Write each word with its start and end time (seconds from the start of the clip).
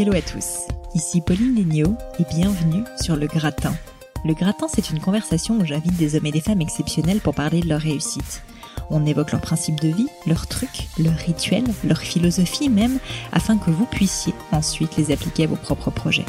Hello 0.00 0.14
à 0.14 0.22
tous, 0.22 0.66
ici 0.94 1.20
Pauline 1.20 1.56
Léniaud 1.56 1.94
et 2.18 2.24
bienvenue 2.34 2.84
sur 3.02 3.16
Le 3.16 3.26
Gratin. 3.26 3.74
Le 4.24 4.32
Gratin, 4.32 4.66
c'est 4.66 4.88
une 4.88 4.98
conversation 4.98 5.58
où 5.58 5.66
j'invite 5.66 5.94
des 5.98 6.16
hommes 6.16 6.24
et 6.24 6.32
des 6.32 6.40
femmes 6.40 6.62
exceptionnels 6.62 7.20
pour 7.20 7.34
parler 7.34 7.60
de 7.60 7.68
leur 7.68 7.82
réussite. 7.82 8.40
On 8.88 9.04
évoque 9.04 9.32
leurs 9.32 9.42
principes 9.42 9.78
de 9.78 9.88
vie, 9.88 10.08
leurs 10.26 10.46
trucs, 10.46 10.88
leurs 10.98 11.18
rituels, 11.18 11.66
leur 11.84 11.98
philosophie 11.98 12.70
même, 12.70 12.98
afin 13.30 13.58
que 13.58 13.70
vous 13.70 13.84
puissiez 13.84 14.32
ensuite 14.52 14.96
les 14.96 15.12
appliquer 15.12 15.44
à 15.44 15.48
vos 15.48 15.56
propres 15.56 15.90
projets. 15.90 16.24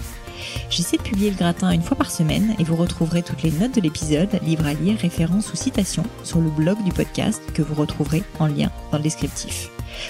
J'essaie 0.70 0.98
de 0.98 1.04
publier 1.04 1.30
le 1.30 1.38
gratin 1.38 1.72
une 1.72 1.82
fois 1.82 1.96
par 1.96 2.12
semaine 2.12 2.58
et 2.60 2.66
vous 2.66 2.76
retrouverez 2.76 3.24
toutes 3.24 3.44
les 3.44 3.52
notes 3.52 3.76
de 3.76 3.80
l'épisode, 3.80 4.38
livres 4.44 4.68
à 4.68 4.74
lire, 4.74 5.00
références 5.00 5.54
ou 5.54 5.56
citations 5.56 6.04
sur 6.26 6.42
le 6.42 6.50
blog 6.50 6.84
du 6.84 6.92
podcast 6.92 7.42
que 7.54 7.62
vous 7.62 7.76
retrouverez 7.76 8.24
en 8.38 8.48
lien 8.48 8.70
dans 8.92 8.98
le 8.98 9.04
descriptif. 9.04 9.70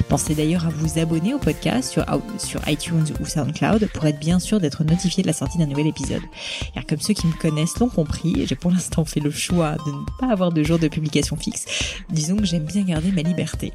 Pensez 0.10 0.36
d'ailleurs 0.36 0.66
à 0.66 0.70
vous 0.70 1.00
abonner 1.00 1.34
au 1.34 1.40
podcast 1.40 1.92
sur, 1.92 2.68
iTunes 2.68 3.06
ou 3.20 3.26
SoundCloud 3.26 3.90
pour 3.94 4.06
être 4.06 4.20
bien 4.20 4.40
sûr 4.40 4.60
d'être 4.60 4.84
notifié 4.84 5.24
de 5.24 5.28
la 5.28 5.34
sortie 5.34 5.58
d'un 5.58 5.68
nouvel 5.68 5.88
épisode. 5.88 6.22
Car 6.74 6.86
comme 6.86 7.00
ceux 7.00 7.14
qui 7.14 7.28
me 7.28 7.34
connaissent 7.34 7.78
l'ont 7.80 7.90
compris, 7.90 8.46
j'ai 8.46 8.56
pour 8.56 8.72
l'instant 8.72 9.06
fait 9.06 9.20
le 9.20 9.32
choix 9.32 9.78
de 9.86 9.92
ne 9.92 10.20
pas 10.20 10.32
avoir 10.32 10.52
de 10.52 10.64
jour 10.64 10.80
de 10.80 10.88
publication 10.88 11.36
fixe. 11.36 11.66
Disons 12.10 12.38
que 12.38 12.46
j'aime 12.46 12.66
bien 12.66 12.84
garder 12.84 13.12
ma 13.12 13.22
liberté. 13.22 13.74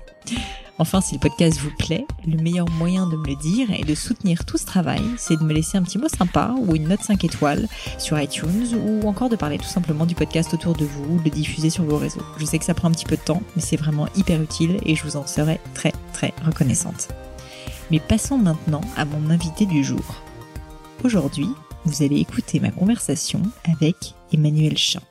Enfin, 0.79 1.01
si 1.01 1.15
le 1.15 1.21
podcast 1.21 1.59
vous 1.59 1.71
plaît, 1.79 2.07
le 2.27 2.37
meilleur 2.37 2.69
moyen 2.69 3.07
de 3.07 3.17
me 3.17 3.27
le 3.27 3.37
dire 3.37 3.69
et 3.71 3.83
de 3.83 3.95
soutenir 3.95 4.45
tout 4.45 4.59
ce 4.59 4.67
travail, 4.67 5.01
c'est 5.17 5.39
de 5.39 5.43
me 5.43 5.55
laisser 5.55 5.79
un 5.79 5.83
petit 5.83 5.97
mot 5.97 6.09
sympa 6.09 6.55
ou 6.59 6.77
une 6.77 6.89
note 6.89 7.01
5 7.03 7.25
étoiles 7.25 7.67
sur 7.97 8.21
iTunes 8.21 8.77
ou 8.85 9.09
encore 9.09 9.31
de 9.31 9.37
parler 9.37 9.57
tout 9.57 9.65
simplement 9.65 10.05
du 10.05 10.15
podcast 10.15 10.53
autour 10.53 10.75
de 10.75 10.85
vous 10.85 11.15
ou 11.15 11.19
de 11.19 11.25
le 11.25 11.31
diffuser 11.31 11.71
sur 11.71 11.85
vos 11.85 11.97
réseaux. 11.97 12.21
Je 12.37 12.45
sais 12.45 12.59
que 12.59 12.65
ça 12.65 12.75
prend 12.75 12.89
un 12.89 12.93
petit 12.93 13.07
peu 13.07 13.17
de 13.17 13.23
temps, 13.23 13.43
mais 13.55 13.63
c'est 13.63 13.77
vraiment 13.77 14.07
hyper 14.17 14.43
utile 14.43 14.79
et 14.85 14.95
je 14.95 15.03
vous 15.05 15.17
en 15.17 15.27
serai 15.27 15.61
très 15.73 15.93
reconnaissante. 16.45 17.09
Mais 17.91 18.01
passons 18.01 18.39
maintenant 18.39 18.81
à 18.97 19.05
mon 19.05 19.31
invité 19.31 19.67
du 19.67 19.85
jour. 19.85 20.23
Aujourd'hui, 21.05 21.49
vous 21.85 22.03
allez 22.03 22.19
écouter 22.19 22.59
ma 22.59 22.71
conversation 22.71 23.43
avec 23.65 24.15
Emmanuel 24.33 24.77
Chan. 24.77 25.03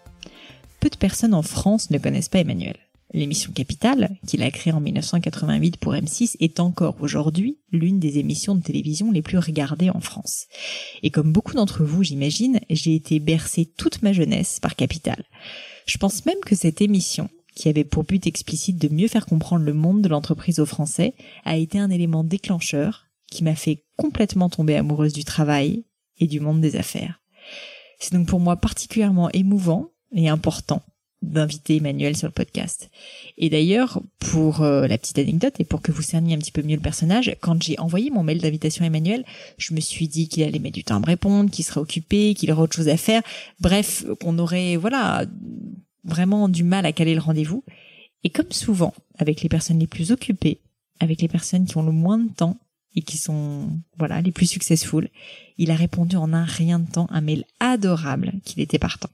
Peu 0.80 0.89
de 0.89 0.97
personnes 0.97 1.34
en 1.34 1.42
France 1.42 1.89
ne 1.89 1.97
connaissent 1.97 2.30
pas 2.30 2.39
Emmanuel. 2.39 2.75
L'émission 3.14 3.53
Capital, 3.53 4.17
qu'il 4.28 4.44
a 4.44 4.52
créée 4.52 4.73
en 4.73 4.81
1988 4.81 5.78
pour 5.78 5.94
M6, 5.94 6.36
est 6.42 6.59
encore 6.59 6.97
aujourd'hui 7.00 7.59
l'une 7.72 7.97
des 7.97 8.17
émissions 8.17 8.56
de 8.56 8.62
télévision 8.62 9.09
les 9.09 9.22
plus 9.22 9.38
regardées 9.38 9.90
en 9.90 10.02
France. 10.02 10.47
Et 11.02 11.12
comme 11.12 11.31
beaucoup 11.31 11.53
d'entre 11.53 11.86
vous, 11.86 12.03
j'imagine, 12.03 12.59
j'ai 12.69 12.94
été 12.94 13.19
bercée 13.19 13.72
toute 13.78 14.02
ma 14.02 14.12
jeunesse 14.12 14.59
par 14.59 14.75
Capital. 14.75 15.23
Je 15.86 15.97
pense 15.97 16.25
même 16.25 16.40
que 16.45 16.56
cette 16.56 16.81
émission, 16.81 17.30
qui 17.56 17.70
avait 17.70 17.84
pour 17.84 18.03
but 18.03 18.28
explicite 18.28 18.78
de 18.78 18.94
mieux 18.94 19.08
faire 19.08 19.25
comprendre 19.25 19.66
le 19.66 19.73
monde 19.73 20.02
de 20.02 20.09
l'entreprise 20.09 20.59
aux 20.59 20.66
Français, 20.66 21.14
a 21.45 21.58
été 21.58 21.80
un 21.80 21.89
élément 21.89 22.23
déclencheur 22.23 23.08
qui 23.31 23.44
m'a 23.44 23.56
fait 23.56 23.84
complètement 23.97 24.50
tomber 24.50 24.75
amoureuse 24.75 25.14
du 25.14 25.23
travail 25.23 25.86
et 26.20 26.28
du 26.28 26.39
monde 26.39 26.62
des 26.62 26.75
affaires. 26.75 27.22
C'est 28.00 28.14
donc 28.14 28.28
pour 28.28 28.39
moi 28.39 28.58
particulièrement 28.58 29.30
émouvant 29.31 29.89
et 30.12 30.30
important 30.30 30.84
d'inviter 31.22 31.78
Emmanuel 31.78 32.16
sur 32.16 32.28
le 32.28 32.34
podcast. 32.34 32.92
Et 33.38 33.50
d'ailleurs, 33.50 34.02
pour 34.19 34.62
euh, 34.62 34.86
la 34.86 34.97
petite 34.97 35.17
anecdote 35.17 35.56
et 35.59 35.66
pour 35.66 35.81
que 35.81 35.92
vous 35.92 36.02
cerniez 36.02 36.36
un 36.36 36.38
petit 36.38 36.52
peu 36.52 36.62
mieux 36.62 36.75
le 36.75 36.81
personnage, 36.81 37.36
quand 37.42 37.62
j'ai 37.64 37.80
envoyé 37.80 38.12
mon 38.12 38.22
mail 38.22 38.40
d'invitation 38.40 38.84
à 38.84 38.88
Emmanuel, 38.88 39.25
je 39.58 39.73
me 39.73 39.80
suis 39.80 40.08
dit 40.08 40.28
qu'il 40.28 40.44
allait 40.44 40.59
mettre 40.59 40.75
du 40.75 40.84
temps 40.84 40.97
à 40.97 41.00
me 41.00 41.06
répondre, 41.06 41.50
qu'il 41.50 41.66
serait 41.66 41.81
occupé, 41.81 42.36
qu'il 42.36 42.52
aurait 42.52 42.64
autre 42.64 42.75
chose 42.75 42.90
à 42.90 42.97
faire. 42.97 43.23
Bref, 43.59 44.06
qu'on 44.22 44.38
aurait, 44.38 44.75
voilà, 44.75 45.25
vraiment 46.06 46.48
du 46.48 46.64
mal 46.64 46.86
à 46.86 46.94
caler 46.94 47.16
le 47.16 47.22
rendez-vous. 47.22 47.64
Et 48.23 48.30
comme 48.30 48.52
souvent, 48.52 48.94
avec 49.17 49.42
les 49.42 49.50
personnes 49.50 49.80
les 49.80 49.88
plus 49.88 50.12
occupées, 50.12 50.62
avec 51.00 51.22
les 51.22 51.28
personnes 51.28 51.66
qui 51.66 51.78
ont 51.78 51.84
le 51.84 51.92
moins 51.92 52.17
de 52.17 52.31
temps, 52.31 52.58
et 52.95 53.02
qui 53.02 53.17
sont 53.17 53.80
voilà 53.97 54.22
les 54.22 54.31
plus 54.31 54.47
successful. 54.47 55.09
Il 55.57 55.72
a 55.72 55.75
répondu 55.75 56.16
en 56.16 56.34
un 56.34 56.46
rien 56.46 56.79
de 56.79 56.90
temps 56.90 57.07
un 57.12 57.22
mail 57.22 57.46
adorable 57.59 58.34
qu'il 58.44 58.62
était 58.62 58.79
partant. 58.79 59.09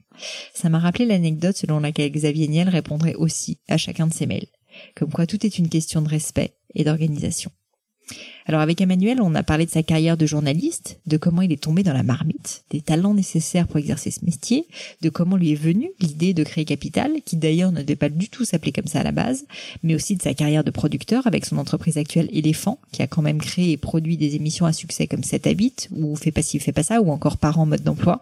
Ça 0.53 0.69
m'a 0.69 0.79
rappelé 0.79 1.05
l'anecdote 1.05 1.57
selon 1.57 1.79
laquelle 1.79 2.11
Xavier 2.11 2.47
Niel 2.47 2.69
répondrait 2.69 3.15
aussi 3.15 3.57
à 3.67 3.77
chacun 3.77 4.07
de 4.07 4.13
ses 4.13 4.27
mails. 4.27 4.47
Comme 4.95 5.11
quoi 5.11 5.27
tout 5.27 5.45
est 5.45 5.57
une 5.57 5.69
question 5.69 6.01
de 6.01 6.09
respect 6.09 6.53
et 6.75 6.83
d'organisation. 6.83 7.51
Alors 8.45 8.61
avec 8.61 8.81
Emmanuel, 8.81 9.21
on 9.21 9.35
a 9.35 9.43
parlé 9.43 9.65
de 9.65 9.71
sa 9.71 9.83
carrière 9.83 10.17
de 10.17 10.25
journaliste, 10.25 10.99
de 11.05 11.17
comment 11.17 11.41
il 11.41 11.51
est 11.51 11.61
tombé 11.61 11.83
dans 11.83 11.93
la 11.93 12.03
marmite, 12.03 12.63
des 12.69 12.81
talents 12.81 13.13
nécessaires 13.13 13.67
pour 13.67 13.77
exercer 13.77 14.11
ce 14.11 14.25
métier, 14.25 14.65
de 15.01 15.09
comment 15.09 15.37
lui 15.37 15.51
est 15.51 15.55
venue 15.55 15.91
l'idée 15.99 16.33
de 16.33 16.43
créer 16.43 16.65
Capital, 16.65 17.11
qui 17.23 17.37
d'ailleurs 17.37 17.71
ne 17.71 17.81
devait 17.81 17.95
pas 17.95 18.09
du 18.09 18.29
tout 18.29 18.45
s'appeler 18.45 18.71
comme 18.71 18.87
ça 18.87 19.01
à 19.01 19.03
la 19.03 19.11
base, 19.11 19.45
mais 19.83 19.95
aussi 19.95 20.15
de 20.15 20.21
sa 20.21 20.33
carrière 20.33 20.63
de 20.63 20.71
producteur 20.71 21.27
avec 21.27 21.45
son 21.45 21.57
entreprise 21.57 21.97
actuelle 21.97 22.29
Éléphant, 22.31 22.79
qui 22.91 23.01
a 23.01 23.07
quand 23.07 23.21
même 23.21 23.39
créé 23.39 23.71
et 23.71 23.77
produit 23.77 24.17
des 24.17 24.35
émissions 24.35 24.65
à 24.65 24.73
succès 24.73 25.07
comme 25.07 25.23
7 25.23 25.47
Habits, 25.47 25.87
ou 25.91 26.15
Fais 26.15 26.31
pas 26.31 26.41
ci, 26.41 26.59
fais 26.59 26.71
pas 26.71 26.83
ça, 26.83 27.01
ou 27.01 27.11
encore 27.11 27.37
Parents 27.37 27.65
mode 27.65 27.83
d'emploi. 27.83 28.21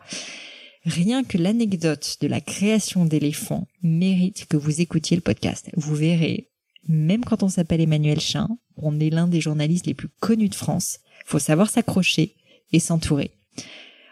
Rien 0.85 1.23
que 1.23 1.37
l'anecdote 1.37 2.17
de 2.21 2.27
la 2.27 2.39
création 2.39 3.05
d'éléphant 3.05 3.67
mérite 3.83 4.45
que 4.47 4.57
vous 4.57 4.79
écoutiez 4.81 5.17
le 5.17 5.21
podcast. 5.21 5.69
Vous 5.75 5.95
verrez, 5.95 6.47
même 6.89 7.23
quand 7.23 7.43
on 7.43 7.49
s'appelle 7.49 7.81
Emmanuel 7.81 8.19
Chin, 8.19 8.49
on 8.75 8.99
est 8.99 9.11
l'un 9.11 9.27
des 9.27 9.39
journalistes 9.39 9.85
les 9.85 9.93
plus 9.93 10.09
connus 10.19 10.49
de 10.49 10.55
France. 10.55 10.99
Faut 11.25 11.39
savoir 11.39 11.69
s'accrocher 11.69 12.35
et 12.73 12.79
s'entourer. 12.79 13.31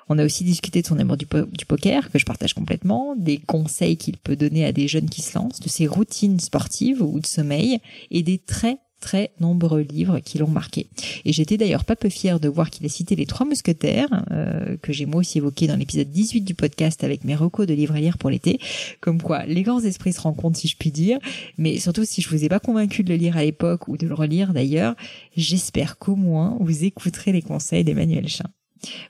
On 0.09 0.19
a 0.19 0.25
aussi 0.25 0.43
discuté 0.43 0.81
de 0.81 0.87
son 0.87 0.99
amour 0.99 1.17
du, 1.17 1.25
poker, 1.25 2.09
que 2.11 2.19
je 2.19 2.25
partage 2.25 2.53
complètement, 2.53 3.15
des 3.17 3.39
conseils 3.39 3.97
qu'il 3.97 4.17
peut 4.17 4.37
donner 4.37 4.63
à 4.63 4.71
des 4.71 4.87
jeunes 4.87 5.09
qui 5.09 5.21
se 5.21 5.37
lancent, 5.37 5.59
de 5.59 5.67
ses 5.67 5.87
routines 5.87 6.39
sportives 6.39 7.01
ou 7.01 7.19
de 7.19 7.25
sommeil, 7.25 7.79
et 8.11 8.23
des 8.23 8.37
très 8.37 8.77
très 8.99 9.31
nombreux 9.39 9.81
livres 9.81 10.19
qui 10.19 10.37
l'ont 10.37 10.47
marqué. 10.47 10.87
Et 11.25 11.33
j'étais 11.33 11.57
d'ailleurs 11.57 11.85
pas 11.85 11.95
peu 11.95 12.09
fière 12.09 12.39
de 12.39 12.49
voir 12.49 12.69
qu'il 12.69 12.85
a 12.85 12.89
cité 12.89 13.15
les 13.15 13.25
trois 13.25 13.45
mousquetaires, 13.45 14.23
euh, 14.31 14.77
que 14.81 14.93
j'ai 14.93 15.05
moi 15.05 15.19
aussi 15.19 15.37
évoqué 15.37 15.67
dans 15.67 15.75
l'épisode 15.75 16.09
18 16.09 16.41
du 16.41 16.55
podcast 16.55 17.03
avec 17.03 17.23
mes 17.23 17.35
recos 17.35 17.67
de 17.67 17.73
livres 17.73 17.95
à 17.95 17.99
lire 17.99 18.17
pour 18.17 18.29
l'été. 18.29 18.59
Comme 18.99 19.21
quoi, 19.21 19.45
les 19.45 19.63
grands 19.63 19.81
esprits 19.81 20.13
se 20.13 20.21
rencontrent 20.21 20.57
si 20.57 20.67
je 20.67 20.77
puis 20.77 20.91
dire. 20.91 21.19
Mais 21.57 21.77
surtout, 21.77 22.05
si 22.05 22.21
je 22.21 22.29
vous 22.29 22.43
ai 22.43 22.49
pas 22.49 22.59
convaincu 22.59 23.03
de 23.03 23.09
le 23.09 23.15
lire 23.15 23.37
à 23.37 23.43
l'époque 23.43 23.87
ou 23.87 23.97
de 23.97 24.07
le 24.07 24.13
relire 24.13 24.53
d'ailleurs, 24.53 24.95
j'espère 25.35 25.97
qu'au 25.97 26.15
moins 26.15 26.57
vous 26.59 26.83
écouterez 26.83 27.31
les 27.31 27.41
conseils 27.41 27.83
d'Emmanuel 27.83 28.27
Chin. 28.27 28.49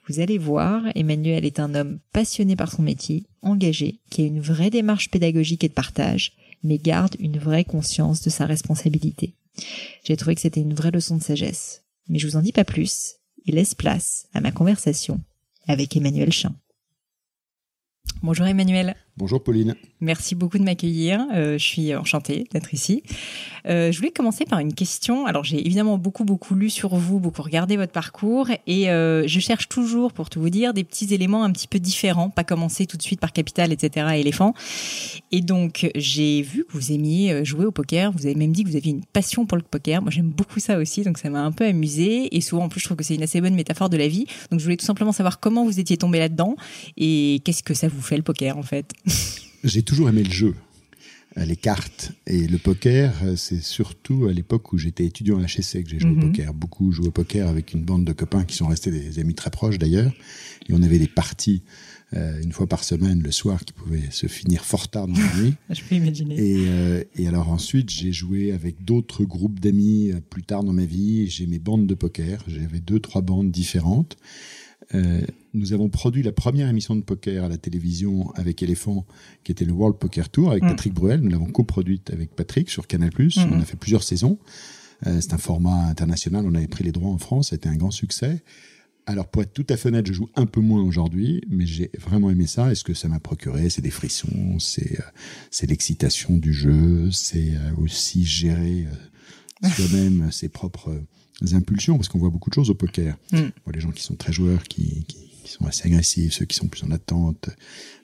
Vous 0.08 0.20
allez 0.20 0.38
voir, 0.38 0.84
Emmanuel 0.96 1.46
est 1.46 1.60
un 1.60 1.76
homme 1.76 2.00
passionné 2.14 2.56
par 2.56 2.72
son 2.72 2.82
métier, 2.82 3.26
engagé, 3.42 4.00
qui 4.10 4.24
a 4.24 4.26
une 4.26 4.40
vraie 4.40 4.70
démarche 4.70 5.10
pédagogique 5.10 5.64
et 5.64 5.70
de 5.70 5.74
partage, 5.74 6.34
mais 6.64 6.78
garde 6.78 7.16
une 7.20 7.38
vraie 7.38 7.66
conscience 7.66 8.22
de 8.22 8.30
sa 8.30 8.46
responsabilité. 8.46 9.34
J'ai 10.04 10.18
trouvé 10.18 10.36
que 10.36 10.42
c'était 10.42 10.62
une 10.62 10.74
vraie 10.74 10.92
leçon 10.92 11.18
de 11.18 11.24
sagesse. 11.24 11.84
Mais 12.08 12.20
je 12.20 12.28
vous 12.28 12.36
en 12.38 12.42
dis 12.42 12.52
pas 12.54 12.64
plus 12.64 13.16
et 13.46 13.52
laisse 13.52 13.76
place 13.76 14.28
à 14.34 14.42
ma 14.42 14.52
conversation 14.52 15.22
avec 15.68 15.96
Emmanuel 15.96 16.32
Chin. 16.32 16.56
Bonjour 18.22 18.46
Emmanuel. 18.46 18.96
Bonjour 19.18 19.44
Pauline. 19.44 19.74
Merci 20.00 20.36
beaucoup 20.36 20.60
de 20.60 20.64
m'accueillir. 20.64 21.26
Euh, 21.34 21.58
je 21.58 21.64
suis 21.64 21.96
enchantée 21.96 22.46
d'être 22.52 22.76
ici. 22.76 23.02
Euh, 23.66 23.92
je 23.92 23.98
voulais 23.98 24.12
commencer 24.12 24.46
par 24.46 24.60
une 24.60 24.76
question. 24.76 25.26
Alors 25.26 25.44
j'ai 25.44 25.60
évidemment 25.66 25.98
beaucoup 25.98 26.24
beaucoup 26.24 26.54
lu 26.54 26.70
sur 26.70 26.96
vous, 26.96 27.20
beaucoup 27.20 27.42
regardé 27.42 27.78
votre 27.78 27.92
parcours 27.92 28.48
et 28.68 28.92
euh, 28.92 29.28
je 29.28 29.40
cherche 29.40 29.70
toujours, 29.70 30.14
pour 30.14 30.30
tout 30.30 30.40
vous 30.40 30.52
dire, 30.52 30.72
des 30.72 30.84
petits 30.84 31.16
éléments 31.16 31.44
un 31.44 31.52
petit 31.52 31.68
peu 31.68 31.80
différents, 31.80 32.30
pas 32.30 32.44
commencer 32.44 32.86
tout 32.86 32.96
de 32.96 33.02
suite 33.02 33.20
par 33.20 33.34
capital, 33.34 33.74
etc. 33.74 34.06
éléphant. 34.18 34.54
Et 35.32 35.42
donc 35.42 35.90
j'ai 35.96 36.44
vu 36.44 36.64
que 36.66 36.74
vous 36.74 36.92
aimiez 36.92 37.44
jouer 37.44 37.66
au 37.66 37.72
poker. 37.72 38.12
Vous 38.12 38.28
avez 38.28 38.36
même 38.36 38.52
dit 38.52 38.64
que 38.64 38.70
vous 38.70 38.76
aviez 38.76 38.92
une 38.92 39.04
passion 39.04 39.48
pour 39.48 39.58
le 39.58 39.64
poker. 39.64 40.04
Moi 40.04 40.12
j'aime 40.12 40.30
beaucoup 40.30 40.60
ça 40.60 40.78
aussi, 40.78 41.02
donc 41.02 41.18
ça 41.18 41.32
m'a 41.32 41.42
un 41.42 41.52
peu 41.52 41.66
amusé. 41.66 42.36
Et 42.38 42.42
souvent 42.42 42.66
en 42.66 42.70
plus 42.70 42.82
je 42.82 42.86
trouve 42.86 42.98
que 42.98 43.04
c'est 43.04 43.16
une 43.16 43.24
assez 43.24 43.42
bonne 43.42 43.56
métaphore 43.56 43.90
de 43.90 43.98
la 43.98 44.08
vie. 44.08 44.28
Donc 44.52 44.60
je 44.60 44.64
voulais 44.64 44.78
tout 44.78 44.86
simplement 44.86 45.12
savoir 45.12 45.40
comment 45.40 45.66
vous 45.66 45.80
étiez 45.80 45.98
tombé 45.98 46.20
là-dedans 46.20 46.56
et 46.98 47.42
qu'est-ce 47.44 47.64
que 47.64 47.74
ça 47.74 47.88
vous 47.88 48.02
fait 48.04 48.18
le 48.18 48.24
poker 48.24 48.60
en 48.60 48.64
fait? 48.64 48.94
J'ai 49.64 49.84
toujours 49.84 50.10
aimé 50.10 50.24
le 50.24 50.32
jeu, 50.32 50.56
euh, 51.38 51.46
les 51.46 51.56
cartes 51.56 52.12
et 52.26 52.48
le 52.48 52.58
poker. 52.58 53.14
Euh, 53.24 53.36
c'est 53.36 53.62
surtout 53.62 54.28
à 54.28 54.34
l'époque 54.34 54.74
où 54.74 54.78
j'étais 54.78 55.06
étudiant 55.06 55.40
à 55.40 55.44
HEC 55.44 55.84
que 55.84 55.90
j'ai 55.90 56.00
joué 56.00 56.12
au 56.12 56.16
mhm. 56.16 56.32
poker. 56.32 56.54
Beaucoup 56.54 56.92
joué 56.92 57.08
au 57.08 57.12
poker 57.12 57.48
avec 57.48 57.74
une 57.74 57.84
bande 57.84 58.06
de 58.06 58.14
copains 58.14 58.44
qui 58.44 58.56
sont 58.56 58.68
restés 58.68 58.92
des 58.92 59.20
amis 59.20 59.36
très 59.36 59.50
proches 59.50 59.78
d'ailleurs. 59.78 60.12
Et 60.70 60.74
on 60.74 60.84
avait 60.84 61.00
des 61.00 61.08
parties 61.08 61.64
euh, 62.14 62.42
une 62.42 62.54
fois 62.54 62.68
par 62.68 62.84
semaine 62.84 63.22
le 63.22 63.32
soir 63.32 63.66
qui 63.66 63.74
pouvaient 63.74 64.10
se 64.12 64.28
finir 64.28 64.64
fort 64.64 64.88
tard 64.88 65.08
dans 65.08 65.20
la 65.20 65.42
nuit. 65.42 65.54
Je 65.70 65.82
peux 65.82 65.96
imaginer. 65.96 66.36
Et, 66.40 67.08
et 67.16 67.28
alors 67.28 67.50
ensuite, 67.50 67.90
j'ai 67.90 68.14
joué 68.14 68.52
avec 68.54 68.84
d'autres 68.86 69.26
groupes 69.26 69.60
d'amis 69.60 70.14
plus 70.30 70.44
tard 70.44 70.64
dans 70.64 70.74
ma 70.74 70.86
vie. 70.86 71.30
J'ai 71.30 71.48
mes 71.48 71.60
bandes 71.60 71.88
de 71.88 71.96
poker. 71.96 72.44
J'avais 72.48 72.80
deux, 72.80 73.00
trois 73.00 73.22
bandes 73.22 73.52
différentes. 73.52 74.18
Euh, 74.96 75.22
nous 75.58 75.74
avons 75.74 75.90
produit 75.90 76.24
la 76.24 76.32
première 76.32 76.70
émission 76.70 76.96
de 76.96 77.02
poker 77.02 77.44
à 77.44 77.50
la 77.50 77.58
télévision 77.58 78.32
avec 78.36 78.62
Elephant, 78.62 79.06
qui 79.44 79.52
était 79.52 79.66
le 79.66 79.74
World 79.74 79.98
Poker 79.98 80.30
Tour 80.30 80.52
avec 80.52 80.64
mm. 80.64 80.68
Patrick 80.68 80.94
Bruel. 80.94 81.22
Nous 81.22 81.30
l'avons 81.30 81.48
coproduite 81.48 82.12
avec 82.12 82.36
Patrick 82.36 82.70
sur 82.70 82.88
Canal+. 82.88 83.10
Mm. 83.18 83.30
On 83.52 83.60
a 83.60 83.66
fait 83.66 83.78
plusieurs 83.78 84.04
saisons. 84.04 84.38
Euh, 85.06 85.20
c'est 85.20 85.34
un 85.34 85.38
format 85.38 85.88
international. 85.88 86.46
On 86.48 86.56
avait 86.56 86.68
pris 86.68 86.84
les 86.84 86.92
droits 86.92 87.12
en 87.12 87.18
France. 87.18 87.50
C'était 87.50 87.70
un 87.70 87.76
grand 87.76 87.92
succès. 87.92 88.44
Alors, 89.06 89.28
pour 89.28 89.42
être 89.42 89.54
tout 89.54 89.66
à 89.70 89.78
fait 89.78 89.90
honnête, 89.90 90.06
je 90.06 90.14
joue 90.14 90.30
un 90.36 90.46
peu 90.46 90.60
moins 90.60 90.84
aujourd'hui, 90.84 91.42
mais 91.50 91.66
j'ai 91.66 91.90
vraiment 92.00 92.30
aimé 92.30 92.46
ça. 92.46 92.72
Et 92.72 92.76
ce 92.76 92.84
que 92.84 92.94
ça 92.94 93.08
m'a 93.08 93.20
procuré, 93.20 93.70
c'est 93.70 93.82
des 93.82 93.90
frissons, 93.90 94.60
c'est 94.60 95.00
euh, 95.00 95.68
l'excitation 95.68 96.38
du 96.38 96.54
jeu, 96.54 97.10
c'est 97.12 97.54
aussi 97.78 98.26
gérer 98.26 98.86
soi-même 99.64 100.30
ses 100.32 100.50
propres 100.50 101.02
impulsions, 101.54 101.96
parce 101.96 102.10
qu'on 102.10 102.20
voit 102.20 102.32
beaucoup 102.32 102.50
de 102.50 102.56
choses 102.56 102.70
au 102.70 102.76
poker. 102.76 103.18
Mm. 103.32 103.38
On 103.38 103.52
voit 103.64 103.74
les 103.74 103.80
gens 103.80 103.92
qui 103.92 104.04
sont 104.04 104.16
très 104.16 104.34
joueurs, 104.34 104.64
qui, 104.64 105.06
qui, 105.06 105.27
sont 105.50 105.66
assez 105.66 105.88
agressifs, 105.88 106.34
ceux 106.34 106.46
qui 106.46 106.56
sont 106.56 106.68
plus 106.68 106.84
en 106.84 106.92
attente, 106.92 107.50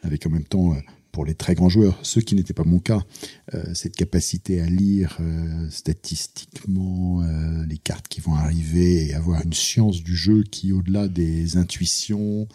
avec 0.04 0.26
en 0.26 0.30
même 0.30 0.46
temps 0.46 0.76
pour 1.14 1.26
les 1.26 1.36
très 1.36 1.54
grands 1.54 1.70
joueurs, 1.70 1.98
ce 2.02 2.20
qui 2.20 2.36
n'était 2.36 2.56
pas 2.56 2.64
mon 2.64 2.80
cas, 2.80 3.04
euh, 3.54 3.74
cette 3.76 3.96
capacité 3.96 4.60
à 4.62 4.66
lire 4.66 5.16
euh, 5.22 5.70
statistiquement 5.70 7.22
euh, 7.22 7.66
les 7.68 7.78
cartes 7.78 8.08
qui 8.08 8.20
vont 8.20 8.34
arriver 8.34 9.06
et 9.06 9.14
avoir 9.14 9.44
une 9.46 9.54
science 9.54 10.02
du 10.04 10.16
jeu 10.16 10.44
qui, 10.44 10.74
au-delà 10.74 11.08
des 11.08 11.56
intuitions, 11.56 12.48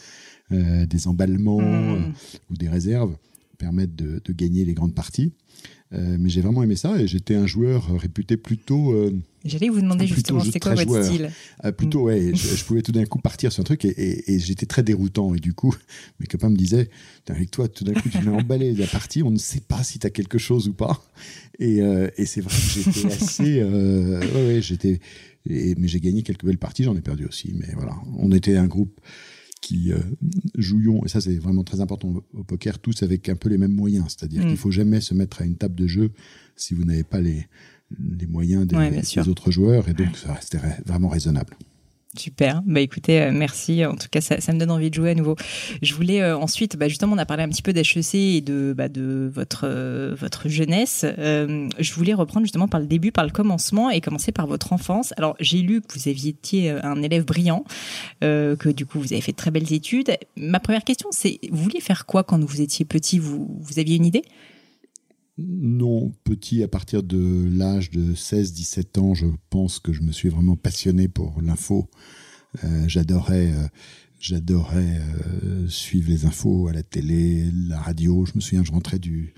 des 0.50 1.06
emballements 1.06 1.60
mmh. 1.60 2.14
ou 2.50 2.56
des 2.56 2.70
réserves, 2.70 3.14
permettent 3.58 3.94
de, 3.94 4.22
de, 4.24 4.32
gagner 4.32 4.64
les 4.64 4.72
grandes 4.72 4.94
parties. 4.94 5.34
Mais 5.90 6.28
j'ai 6.28 6.40
vraiment 6.40 6.62
aimé 6.62 6.76
ça 6.76 7.00
et 7.00 7.06
j'étais 7.06 7.34
un 7.34 7.46
joueur 7.46 7.88
réputé 7.98 8.36
plutôt 8.36 8.94
J'allais 9.44 9.68
vous 9.68 9.80
demander 9.80 10.06
justement, 10.06 10.40
c'est 10.40 10.58
quoi 10.58 10.74
votre 10.74 11.04
style 11.04 11.30
euh, 11.64 11.70
Plutôt, 11.70 12.02
ouais, 12.02 12.32
je, 12.34 12.64
pouvais 12.66 12.82
tout 12.82 12.90
d'un 12.90 13.04
coup 13.04 13.18
partir 13.18 13.52
sur 13.52 13.60
un 13.60 13.64
truc 13.64 13.84
et, 13.84 14.38
j'étais 14.38 14.66
très 14.66 14.82
déroutant. 14.82 15.34
Et 15.34 15.38
du 15.38 15.54
coup, 15.54 15.74
mes 16.20 16.26
copains 16.26 16.50
me 16.50 16.56
disaient, 16.56 16.90
avec 17.28 17.50
toi, 17.50 17.68
tout 17.68 17.84
d'un 17.84 17.94
coup, 17.94 18.08
tu 18.08 18.18
viens 18.18 18.32
emballer 18.32 18.74
la 18.74 18.86
partie, 18.86 19.22
on 19.22 19.30
ne 19.30 19.38
sait 19.38 19.60
pas 19.60 19.82
si 19.84 19.98
tu 19.98 20.06
as 20.06 20.10
quelque 20.10 20.38
chose 20.38 20.68
ou 20.68 20.72
pas. 20.72 21.02
Et, 21.58 21.80
euh, 21.82 22.08
c'est 22.24 22.40
vrai 22.40 22.54
que 22.54 22.90
j'étais 22.90 23.06
assez... 23.12 23.60
Euh, 23.60 24.20
ouais, 24.34 24.60
j'étais... 24.60 25.00
mais 25.46 25.86
j'ai 25.86 26.00
gagné 26.00 26.22
quelques 26.22 26.44
belles 26.44 26.58
parties, 26.58 26.82
j'en 26.84 26.96
ai 26.96 27.00
perdu 27.00 27.24
aussi. 27.24 27.52
Mais 27.54 27.72
voilà, 27.74 27.96
on 28.18 28.32
était 28.32 28.56
un 28.56 28.66
groupe 28.66 29.00
qui 29.60 29.92
jouions, 30.56 31.04
et 31.04 31.08
ça 31.08 31.20
c'est 31.20 31.36
vraiment 31.36 31.64
très 31.64 31.80
important 31.80 32.22
au 32.34 32.44
poker, 32.44 32.78
tous 32.78 33.02
avec 33.02 33.28
un 33.28 33.36
peu 33.36 33.48
les 33.48 33.58
mêmes 33.58 33.74
moyens. 33.74 34.16
C'est-à-dire 34.16 34.44
mm. 34.44 34.48
qu'il 34.48 34.56
faut 34.56 34.70
jamais 34.70 35.00
se 35.00 35.14
mettre 35.14 35.42
à 35.42 35.44
une 35.44 35.56
table 35.56 35.74
de 35.74 35.86
jeu 35.86 36.10
si 36.56 36.74
vous 36.74 36.84
n'avez 36.84 37.04
pas 37.04 37.20
les 37.20 37.46
les 38.18 38.26
moyens 38.26 38.66
des, 38.66 39.28
autres 39.28 39.50
joueurs 39.50 39.88
et 39.88 39.94
donc 39.94 40.16
ça 40.16 40.34
restait 40.34 40.58
vraiment 40.84 41.08
raisonnable. 41.08 41.56
Super. 42.16 42.62
Bah 42.64 42.80
écoutez, 42.80 43.20
euh, 43.20 43.32
merci. 43.32 43.84
En 43.84 43.94
tout 43.94 44.08
cas, 44.10 44.22
ça, 44.22 44.36
me 44.54 44.58
donne 44.58 44.70
envie 44.70 44.88
de 44.88 44.94
jouer 44.94 45.10
à 45.10 45.14
nouveau. 45.14 45.36
Je 45.82 45.92
voulais 45.92 46.22
euh, 46.22 46.38
ensuite, 46.38 46.76
bah, 46.76 46.88
justement, 46.88 47.14
on 47.14 47.18
a 47.18 47.26
parlé 47.26 47.42
un 47.42 47.48
petit 47.50 47.60
peu 47.60 47.74
d'HEC 47.74 48.14
et 48.14 48.40
de, 48.40 48.72
bah, 48.74 48.88
de 48.88 49.30
votre 49.32 49.64
euh, 49.64 50.14
votre 50.18 50.48
jeunesse. 50.48 51.04
je 51.04 51.92
voulais 51.92 52.14
reprendre 52.14 52.46
justement 52.46 52.66
par 52.66 52.80
le 52.80 52.86
début, 52.86 53.12
par 53.12 53.24
le 53.24 53.30
commencement 53.30 53.90
et 53.90 54.00
commencer 54.00 54.32
par 54.32 54.46
votre 54.46 54.72
enfance. 54.72 55.12
Alors, 55.18 55.36
j'ai 55.38 55.58
lu 55.58 55.82
que 55.82 55.98
vous 55.98 56.08
aviez 56.08 56.30
été 56.30 56.70
un 56.70 57.02
élève 57.02 57.26
brillant, 57.26 57.64
que 58.20 58.70
du 58.70 58.86
coup 58.86 58.98
vous 59.00 59.12
avez 59.12 59.20
fait 59.20 59.32
de 59.32 59.36
très 59.36 59.50
belles 59.50 59.72
études. 59.72 60.16
Ma 60.36 60.60
première 60.60 60.84
question, 60.84 61.10
c'est 61.12 61.38
vous 61.50 61.62
vouliez 61.62 61.80
faire 61.80 62.06
quoi 62.06 62.24
quand 62.24 62.42
vous 62.42 62.60
étiez 62.62 62.86
petit? 62.86 63.18
Vous 63.18 63.58
vous 63.60 63.78
aviez 63.78 63.96
une 63.96 64.06
idée? 64.06 64.22
Non, 65.38 66.12
petit, 66.24 66.64
à 66.64 66.68
partir 66.68 67.04
de 67.04 67.48
l'âge 67.48 67.90
de 67.90 68.12
16-17 68.14 68.98
ans, 68.98 69.14
je 69.14 69.26
pense 69.50 69.78
que 69.78 69.92
je 69.92 70.02
me 70.02 70.10
suis 70.10 70.28
vraiment 70.28 70.56
passionné 70.56 71.06
pour 71.06 71.40
l'info. 71.40 71.88
Euh, 72.64 72.88
j'adorais 72.88 73.52
euh, 73.52 73.68
j'adorais 74.18 75.00
euh, 75.44 75.68
suivre 75.68 76.10
les 76.10 76.26
infos 76.26 76.66
à 76.66 76.72
la 76.72 76.82
télé, 76.82 77.50
la 77.68 77.78
radio. 77.80 78.26
Je 78.26 78.32
me 78.34 78.40
souviens, 78.40 78.64
je 78.64 78.72
rentrais 78.72 78.98
du, 78.98 79.32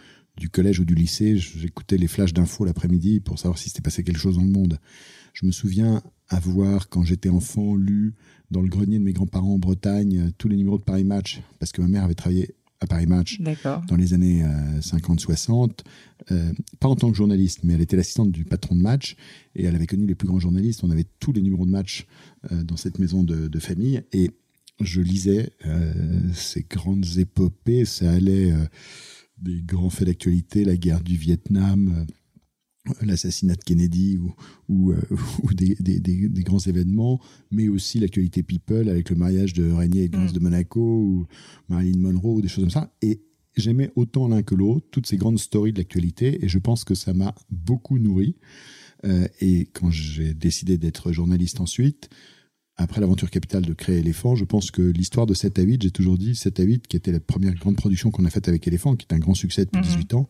collège 0.52 0.80
ou 0.80 0.86
du 0.86 0.94
lycée, 0.94 1.36
j'écoutais 1.36 1.98
les 1.98 2.08
flashs 2.08 2.32
d'infos 2.32 2.64
l'après-midi 2.64 3.20
pour 3.20 3.38
savoir 3.38 3.58
si 3.58 3.68
s'était 3.68 3.82
passé 3.82 4.02
quelque 4.02 4.18
chose 4.18 4.36
dans 4.36 4.44
le 4.44 4.48
monde. 4.48 4.78
Je 5.34 5.44
me 5.44 5.52
souviens 5.52 6.02
avoir, 6.28 6.88
quand 6.88 7.02
j'étais 7.02 7.28
enfant, 7.28 7.76
lu 7.76 8.14
dans 8.50 8.62
le 8.62 8.68
grenier 8.68 8.98
de 8.98 9.04
mes 9.04 9.12
grands-parents 9.12 9.54
en 9.54 9.58
Bretagne 9.58 10.32
tous 10.38 10.48
les 10.48 10.56
numéros 10.56 10.78
de 10.78 10.82
Paris 10.82 11.04
Match, 11.04 11.42
parce 11.58 11.72
que 11.72 11.82
ma 11.82 11.88
mère 11.88 12.04
avait 12.04 12.14
travaillé 12.14 12.54
à 12.80 12.86
Paris 12.86 13.06
Match 13.06 13.40
dans 13.88 13.96
les 13.96 14.14
années 14.14 14.42
50-60, 14.80 15.70
euh, 16.30 16.34
euh, 16.34 16.52
pas 16.80 16.88
en 16.88 16.96
tant 16.96 17.10
que 17.10 17.16
journaliste, 17.16 17.60
mais 17.62 17.74
elle 17.74 17.82
était 17.82 17.96
l'assistante 17.96 18.32
du 18.32 18.44
patron 18.44 18.74
de 18.74 18.80
match 18.80 19.16
et 19.54 19.64
elle 19.64 19.74
avait 19.74 19.86
connu 19.86 20.06
les 20.06 20.14
plus 20.14 20.26
grands 20.26 20.40
journalistes. 20.40 20.82
On 20.82 20.90
avait 20.90 21.06
tous 21.20 21.32
les 21.32 21.42
numéros 21.42 21.66
de 21.66 21.70
match 21.70 22.06
euh, 22.50 22.62
dans 22.62 22.76
cette 22.76 22.98
maison 22.98 23.22
de, 23.22 23.58
famille 23.58 24.02
et 24.12 24.30
je 24.80 25.02
lisais 25.02 25.50
ces 26.32 26.62
grandes 26.62 27.04
épopées. 27.18 27.84
Ça 27.84 28.10
allait 28.10 28.54
des 29.36 29.60
grands 29.60 29.90
faits 29.90 30.06
d'actualité, 30.06 30.64
la 30.64 30.78
guerre 30.78 31.02
du 31.02 31.16
Vietnam 31.16 32.06
l'assassinat 33.02 33.54
de 33.54 33.64
Kennedy 33.64 34.18
ou, 34.18 34.34
ou, 34.68 34.92
euh, 34.92 35.00
des, 35.52 35.74
des, 35.80 36.00
des, 36.00 36.42
grands 36.42 36.58
événements, 36.58 37.20
mais 37.50 37.68
aussi 37.68 37.98
l'actualité 38.00 38.42
people 38.42 38.88
avec 38.88 39.10
le 39.10 39.16
mariage 39.16 39.52
de 39.52 39.70
Régnier 39.70 40.04
et 40.04 40.08
de 40.08 40.18
mm. 40.18 40.32
de 40.32 40.38
Monaco 40.40 40.80
ou 40.80 41.26
Marilyn 41.68 41.98
Monroe 41.98 42.36
ou 42.36 42.40
des 42.40 42.48
choses 42.48 42.64
comme 42.64 42.70
ça. 42.70 42.92
Et 43.02 43.22
j'aimais 43.56 43.90
autant 43.96 44.28
l'un 44.28 44.42
que 44.42 44.54
l'autre 44.54 44.86
toutes 44.90 45.06
ces 45.06 45.16
grandes 45.16 45.38
stories 45.38 45.72
de 45.72 45.78
l'actualité 45.78 46.44
et 46.44 46.48
je 46.48 46.58
pense 46.58 46.84
que 46.84 46.94
ça 46.94 47.12
m'a 47.12 47.34
beaucoup 47.50 47.98
nourri. 47.98 48.36
Euh, 49.04 49.26
et 49.40 49.66
quand 49.72 49.90
j'ai 49.90 50.34
décidé 50.34 50.76
d'être 50.78 51.12
journaliste 51.12 51.60
ensuite, 51.60 52.10
après 52.76 53.00
l'aventure 53.00 53.30
capitale 53.30 53.62
de 53.62 53.74
créer 53.74 53.98
Elephant, 53.98 54.34
je 54.36 54.44
pense 54.44 54.70
que 54.70 54.80
l'histoire 54.80 55.26
de 55.26 55.34
7 55.34 55.58
à 55.58 55.62
8, 55.62 55.82
j'ai 55.82 55.90
toujours 55.90 56.16
dit 56.16 56.34
7 56.34 56.60
à 56.60 56.62
8, 56.62 56.86
qui 56.86 56.96
était 56.96 57.12
la 57.12 57.20
première 57.20 57.54
grande 57.54 57.76
production 57.76 58.10
qu'on 58.10 58.24
a 58.24 58.30
faite 58.30 58.48
avec 58.48 58.66
Elephant, 58.66 58.96
qui 58.96 59.06
est 59.08 59.14
un 59.14 59.18
grand 59.18 59.34
succès 59.34 59.66
depuis 59.66 59.82
18 59.82 60.12
mm-hmm. 60.12 60.16
ans, 60.16 60.28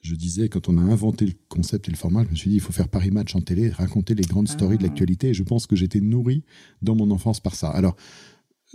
je 0.00 0.14
disais, 0.14 0.48
quand 0.48 0.68
on 0.68 0.78
a 0.78 0.82
inventé 0.82 1.26
le 1.26 1.32
concept 1.48 1.88
et 1.88 1.90
le 1.90 1.96
format, 1.96 2.24
je 2.24 2.30
me 2.30 2.34
suis 2.34 2.50
dit, 2.50 2.56
il 2.56 2.60
faut 2.60 2.72
faire 2.72 2.88
Paris 2.88 3.10
Match 3.10 3.34
en 3.34 3.40
télé, 3.40 3.70
raconter 3.70 4.14
les 4.14 4.22
grandes 4.22 4.48
stories 4.48 4.78
de 4.78 4.84
ah. 4.84 4.86
l'actualité. 4.88 5.28
Et 5.28 5.34
je 5.34 5.42
pense 5.42 5.66
que 5.66 5.76
j'étais 5.76 6.00
nourri 6.00 6.44
dans 6.82 6.94
mon 6.94 7.10
enfance 7.10 7.40
par 7.40 7.54
ça. 7.54 7.68
Alors, 7.70 7.96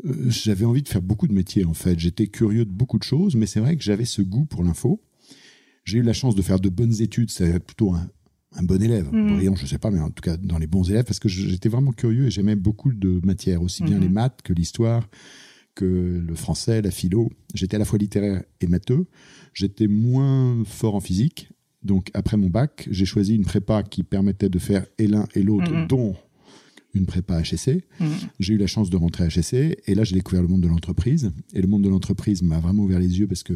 euh, 0.06 0.30
j'avais 0.30 0.66
envie 0.66 0.82
de 0.82 0.90
faire 0.90 1.02
beaucoup 1.02 1.28
de 1.28 1.34
métiers, 1.34 1.66
en 1.66 1.74
fait. 1.74 2.00
J'étais 2.00 2.28
curieux 2.28 2.66
de 2.66 2.72
beaucoup 2.72 2.98
de 2.98 3.04
choses, 3.04 3.36
mais 3.36 3.46
c'est 3.46 3.60
vrai 3.60 3.76
que 3.78 3.84
j'avais 3.84 4.06
ce 4.06 4.22
goût 4.22 4.46
pour 4.46 4.64
l'info. 4.64 5.02
J'ai 5.86 6.00
eu 6.00 6.04
la 6.04 6.14
chance 6.14 6.36
de 6.36 6.42
faire 6.42 6.60
de 6.60 6.70
bonnes 6.70 7.02
études. 7.02 7.30
C'est 7.30 7.60
plutôt 7.60 7.94
un, 7.94 8.64
bon 8.64 8.82
élève. 8.82 9.12
Mmh. 9.12 9.36
Brillant, 9.36 9.56
je 9.56 9.66
sais 9.66 9.78
pas, 9.78 9.92
mais 9.92 10.00
en 10.00 10.12
tout 10.12 10.22
cas, 10.22 10.38
dans 10.38 10.58
les 10.58 10.68
bons 10.68 10.90
élèves, 10.90 11.06
parce 11.06 11.20
que 11.20 11.30
j'étais 11.30 11.70
vraiment 11.70 11.92
curieux 11.92 12.28
et 12.28 12.32
j'aimais 12.32 12.56
beaucoup 12.56 12.92
de 12.92 13.20
matières, 13.24 13.62
aussi 13.62 13.84
bien 13.84 13.98
mmh. 13.98 14.02
les 14.02 14.10
maths 14.10 14.42
que 14.44 14.54
l'histoire, 14.54 15.08
que 15.76 15.86
le 16.26 16.36
français, 16.36 16.82
la 16.82 16.92
philo. 16.92 17.32
J'étais 17.54 17.76
à 17.76 17.80
la 17.80 17.86
fois 17.86 18.00
littéraire 18.00 18.44
et 18.62 18.68
matheux. 18.68 19.08
J'étais 19.54 19.88
moins 19.88 20.64
fort 20.66 20.96
en 20.96 21.00
physique. 21.00 21.50
Donc, 21.84 22.10
après 22.14 22.38
mon 22.38 22.50
bac, 22.50 22.88
j'ai 22.90 23.06
choisi 23.06 23.36
une 23.36 23.44
prépa 23.44 23.84
qui 23.84 24.04
permettait 24.04 24.50
de 24.50 24.60
faire 24.60 24.86
et 24.98 25.08
l'un 25.08 25.28
et 25.36 25.44
l'autre, 25.44 25.88
dont 25.88 26.16
une 26.94 27.06
prépa 27.06 27.42
HSC. 27.42 27.84
Mm-hmm. 28.00 28.06
J'ai 28.40 28.54
eu 28.54 28.58
la 28.58 28.68
chance 28.68 28.90
de 28.90 28.98
rentrer 28.98 29.26
à 29.26 29.28
HSC 29.28 29.78
et 29.86 29.96
là, 29.96 30.04
j'ai 30.04 30.16
découvert 30.16 30.42
le 30.42 30.48
monde 30.48 30.62
de 30.62 30.68
l'entreprise. 30.68 31.32
Et 31.54 31.62
le 31.62 31.68
monde 31.68 31.84
de 31.84 31.90
l'entreprise 31.90 32.42
m'a 32.42 32.60
vraiment 32.60 32.84
ouvert 32.84 33.00
les 33.00 33.20
yeux 33.20 33.28
parce 33.28 33.44
que 33.44 33.54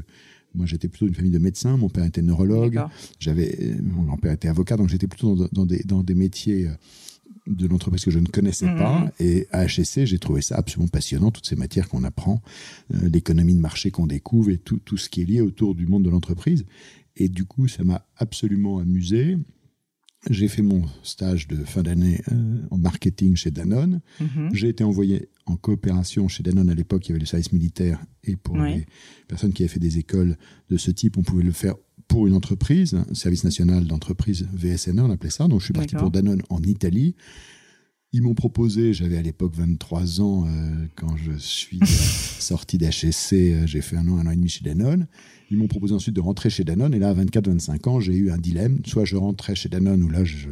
moi, 0.55 0.65
j'étais 0.65 0.87
plutôt 0.87 1.07
une 1.07 1.13
famille 1.13 1.31
de 1.31 1.39
médecins. 1.39 1.77
Mon 1.77 1.89
père 1.89 2.05
était 2.05 2.21
neurologue. 2.21 2.81
J'avais, 3.19 3.75
mon 3.81 4.03
grand-père 4.03 4.31
était 4.31 4.47
avocat, 4.47 4.75
donc 4.75 4.89
j'étais 4.89 5.07
plutôt 5.07 5.47
dans, 5.51 5.65
des, 5.65 5.83
dans 5.83 6.03
des 6.03 6.15
métiers 6.15 6.67
euh, 6.67 6.71
de 7.47 7.67
l'entreprise 7.67 8.03
que 8.03 8.11
je 8.11 8.19
ne 8.19 8.27
connaissais 8.27 8.65
pas. 8.65 8.99
Mhm. 8.99 9.11
Et 9.19 9.47
à 9.51 9.65
HSC, 9.65 10.05
j'ai 10.05 10.19
trouvé 10.19 10.41
ça 10.41 10.55
absolument 10.55 10.87
passionnant, 10.87 11.31
toutes 11.31 11.47
ces 11.47 11.55
matières 11.55 11.89
qu'on 11.89 12.03
apprend, 12.03 12.41
euh, 12.93 13.09
l'économie 13.09 13.55
de 13.55 13.59
marché 13.59 13.91
qu'on 13.91 14.07
découvre 14.07 14.49
et 14.49 14.57
tout, 14.57 14.79
tout 14.83 14.97
ce 14.97 15.09
qui 15.09 15.21
est 15.21 15.25
lié 15.25 15.41
autour 15.41 15.75
du 15.75 15.87
monde 15.87 16.03
de 16.03 16.09
l'entreprise. 16.09 16.65
Et 17.15 17.29
du 17.29 17.45
coup, 17.45 17.67
ça 17.67 17.83
m'a 17.83 18.05
absolument 18.17 18.79
amusé. 18.79 19.37
J'ai 20.29 20.47
fait 20.47 20.61
mon 20.61 20.83
stage 21.03 21.47
de 21.47 21.63
fin 21.63 21.83
d'année 21.83 22.21
euh, 22.31 22.61
en 22.69 22.77
marketing 22.77 23.35
chez 23.35 23.51
Danone. 23.51 24.01
Mhm. 24.19 24.49
J'ai 24.53 24.69
été 24.69 24.83
envoyé 24.83 25.29
en 25.45 25.55
coopération 25.55 26.27
chez 26.27 26.43
Danone 26.43 26.69
à 26.69 26.75
l'époque, 26.75 27.07
il 27.07 27.09
y 27.09 27.11
avait 27.13 27.19
le 27.19 27.25
service 27.25 27.53
militaire 27.53 28.03
et 28.23 28.35
pour 28.35 28.57
les 28.57 28.85
personnes 29.27 29.53
qui 29.53 29.63
avaient 29.63 29.69
fait 29.69 29.79
des 29.79 29.97
écoles 29.97 30.35
de 30.69 30.77
ce 30.77 30.91
type, 30.91 31.17
on 31.17 31.23
pouvait 31.23 31.43
le 31.43 31.53
faire 31.53 31.75
pour 32.07 32.27
une 32.27 32.33
entreprise, 32.33 32.93
un 32.93 33.13
service 33.13 33.43
national 33.43 33.85
d'entreprise 33.85 34.47
VSNE, 34.53 34.99
on 34.99 35.11
appelait 35.11 35.29
ça. 35.29 35.47
Donc 35.47 35.59
je 35.59 35.65
suis 35.65 35.73
parti 35.73 35.95
pour 35.95 36.11
Danone 36.11 36.41
en 36.49 36.61
Italie. 36.63 37.15
Ils 38.17 38.23
m'ont 38.23 38.33
proposé, 38.33 38.93
j'avais 38.93 39.15
à 39.15 39.21
l'époque 39.21 39.53
23 39.55 40.21
ans 40.21 40.47
euh, 40.47 40.87
quand 40.95 41.15
je 41.17 41.33
suis 41.37 41.77
sorti 42.39 42.79
d'HSC, 42.79 43.33
euh, 43.33 43.67
j'ai 43.67 43.81
fait 43.81 43.95
un 43.95 44.07
an, 44.07 44.17
un 44.17 44.25
an 44.25 44.31
et 44.31 44.35
demi 44.35 44.49
chez 44.49 44.65
Danone. 44.65 45.05
Ils 45.51 45.57
m'ont 45.57 45.67
proposé 45.67 45.93
ensuite 45.93 46.15
de 46.15 46.19
rentrer 46.19 46.49
chez 46.49 46.63
Danone 46.63 46.95
et 46.95 46.99
là 46.99 47.09
à 47.09 47.13
24-25 47.13 47.87
ans, 47.87 47.99
j'ai 47.99 48.15
eu 48.15 48.31
un 48.31 48.39
dilemme, 48.39 48.79
soit 48.87 49.05
je 49.05 49.17
rentrais 49.17 49.53
chez 49.53 49.69
Danone 49.69 50.01
ou 50.01 50.09
là 50.09 50.23
je 50.23 50.47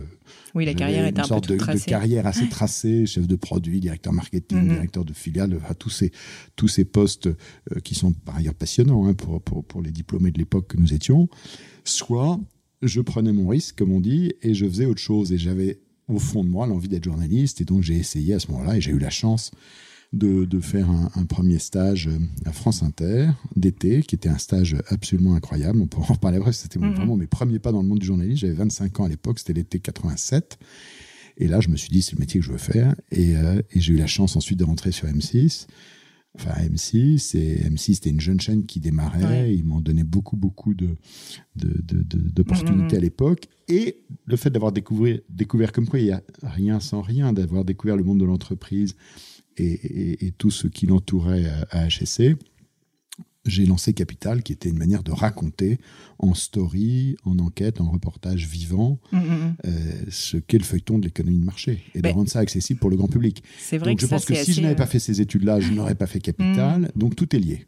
oui, 0.53 0.65
la 0.65 0.75
carrière 0.75 1.07
était 1.07 1.21
une 1.21 1.27
sorte 1.27 1.49
de, 1.49 1.55
de, 1.55 1.85
carrière 1.85 2.27
assez 2.27 2.47
tracée, 2.49 3.07
chef 3.07 3.27
de 3.27 3.35
produit, 3.35 3.79
directeur 3.79 4.13
marketing, 4.13 4.59
mhm. 4.59 4.69
directeur 4.69 5.03
de 5.03 5.13
filiale, 5.13 5.59
tous 5.79 5.89
ces 5.89 6.11
tous 6.55 6.67
ces 6.67 6.85
postes 6.85 7.25
euh, 7.25 7.79
qui 7.83 7.95
sont 7.95 8.11
par 8.13 8.35
ailleurs 8.35 8.53
passionnants 8.53 9.07
hein, 9.07 9.15
pour, 9.15 9.41
pour, 9.41 9.65
pour 9.65 9.81
les 9.81 9.91
diplômés 9.91 10.29
de 10.29 10.37
l'époque 10.37 10.67
que 10.67 10.77
nous 10.77 10.93
étions. 10.93 11.29
Soit 11.83 12.39
je 12.83 13.01
prenais 13.01 13.33
mon 13.33 13.47
risque, 13.47 13.75
comme 13.79 13.91
on 13.91 13.99
dit, 13.99 14.33
et 14.43 14.53
je 14.53 14.67
faisais 14.67 14.85
autre 14.85 15.01
chose. 15.01 15.31
Et 15.31 15.37
j'avais 15.37 15.79
au 16.07 16.19
fond 16.19 16.43
de 16.43 16.49
moi 16.49 16.67
l'envie 16.67 16.87
d'être 16.87 17.03
journaliste, 17.03 17.61
et 17.61 17.65
donc 17.65 17.81
j'ai 17.81 17.95
essayé 17.95 18.33
à 18.33 18.39
ce 18.39 18.51
moment-là, 18.51 18.77
et 18.77 18.81
j'ai 18.81 18.91
eu 18.91 18.99
la 18.99 19.09
chance 19.09 19.51
de, 20.13 20.59
faire 20.61 20.89
un, 20.89 21.25
premier 21.25 21.59
stage 21.59 22.07
euh, 22.07 22.17
à 22.45 22.53
France 22.53 22.83
Inter 22.83 23.29
d'été, 23.55 24.01
qui 24.01 24.15
était 24.15 24.29
un 24.29 24.37
stage 24.37 24.75
absolument 24.87 25.35
incroyable. 25.35 25.81
On 25.81 25.87
pourra 25.87 26.11
en 26.11 26.13
reparler 26.13 26.39
bref, 26.39 26.55
c'était 26.55 26.79
mhm. 26.79 26.93
vraiment 26.93 27.17
mes 27.17 27.27
premiers 27.27 27.59
pas 27.59 27.71
dans 27.71 27.81
le 27.81 27.87
monde 27.87 27.99
du 27.99 28.05
journalisme. 28.05 28.37
J'avais 28.37 28.53
25 28.53 28.99
ans 29.01 29.05
à 29.05 29.09
l'époque, 29.09 29.39
c'était 29.39 29.53
l'été 29.53 29.79
87. 29.79 30.57
Et 31.37 31.47
là, 31.47 31.59
je 31.59 31.67
me 31.67 31.75
suis 31.75 31.89
dit, 31.89 32.01
c'est 32.01 32.13
le 32.13 32.19
métier 32.19 32.39
que 32.39 32.45
je 32.45 32.51
veux 32.51 32.57
faire. 32.57 32.95
Et, 33.11 33.35
euh, 33.35 33.61
et 33.71 33.81
j'ai 33.81 33.93
eu 33.93 33.97
la 33.97 34.07
chance 34.07 34.37
ensuite 34.37 34.57
de 34.57 34.63
rentrer 34.63 34.93
sur 34.93 35.07
M6. 35.07 35.67
Enfin 36.35 36.53
M6, 36.61 37.37
et 37.37 37.69
M6 37.69 37.95
c'était 37.95 38.09
une 38.09 38.21
jeune 38.21 38.39
chaîne 38.39 38.65
qui 38.65 38.79
démarrait, 38.79 39.53
ils 39.53 39.65
m'ont 39.65 39.81
donné 39.81 40.03
beaucoup 40.03 40.35
beaucoup 40.35 40.73
de 40.73 40.95
d'opportunités 41.55 42.95
de, 42.95 42.97
à 42.97 43.01
l'époque, 43.01 43.47
et 43.67 44.01
le 44.25 44.35
fait 44.35 44.49
d'avoir 44.49 44.71
découvert, 44.71 45.19
découvert 45.29 45.71
comme 45.71 45.87
quoi 45.87 45.99
il 45.99 46.07
y 46.07 46.11
a 46.11 46.21
rien 46.43 46.79
sans 46.79 47.01
rien, 47.01 47.33
d'avoir 47.33 47.65
découvert 47.65 47.95
le 47.95 48.03
monde 48.03 48.19
de 48.19 48.25
l'entreprise 48.25 48.95
et, 49.57 50.25
et, 50.25 50.31
tout 50.31 50.51
ce 50.51 50.67
qui 50.67 50.85
l'entourait 50.85 51.45
à, 51.45 51.85
à 51.85 51.87
HSC, 51.87 52.35
j'ai 53.45 53.65
lancé 53.65 53.93
Capital, 53.93 54.43
qui 54.43 54.53
était 54.53 54.69
une 54.69 54.77
manière 54.77 55.03
de 55.03 55.11
raconter 55.11 55.79
en 56.19 56.33
story, 56.33 57.15
en 57.25 57.39
enquête, 57.39 57.81
en 57.81 57.89
reportage 57.89 58.47
vivant, 58.47 58.99
mm, 59.11 59.17
mm, 59.17 59.21
mm. 59.21 59.55
Euh, 59.65 59.71
ce 60.09 60.37
qu'est 60.37 60.57
le 60.57 60.63
feuilleton 60.63 60.99
de 60.99 61.05
l'économie 61.05 61.39
de 61.39 61.45
marché 61.45 61.83
et 61.93 62.01
de 62.01 62.09
rendre 62.09 62.29
ça 62.29 62.39
accessible 62.39 62.79
pour 62.79 62.89
le 62.89 62.97
grand 62.97 63.07
public. 63.07 63.43
C'est 63.59 63.77
vrai 63.77 63.91
donc 63.91 64.01
je 64.01 64.07
pense 64.07 64.25
que 64.25 64.35
si 64.35 64.53
je 64.53 64.61
n'avais 64.61 64.75
pas 64.75 64.83
euh, 64.83 64.87
fait 64.87 64.99
ces 64.99 65.21
études-là, 65.21 65.59
je 65.59 65.71
n'aurais 65.71 65.95
pas 65.95 66.07
fait 66.07 66.19
Capital. 66.19 66.91
Donc 66.95 67.15
tout 67.15 67.35
est 67.35 67.39
lié. 67.39 67.65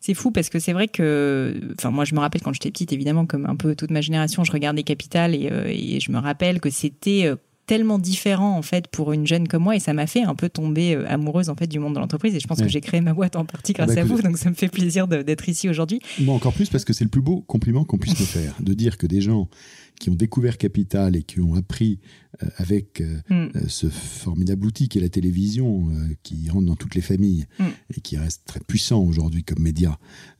C'est 0.00 0.14
fou 0.14 0.30
parce 0.30 0.50
que 0.50 0.58
c'est 0.58 0.74
vrai 0.74 0.86
que, 0.86 1.58
enfin 1.78 1.90
moi 1.90 2.04
je 2.04 2.14
me 2.14 2.20
rappelle 2.20 2.42
quand 2.42 2.52
j'étais 2.52 2.70
petite, 2.70 2.92
évidemment 2.92 3.24
comme 3.24 3.46
un 3.46 3.56
peu 3.56 3.74
toute 3.74 3.90
ma 3.90 4.02
génération, 4.02 4.44
je 4.44 4.52
regardais 4.52 4.82
Capital 4.82 5.34
et, 5.34 5.48
euh, 5.50 5.66
et 5.66 5.98
je 6.00 6.12
me 6.12 6.18
rappelle 6.18 6.60
que 6.60 6.68
c'était 6.68 7.32
tellement 7.66 7.98
différent 7.98 8.56
en 8.56 8.62
fait 8.62 8.88
pour 8.88 9.12
une 9.12 9.26
jeune 9.26 9.46
comme 9.46 9.62
moi 9.62 9.76
et 9.76 9.80
ça 9.80 9.92
m'a 9.92 10.06
fait 10.06 10.22
un 10.22 10.34
peu 10.34 10.48
tomber 10.48 10.94
euh, 10.94 11.08
amoureuse 11.08 11.48
en 11.48 11.54
fait 11.54 11.66
du 11.66 11.78
monde 11.78 11.94
de 11.94 12.00
l'entreprise 12.00 12.34
et 12.34 12.40
je 12.40 12.46
pense 12.46 12.60
que 12.60 12.68
j'ai 12.68 12.80
créé 12.80 13.00
ma 13.00 13.14
boîte 13.14 13.36
en 13.36 13.44
partie 13.44 13.72
grâce 13.72 13.94
bah, 13.94 14.00
à 14.00 14.04
vous 14.04 14.20
donc 14.20 14.36
ça 14.36 14.50
me 14.50 14.54
fait 14.54 14.68
plaisir 14.68 15.06
d'être 15.06 15.48
ici 15.48 15.68
aujourd'hui. 15.68 16.00
Moi 16.20 16.34
encore 16.34 16.52
plus 16.52 16.68
parce 16.68 16.84
que 16.84 16.92
c'est 16.92 17.04
le 17.04 17.10
plus 17.10 17.22
beau 17.22 17.42
compliment 17.46 17.84
qu'on 17.84 17.98
puisse 17.98 18.18
me 18.18 18.26
faire 18.26 18.54
de 18.60 18.74
dire 18.74 18.98
que 18.98 19.06
des 19.06 19.20
gens 19.20 19.48
qui 19.98 20.10
ont 20.10 20.14
découvert 20.14 20.58
Capital 20.58 21.14
et 21.14 21.22
qui 21.22 21.40
ont 21.40 21.54
appris 21.54 22.00
euh, 22.42 22.46
avec 22.56 23.00
euh, 23.00 23.20
mm. 23.28 23.34
euh, 23.34 23.60
ce 23.68 23.88
formidable 23.88 24.66
outil 24.66 24.88
qui 24.88 24.98
est 24.98 25.00
la 25.00 25.08
télévision, 25.08 25.90
qui 26.22 26.48
rentre 26.50 26.66
dans 26.66 26.76
toutes 26.76 26.94
les 26.94 27.00
familles 27.00 27.46
mm. 27.58 27.64
et 27.96 28.00
qui 28.00 28.16
reste 28.16 28.42
très 28.46 28.60
puissant 28.60 29.00
aujourd'hui 29.02 29.44
comme 29.44 29.62
média, 29.62 29.98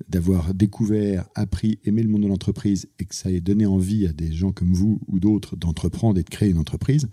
d'avoir 0.09 0.55
découvert, 0.55 1.29
appris, 1.35 1.79
aimé 1.85 2.03
le 2.03 2.09
monde 2.09 2.23
de 2.23 2.29
l'entreprise 2.29 2.89
et 2.99 3.05
que 3.05 3.15
ça 3.15 3.31
ait 3.31 3.41
donné 3.41 3.67
envie 3.67 4.07
à 4.07 4.13
des 4.13 4.33
gens 4.33 4.53
comme 4.53 4.73
vous 4.73 5.01
ou 5.07 5.21
d'autres 5.21 5.57
d'entreprendre 5.57 6.19
et 6.19 6.23
de 6.23 6.31
créer 6.31 6.51
une 6.51 6.59
entreprise 6.59 7.09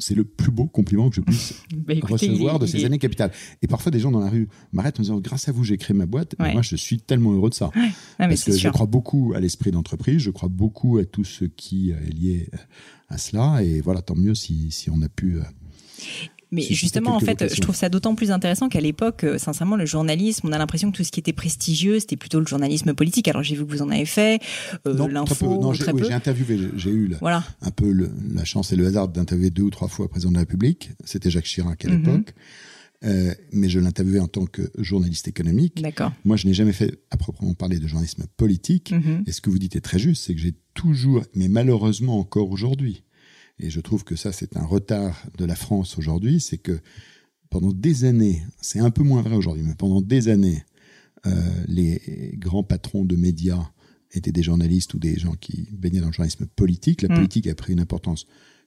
c'est 0.00 0.14
le 0.14 0.24
plus 0.24 0.50
beau 0.50 0.66
compliment 0.66 1.08
que 1.08 1.16
je 1.16 1.20
puisse 1.20 1.54
bah, 1.74 1.94
recevoir 2.02 2.58
de 2.58 2.66
ces 2.66 2.84
années 2.84 2.98
capitales. 2.98 3.30
Et 3.62 3.66
parfois, 3.66 3.92
des 3.92 4.00
gens 4.00 4.10
dans 4.10 4.20
la 4.20 4.30
rue 4.30 4.48
m'arrêtent 4.72 4.98
en 4.98 5.02
disant 5.02 5.20
Grâce 5.20 5.48
à 5.48 5.52
vous, 5.52 5.62
j'ai 5.62 5.76
créé 5.76 5.96
ma 5.96 6.06
boîte. 6.06 6.34
Et 6.44 6.52
moi, 6.52 6.62
je 6.62 6.76
suis 6.76 7.00
tellement 7.00 7.32
heureux 7.32 7.50
de 7.50 7.54
ça. 7.54 7.70
Parce 8.18 8.44
que 8.44 8.56
je 8.56 8.68
crois 8.68 8.86
beaucoup 8.86 9.32
à 9.36 9.40
l'esprit 9.40 9.70
d'entreprise, 9.70 10.18
je 10.18 10.30
crois 10.30 10.48
beaucoup 10.48 10.98
à 10.98 11.04
tout 11.04 11.24
ce 11.24 11.44
qui 11.44 11.90
est 11.90 12.12
lié 12.12 12.48
à 13.08 13.18
cela. 13.18 13.62
Et 13.62 13.80
voilà, 13.80 14.02
tant 14.02 14.16
mieux 14.16 14.34
si, 14.34 14.70
si 14.70 14.90
on 14.90 15.02
a 15.02 15.08
pu 15.08 15.38
mais 16.52 16.62
justement, 16.62 17.14
en 17.14 17.20
fait, 17.20 17.54
je 17.54 17.60
trouve 17.60 17.74
ça 17.74 17.88
d'autant 17.88 18.14
plus 18.14 18.30
intéressant 18.30 18.68
qu'à 18.68 18.80
l'époque, 18.80 19.24
euh, 19.24 19.38
sincèrement, 19.38 19.76
le 19.76 19.86
journalisme, 19.86 20.48
on 20.48 20.52
a 20.52 20.58
l'impression 20.58 20.90
que 20.90 20.96
tout 20.96 21.04
ce 21.04 21.12
qui 21.12 21.20
était 21.20 21.32
prestigieux, 21.32 22.00
c'était 22.00 22.16
plutôt 22.16 22.40
le 22.40 22.46
journalisme 22.46 22.92
politique. 22.94 23.28
Alors 23.28 23.42
j'ai 23.42 23.54
vu 23.54 23.64
que 23.64 23.70
vous 23.70 23.82
en 23.82 23.90
avez 23.90 24.06
fait, 24.06 24.40
euh, 24.86 25.08
l'info, 25.08 25.60
Non, 25.60 25.72
j'ai 25.72 26.12
interviewé, 26.12 26.58
j'ai 26.76 26.90
eu 26.90 27.12
un 27.22 27.70
peu 27.70 27.92
la 28.34 28.44
chance 28.44 28.72
et 28.72 28.76
le 28.76 28.86
hasard 28.86 29.08
d'interviewer 29.08 29.50
deux 29.50 29.62
ou 29.62 29.70
trois 29.70 29.88
fois 29.88 30.06
le 30.06 30.08
président 30.08 30.30
de 30.30 30.36
la 30.36 30.40
République. 30.40 30.90
C'était 31.04 31.30
Jacques 31.30 31.44
Chirac 31.44 31.84
à 31.84 31.88
mhm. 31.88 31.96
l'époque. 31.96 32.34
Euh, 33.02 33.32
mais 33.52 33.70
je 33.70 33.80
l'interviewais 33.80 34.20
en 34.20 34.28
tant 34.28 34.44
que 34.44 34.62
journaliste 34.76 35.26
économique. 35.26 35.80
D'accord. 35.80 36.12
Moi, 36.26 36.36
je 36.36 36.46
n'ai 36.46 36.52
jamais 36.52 36.74
fait 36.74 37.00
à 37.10 37.16
proprement 37.16 37.54
parler 37.54 37.78
de 37.78 37.86
journalisme 37.86 38.24
politique. 38.36 38.92
Mhm. 38.92 39.24
Et 39.26 39.32
ce 39.32 39.40
que 39.40 39.48
vous 39.48 39.58
dites 39.58 39.74
est 39.76 39.80
très 39.80 39.98
juste, 39.98 40.24
c'est 40.24 40.34
que 40.34 40.40
j'ai 40.40 40.54
toujours, 40.74 41.24
mais 41.34 41.48
malheureusement 41.48 42.18
encore 42.18 42.50
aujourd'hui, 42.50 43.02
et 43.60 43.70
je 43.70 43.80
trouve 43.80 44.04
que 44.04 44.16
ça, 44.16 44.32
c'est 44.32 44.56
un 44.56 44.64
retard 44.64 45.26
de 45.36 45.44
la 45.44 45.54
France 45.54 45.98
aujourd'hui, 45.98 46.40
c'est 46.40 46.58
que 46.58 46.80
pendant 47.50 47.72
des 47.72 48.04
années, 48.04 48.42
c'est 48.60 48.80
un 48.80 48.90
peu 48.90 49.02
moins 49.02 49.22
vrai 49.22 49.36
aujourd'hui, 49.36 49.64
mais 49.64 49.74
pendant 49.74 50.00
des 50.00 50.28
années, 50.28 50.64
euh, 51.26 51.30
les 51.66 52.32
grands 52.36 52.62
patrons 52.62 53.04
de 53.04 53.16
médias 53.16 53.70
étaient 54.12 54.32
des 54.32 54.42
journalistes 54.42 54.94
ou 54.94 54.98
des 54.98 55.18
gens 55.18 55.34
qui 55.34 55.68
baignaient 55.72 56.00
dans 56.00 56.06
le 56.06 56.12
journalisme 56.12 56.46
politique. 56.46 57.02
La 57.02 57.08
mm. 57.08 57.16
politique 57.16 57.46
a 57.46 57.54
pris 57.54 57.72
une 57.72 57.80
importance 57.80 58.26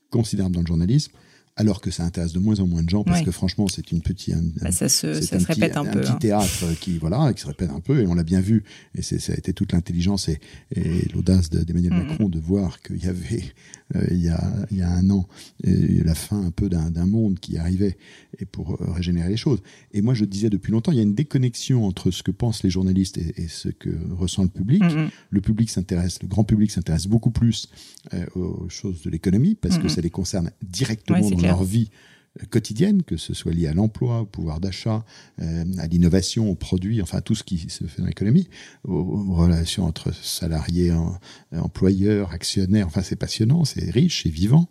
considérable 0.09 0.55
dans 0.55 0.61
le 0.61 0.67
journalisme 0.67 1.11
alors 1.55 1.81
que 1.81 1.91
ça 1.91 2.03
intéresse 2.03 2.33
de 2.33 2.39
moins 2.39 2.59
en 2.59 2.67
moins 2.67 2.81
de 2.81 2.89
gens 2.89 3.03
parce 3.03 3.21
que 3.21 3.31
franchement 3.31 3.67
c'est 3.67 3.91
une 3.91 4.01
petite 4.01 4.35
bah, 4.61 4.71
ça 4.71 4.89
se, 4.89 5.21
ça 5.21 5.39
se 5.39 5.45
répète 5.45 5.77
un, 5.77 5.85
peu 5.85 6.01
petit 6.01 6.11
hein. 6.11 6.15
théâtre 6.15 6.65
qui 6.79 6.97
voilà 6.97 7.31
qui 7.33 7.41
se 7.41 7.47
répète 7.47 7.69
un 7.69 7.79
peu 7.79 8.01
et 8.01 8.07
on 8.07 8.15
l'a 8.15 8.23
bien 8.23 8.41
vu. 8.41 8.63
Et 8.95 9.01
ça 9.01 9.33
a 9.33 9.35
été 9.35 9.53
toute 9.53 9.73
l'intelligence 9.73 10.29
et, 10.29 10.39
et 10.75 11.07
l'audace 11.13 11.49
d'Emmanuel. 11.49 11.93
Macron 11.93 12.29
de 12.29 12.39
voir 12.39 12.81
qu'il 12.81 13.03
y 13.03 13.07
avait 13.07 13.53
euh, 13.95 14.05
il, 14.11 14.23
y 14.23 14.29
a, 14.29 14.41
il 14.71 14.77
y 14.77 14.81
a 14.81 14.89
un 14.89 15.09
an 15.09 15.27
la 15.63 16.15
fin 16.15 16.43
un 16.43 16.51
peu 16.51 16.69
d'un 16.69 17.05
monde 17.05 17.39
qui 17.39 17.57
arrivait 17.57 17.97
et 18.39 18.45
pour 18.45 18.71
euh, 18.71 18.91
régénérer 18.91 19.29
les 19.29 19.37
choses. 19.37 19.61
Et 19.93 20.01
moi 20.01 20.13
je 20.13 20.25
disais 20.25 20.49
depuis 20.49 20.71
longtemps 20.71 20.91
il 20.91 20.97
y 20.97 20.99
a 20.99 21.03
une 21.03 21.15
déconnexion 21.15 21.85
entre 21.85 22.11
ce 22.11 22.23
que 22.23 22.31
pensent 22.31 22.63
les 22.63 22.69
journalistes 22.69 23.17
et, 23.17 23.47
ce 23.47 23.69
que 23.69 23.89
ressent 24.11 24.43
le 24.43 24.49
public. 24.49 24.83
Le 25.29 25.41
public 25.41 25.69
s'intéresse 25.69 26.21
le 26.21 26.27
grand 26.27 26.43
public 26.43 26.71
s'intéresse 26.71 27.07
beaucoup 27.07 27.31
plus 27.31 27.69
euh, 28.13 28.25
aux 28.35 28.69
choses 28.69 29.01
de 29.03 29.09
l'économie 29.09 29.55
parce 29.55 29.77
que 29.77 29.87
ça 29.87 30.01
les 30.01 30.09
concerne 30.09 30.51
directement 30.61 31.29
leur 31.43 31.63
vie 31.63 31.89
quotidienne, 32.49 33.03
que 33.03 33.15
ce 33.15 33.33
soit 33.33 33.51
lié 33.51 33.67
à 33.67 33.73
l'emploi, 33.73 34.21
au 34.21 34.25
pouvoir 34.25 34.59
d'achat, 34.59 35.05
euh, 35.41 35.65
à 35.77 35.87
l'innovation, 35.87 36.49
aux 36.49 36.55
produits, 36.55 37.01
enfin 37.01 37.21
tout 37.21 37.35
ce 37.35 37.43
qui 37.43 37.59
se 37.69 37.85
fait 37.85 38.01
dans 38.01 38.07
l'économie, 38.07 38.49
aux, 38.83 39.35
relations 39.35 39.85
entre 39.85 40.13
salariés, 40.13 40.91
employeurs, 41.51 42.31
actionnaires, 42.31 42.87
enfin 42.87 43.03
c'est 43.03 43.15
passionnant, 43.15 43.65
c'est 43.65 43.89
riche, 43.91 44.23
c'est 44.23 44.29
vivant. 44.29 44.67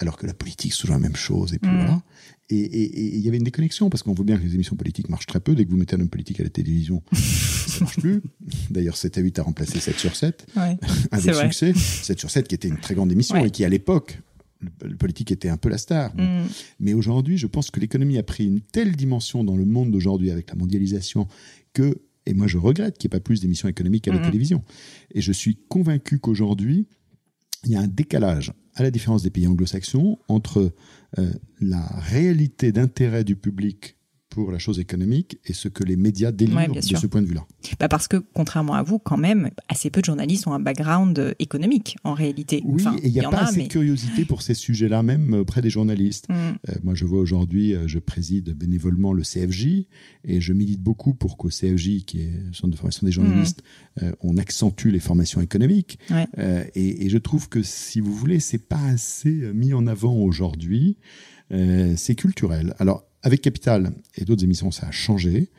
Alors 0.00 0.16
que 0.16 0.26
la 0.26 0.34
politique, 0.34 0.72
c'est 0.72 0.80
toujours 0.82 0.94
la 0.94 1.00
même 1.00 1.16
chose, 1.16 1.54
et 1.54 1.58
puis 1.58 1.70
mm. 1.70 1.76
voilà. 1.76 2.02
Et 2.50 3.16
il 3.16 3.20
y 3.20 3.28
avait 3.28 3.36
une 3.36 3.44
déconnexion, 3.44 3.90
parce 3.90 4.02
qu'on 4.02 4.14
voit 4.14 4.24
bien 4.24 4.38
que 4.38 4.42
les 4.42 4.54
émissions 4.54 4.76
politiques 4.76 5.10
marchent 5.10 5.26
très 5.26 5.40
peu. 5.40 5.54
Dès 5.54 5.66
que 5.66 5.70
vous 5.70 5.76
mettez 5.76 5.96
un 5.96 6.00
homme 6.00 6.08
politique 6.08 6.40
à 6.40 6.44
la 6.44 6.48
télévision, 6.48 7.02
ça 7.12 7.80
marche 7.80 7.98
plus. 7.98 8.22
D'ailleurs, 8.70 8.96
7 8.96 9.18
à 9.18 9.20
8 9.20 9.38
a 9.40 9.42
remplacé 9.42 9.80
7 9.80 9.98
sur 9.98 10.16
7, 10.16 10.46
avec 11.10 11.34
succès. 11.34 11.74
7 11.74 12.18
sur 12.18 12.30
7 12.30 12.48
qui 12.48 12.54
était 12.54 12.68
une 12.68 12.78
très 12.78 12.94
grande 12.94 13.12
émission, 13.12 13.44
et 13.44 13.50
qui 13.50 13.64
à 13.64 13.68
l'époque 13.68 14.20
le, 14.60 14.96
politique 14.96 15.30
était 15.32 15.48
un 15.48 15.56
peu 15.56 15.68
la 15.68 15.78
star. 15.78 16.14
Mm. 16.16 16.46
Mais 16.80 16.94
aujourd'hui, 16.94 17.38
je 17.38 17.46
pense 17.46 17.70
que 17.70 17.80
l'économie 17.80 18.18
a 18.18 18.22
pris 18.22 18.46
une 18.46 18.60
telle 18.60 18.96
dimension 18.96 19.44
dans 19.44 19.56
le 19.56 19.64
monde 19.64 19.90
d'aujourd'hui 19.90 20.30
avec 20.30 20.50
la 20.50 20.56
mondialisation 20.56 21.28
que, 21.72 22.00
et 22.26 22.34
moi 22.34 22.46
je 22.46 22.58
regrette 22.58 22.98
qu'il 22.98 23.08
n'y 23.08 23.16
ait 23.16 23.18
pas 23.18 23.22
plus 23.22 23.40
d'émissions 23.40 23.68
économiques 23.68 24.08
à 24.08 24.12
la 24.12 24.20
mm. 24.20 24.24
télévision. 24.24 24.64
Et 25.14 25.20
je 25.20 25.32
suis 25.32 25.58
convaincu 25.68 26.18
qu'aujourd'hui, 26.18 26.86
il 27.64 27.72
y 27.72 27.76
a 27.76 27.80
un 27.80 27.88
décalage, 27.88 28.52
à 28.74 28.82
la 28.82 28.90
différence 28.90 29.22
des 29.22 29.30
pays 29.30 29.46
anglo-saxons, 29.46 30.18
entre 30.28 30.72
euh, 31.18 31.32
la 31.60 31.84
réalité 31.98 32.70
d'intérêt 32.72 33.24
du 33.24 33.36
public 33.36 33.97
pour 34.28 34.52
la 34.52 34.58
chose 34.58 34.78
économique 34.78 35.38
et 35.46 35.52
ce 35.52 35.68
que 35.68 35.84
les 35.84 35.96
médias 35.96 36.32
délivrent 36.32 36.74
de 36.74 36.80
ce 36.80 37.06
point 37.06 37.22
de 37.22 37.26
vue-là. 37.26 37.46
Bah 37.80 37.88
parce 37.88 38.08
que, 38.08 38.16
contrairement 38.16 38.74
à 38.74 38.82
vous, 38.82 38.98
quand 38.98 39.16
même, 39.16 39.50
assez 39.68 39.90
peu 39.90 40.00
de 40.00 40.06
journalistes 40.06 40.46
ont 40.46 40.52
un 40.52 40.60
background 40.60 41.18
euh, 41.18 41.34
économique, 41.38 41.96
en 42.04 42.14
réalité. 42.14 42.62
Oui, 42.64 42.84
et 43.02 43.08
il 43.08 43.12
n'y 43.12 43.20
a 43.20 43.30
pas 43.30 43.44
assez 43.44 43.62
de 43.62 43.68
curiosité 43.68 44.24
pour 44.24 44.42
ces 44.42 44.54
sujets-là, 44.54 45.02
même 45.02 45.34
euh, 45.34 45.40
auprès 45.40 45.62
des 45.62 45.70
journalistes. 45.70 46.28
Mm. 46.28 46.32
Euh, 46.32 46.74
moi, 46.82 46.94
je 46.94 47.04
vois 47.04 47.20
aujourd'hui, 47.20 47.74
je 47.86 47.98
préside 47.98 48.50
bénévolement 48.54 49.12
le 49.12 49.22
CFJ, 49.22 49.86
et 50.24 50.40
je 50.40 50.52
milite 50.52 50.82
beaucoup 50.82 51.14
pour 51.14 51.36
qu'au 51.36 51.48
CFJ, 51.48 52.04
qui 52.04 52.20
est 52.22 52.32
le 52.46 52.52
centre 52.52 52.72
de 52.72 52.76
formation 52.76 53.06
des 53.06 53.12
journalistes, 53.12 53.62
mm. 54.00 54.10
on 54.20 54.36
accentue 54.36 54.88
les 54.88 55.00
formations 55.00 55.40
économiques. 55.40 55.98
et, 56.36 57.04
et, 57.04 57.08
je 57.08 57.18
trouve 57.18 57.48
que, 57.48 57.62
si 57.62 58.00
vous 58.00 58.14
voulez, 58.14 58.40
c'est 58.40 58.58
pas 58.58 58.82
assez 58.82 59.30
mis 59.54 59.72
en 59.72 59.86
avant 59.86 60.16
aujourd'hui. 60.16 60.98
c'est 61.50 62.14
culturel. 62.14 62.74
Alors, 62.78 63.07
avec 63.22 63.42
Capital 63.42 63.92
et 64.16 64.24
d'autres 64.24 64.44
émissions, 64.44 64.70
ça 64.70 64.88
a 64.88 64.90
changé. 64.90 65.50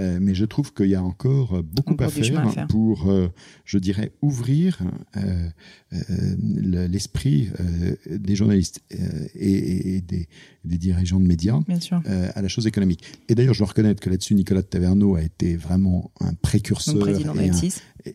Euh, 0.00 0.18
mais 0.20 0.34
je 0.34 0.44
trouve 0.44 0.72
qu'il 0.72 0.86
y 0.86 0.94
a 0.94 1.02
encore 1.02 1.62
beaucoup 1.62 1.96
à, 1.98 2.08
faire 2.08 2.66
pour, 2.68 3.10
euh, 3.10 3.28
je 3.64 3.78
dirais, 3.78 4.12
ouvrir 4.22 4.78
euh, 5.16 5.48
l'esprit 6.88 7.50
des 8.08 8.34
journalistes 8.34 8.80
et, 9.34 10.00
des, 10.00 10.28
dirigeants 10.64 11.20
de 11.20 11.26
médias 11.26 11.60
à 12.34 12.40
la 12.40 12.48
chose 12.48 12.66
économique. 12.66 13.04
Et 13.28 13.34
d'ailleurs, 13.34 13.54
je 13.54 13.58
dois 13.58 13.68
reconnaître 13.68 14.00
que 14.00 14.08
là-dessus, 14.08 14.34
Nicolas 14.34 14.62
de 14.62 14.66
Taverneau 14.66 15.16
a 15.16 15.22
été 15.22 15.56
vraiment 15.56 16.10
un 16.20 16.32
précurseur 16.34 17.08
et 17.08 17.24
un 17.26 17.34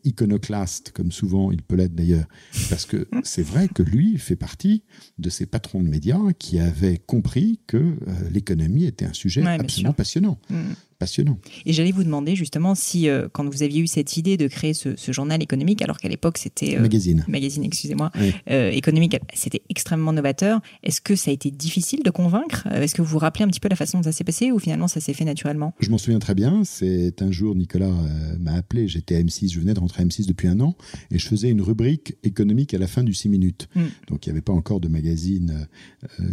iconoclaste, 0.04 0.92
comme 0.92 1.12
souvent 1.12 1.52
il 1.52 1.62
peut 1.62 1.76
l'être 1.76 1.96
d'ailleurs, 1.96 2.26
parce 2.70 2.86
que 2.86 3.08
c'est 3.24 3.44
vrai 3.44 3.68
que 3.68 3.84
lui 3.84 4.18
fait 4.18 4.36
partie 4.36 4.84
de 5.18 5.30
ces 5.30 5.46
patrons 5.46 5.82
de 5.82 5.90
médias 5.90 6.20
qui 6.38 6.60
avaient 6.60 6.98
compris 6.98 7.60
que 7.68 7.96
l'économie 8.32 8.86
était 8.86 9.06
un 9.06 9.14
sujet 9.14 9.46
absolument 9.46 9.94
passionnant. 9.94 10.40
Mm 10.50 10.74
passionnant. 10.98 11.40
Et 11.66 11.74
j'allais 11.74 11.92
vous 11.92 12.04
demander 12.04 12.36
justement 12.36 12.76
si, 12.76 13.08
euh, 13.08 13.28
quand 13.32 13.48
vous 13.48 13.64
aviez 13.64 13.82
eu 13.82 13.88
cette 13.88 14.18
idée 14.18 14.38
de 14.38 14.48
créer 14.48 14.74
ce, 14.74 14.96
journal 15.12 15.42
économique, 15.42 15.82
alors 15.82 15.98
qu'à 15.98 16.10
l'époque 16.10 16.38
c'était... 16.38 16.76
Euh, 16.76 16.82
magazine. 16.82 17.24
Magazine, 17.28 17.64
excusez-moi. 17.64 18.12
Euh, 18.50 18.70
économique, 18.72 19.18
c'était 19.34 19.62
extrêmement 19.70 20.14
novateur. 20.14 20.60
Est-ce 20.84 21.02
que 21.02 21.16
ça 21.16 21.32
a 21.32 21.34
été 21.34 21.52
difficile 21.52 22.04
de 22.04 22.10
convaincre? 22.10 22.68
Est-ce 22.68 22.96
que 22.96 23.02
vous 23.02 23.08
vous 23.08 23.20
rappelez 23.20 23.46
un 23.46 23.48
petit 23.48 23.60
peu 23.60 23.70
la 23.70 23.76
façon 23.76 24.00
dont 24.00 24.04
ça 24.04 24.12
s'est 24.12 24.24
passé 24.24 24.52
ou 24.52 24.60
finalement 24.60 24.88
ça 24.88 25.00
s'est 25.00 25.14
fait 25.14 25.26
naturellement? 25.26 25.74
Je 25.80 25.90
m'en 25.90 25.98
souviens 25.98 26.20
très 26.20 26.36
bien. 26.36 26.64
C'est 26.66 27.22
un 27.22 27.32
jour, 27.32 27.56
Nicolas 27.56 27.92
m'a 28.40 28.54
appelé. 28.54 28.88
J'étais 28.88 29.16
à 29.16 29.22
M6, 29.22 29.52
je 29.52 29.60
venais 29.60 29.74
de 29.78 29.82
rentrer 29.82 30.04
à 30.04 30.06
M6 30.06 30.28
depuis 30.28 30.48
un 30.48 30.60
an 30.60 30.76
et 31.12 31.20
je 31.20 31.28
faisais 31.28 31.50
une 31.50 31.62
rubrique 31.62 32.16
économique 32.24 32.74
à 32.74 32.78
la 32.78 32.88
fin 32.88 33.04
du 33.04 33.14
6 33.14 33.30
minutes. 33.30 33.70
Mm. 33.76 33.82
Donc 34.10 34.26
il 34.26 34.30
n'y 34.30 34.32
avait 34.32 34.42
pas 34.42 34.54
encore 34.54 34.80
de 34.80 34.88
magazine 34.88 35.68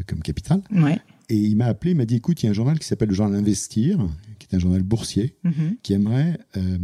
comme 0.06 0.20
Capital. 0.20 0.62
Ouais. 0.72 0.98
Et 1.28 1.36
il 1.36 1.56
m'a 1.56 1.66
appelé, 1.66 1.92
il 1.92 1.96
m'a 1.96 2.04
dit 2.04 2.16
écoute, 2.16 2.42
il 2.42 2.46
y 2.46 2.48
a 2.48 2.50
un 2.50 2.54
journal 2.54 2.78
qui 2.78 2.86
s'appelle 2.86 3.08
le 3.08 3.14
journal 3.14 3.38
Investir, 3.38 3.98
qui 4.38 4.46
est 4.50 4.56
un 4.56 4.58
journal 4.58 4.82
boursier, 4.82 5.34
Mhm. 5.44 5.76
qui 5.82 5.92
aimerait 5.94 6.38
euh, 6.56 6.78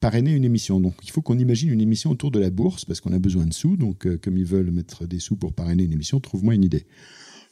parrainer 0.00 0.32
une 0.34 0.44
émission. 0.44 0.80
Donc 0.80 0.94
il 1.02 1.10
faut 1.10 1.22
qu'on 1.22 1.38
imagine 1.38 1.70
une 1.70 1.80
émission 1.80 2.10
autour 2.10 2.30
de 2.30 2.38
la 2.38 2.50
bourse, 2.50 2.84
parce 2.84 3.00
qu'on 3.00 3.12
a 3.12 3.18
besoin 3.18 3.46
de 3.46 3.54
sous. 3.54 3.76
Donc 3.76 4.06
euh, 4.06 4.18
comme 4.22 4.36
ils 4.36 4.44
veulent 4.44 4.70
mettre 4.70 5.06
des 5.06 5.18
sous 5.20 5.36
pour 5.36 5.52
parrainer 5.52 5.84
une 5.84 5.92
émission, 5.92 6.20
trouve-moi 6.20 6.54
une 6.54 6.64
idée. 6.64 6.84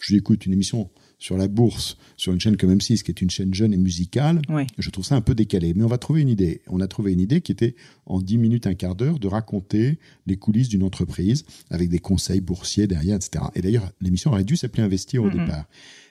Je 0.01 0.13
lui 0.13 0.19
écoute 0.19 0.45
une 0.45 0.53
émission 0.53 0.91
sur 1.19 1.37
la 1.37 1.49
bourse, 1.49 1.97
sur 2.17 2.33
une 2.33 2.41
chaîne 2.41 2.57
comme 2.57 2.75
M6, 2.75 3.03
qui 3.03 3.11
est 3.11 3.21
une 3.21 3.31
chaîne 3.31 3.55
jeune 3.55 3.73
et 3.73 3.77
musicale. 3.77 4.43
Ouais. 4.49 4.67
Je 4.79 4.91
trouve 4.91 5.05
ça 5.05 5.17
un 5.17 5.21
peu 5.21 5.35
décalé. 5.35 5.75
Mais 5.75 5.85
on 5.85 5.89
va 5.89 5.99
trouver 5.99 6.23
une 6.23 6.29
idée. 6.29 6.63
On 6.69 6.81
a 6.81 6.89
trouvé 6.89 7.13
une 7.13 7.21
idée 7.21 7.41
qui 7.41 7.53
était 7.53 7.75
en 8.07 8.21
10 8.21 8.39
minutes, 8.39 8.67
un 8.67 8.75
quart 8.75 8.95
d'heure, 8.95 9.19
de 9.19 9.29
raconter 9.29 9.99
les 10.27 10.37
coulisses 10.37 10.69
d'une 10.69 10.83
entreprise 10.83 11.45
avec 11.71 11.89
des 11.89 11.99
conseils 11.99 12.41
boursiers 12.41 12.87
derrière, 12.87 13.17
etc. 13.17 13.47
Et 13.55 13.63
d'ailleurs, 13.63 13.91
l'émission 14.01 14.33
aurait 14.33 14.45
dû 14.45 14.57
s'appeler 14.57 14.83
Investir 14.83 15.23
au 15.23 15.31
départ. 15.31 15.67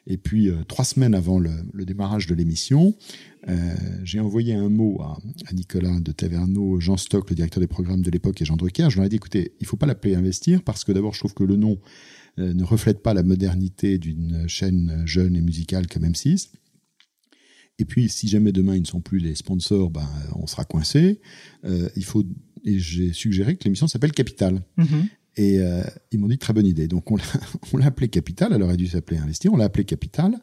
Et 0.06 0.18
puis, 0.18 0.50
euh, 0.50 0.64
trois 0.68 0.84
semaines 0.84 1.16
avant 1.16 1.40
le, 1.40 1.52
le 1.72 1.86
démarrage 1.86 2.28
de 2.28 2.36
l'émission, 2.36 2.94
euh, 3.48 3.76
j'ai 4.04 4.20
envoyé 4.20 4.54
un 4.54 4.68
mot 4.68 5.02
à, 5.02 5.18
à 5.48 5.54
Nicolas 5.54 6.00
de 6.00 6.12
Taverneau, 6.12 6.80
Jean 6.80 6.98
Stock, 6.98 7.30
le 7.30 7.36
directeur 7.36 7.62
des 7.62 7.68
programmes 7.68 8.02
de 8.02 8.12
l'époque, 8.12 8.42
et 8.42 8.46
Jean 8.46 8.58
Drucker. 8.58 8.90
Je 8.90 8.98
leur 8.98 9.06
ai 9.06 9.10
dit, 9.10 9.16
écoutez, 9.16 9.54
il 9.62 9.68
faut 9.68 9.78
pas 9.78 9.86
l'appeler 9.86 10.16
Investir 10.16 10.62
parce 10.62 10.84
que 10.84 10.92
d'abord, 10.92 11.14
je 11.14 11.20
trouve 11.20 11.34
que 11.34 11.44
le 11.44 11.56
nom 11.56 11.78
ne 12.38 12.64
reflète 12.64 13.04
pas 13.04 13.14
la 13.14 13.24
modernité 13.24 13.98
d'une 13.98 14.48
chaîne 14.48 15.04
jeune 15.06 15.36
et 15.36 15.42
musicale 15.42 15.88
comme 15.88 16.04
M6. 16.04 16.50
Et 17.80 17.86
puis, 17.86 18.10
si 18.10 18.28
jamais 18.28 18.52
demain 18.52 18.76
ils 18.76 18.82
ne 18.82 18.88
sont 18.88 19.02
plus 19.02 19.20
les 19.20 19.36
sponsors, 19.36 19.90
ben, 19.90 20.08
on 20.36 20.48
sera 20.48 20.64
coincé. 20.64 21.20
Euh, 21.66 21.90
il 21.96 22.06
faut, 22.06 22.24
et 22.64 22.80
j'ai 22.80 23.14
suggéré 23.14 23.56
que 23.56 23.64
l'émission 23.64 23.88
s'appelle 23.88 24.12
Capital. 24.12 24.62
Mhm. 24.78 25.08
Et 25.36 25.60
euh, 25.60 25.84
ils 26.12 26.20
m'ont 26.20 26.28
dit 26.28 26.38
très 26.38 26.54
bonne 26.54 26.68
idée. 26.68 26.88
Donc 26.88 27.10
on 27.10 27.18
l'a, 27.18 27.24
on 27.74 27.78
l'a 27.78 27.88
appelé 27.88 28.08
Capital. 28.08 28.54
Elle 28.54 28.62
aurait 28.62 28.78
dû 28.78 28.88
s'appeler 28.88 29.18
Investir. 29.18 29.52
On 29.54 29.58
l'a 29.58 29.66
appelé 29.66 29.86
Capital. 29.86 30.38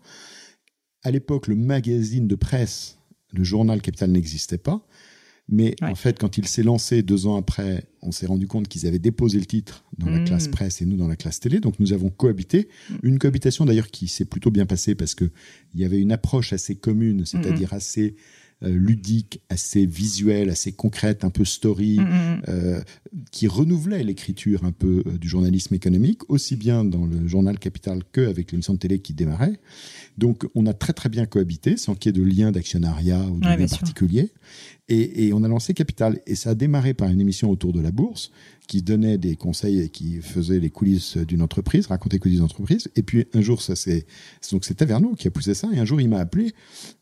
À 1.02 1.10
l'époque, 1.10 1.46
le 1.46 1.54
magazine 1.54 2.26
de 2.26 2.34
presse, 2.34 2.98
le 3.32 3.44
journal 3.44 3.80
Capital 3.80 4.10
n'existait 4.10 4.58
pas. 4.58 4.86
Mais 5.52 5.74
Ouais. 5.82 5.88
en 5.88 5.94
fait, 5.96 6.18
quand 6.18 6.38
il 6.38 6.46
s'est 6.46 6.62
lancé 6.62 7.02
deux 7.02 7.26
ans 7.26 7.36
après, 7.36 7.84
on 8.02 8.12
s'est 8.12 8.26
rendu 8.26 8.46
compte 8.46 8.68
qu'ils 8.68 8.86
avaient 8.86 9.00
déposé 9.00 9.38
le 9.38 9.46
titre 9.46 9.84
dans 9.98 10.08
la 10.08 10.20
Mm. 10.20 10.24
classe 10.24 10.46
presse 10.48 10.80
et 10.80 10.86
nous 10.86 10.96
dans 10.96 11.08
la 11.08 11.16
classe 11.16 11.40
télé. 11.40 11.58
Donc 11.60 11.80
nous 11.80 11.92
avons 11.92 12.08
cohabité. 12.08 12.68
Une 13.02 13.18
cohabitation 13.18 13.64
d'ailleurs 13.64 13.88
qui 13.90 14.06
s'est 14.08 14.24
plutôt 14.24 14.50
bien 14.52 14.64
passée 14.64 14.94
parce 14.94 15.14
que 15.16 15.28
il 15.74 15.80
y 15.80 15.84
avait 15.84 16.00
une 16.00 16.12
approche 16.12 16.52
assez 16.52 16.76
commune, 16.76 17.26
c'est-à-dire 17.26 17.72
assez 17.74 18.14
ludique, 18.68 19.40
assez 19.48 19.86
visuelle, 19.86 20.50
assez 20.50 20.72
concrète, 20.72 21.24
un 21.24 21.30
peu 21.30 21.44
story, 21.44 21.98
Mhm. 21.98 22.42
euh, 22.48 22.80
qui 23.30 23.46
renouvelait 23.48 24.04
l'écriture 24.04 24.64
un 24.64 24.72
peu 24.72 25.02
euh, 25.06 25.16
du 25.18 25.28
journalisme 25.28 25.74
économique, 25.74 26.28
aussi 26.30 26.56
bien 26.56 26.84
dans 26.84 27.06
le 27.06 27.26
journal 27.26 27.58
Capital 27.58 28.02
qu'avec 28.12 28.52
l'émission 28.52 28.74
de 28.74 28.78
télé 28.78 28.98
qui 28.98 29.14
démarrait. 29.14 29.58
Donc 30.18 30.46
on 30.54 30.66
a 30.66 30.74
très 30.74 30.92
très 30.92 31.08
bien 31.08 31.26
cohabité, 31.26 31.76
sans 31.76 31.94
qu'il 31.94 32.14
y 32.14 32.18
ait 32.18 32.22
de 32.22 32.26
lien 32.26 32.52
d'actionnariat 32.52 33.22
ou 33.26 33.40
de 33.40 33.46
Ouais, 33.46 33.56
lien 33.56 33.66
particulier. 33.66 34.30
Et, 34.88 35.26
et 35.26 35.32
on 35.32 35.42
a 35.44 35.48
lancé 35.48 35.72
Capital. 35.72 36.20
Et 36.26 36.34
ça 36.34 36.50
a 36.50 36.54
démarré 36.54 36.94
par 36.94 37.08
une 37.08 37.20
émission 37.20 37.48
autour 37.50 37.72
de 37.72 37.80
la 37.80 37.92
bourse, 37.92 38.30
qui 38.70 38.82
donnait 38.82 39.18
des 39.18 39.34
conseils 39.34 39.80
et 39.80 39.88
qui 39.88 40.20
faisait 40.22 40.60
les 40.60 40.70
coulisses 40.70 41.16
d'une 41.16 41.42
entreprise, 41.42 41.88
racontait 41.88 42.16
les 42.16 42.20
coulisses 42.20 42.36
d'une 42.36 42.44
entreprise. 42.44 42.88
Et 42.94 43.02
puis 43.02 43.26
un 43.34 43.40
jour, 43.40 43.62
ça 43.62 43.74
c'est 43.74 44.06
donc 44.52 44.64
c'est 44.64 44.74
Taverneau 44.74 45.16
qui 45.16 45.26
a 45.26 45.32
poussé 45.32 45.54
ça. 45.54 45.68
Et 45.72 45.80
un 45.80 45.84
jour, 45.84 46.00
il 46.00 46.08
m'a 46.08 46.20
appelé 46.20 46.54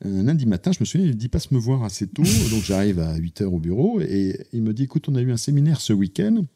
un 0.02 0.22
lundi 0.22 0.46
matin. 0.46 0.72
Je 0.72 0.78
me 0.80 0.86
souviens, 0.86 1.06
il 1.06 1.12
me 1.12 1.18
dit 1.18 1.28
passe 1.28 1.50
me 1.50 1.58
voir 1.58 1.84
assez 1.84 2.06
tôt. 2.06 2.22
donc 2.50 2.62
j'arrive 2.64 3.00
à 3.00 3.14
8 3.16 3.42
heures 3.42 3.52
au 3.52 3.58
bureau 3.58 4.00
et 4.00 4.46
il 4.54 4.62
me 4.62 4.72
dit 4.72 4.84
écoute, 4.84 5.10
on 5.10 5.14
a 5.14 5.20
eu 5.20 5.30
un 5.30 5.36
séminaire 5.36 5.82
ce 5.82 5.92
week-end. 5.92 6.46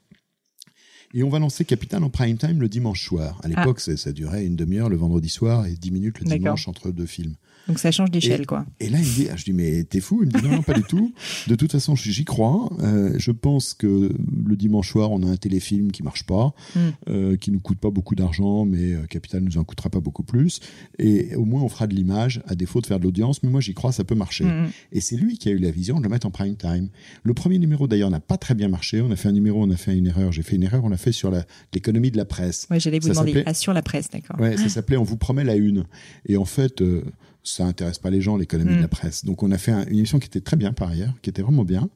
Et 1.12 1.22
on 1.22 1.28
va 1.28 1.38
lancer 1.38 1.66
Capital 1.66 2.02
en 2.04 2.08
prime 2.08 2.38
time 2.38 2.62
le 2.62 2.70
dimanche 2.70 3.04
soir. 3.04 3.38
À 3.44 3.48
l'époque, 3.48 3.80
ça, 3.80 3.94
ça 3.98 4.12
durait 4.12 4.46
une 4.46 4.56
demi-heure 4.56 4.88
le 4.88 4.96
vendredi 4.96 5.28
soir 5.28 5.66
et 5.66 5.74
10 5.74 5.90
minutes 5.90 6.20
le 6.20 6.24
dimanche 6.24 6.68
entre 6.68 6.90
deux 6.90 7.04
films. 7.04 7.34
Donc 7.68 7.78
ça 7.78 7.90
change 7.92 8.10
d'échelle, 8.10 8.46
quoi. 8.46 8.66
Et 8.80 8.88
là, 8.88 8.98
il 8.98 9.04
me 9.06 9.14
dit, 9.14 9.28
ah, 9.32 9.36
je 9.36 9.44
dis, 9.44 9.52
mais 9.52 9.84
t'es 9.84 10.00
fou? 10.00 10.20
Il 10.22 10.26
me 10.28 10.32
dit, 10.40 10.44
non, 10.48 10.56
non, 10.56 10.62
pas 10.62 10.74
du 10.74 10.82
tout. 10.82 11.12
De 11.46 11.54
toute 11.54 11.70
façon, 11.72 11.94
j'y 11.94 12.24
crois. 12.24 12.70
Euh, 12.80 13.14
je 13.18 13.30
pense 13.30 13.74
que 13.74 14.12
le 14.46 14.56
dimanche 14.56 14.90
soir, 14.90 15.12
on 15.12 15.22
a 15.22 15.26
un 15.26 15.36
téléfilm 15.36 15.92
qui 15.92 16.02
marche 16.02 16.24
pas, 16.24 16.54
Mm. 16.74 16.78
euh, 17.08 17.36
qui 17.36 17.50
nous 17.50 17.60
coûte 17.60 17.78
pas 17.78 17.90
beaucoup 17.90 18.14
d'argent, 18.14 18.64
mais 18.64 18.94
euh, 18.94 19.06
Capital 19.08 19.42
nous 19.42 19.58
en 19.58 19.64
coûtera 19.64 19.90
pas 19.90 20.00
beaucoup 20.00 20.22
plus. 20.24 20.60
Et 20.98 21.34
au 21.36 21.44
moins, 21.44 21.62
on 21.62 21.68
fera 21.68 21.86
de 21.86 21.94
l'image, 21.94 22.42
à 22.46 22.54
défaut 22.54 22.80
de 22.80 22.86
faire 22.86 22.98
de 22.98 23.04
l'audience. 23.04 23.42
Mais 23.42 23.48
moi, 23.50 23.60
j'y 23.60 23.74
crois, 23.74 23.92
ça 23.92 24.04
peut 24.04 24.14
marcher. 24.14 24.44
Mhm. 24.44 24.70
Et 24.92 25.00
c'est 25.00 25.16
lui 25.16 25.38
qui 25.38 25.48
a 25.48 25.52
eu 25.52 25.58
la 25.58 25.70
vision 25.70 25.98
de 25.98 26.02
le 26.02 26.08
mettre 26.08 26.26
en 26.26 26.30
prime 26.30 26.56
time. 26.56 26.88
Le 27.22 27.34
premier 27.34 27.58
numéro, 27.58 27.86
d'ailleurs, 27.86 28.10
n'a 28.10 28.20
pas 28.20 28.36
très 28.38 28.54
bien 28.54 28.68
marché. 28.68 29.00
On 29.00 29.10
a 29.10 29.16
fait 29.16 29.28
un 29.28 29.32
numéro, 29.32 29.62
on 29.62 29.70
a 29.70 29.76
fait 29.76 29.96
une 29.96 30.06
erreur. 30.08 30.32
J'ai 30.32 30.42
fait 30.42 30.56
une 30.56 30.62
erreur, 30.64 30.84
on 30.84 30.88
l'a 30.88 30.96
fait 30.96 31.12
sur 31.12 31.30
l'économie 31.72 32.10
de 32.10 32.16
la 32.16 32.24
presse. 32.24 32.66
Ouais, 32.70 32.80
j'allais 32.80 32.98
vous 32.98 33.08
Ça 33.08 33.20
demander. 33.22 33.42
Ah, 33.46 33.54
sur 33.54 33.72
la 33.72 33.82
presse, 33.82 34.10
d'accord. 34.10 34.38
Ouais, 34.40 34.56
ça 34.56 34.68
s'appelait 34.68 34.96
On 34.96 35.04
vous 35.04 35.16
promet 35.16 35.44
la 35.44 35.54
une. 35.56 35.84
Et 36.26 36.36
en 36.36 36.44
fait, 36.44 36.82
euh, 36.82 37.02
ça 37.44 37.64
intéresse 37.66 37.98
pas 37.98 38.10
les 38.10 38.20
gens, 38.20 38.36
l'économie 38.36 38.72
Mm. 38.72 38.76
de 38.76 38.82
la 38.82 38.88
presse. 38.88 39.24
Donc 39.24 39.42
on 39.42 39.50
a 39.50 39.58
fait 39.58 39.72
un- 39.72 39.84
une 39.86 39.98
émission 39.98 40.18
qui 40.18 40.26
était 40.26 40.40
très 40.40 40.56
bien 40.56 40.72
par 40.72 40.90
ailleurs, 40.90 41.12
qui 41.22 41.30
était 41.30 41.42
vraiment 41.42 41.64
bien. 41.64 41.88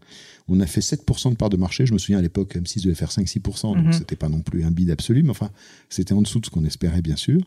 On 0.49 0.61
a 0.61 0.67
fait 0.67 0.81
7% 0.81 1.31
de 1.31 1.37
part 1.37 1.51
de 1.51 1.57
marché. 1.57 1.87
Je 1.87 1.93
me 1.93 1.99
souviens 1.99 2.19
à 2.19 2.23
l'époque, 2.23 2.55
M6 2.57 2.83
devait 2.83 2.95
faire 2.95 3.11
5-6%, 3.13 3.75
donc 3.75 3.87
Mhm. 3.87 3.93
c'était 3.93 4.17
pas 4.17 4.29
non 4.29 4.41
plus 4.41 4.65
un 4.65 4.71
bid 4.71 4.91
absolu, 4.91 5.23
mais 5.23 5.31
enfin, 5.31 5.51
c'était 5.89 6.15
en 6.15 6.23
dessous 6.23 6.41
de 6.41 6.47
ce 6.47 6.51
qu'on 6.51 6.65
espérait, 6.65 7.03
bien 7.03 7.17
sûr. 7.17 7.41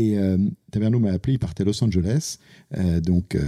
Et 0.00 0.16
euh, 0.16 0.38
Taverneau 0.70 1.00
m'a 1.00 1.10
appelé, 1.10 1.32
il 1.34 1.38
partait 1.40 1.62
à 1.62 1.66
Los 1.66 1.82
Angeles. 1.82 2.38
Euh, 2.76 3.00
donc 3.00 3.34
euh, 3.34 3.40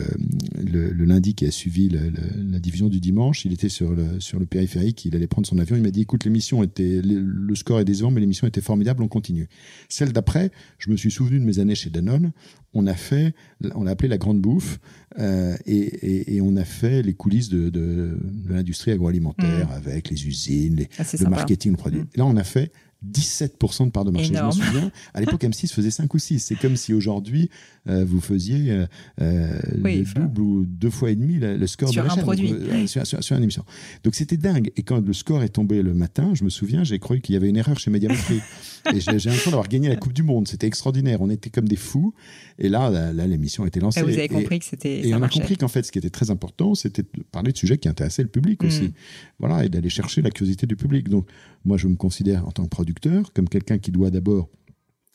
le, 0.60 0.90
le 0.90 1.04
lundi 1.04 1.34
qui 1.34 1.46
a 1.46 1.50
suivi 1.52 1.88
le- 1.88 2.10
le- 2.10 2.50
la 2.50 2.58
division 2.58 2.88
du 2.88 2.98
dimanche, 2.98 3.44
il 3.44 3.52
était 3.52 3.68
sur 3.68 3.92
le, 3.94 4.18
sur 4.18 4.40
le 4.40 4.46
périphérique, 4.46 5.04
il 5.04 5.14
allait 5.14 5.28
prendre 5.28 5.46
son 5.46 5.58
avion. 5.60 5.76
Il 5.76 5.82
m'a 5.82 5.92
dit, 5.92 6.00
écoute, 6.00 6.24
l'émission 6.24 6.64
était, 6.64 7.02
le, 7.04 7.54
score 7.54 7.78
est 7.78 7.84
décevant, 7.84 8.10
mais 8.10 8.20
l'émission 8.20 8.48
était 8.48 8.60
formidable, 8.62 9.00
on 9.04 9.08
continue. 9.08 9.48
Celle 9.88 10.12
d'après, 10.12 10.50
je 10.78 10.90
me 10.90 10.96
suis 10.96 11.12
souvenu 11.12 11.38
de 11.38 11.44
mes 11.44 11.60
années 11.60 11.76
chez 11.76 11.88
Danone. 11.90 12.32
On 12.74 12.86
a 12.88 12.94
fait, 12.94 13.32
on 13.76 13.84
l'a 13.84 13.92
appelé 13.92 14.08
la 14.08 14.18
grande 14.18 14.40
bouffe, 14.40 14.80
euh, 15.20 15.56
et, 15.66 15.76
et, 15.78 16.34
et 16.36 16.40
on 16.40 16.56
a 16.56 16.64
fait 16.64 17.02
les 17.02 17.14
coulisses 17.14 17.48
de, 17.48 17.68
de, 17.68 18.16
de 18.48 18.52
l'industrie 18.52 18.90
agroalimentaire 18.92 19.70
avec 19.72 20.08
les 20.10 20.26
usines, 20.26 20.74
les, 20.76 20.88
Ah, 20.98 21.02
le 21.02 21.18
sympa. 21.18 21.30
marketing, 21.30 21.72
le 21.72 21.76
produit. 21.76 22.00
Mm. 22.00 22.06
Et 22.14 22.18
là, 22.18 22.26
on 22.26 22.36
a 22.36 22.44
fait 22.44 22.72
17% 23.08 23.86
de 23.86 23.90
part 23.90 24.04
de 24.04 24.10
marché. 24.10 24.28
Énorme. 24.30 24.52
Je 24.52 24.58
me 24.60 24.64
souviens, 24.66 24.92
à 25.14 25.20
l'époque, 25.20 25.42
M6 25.42 25.72
faisait 25.72 25.90
5 25.90 26.12
ou 26.12 26.18
6. 26.18 26.38
C'est 26.40 26.54
comme 26.56 26.76
si 26.76 26.92
aujourd'hui, 26.92 27.48
euh, 27.88 28.04
vous 28.04 28.20
faisiez 28.20 28.70
euh, 28.70 28.86
euh, 29.20 29.58
Oui, 29.82 30.04
le 30.14 30.20
double 30.22 30.40
ou 30.42 30.64
deux 30.66 30.90
fois 30.90 31.10
et 31.10 31.16
demi 31.16 31.36
le, 31.38 31.56
le 31.56 31.66
score 31.66 31.88
sur 31.88 32.02
de 32.02 32.06
la 32.08 32.12
un 32.12 32.16
chaîne. 32.16 32.24
produit. 32.24 32.50
Donc, 32.50 32.60
euh, 32.60 32.86
sur, 32.86 33.06
sur- 33.06 33.22
sur 33.24 33.36
une 33.36 33.42
émission. 33.42 33.64
Donc 34.04 34.14
c'était 34.14 34.36
dingue. 34.36 34.70
Et 34.76 34.82
quand 34.82 35.04
le 35.04 35.12
score 35.14 35.42
est 35.42 35.48
tombé 35.48 35.82
le 35.82 35.94
matin, 35.94 36.32
je 36.34 36.44
me 36.44 36.50
souviens, 36.50 36.84
j'ai 36.84 36.98
cru 36.98 37.20
qu'il 37.20 37.34
y 37.34 37.36
avait 37.36 37.48
une 37.48 37.56
erreur 37.56 37.78
chez 37.78 37.90
Médiamétrie. 37.90 38.40
et 38.94 39.00
j'ai 39.00 39.12
l'impression 39.12 39.50
d'avoir 39.50 39.68
gagné 39.68 39.88
la 39.88 39.96
Coupe 39.96 40.12
du 40.12 40.22
Monde. 40.22 40.46
C'était 40.46 40.66
extraordinaire. 40.66 41.22
On 41.22 41.30
était 41.30 41.50
comme 41.50 41.68
des 41.68 41.76
fous. 41.76 42.14
Et 42.58 42.68
là, 42.68 42.90
là, 42.90 43.26
l'émission 43.26 43.64
était 43.64 43.80
lancée. 43.80 44.00
Ah, 44.00 44.04
vous 44.04 44.10
avez 44.12 44.24
Et- 44.24 44.28
compris 44.28 44.58
que 44.58 44.64
c'était. 44.66 45.00
et 45.00 45.10
ça 45.10 45.16
on 45.18 45.22
a 45.22 45.28
compris 45.28 45.56
qu'en 45.56 45.68
fait, 45.68 45.82
ce 45.84 45.90
qui 45.92 45.98
était 45.98 46.10
très 46.10 46.30
important, 46.30 46.74
c'était 46.74 47.02
de 47.02 47.22
parler 47.32 47.52
de 47.52 47.56
sujets 47.56 47.78
qui 47.78 47.88
intéressaient 47.88 48.22
le 48.22 48.28
public 48.28 48.62
Mm. 48.62 48.66
aussi. 48.66 48.92
Voilà, 49.38 49.64
et 49.64 49.68
d'aller 49.70 49.88
chercher 49.88 50.20
la 50.20 50.30
curiosité 50.30 50.66
du 50.66 50.76
public. 50.76 51.08
Donc, 51.08 51.26
moi, 51.64 51.76
je 51.76 51.88
me 51.88 51.96
considère 51.96 52.46
en 52.46 52.52
tant 52.52 52.64
que 52.64 52.68
producteur 52.70 53.32
comme 53.32 53.48
quelqu'un 53.48 53.78
qui 53.78 53.90
doit 53.90 54.10
d'abord 54.10 54.48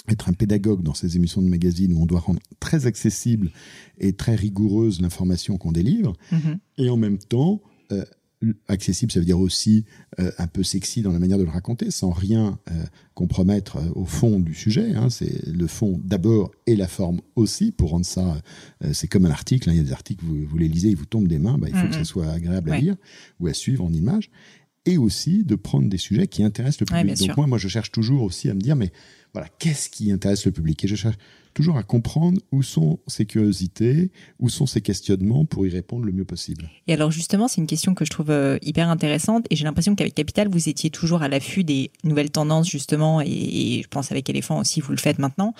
être 0.08 0.29
un 0.29 0.34
pédagogue 0.34 0.84
dans 0.84 0.93
ces 0.93 1.15
émissions 1.15 1.41
de 1.41 1.47
magazine 1.47 1.91
où 1.93 2.01
on 2.01 2.05
doit 2.05 2.19
rendre 2.19 2.39
très 2.60 2.86
accessible 2.86 3.51
et 3.97 4.13
très 4.13 4.36
rigoureuse 4.36 5.01
l'information 5.01 5.58
qu'on 5.58 5.71
délivre. 5.71 6.13
Mhm. 6.31 6.60
Et 6.77 6.89
en 6.89 6.97
même 6.97 7.17
temps, 7.17 7.62
euh, 7.91 8.05
accessible, 8.67 9.12
ça 9.12 9.19
veut 9.19 9.25
dire 9.25 9.39
aussi 9.39 9.86
euh, 10.19 10.29
un 10.38 10.45
peu 10.45 10.62
sexy 10.62 11.01
dans 11.01 11.12
la 11.12 11.17
manière 11.17 11.39
de 11.39 11.43
le 11.43 11.49
raconter, 11.49 11.89
sans 11.89 12.12
rien 12.12 12.60
euh, 12.69 12.84
compromettre 13.15 13.77
euh, 13.77 13.89
au 13.95 14.05
fond 14.05 14.39
du 14.39 14.53
sujet. 14.53 14.93
hein. 14.93 15.10
C'est 15.10 15.47
le 15.47 15.65
fond 15.65 15.99
d'abord 16.03 16.51
et 16.67 16.75
la 16.75 16.88
forme 16.88 17.21
aussi 17.36 17.71
pour 17.71 17.89
rendre 17.89 18.05
ça. 18.05 18.39
c'est 18.93 19.08
comme 19.08 19.25
un 19.25 19.31
article. 19.31 19.69
hein. 19.69 19.73
Il 19.73 19.77
y 19.77 19.81
a 19.81 19.84
des 19.84 19.93
articles, 19.93 20.23
vous, 20.23 20.45
vous 20.45 20.58
les 20.60 20.67
lisez, 20.67 20.89
ils 20.89 20.97
vous 20.97 21.05
tombent 21.08 21.27
des 21.27 21.39
mains. 21.39 21.58
Bah, 21.58 21.67
il 21.69 21.75
faut 21.75 21.84
Mhm. 21.86 21.89
que 21.89 21.95
ça 21.95 22.03
soit 22.03 22.27
agréable 22.29 22.69
à 22.71 22.77
lire 22.77 22.95
ou 23.39 23.47
à 23.47 23.53
suivre 23.53 23.84
en 23.84 23.91
images. 23.91 24.29
Et 24.86 24.98
aussi 24.98 25.43
de 25.43 25.56
prendre 25.56 25.89
des 25.89 25.98
sujets 25.98 26.28
qui 26.28 26.43
intéressent 26.43 26.82
le 26.82 26.93
Ouais, 26.93 27.02
public. 27.02 27.15
bien 27.17 27.26
Donc 27.28 27.34
sûr. 27.34 27.38
moi, 27.38 27.48
moi, 27.48 27.58
je 27.58 27.67
cherche 27.67 27.91
toujours 27.91 28.21
aussi 28.24 28.50
à 28.50 28.54
me 28.54 28.60
dire, 28.62 28.76
mais 28.76 28.91
voilà, 29.34 29.48
qu'est-ce 29.60 29.89
qui 29.89 30.12
intéresse 30.12 30.45
le 30.45 30.52
public? 30.52 30.84
Et 30.86 30.88
je 30.88 30.95
cherche 30.95 31.15
toujours 31.54 31.78
à 31.78 31.84
comprendre 31.84 32.39
où 32.52 32.62
sont 32.63 33.00
ses 33.08 33.26
curiosités, 33.26 34.12
où 34.39 34.50
sont 34.50 34.65
ses 34.65 34.82
questionnements 34.82 35.45
pour 35.45 35.65
y 35.65 35.69
répondre 35.69 36.06
le 36.06 36.12
mieux 36.12 36.26
possible. 36.26 36.69
Et 36.88 36.93
alors 36.93 37.12
justement, 37.12 37.48
c'est 37.48 37.62
une 37.62 37.67
question 37.67 37.93
que 37.95 38.04
je 38.06 38.10
trouve 38.10 38.30
euh, 38.30 38.58
hyper 38.62 38.89
intéressante 38.89 39.45
et 39.50 39.56
j'ai 39.56 39.63
l'impression 39.63 39.95
qu'avec 39.95 40.13
Capital, 40.13 40.50
vous 40.50 40.67
étiez 40.69 40.89
toujours 40.89 41.21
à 41.24 41.30
l'affût 41.30 41.63
des 41.63 41.91
nouvelles 42.04 42.30
tendances 42.32 42.69
justement 42.69 43.21
et, 43.21 43.28
et 43.30 43.82
je 43.84 43.88
pense 43.88 44.12
avec 44.12 44.30
Elephant 44.30 44.60
aussi, 44.60 44.82
vous 44.82 44.91
le 44.91 44.98
faites 44.98 45.17
maintenant. 45.17 45.54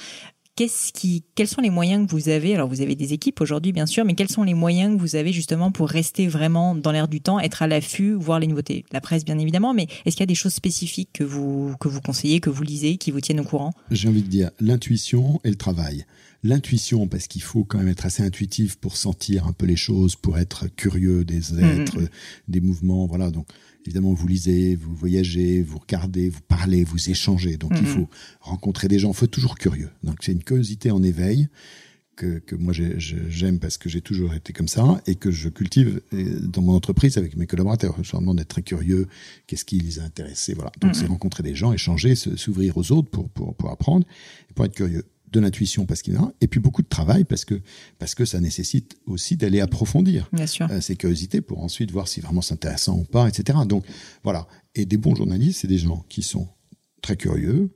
Qu'est-ce 0.57 0.93
qui, 0.93 1.21
quels 1.35 1.49
sont 1.49 1.59
les 1.59 1.69
moyens 1.69 2.07
que 2.07 2.11
vous 2.11 2.29
avez? 2.29 2.55
Alors 2.55 2.69
vous 2.69 2.79
avez 2.79 2.95
des 2.95 3.11
équipes 3.11 3.41
aujourd'hui 3.41 3.73
bien 3.73 3.85
sûr, 3.85 4.05
mais 4.05 4.13
quels 4.13 4.29
sont 4.29 4.43
les 4.43 4.53
moyens 4.53 4.95
que 4.95 5.01
vous 5.01 5.17
avez 5.17 5.33
justement 5.33 5.69
pour 5.69 5.89
rester 5.89 6.29
vraiment 6.29 6.75
dans 6.75 6.93
l'air 6.93 7.09
du 7.09 7.19
temps, 7.19 7.41
être 7.41 7.61
à 7.61 7.67
l'affût, 7.67 8.13
voir 8.13 8.39
les 8.39 8.47
nouveautés? 8.47 8.85
La 8.93 9.01
presse 9.01 9.25
bien 9.25 9.37
évidemment, 9.37 9.73
mais 9.73 9.87
est-ce 10.05 10.15
qu'il 10.15 10.21
y 10.21 10.23
a 10.23 10.27
des 10.27 10.33
choses 10.33 10.53
spécifiques 10.53 11.09
que 11.11 11.25
vous 11.25 11.75
que 11.81 11.89
vous 11.89 11.99
conseillez, 11.99 12.39
que 12.39 12.49
vous 12.49 12.63
lisez, 12.63 12.95
qui 12.95 13.11
vous 13.11 13.19
tiennent 13.19 13.41
au 13.41 13.43
courant? 13.43 13.73
J'ai 13.91 14.07
envie 14.07 14.23
de 14.23 14.29
dire 14.29 14.49
l'intuition 14.61 15.41
et 15.43 15.49
le 15.49 15.57
travail. 15.57 16.05
L'intuition, 16.41 17.07
parce 17.07 17.27
qu'il 17.27 17.41
faut 17.41 17.65
quand 17.65 17.79
même 17.79 17.89
être 17.89 18.05
assez 18.05 18.23
intuitif 18.23 18.77
pour 18.77 18.95
sentir 18.95 19.47
un 19.47 19.51
peu 19.51 19.65
les 19.65 19.75
choses, 19.75 20.15
pour 20.15 20.37
être 20.37 20.67
curieux 20.73 21.25
des 21.25 21.59
êtres, 21.59 21.97
des 22.47 22.61
mouvements. 22.61 23.07
Voilà. 23.07 23.31
Donc, 23.31 23.47
évidemment, 23.85 24.13
vous 24.13 24.27
lisez, 24.27 24.75
vous 24.75 24.95
voyagez, 24.95 25.61
vous 25.61 25.77
regardez, 25.77 26.29
vous 26.29 26.41
parlez, 26.47 26.83
vous 26.83 27.09
échangez. 27.09 27.57
Donc, 27.57 27.71
il 27.75 27.81
Mhm. 27.83 27.85
faut 27.87 28.09
rencontrer 28.41 28.87
des 28.87 28.99
gens. 28.99 29.09
Il 29.11 29.15
faut 29.15 29.25
être 29.25 29.31
toujours 29.31 29.57
curieux. 29.57 29.89
Donc, 30.03 30.17
c'est 30.21 30.31
une 30.31 30.43
curiosité 30.43 30.91
en 30.91 31.03
éveil 31.03 31.47
que, 32.15 32.39
que 32.39 32.55
moi 32.55 32.71
j'aime 32.73 33.59
parce 33.59 33.77
que 33.77 33.89
j'ai 33.89 33.99
toujours 33.99 34.33
été 34.33 34.53
comme 34.53 34.69
ça 34.69 35.01
et 35.05 35.15
que 35.15 35.31
je 35.31 35.49
cultive 35.49 35.99
euh, 36.13 36.39
dans 36.39 36.61
mon 36.61 36.73
entreprise 36.73 37.17
avec 37.17 37.35
mes 37.35 37.45
collaborateurs. 37.45 37.97
Je 38.01 38.11
leur 38.13 38.21
demande 38.21 38.37
d'être 38.37 38.47
très 38.47 38.61
curieux, 38.61 39.07
qu'est-ce 39.47 39.65
qui 39.65 39.79
les 39.79 39.99
a 39.99 40.03
intéressés, 40.03 40.53
voilà. 40.53 40.71
Donc 40.79 40.95
c'est 40.95 41.07
rencontrer 41.07 41.43
des 41.43 41.55
gens, 41.55 41.73
échanger, 41.73 42.15
s'ouvrir 42.15 42.77
aux 42.77 42.91
autres 42.93 43.09
pour, 43.09 43.29
pour, 43.29 43.53
pour 43.55 43.69
apprendre 43.69 44.07
et 44.49 44.53
pour 44.53 44.63
être 44.63 44.73
curieux 44.75 45.03
de 45.31 45.39
l'intuition 45.39 45.85
parce 45.85 46.01
qu'il 46.01 46.13
y 46.13 46.17
en 46.17 46.25
a, 46.25 46.33
et 46.41 46.47
puis 46.47 46.59
beaucoup 46.59 46.81
de 46.81 46.88
travail 46.88 47.23
parce 47.25 47.43
que 47.45 47.61
parce 47.99 48.15
que 48.15 48.25
ça 48.25 48.39
nécessite 48.39 48.95
aussi 49.05 49.35
d'aller 49.38 49.59
approfondir 49.59 50.29
Bien 50.31 50.47
sûr. 50.47 50.67
Euh, 50.71 50.79
ces 50.81 50.95
curiosités 50.95 51.41
pour 51.41 51.59
ensuite 51.63 51.91
voir 51.91 52.07
si 52.07 52.21
vraiment 52.21 52.41
c'est 52.41 52.53
intéressant 52.53 52.97
ou 52.99 53.03
pas, 53.03 53.27
etc. 53.27 53.59
Donc 53.67 53.85
voilà. 54.23 54.47
Et 54.75 54.85
des 54.85 54.97
bons 54.97 55.15
journalistes, 55.15 55.61
c'est 55.61 55.67
des 55.67 55.77
gens 55.77 56.05
qui 56.09 56.23
sont 56.23 56.47
très 57.01 57.17
curieux, 57.17 57.69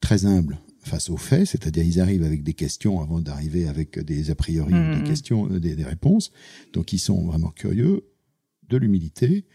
très 0.00 0.24
humbles 0.26 0.58
face 0.82 1.10
aux 1.10 1.16
faits, 1.18 1.46
c'est-à-dire 1.46 1.84
ils 1.84 2.00
arrivent 2.00 2.22
avec 2.24 2.42
des 2.42 2.54
questions 2.54 3.00
avant 3.02 3.20
d'arriver 3.20 3.68
avec 3.68 3.98
des 3.98 4.30
a 4.30 4.34
priori, 4.34 4.72
des 4.72 4.78
Mhm. 4.78 5.04
questions, 5.04 5.50
euh, 5.52 5.60
des, 5.60 5.74
des 5.76 5.84
réponses. 5.84 6.30
Donc 6.72 6.92
ils 6.94 6.98
sont 6.98 7.24
vraiment 7.26 7.50
curieux, 7.50 8.04
de 8.70 8.76
l'humilité 8.76 9.46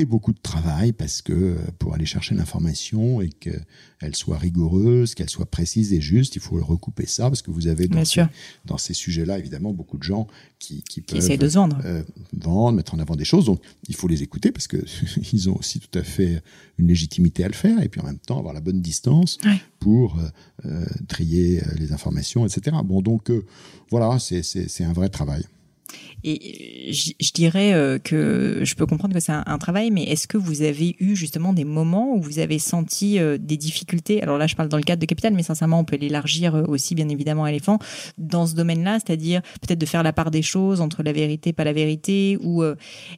et 0.00 0.04
beaucoup 0.04 0.32
de 0.32 0.38
travail 0.40 0.92
parce 0.92 1.22
que 1.22 1.32
euh, 1.32 1.56
pour 1.78 1.94
aller 1.94 2.06
chercher 2.06 2.34
l'information 2.34 3.20
et 3.20 3.28
qu'elle 3.30 4.14
soit 4.16 4.38
rigoureuse, 4.38 5.14
qu'elle 5.14 5.30
soit 5.30 5.46
précise 5.50 5.92
et 5.92 6.00
juste, 6.00 6.36
il 6.36 6.42
faut 6.42 6.56
recouper 6.64 7.06
ça 7.06 7.24
parce 7.24 7.42
que 7.42 7.50
vous 7.50 7.66
avez 7.68 7.86
dans 7.88 7.98
ces, 8.04 8.10
sûr. 8.12 8.28
dans 8.64 8.78
ces 8.78 8.94
sujets-là 8.94 9.38
évidemment 9.38 9.72
beaucoup 9.72 9.98
de 9.98 10.02
gens 10.02 10.26
qui, 10.58 10.82
qui 10.82 11.02
Qui 11.02 11.18
peuvent 11.20 11.38
de 11.38 11.46
vendre. 11.46 11.78
euh, 11.84 12.02
vendre, 12.32 12.76
mettre 12.76 12.94
en 12.94 12.98
avant 12.98 13.16
des 13.16 13.24
choses. 13.24 13.44
Donc, 13.46 13.60
il 13.88 13.94
faut 13.94 14.08
les 14.08 14.22
écouter 14.22 14.52
parce 14.52 14.66
que 14.66 14.78
ils 15.32 15.48
ont 15.50 15.56
aussi 15.56 15.80
tout 15.80 15.98
à 15.98 16.02
fait 16.02 16.42
une 16.78 16.88
légitimité 16.88 17.44
à 17.44 17.48
le 17.48 17.54
faire 17.54 17.80
et 17.82 17.88
puis 17.88 18.00
en 18.00 18.04
même 18.04 18.18
temps 18.18 18.38
avoir 18.38 18.54
la 18.54 18.60
bonne 18.60 18.80
distance 18.80 19.38
Ouais. 19.44 19.60
pour 19.78 20.18
euh, 20.66 20.84
trier 21.08 21.62
les 21.78 21.92
informations, 21.92 22.46
etc. 22.46 22.76
Bon, 22.84 23.00
donc 23.02 23.30
euh, 23.30 23.44
voilà, 23.90 24.18
c'est 24.18 24.84
un 24.84 24.92
vrai 24.92 25.08
travail. 25.08 25.44
Et 26.24 26.90
euh, 26.90 27.12
je 27.20 27.32
dirais 27.32 27.72
euh, 27.72 27.98
que 27.98 28.60
je 28.62 28.74
peux 28.74 28.86
comprendre 28.86 29.14
que 29.14 29.20
c'est 29.20 29.32
un, 29.32 29.58
travail, 29.58 29.90
mais 29.90 30.04
est-ce 30.04 30.26
que 30.26 30.38
vous 30.38 30.62
avez 30.62 30.96
eu 31.00 31.16
justement 31.16 31.52
des 31.52 31.64
moments 31.64 32.14
où 32.14 32.20
vous 32.20 32.38
avez 32.38 32.58
senti 32.58 33.18
euh, 33.18 33.38
des 33.38 33.56
difficultés? 33.56 34.22
Alors 34.22 34.38
là, 34.38 34.46
je 34.46 34.54
parle 34.54 34.68
dans 34.68 34.76
le 34.76 34.82
cadre 34.82 35.00
de 35.00 35.06
Capital, 35.06 35.34
mais 35.34 35.42
sincèrement, 35.42 35.80
on 35.80 35.84
peut 35.84 35.96
l'élargir 35.96 36.54
aussi, 36.68 36.94
bien 36.94 37.08
évidemment, 37.08 37.44
à 37.44 37.50
éléphant 37.50 37.78
dans 38.18 38.46
ce 38.46 38.54
domaine-là, 38.54 38.98
c'est-à-dire 39.04 39.42
peut-être 39.60 39.78
de 39.78 39.86
faire 39.86 40.02
la 40.02 40.12
part 40.12 40.30
des 40.30 40.42
choses 40.42 40.80
entre 40.80 41.02
la 41.02 41.12
vérité, 41.12 41.52
pas 41.52 41.64
la 41.64 41.72
vérité, 41.72 42.38
ou 42.42 42.62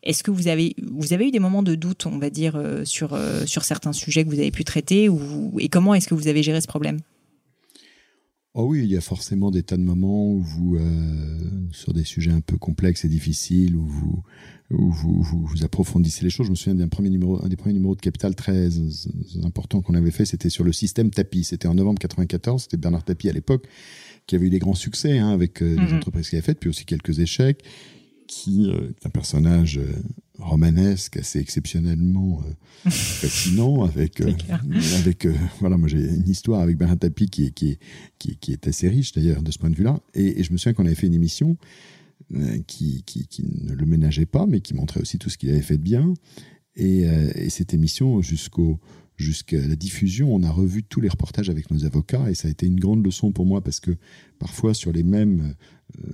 est-ce 0.03 0.23
que 0.23 0.31
vous 0.31 0.49
avez 0.49 0.75
vous 0.83 1.13
avez 1.13 1.29
eu 1.29 1.31
des 1.31 1.39
moments 1.39 1.63
de 1.63 1.75
doute, 1.75 2.07
on 2.07 2.19
va 2.19 2.31
dire, 2.31 2.61
sur 2.85 3.19
sur 3.47 3.65
certains 3.65 3.93
sujets 3.93 4.25
que 4.25 4.31
vous 4.31 4.39
avez 4.39 4.51
pu 4.51 4.65
traiter, 4.65 5.09
et 5.59 5.69
comment 5.69 5.95
est-ce 5.95 6.09
que 6.09 6.15
vous 6.15 6.29
avez 6.29 6.43
géré 6.43 6.61
ce 6.61 6.67
problème? 6.67 6.99
Oh 8.55 8.67
oui, 8.67 8.81
il 8.85 8.91
y 8.91 8.97
a 8.99 9.01
forcément 9.01 9.51
des 9.51 9.63
tas 9.63 9.79
de 9.79 9.83
moments 9.83 10.31
où 10.31 10.41
vous, 10.41 10.77
euh, 10.77 11.39
sur 11.71 11.95
des 11.95 12.05
sujets 12.05 12.33
un 12.33 12.43
peu 12.43 12.59
complexes 12.59 13.05
et 13.07 13.09
difficiles, 13.09 13.75
où 13.77 13.87
vous, 13.87 14.23
où 14.71 14.91
vous, 14.91 15.23
vous, 15.23 15.47
vous 15.47 15.65
approfondissez 15.65 16.23
les 16.23 16.29
choses. 16.31 16.47
Je 16.47 16.51
me 16.51 16.57
souviens 16.57 16.75
d'un 16.75 16.89
premier 16.89 17.09
numéro, 17.09 17.43
un 17.43 17.49
des 17.49 17.57
premiers 17.57 17.73
numéros 17.73 17.95
de 17.97 18.01
Capital 18.03 18.35
très 18.35 18.69
important 19.43 19.81
qu'on 19.81 19.95
avait 19.95 20.11
fait, 20.11 20.27
c'était 20.27 20.51
sur 20.51 20.65
le 20.65 20.73
système 20.73 21.11
Tapi. 21.11 21.45
C'était 21.45 21.67
en 21.67 21.75
novembre 21.75 21.99
94. 21.99 22.65
C'était 22.65 22.77
Bernard 22.77 23.05
Tapie 23.05 23.31
à 23.31 23.33
l'époque 23.33 23.67
qui 24.27 24.37
avait 24.37 24.47
eu 24.47 24.51
des 24.51 24.59
grands 24.59 24.75
succès 24.75 25.19
hein, 25.19 25.31
avec 25.31 25.63
euh, 25.63 25.75
les 25.75 25.87
Mhm. 25.87 25.95
entreprises 25.95 26.29
qu'il 26.29 26.37
avait 26.37 26.45
faites, 26.45 26.61
puis 26.61 26.69
aussi 26.69 26.85
quelques 26.85 27.21
échecs. 27.21 27.63
Qui 28.29 28.71
euh, 28.71 28.91
est 28.91 29.07
un 29.07 29.11
personnage 29.11 29.79
euh, 29.79 29.93
romanesque 30.39 31.19
assez 31.19 31.39
exceptionnellement 31.39 32.43
euh, 32.87 32.91
fascinant 32.91 33.85
avec 33.85 34.21
euh, 34.21 34.33
avec 34.99 35.27
euh, 35.27 35.35
voilà 35.61 35.77
moi 35.77 35.89
j'ai 35.89 35.99
une 36.05 36.29
histoire 36.29 36.61
avec 36.61 36.77
Bernard 36.79 36.99
Tapie 36.99 37.29
qui 37.29 37.45
est 37.47 37.51
qui 37.51 37.71
est 37.73 37.79
qui, 38.19 38.31
est- 38.33 38.35
qui 38.41 38.53
est 38.53 38.67
assez 38.67 38.89
riche 38.89 39.13
d'ailleurs 39.13 39.43
de 39.43 39.51
ce 39.51 39.59
point 39.59 39.71
de 39.71 39.77
vue-là. 39.77 40.01
Et, 40.15 40.41
et 40.41 40.43
je 40.45 40.53
me 40.53 40.57
souviens 40.59 40.73
qu'on 40.73 40.87
avait 40.87 40.95
fait 40.95 41.07
une 41.07 41.15
émission 41.15 41.57
qui, 42.67 43.03
qui 43.05 43.27
qui 43.27 43.45
ne 43.63 43.75
le 43.75 43.85
ménageait 43.87 44.27
pas 44.27 44.47
mais 44.47 44.61
qui 44.61 44.75
montrait 44.75 45.01
aussi 45.01 45.19
tout 45.19 45.29
ce 45.29 45.37
qu'il 45.37 45.51
avait 45.51 45.61
fait 45.61 45.77
de 45.77 45.83
bien. 45.83 46.15
Et, 46.77 47.01
et 47.03 47.51
cette 47.51 47.75
émission 47.75 48.23
jusqu'au 48.23 48.81
jusqu'à 49.17 49.59
la 49.67 49.77
diffusion 49.77 50.35
on 50.35 50.43
a 50.43 50.51
revu 50.51 50.83
tous 50.83 51.03
les 51.03 51.11
reportages 51.11 51.51
avec 51.51 51.71
nos 51.71 51.85
avocats. 51.85 52.31
Et 52.31 52.35
ça 52.35 52.49
a 52.49 52.51
été 52.51 52.67
une 52.67 52.81
grande 52.81 53.05
leçon 53.05 53.33
pour 53.33 53.45
moi 53.45 53.61
parce 53.63 53.81
que 53.81 53.91
parfois 54.39 54.73
sur 54.73 54.93
les 54.93 55.03
mêmes 55.03 55.55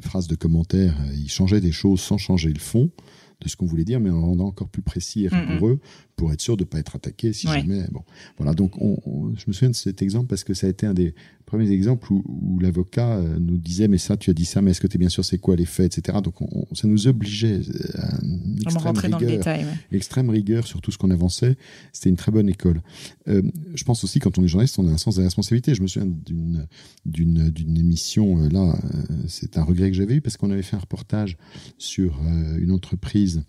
phrases 0.02 0.26
de 0.26 0.34
commentaires 0.34 0.96
ils 1.14 1.30
changeaient 1.30 1.60
des 1.60 1.70
choses 1.72 2.00
sans 2.00 2.18
changer 2.18 2.52
le 2.52 2.58
fond 2.58 2.90
de 3.40 3.48
ce 3.48 3.56
qu'on 3.56 3.66
voulait 3.66 3.84
dire 3.84 4.00
mais 4.00 4.10
en 4.10 4.20
rendant 4.20 4.46
encore 4.46 4.68
plus 4.68 4.82
précis 4.82 5.26
et 5.26 5.28
Mhm. 5.30 5.48
rigoureux 5.52 5.80
pour 6.18 6.32
être 6.32 6.40
sûr 6.42 6.56
de 6.58 6.64
ne 6.64 6.68
pas 6.68 6.78
être 6.80 6.96
attaqué 6.96 7.32
si 7.32 7.46
Ouais. 7.48 7.60
jamais 7.60 7.84
bon 7.90 8.02
voilà, 8.36 8.52
donc 8.52 8.72
on, 8.82 8.98
on- 9.06 9.34
je 9.36 9.44
me 9.46 9.52
souviens 9.52 9.70
de 9.70 9.74
cet 9.76 10.02
exemple 10.02 10.26
parce 10.26 10.44
que 10.44 10.52
ça 10.52 10.66
a 10.66 10.70
été 10.70 10.84
un 10.84 10.92
des 10.92 11.14
premiers 11.46 11.70
exemples 11.70 12.12
où, 12.12 12.22
où 12.28 12.58
l'avocat 12.58 13.16
euh, 13.16 13.38
nous 13.38 13.56
disait 13.56 13.88
mais 13.88 13.96
ça 13.96 14.16
tu 14.18 14.28
as 14.28 14.34
dit 14.34 14.44
ça 14.44 14.60
mais 14.60 14.72
est-ce 14.72 14.80
que 14.82 14.86
tu 14.86 14.96
es 14.96 14.98
bien 14.98 15.08
sûr 15.08 15.24
c'est 15.24 15.38
quoi 15.38 15.56
les 15.56 15.64
faits 15.64 15.96
etc. 15.96 16.18
Donc 16.22 16.42
on, 16.42 16.48
on- 16.70 16.74
ça 16.74 16.86
nous 16.88 17.06
obligeait 17.06 17.60
euh, 17.60 18.00
à 18.02 18.18
une 18.22 18.58
extrême 18.66 18.96
rigueur, 18.98 19.20
détail. 19.20 19.64
ouais. 19.64 19.96
extrême 19.96 20.28
rigueur 20.28 20.66
sur 20.66 20.80
tout 20.82 20.90
ce 20.90 20.98
qu'on 20.98 21.10
avançait. 21.10 21.56
C'était 21.92 22.10
une 22.10 22.16
très 22.16 22.32
bonne 22.32 22.48
école. 22.50 22.82
Euh, 23.28 23.40
je 23.74 23.84
pense 23.84 24.04
aussi 24.04 24.18
quand 24.18 24.36
on 24.38 24.44
est 24.44 24.48
journaliste 24.48 24.78
on 24.78 24.86
a 24.88 24.90
un 24.92 24.98
sens 24.98 25.14
de 25.14 25.20
la 25.22 25.26
responsabilité. 25.28 25.74
Je 25.74 25.80
me 25.82 25.86
souviens 25.86 26.08
d'une 26.26 26.66
d'une 27.06 27.48
d'une 27.50 27.78
émission 27.78 28.42
euh, 28.42 28.48
là 28.50 28.76
euh, 28.84 29.14
c'est 29.28 29.56
un 29.56 29.62
regret 29.62 29.90
que 29.90 29.96
j'avais 29.96 30.16
eu 30.16 30.20
parce 30.20 30.36
qu'on 30.36 30.50
avait 30.50 30.62
fait 30.62 30.76
un 30.76 30.80
reportage 30.80 31.38
sur 31.78 32.20
une 32.58 32.72
entreprise 32.72 33.44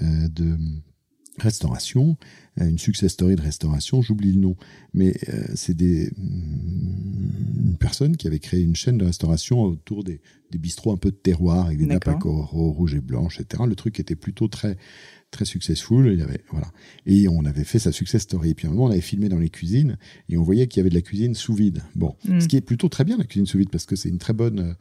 de 0.00 0.56
restauration, 1.38 2.16
euh, 2.60 2.68
une 2.68 2.78
success 2.78 3.12
story 3.12 3.36
de 3.36 3.42
restauration, 3.42 4.02
j'oublie 4.02 4.32
le 4.32 4.40
nom, 4.40 4.56
mais 4.92 5.14
euh, 5.28 5.44
c'est 5.54 5.76
des 5.76 6.10
mm, 6.16 7.70
une 7.70 7.76
personne 7.78 8.16
qui 8.16 8.26
avait 8.26 8.38
créé 8.38 8.60
une 8.62 8.76
chaîne 8.76 8.98
de 8.98 9.04
restauration 9.04 9.62
autour 9.62 10.04
des, 10.04 10.20
des 10.50 10.58
bistrots 10.58 10.92
un 10.92 10.96
peu 10.96 11.10
de 11.10 11.16
terroir 11.16 11.66
avec 11.66 11.78
des 11.78 11.86
nappes 11.86 12.08
à 12.08 12.18
rouges 12.22 12.94
et 12.94 13.00
blanches, 13.00 13.40
etc. 13.40 13.64
Le 13.66 13.74
truc 13.74 13.98
était 14.00 14.16
plutôt 14.16 14.48
très 14.48 14.76
très 15.34 15.44
successful. 15.44 16.10
Il 16.12 16.22
avait 16.22 16.40
voilà 16.50 16.72
et 17.06 17.28
on 17.28 17.44
avait 17.44 17.64
fait 17.64 17.78
sa 17.78 17.92
success 17.92 18.22
story. 18.22 18.50
Et 18.50 18.54
puis 18.54 18.66
à 18.66 18.70
un 18.70 18.72
moment 18.72 18.86
on 18.86 18.90
avait 18.90 19.00
filmé 19.00 19.28
dans 19.28 19.38
les 19.38 19.50
cuisines 19.50 19.98
et 20.28 20.36
on 20.38 20.42
voyait 20.42 20.66
qu'il 20.66 20.78
y 20.78 20.82
avait 20.82 20.90
de 20.90 20.94
la 20.94 21.02
cuisine 21.02 21.34
sous 21.34 21.54
vide. 21.54 21.82
Bon, 21.94 22.14
Mm. 22.26 22.40
ce 22.40 22.48
qui 22.48 22.56
est 22.56 22.60
plutôt 22.62 22.88
très 22.88 23.04
bien 23.04 23.16
la 23.18 23.24
cuisine 23.24 23.46
sous 23.46 23.58
vide 23.58 23.70
parce 23.70 23.84
que 23.86 23.96
c'est 23.96 24.08
une 24.08 24.18
très 24.18 24.32
bonne 24.32 24.60
euh, 24.60 24.72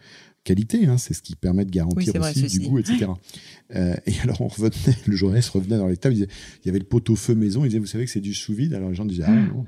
qualité. 0.43 0.85
Hein, 0.87 0.97
c'est 0.97 1.13
ce 1.13 1.21
qui 1.21 1.35
permet 1.35 1.65
de 1.65 1.71
garantir 1.71 2.13
aussi 2.21 2.47
du 2.59 2.67
goût, 2.67 2.79
etc. 2.79 3.07
Euh, 3.75 3.95
et 4.05 4.13
alors 4.21 4.39
on 4.41 4.47
revenait, 4.49 4.69
le 5.07 5.15
journaliste 5.15 5.49
revenait 5.49 5.77
dans 5.77 5.87
les 5.87 5.97
tables, 5.97 6.13
il, 6.15 6.19
disait, 6.19 6.31
il 6.63 6.67
y 6.67 6.69
avait 6.69 6.77
le 6.79 6.85
pot 6.85 7.09
au 7.09 7.15
feu 7.15 7.33
maison, 7.33 7.63
il 7.65 7.69
disait 7.69 7.79
vous 7.79 7.87
savez 7.87 8.05
que 8.05 8.11
c'est 8.11 8.21
du 8.21 8.35
sous 8.35 8.53
vide? 8.53 8.75
Alors 8.75 8.89
les 8.89 8.95
gens 8.95 9.05
disaient 9.05 9.23
ah 9.25 9.31
Mm. 9.31 9.47
non. 9.47 9.65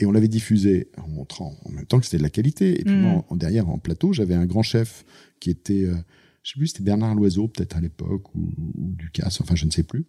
Et 0.00 0.06
on 0.06 0.12
l'avait 0.12 0.28
diffusé 0.28 0.88
en 0.98 1.08
montrant 1.08 1.56
en 1.64 1.70
même 1.72 1.86
temps 1.86 1.98
que 1.98 2.04
c'était 2.04 2.18
de 2.18 2.22
la 2.22 2.30
qualité. 2.30 2.80
Et 2.80 2.84
puis 2.84 2.94
Mm. 2.94 3.00
moi, 3.00 3.24
en, 3.28 3.34
derrière, 3.34 3.68
en 3.68 3.78
plateau, 3.78 4.12
j'avais 4.12 4.34
un 4.34 4.46
grand 4.46 4.62
chef 4.62 5.04
qui 5.40 5.50
était, 5.50 5.82
euh, 5.84 5.96
je 6.42 6.52
sais 6.52 6.58
plus, 6.58 6.68
c'était 6.68 6.84
Bernard 6.84 7.14
Loiseau, 7.14 7.48
peut-être 7.48 7.76
à 7.76 7.80
l'époque, 7.80 8.34
ou, 8.34 8.52
ou 8.76 8.94
Ducasse, 8.94 9.40
enfin, 9.40 9.54
je 9.54 9.66
ne 9.66 9.70
sais 9.70 9.82
plus, 9.82 10.06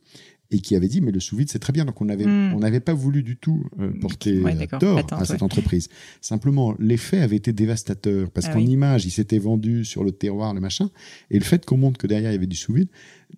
et 0.51 0.61
qui 0.61 0.75
avait 0.75 0.87
dit, 0.87 0.99
mais 0.99 1.11
le 1.11 1.19
sous-vide, 1.19 1.47
c'est 1.51 1.59
très 1.59 1.71
bien. 1.73 1.85
Donc, 1.85 2.01
on 2.01 2.09
avait, 2.09 2.25
Mm. 2.25 2.53
on 2.55 2.59
n'avait 2.59 2.79
pas 2.79 2.93
voulu 2.95 3.21
du 3.21 3.37
tout 3.37 3.63
euh, 3.79 3.91
porter 4.01 4.41
Ouais, 4.41 4.55
euh, 4.59 4.77
tort 4.79 5.05
à 5.13 5.23
cette 5.25 5.37
ouais. 5.37 5.43
entreprise. 5.43 5.89
Simplement, 6.21 6.73
l'effet 6.79 7.19
avait 7.19 7.35
été 7.35 7.53
dévastateur, 7.53 8.31
parce 8.31 8.47
Ah 8.47 8.53
qu'en 8.53 8.59
oui. 8.59 8.71
image, 8.71 9.05
il 9.05 9.11
s'était 9.11 9.37
vendu 9.37 9.85
sur 9.85 10.03
le 10.03 10.11
terroir, 10.11 10.55
le 10.55 10.59
machin, 10.59 10.89
et 11.29 11.37
le 11.37 11.45
fait 11.45 11.65
qu'on 11.65 11.77
montre 11.77 11.99
que 11.99 12.07
derrière, 12.07 12.31
il 12.31 12.33
y 12.33 12.37
avait 12.37 12.47
du 12.47 12.55
sous-vide, 12.55 12.87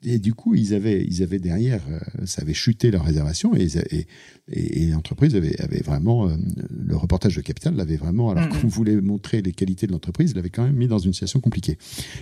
et 0.04 0.20
du 0.20 0.34
coup, 0.34 0.56
ils 0.56 0.74
avaient, 0.74 1.04
ils 1.06 1.22
avaient 1.22 1.40
derrière, 1.40 1.82
euh, 1.90 2.26
ça 2.26 2.44
avait 2.44 2.54
chuté 2.54 2.92
leur 2.92 3.04
réservation, 3.04 3.54
et, 3.58 3.68
et, 3.92 4.08
et, 4.50 4.84
et 4.84 4.86
l'entreprise 4.88 5.36
avait, 5.36 5.60
avait 5.62 5.82
vraiment, 5.82 6.30
euh, 6.30 6.38
le 6.70 6.96
reportage 6.96 7.36
de 7.36 7.42
Capital 7.42 7.76
l'avait 7.76 7.98
vraiment, 7.98 8.30
alors 8.30 8.46
Mhm. 8.46 8.62
qu'on 8.62 8.68
voulait 8.70 8.96
montrer 9.02 9.42
les 9.42 9.52
qualités 9.52 9.86
de 9.86 9.92
l'entreprise, 9.92 10.34
l'avait 10.34 10.50
quand 10.50 10.64
même 10.64 10.76
mis 10.78 10.88
dans 10.88 10.98
une 11.00 11.12
situation 11.12 11.42
compliquée. 11.42 11.78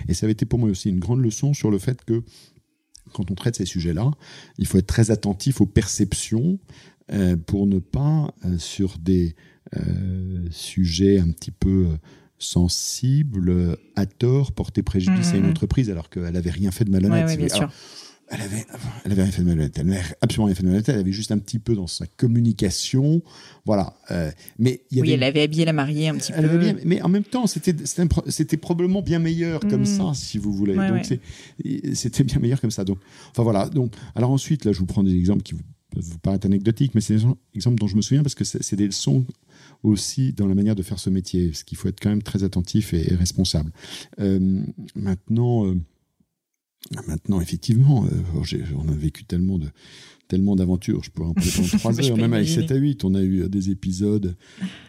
Et 0.08 0.14
ça 0.14 0.26
avait 0.26 0.32
été 0.32 0.46
pour 0.46 0.58
moi 0.58 0.68
aussi 0.68 0.88
une 0.88 0.98
grande 0.98 1.20
leçon 1.22 1.54
sur 1.54 1.70
le 1.70 1.78
fait 1.78 2.04
que 2.04 2.22
quand 3.12 3.30
on 3.30 3.34
traite 3.34 3.56
ces 3.56 3.66
sujets-là, 3.66 4.10
il 4.58 4.66
faut 4.66 4.78
être 4.78 4.86
très 4.86 5.10
attentif 5.10 5.60
aux 5.60 5.66
perceptions 5.66 6.58
euh, 7.12 7.36
pour 7.36 7.66
ne 7.66 7.78
pas, 7.80 8.32
euh, 8.44 8.58
sur 8.58 8.98
des 8.98 9.34
euh, 9.76 10.46
sujets 10.50 11.18
un 11.18 11.30
petit 11.30 11.50
peu 11.50 11.88
sensibles, 12.38 13.76
à 13.96 14.06
tort, 14.06 14.52
porter 14.52 14.82
préjudice 14.82 15.34
à 15.34 15.36
une 15.36 15.44
Mhm. 15.44 15.50
entreprise 15.50 15.90
alors 15.90 16.10
qu'elle 16.10 16.36
avait 16.36 16.50
rien 16.50 16.70
fait 16.70 16.84
de 16.84 16.90
malhonnête. 16.90 17.24
Ouais, 17.26 17.30
ouais, 17.32 17.36
bien. 17.36 17.54
Alors, 17.56 17.70
sûr. 17.70 17.78
Elle 18.30 18.40
avait, 18.42 18.64
elle 19.04 19.12
avait 19.12 19.22
rien 19.24 19.32
fait 19.32 19.42
de 19.42 19.46
malhonnête. 19.46 19.76
Elle 19.78 19.86
n'avait 19.86 20.02
absolument 20.20 20.46
rien 20.46 20.54
fait 20.54 20.62
de 20.62 20.66
malhonnête. 20.68 20.88
Elle 20.88 20.98
avait 21.00 21.12
juste 21.12 21.32
un 21.32 21.38
petit 21.38 21.58
peu 21.58 21.74
dans 21.74 21.86
sa 21.86 22.06
communication, 22.06 23.22
voilà. 23.64 23.94
Euh, 24.10 24.30
mais 24.58 24.82
il 24.90 24.98
y 24.98 25.00
avait 25.00 25.08
Oui, 25.08 25.14
elle 25.14 25.22
avait 25.24 25.42
habillé 25.42 25.64
la 25.64 25.72
mariée 25.72 26.08
un 26.08 26.16
petit 26.16 26.32
elle 26.34 26.44
peu. 26.48 26.50
avait 26.54 26.72
bien, 26.74 26.82
mais 26.84 27.02
en 27.02 27.08
même 27.08 27.24
temps, 27.24 27.46
c'était 27.46 28.56
probablement 28.56 29.02
bien 29.02 29.18
meilleur 29.18 29.60
comme 29.60 29.80
Mhm. 29.80 29.86
ça, 29.86 30.12
si 30.14 30.38
vous 30.38 30.52
voulez. 30.52 30.76
Ouais, 30.76 30.88
donc 30.88 31.06
ouais. 31.10 31.94
c'était 31.94 32.24
bien 32.24 32.38
meilleur 32.38 32.60
comme 32.60 32.70
ça. 32.70 32.84
Donc, 32.84 32.98
enfin 33.30 33.42
voilà. 33.42 33.68
Donc, 33.68 33.92
alors 34.14 34.30
ensuite, 34.30 34.64
là, 34.64 34.72
je 34.72 34.78
vous 34.78 34.86
prends 34.86 35.02
des 35.02 35.14
exemples 35.14 35.42
qui 35.42 35.54
vous, 35.54 35.60
peuvent 35.90 36.04
vous 36.04 36.18
paraître 36.18 36.46
anecdotiques, 36.46 36.94
mais 36.94 37.00
c'est 37.00 37.16
des 37.16 37.24
exemples 37.54 37.78
dont 37.80 37.88
je 37.88 37.96
me 37.96 38.02
souviens 38.02 38.22
parce 38.22 38.34
que 38.36 38.44
c'est 38.44 38.62
c'est 38.62 38.76
des 38.76 38.86
leçons 38.86 39.24
aussi 39.82 40.32
dans 40.32 40.46
la 40.46 40.54
manière 40.54 40.74
de 40.76 40.82
faire 40.82 40.98
ce 40.98 41.08
métier, 41.10 41.48
parce 41.48 41.62
qu'il 41.64 41.76
faut 41.78 41.88
être 41.88 42.00
quand 42.00 42.10
même 42.10 42.22
très 42.22 42.44
attentif 42.44 42.92
et, 42.94 43.12
et 43.12 43.16
responsable. 43.16 43.72
Euh, 44.20 44.62
maintenant. 44.94 45.66
euh, 45.66 45.74
Maintenant, 47.06 47.40
effectivement, 47.40 48.04
euh, 48.06 48.72
on 48.76 48.88
a 48.88 48.94
vécu 48.94 49.24
tellement 49.24 49.58
de 49.58 49.68
tellement 50.28 50.54
d'aventures. 50.54 51.02
Je 51.02 51.10
pourrais 51.10 51.28
en 51.28 51.34
parler 51.34 51.50
pendant 51.54 51.68
trois 51.78 52.00
heures. 52.10 52.16
Même 52.16 52.32
avec 52.32 52.48
7 52.48 52.70
à 52.70 52.76
8, 52.76 53.04
on 53.04 53.14
a 53.14 53.22
eu 53.22 53.48
des 53.48 53.70
épisodes, 53.70 54.36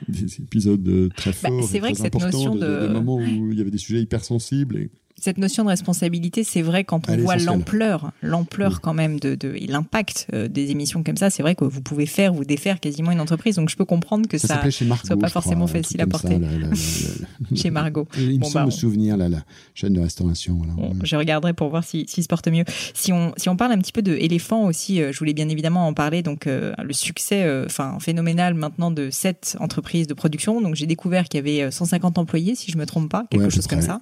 des 0.08 0.36
épisodes 0.36 1.12
très 1.16 1.32
bah, 1.32 1.50
forts, 1.50 1.68
c'est 1.68 1.80
vrai 1.80 1.94
que 1.94 1.98
cette 1.98 2.16
notion 2.16 2.56
de... 2.56 2.88
des 2.88 2.94
moments 2.94 3.18
où 3.18 3.52
il 3.52 3.58
y 3.58 3.62
avait 3.62 3.72
des 3.72 3.80
sujets 3.80 4.02
hypersensibles. 4.02 4.78
Et 4.78 4.90
cette 5.22 5.38
notion 5.38 5.64
de 5.64 5.70
responsabilité, 5.70 6.44
c'est 6.44 6.62
vrai 6.62 6.84
quand 6.84 7.08
on 7.10 7.18
voit 7.18 7.36
l'ampleur, 7.38 8.12
l'ampleur 8.22 8.82
quand 8.82 8.94
même 8.94 9.20
de, 9.20 9.36
de 9.36 9.54
et 9.56 9.68
l'impact 9.68 10.28
euh, 10.34 10.48
des 10.48 10.72
émissions 10.72 11.04
comme 11.04 11.18
ça, 11.18 11.30
c'est 11.30 11.44
vrai 11.44 11.56
que 11.56 11.64
vous 11.64 11.82
pouvez 11.82 12.08
faire 12.08 12.36
ou 12.36 12.44
défaire 12.44 12.80
quasiment 12.80 13.12
une 13.12 13.22
entreprise. 13.22 13.56
Donc 13.56 13.70
je 13.70 13.76
peux 13.76 13.86
comprendre 13.86 14.28
que 14.28 14.38
ça, 14.38 14.62
ça 14.62 14.72
soit 15.04 15.18
pas 15.18 15.30
forcément 15.30 15.68
facile 15.68 16.02
à 16.02 16.08
porter. 16.08 16.40
chez 17.56 17.70
Margot. 17.70 18.08
Il 18.18 18.40
me 18.40 18.46
semble 18.46 18.66
bah, 18.66 18.72
souvenir 18.72 19.16
la 19.18 19.30
chaîne 19.76 19.94
de 19.94 20.02
restauration. 20.02 20.60
je 21.04 21.16
regarderai 21.16 21.54
pour 21.54 21.70
voir 21.70 21.84
s'il 21.84 22.10
si, 22.10 22.24
se 22.24 22.28
porte 22.28 22.48
mieux. 22.48 22.66
Si 22.94 23.14
on 23.14 23.34
si 23.38 23.50
on 23.50 23.56
parle 23.56 23.74
un 23.74 23.78
petit 23.78 23.92
peu 23.92 24.02
de 24.02 24.14
éléphant 24.14 24.66
aussi, 24.66 25.02
euh, 25.02 25.12
je 25.12 25.20
voulais 25.20 25.34
bien 25.34 25.50
évidemment 25.50 25.88
en 25.88 25.94
parler. 25.94 26.24
Donc 26.24 26.48
euh, 26.48 26.74
le 26.84 26.94
succès, 26.94 27.48
enfin 27.66 27.98
phénoménal 28.00 28.56
maintenant 28.56 28.90
de 28.92 29.10
cette 29.12 29.56
entreprise 29.60 30.08
de 30.08 30.14
production. 30.14 30.62
Donc 30.62 30.76
j'ai 30.76 30.88
découvert 30.88 31.30
qu'il 31.30 31.38
y 31.46 31.62
avait 31.62 31.70
150 31.70 32.18
employés, 32.18 32.56
si 32.56 32.72
je 32.72 32.78
me 32.78 32.86
trompe 32.86 33.10
pas, 33.10 33.26
quelque 33.30 33.50
chose 33.50 33.68
comme 33.68 33.82
ça. 33.82 34.02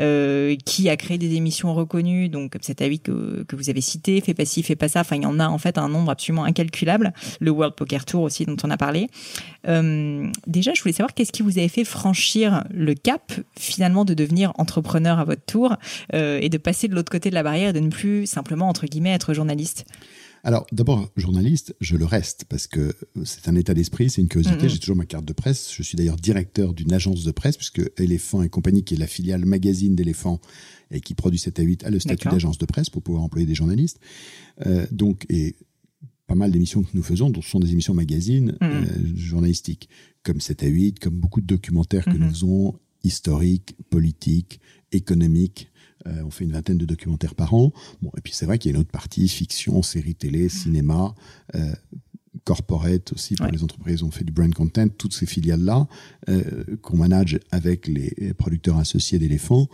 Euh, 0.00 0.43
qui 0.64 0.88
a 0.88 0.96
créé 0.96 1.18
des 1.18 1.34
émissions 1.34 1.74
reconnues, 1.74 2.28
donc 2.28 2.52
comme 2.52 2.62
cet 2.62 2.82
avis 2.82 3.00
que, 3.00 3.44
que 3.44 3.56
vous 3.56 3.70
avez 3.70 3.80
cité, 3.80 4.20
fait 4.20 4.34
pas 4.34 4.44
ci, 4.44 4.62
fait 4.62 4.76
pas 4.76 4.88
ça. 4.88 5.00
Enfin, 5.00 5.16
il 5.16 5.22
y 5.22 5.26
en 5.26 5.40
a 5.40 5.48
en 5.48 5.58
fait 5.58 5.78
un 5.78 5.88
nombre 5.88 6.10
absolument 6.10 6.44
incalculable. 6.44 7.12
Le 7.40 7.50
World 7.50 7.74
Poker 7.74 8.04
Tour 8.04 8.22
aussi, 8.22 8.44
dont 8.44 8.56
on 8.62 8.70
a 8.70 8.76
parlé. 8.76 9.08
Euh, 9.68 10.26
déjà, 10.46 10.72
je 10.74 10.82
voulais 10.82 10.92
savoir 10.92 11.14
qu'est-ce 11.14 11.32
qui 11.32 11.42
vous 11.42 11.58
avait 11.58 11.68
fait 11.68 11.84
franchir 11.84 12.64
le 12.70 12.94
cap 12.94 13.32
finalement 13.58 14.04
de 14.04 14.14
devenir 14.14 14.52
entrepreneur 14.58 15.18
à 15.18 15.24
votre 15.24 15.44
tour 15.44 15.76
euh, 16.14 16.38
et 16.40 16.48
de 16.48 16.58
passer 16.58 16.88
de 16.88 16.94
l'autre 16.94 17.10
côté 17.10 17.30
de 17.30 17.34
la 17.34 17.42
barrière 17.42 17.70
et 17.70 17.72
de 17.72 17.80
ne 17.80 17.90
plus 17.90 18.26
simplement 18.26 18.68
entre 18.68 18.86
guillemets 18.86 19.12
être 19.12 19.34
journaliste? 19.34 19.86
Alors, 20.46 20.66
d'abord, 20.72 21.10
journaliste, 21.16 21.74
je 21.80 21.96
le 21.96 22.04
reste 22.04 22.44
parce 22.50 22.66
que 22.66 22.94
c'est 23.24 23.48
un 23.48 23.56
état 23.56 23.72
d'esprit, 23.72 24.10
c'est 24.10 24.20
une 24.20 24.28
curiosité. 24.28 24.68
J'ai 24.68 24.78
toujours 24.78 24.94
ma 24.94 25.06
carte 25.06 25.24
de 25.24 25.32
presse. 25.32 25.72
Je 25.74 25.82
suis 25.82 25.96
d'ailleurs 25.96 26.16
directeur 26.16 26.74
d'une 26.74 26.92
agence 26.92 27.24
de 27.24 27.32
presse 27.32 27.56
puisque 27.56 27.80
Éléphant 27.96 28.42
et 28.42 28.50
compagnie, 28.50 28.84
qui 28.84 28.92
est 28.92 28.98
la 28.98 29.06
filiale 29.06 29.46
magazine 29.46 29.96
d'Éléphant 29.96 30.40
et 30.90 31.00
qui 31.00 31.14
produit 31.14 31.38
7 31.38 31.58
à 31.58 31.62
8, 31.62 31.84
a 31.84 31.90
le 31.90 31.98
statut 31.98 32.28
d'agence 32.28 32.58
de 32.58 32.66
presse 32.66 32.90
pour 32.90 33.02
pouvoir 33.02 33.24
employer 33.24 33.46
des 33.46 33.54
journalistes. 33.54 33.98
Euh, 34.66 34.86
donc, 34.92 35.24
et 35.30 35.56
pas 36.26 36.34
mal 36.34 36.50
d'émissions 36.50 36.82
que 36.82 36.90
nous 36.92 37.02
faisons, 37.02 37.30
dont 37.30 37.40
sont 37.40 37.60
des 37.60 37.72
émissions 37.72 37.94
magazines 37.94 38.56
euh, 38.62 38.84
journalistiques, 39.16 39.88
comme 40.22 40.42
7 40.42 40.62
à 40.62 40.66
8, 40.66 40.98
comme 40.98 41.14
beaucoup 41.14 41.40
de 41.40 41.46
documentaires 41.46 42.04
que 42.04 42.18
nous 42.18 42.28
faisons, 42.28 42.78
historiques, 43.02 43.76
politiques, 43.88 44.60
économiques, 44.92 45.68
euh, 46.06 46.22
on 46.24 46.30
fait 46.30 46.44
une 46.44 46.52
vingtaine 46.52 46.78
de 46.78 46.84
documentaires 46.84 47.34
par 47.34 47.54
an. 47.54 47.72
Bon, 48.02 48.10
et 48.16 48.20
puis 48.20 48.32
c'est 48.34 48.46
vrai 48.46 48.58
qu'il 48.58 48.70
y 48.70 48.74
a 48.74 48.76
une 48.76 48.80
autre 48.80 48.90
partie 48.90 49.28
fiction, 49.28 49.82
série 49.82 50.14
télé, 50.14 50.48
cinéma, 50.48 51.14
euh, 51.54 51.74
corporate 52.44 53.12
aussi 53.12 53.36
pour 53.36 53.46
les 53.46 53.62
entreprises. 53.62 54.02
On 54.02 54.10
fait 54.10 54.24
du 54.24 54.32
brand 54.32 54.52
content, 54.52 54.88
toutes 54.88 55.14
ces 55.14 55.24
filiales-là 55.24 55.86
euh, 56.28 56.42
qu'on 56.82 56.98
manage 56.98 57.38
avec 57.50 57.86
les 57.86 58.34
producteurs 58.36 58.76
associés 58.76 59.18
d'éléphants, 59.18 59.68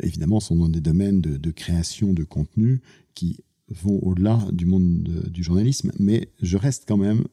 évidemment, 0.00 0.40
sont 0.40 0.56
dans 0.56 0.68
des 0.68 0.80
domaines 0.80 1.20
de, 1.20 1.36
de 1.36 1.50
création 1.52 2.12
de 2.12 2.24
contenu 2.24 2.80
qui 3.14 3.44
vont 3.68 4.00
au-delà 4.02 4.44
du 4.50 4.66
monde 4.66 5.02
du 5.30 5.44
journalisme. 5.44 5.92
Mais 6.00 6.30
je 6.42 6.56
reste 6.56 6.84
quand 6.88 6.96
même 6.96 7.24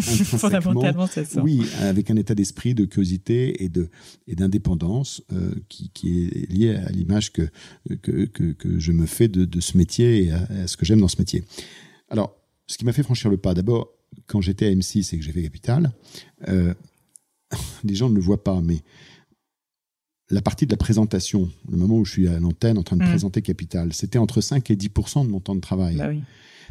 Fondamentalement, 0.00 1.06
c'est 1.06 1.24
ça. 1.24 1.42
Oui, 1.42 1.62
avec 1.80 2.10
un 2.10 2.16
état 2.16 2.34
d'esprit 2.34 2.74
de 2.74 2.84
curiosité 2.84 3.62
et 3.62 3.68
de 3.68 3.88
et 4.26 4.34
d'indépendance 4.34 5.22
euh, 5.32 5.54
qui, 5.68 5.90
qui, 5.90 6.24
est 6.24 6.50
lié 6.50 6.76
à 6.76 6.90
l'image 6.90 7.32
que, 7.32 7.48
que, 8.02 8.26
que, 8.26 8.52
que, 8.52 8.78
je 8.78 8.92
me 8.92 9.06
fais 9.06 9.28
de, 9.28 9.44
de 9.44 9.60
ce 9.60 9.76
métier 9.76 10.24
et 10.24 10.32
à, 10.32 10.66
ce 10.66 10.76
que 10.76 10.84
j'aime 10.84 11.00
dans 11.00 11.08
ce 11.08 11.18
métier. 11.18 11.44
Alors, 12.08 12.36
ce 12.66 12.78
qui 12.78 12.84
m'a 12.84 12.92
fait 12.92 13.02
franchir 13.02 13.30
le 13.30 13.36
pas, 13.36 13.54
d'abord, 13.54 13.88
quand 14.26 14.40
j'étais 14.40 14.66
à 14.66 14.70
M6 14.70 15.14
et 15.14 15.18
que 15.18 15.24
j'ai 15.24 15.32
fait 15.32 15.42
Capital, 15.42 15.92
euh, 16.48 16.74
les 17.84 17.94
gens 17.94 18.08
ne 18.08 18.14
le 18.14 18.20
voient 18.20 18.44
pas, 18.44 18.60
mais 18.60 18.82
la 20.30 20.42
partie 20.42 20.66
de 20.66 20.70
la 20.70 20.76
présentation, 20.76 21.50
le 21.68 21.76
moment 21.76 21.96
où 21.96 22.04
je 22.04 22.12
suis 22.12 22.28
à 22.28 22.38
l'antenne 22.38 22.78
en 22.78 22.82
train 22.82 22.96
de 22.96 23.02
mm. 23.02 23.08
présenter 23.08 23.42
Capital, 23.42 23.92
c'était 23.92 24.18
entre 24.18 24.40
5 24.40 24.70
et 24.70 24.76
10 24.76 24.88
de 24.88 25.28
mon 25.28 25.40
temps 25.40 25.56
de 25.56 25.60
travail. 25.60 25.96
Bah 25.96 26.08
oui. 26.08 26.22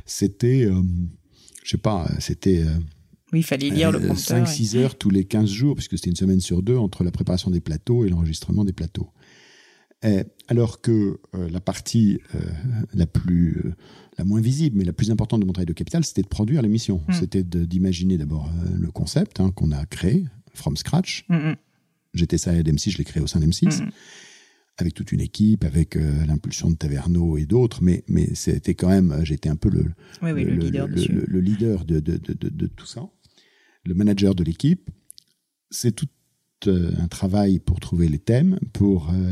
C'était, 0.06 0.66
euh, 0.66 0.82
je 1.64 1.72
sais 1.72 1.78
pas, 1.78 2.10
c'était 2.20 2.64
euh, 2.64 2.78
oui, 3.32 3.40
il 3.40 3.44
fallait 3.44 3.70
lire 3.70 3.92
le 3.92 4.00
prompteur. 4.00 4.46
5-6 4.46 4.78
heures 4.78 4.98
tous 4.98 5.10
les 5.10 5.26
15 5.26 5.50
jours, 5.50 5.76
puisque 5.76 5.98
c'était 5.98 6.10
une 6.10 6.16
semaine 6.16 6.40
sur 6.40 6.64
deux 6.64 6.78
entre 6.78 7.04
la 7.04 7.12
préparation 7.12 7.52
des 7.52 7.62
plateaux 7.62 8.06
et 8.06 8.10
l'enregistrement 8.10 8.66
des 8.66 8.74
plateaux. 8.74 9.12
alors 10.48 10.82
que 10.82 11.20
euh, 11.36 11.50
la 11.50 11.60
partie 11.60 12.20
euh, 12.34 12.40
la 12.94 13.06
plus, 13.06 13.62
euh, 13.66 13.76
la 14.18 14.24
moins 14.24 14.42
visible, 14.42 14.78
mais 14.78 14.84
la 14.84 14.94
plus 14.94 15.12
importante 15.12 15.42
de 15.42 15.46
mon 15.46 15.54
travail 15.54 15.68
de 15.68 15.74
capital, 15.74 16.04
c'était 16.04 16.24
de 16.24 16.28
produire 16.28 16.62
l'émission. 16.62 17.04
Hmm. 17.08 17.14
C'était 17.14 17.44
d'imaginer 17.44 18.18
d'abord 18.18 18.50
le 18.78 18.92
concept 18.92 19.40
hein, 19.40 19.52
qu'on 19.52 19.72
a 19.72 19.86
créé 19.86 20.26
from 20.54 20.76
scratch. 20.76 21.26
Hmm, 21.30 21.52
hmm. 21.52 21.56
J'étais 22.16 22.40
ça 22.40 22.52
à 22.52 22.56
M6, 22.56 22.92
je 22.92 22.98
l'ai 22.98 23.04
créé 23.04 23.22
au 23.22 23.28
sein 23.28 23.40
d'M6 23.40 23.84
avec 24.82 24.94
toute 24.94 25.12
une 25.12 25.20
équipe, 25.20 25.66
avec 25.66 25.96
l'impulsion 25.96 26.72
de 26.72 26.76
Taverneau 26.76 27.38
et 27.38 27.46
d'autres, 27.46 27.84
mais, 27.84 28.06
mais 28.08 28.34
c'était 28.34 28.76
quand 28.76 28.88
même, 28.88 29.14
j'étais 29.24 29.50
un 29.50 29.58
peu 29.58 29.70
le, 29.70 29.84
le, 30.22 30.42
leader, 30.42 30.88
le, 30.88 31.40
leader 31.42 31.84
de, 31.84 32.00
de, 32.00 32.16
de, 32.16 32.34
de, 32.48 32.68
tout 32.68 32.86
ça 32.86 33.10
le 33.90 33.96
manager 33.96 34.36
de 34.36 34.44
l'équipe. 34.44 34.90
C'est 35.72 35.92
tout 35.92 36.08
euh, 36.68 36.92
un 37.00 37.08
travail 37.08 37.60
pour 37.60 37.80
trouver 37.80 38.08
les 38.08 38.20
thèmes, 38.20 38.60
pour 38.74 39.10
euh, 39.10 39.32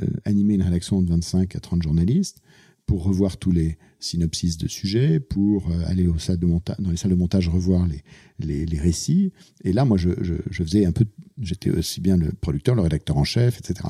euh, 0.00 0.06
animer 0.24 0.54
une 0.54 0.62
rédaction 0.62 1.02
de 1.02 1.08
25 1.08 1.54
à 1.56 1.60
30 1.60 1.82
journalistes, 1.82 2.40
pour 2.86 3.04
revoir 3.04 3.36
tous 3.36 3.52
les 3.52 3.78
synopsis 4.00 4.58
de 4.58 4.66
sujets, 4.66 5.20
pour 5.20 5.70
aller 5.86 6.08
au 6.08 6.18
salle 6.18 6.38
de 6.38 6.46
dans 6.46 6.90
les 6.90 6.96
salles 6.96 7.12
de 7.12 7.16
montage 7.16 7.48
revoir 7.48 7.86
les, 7.86 8.66
les, 8.66 8.78
récits. 8.78 9.32
Et 9.62 9.72
là, 9.72 9.84
moi, 9.84 9.96
je, 9.96 10.10
je, 10.20 10.62
faisais 10.64 10.84
un 10.84 10.90
peu, 10.90 11.04
j'étais 11.40 11.70
aussi 11.70 12.00
bien 12.00 12.16
le 12.16 12.32
producteur, 12.32 12.74
le 12.74 12.82
rédacteur 12.82 13.16
en 13.16 13.24
chef, 13.24 13.60
etc. 13.60 13.88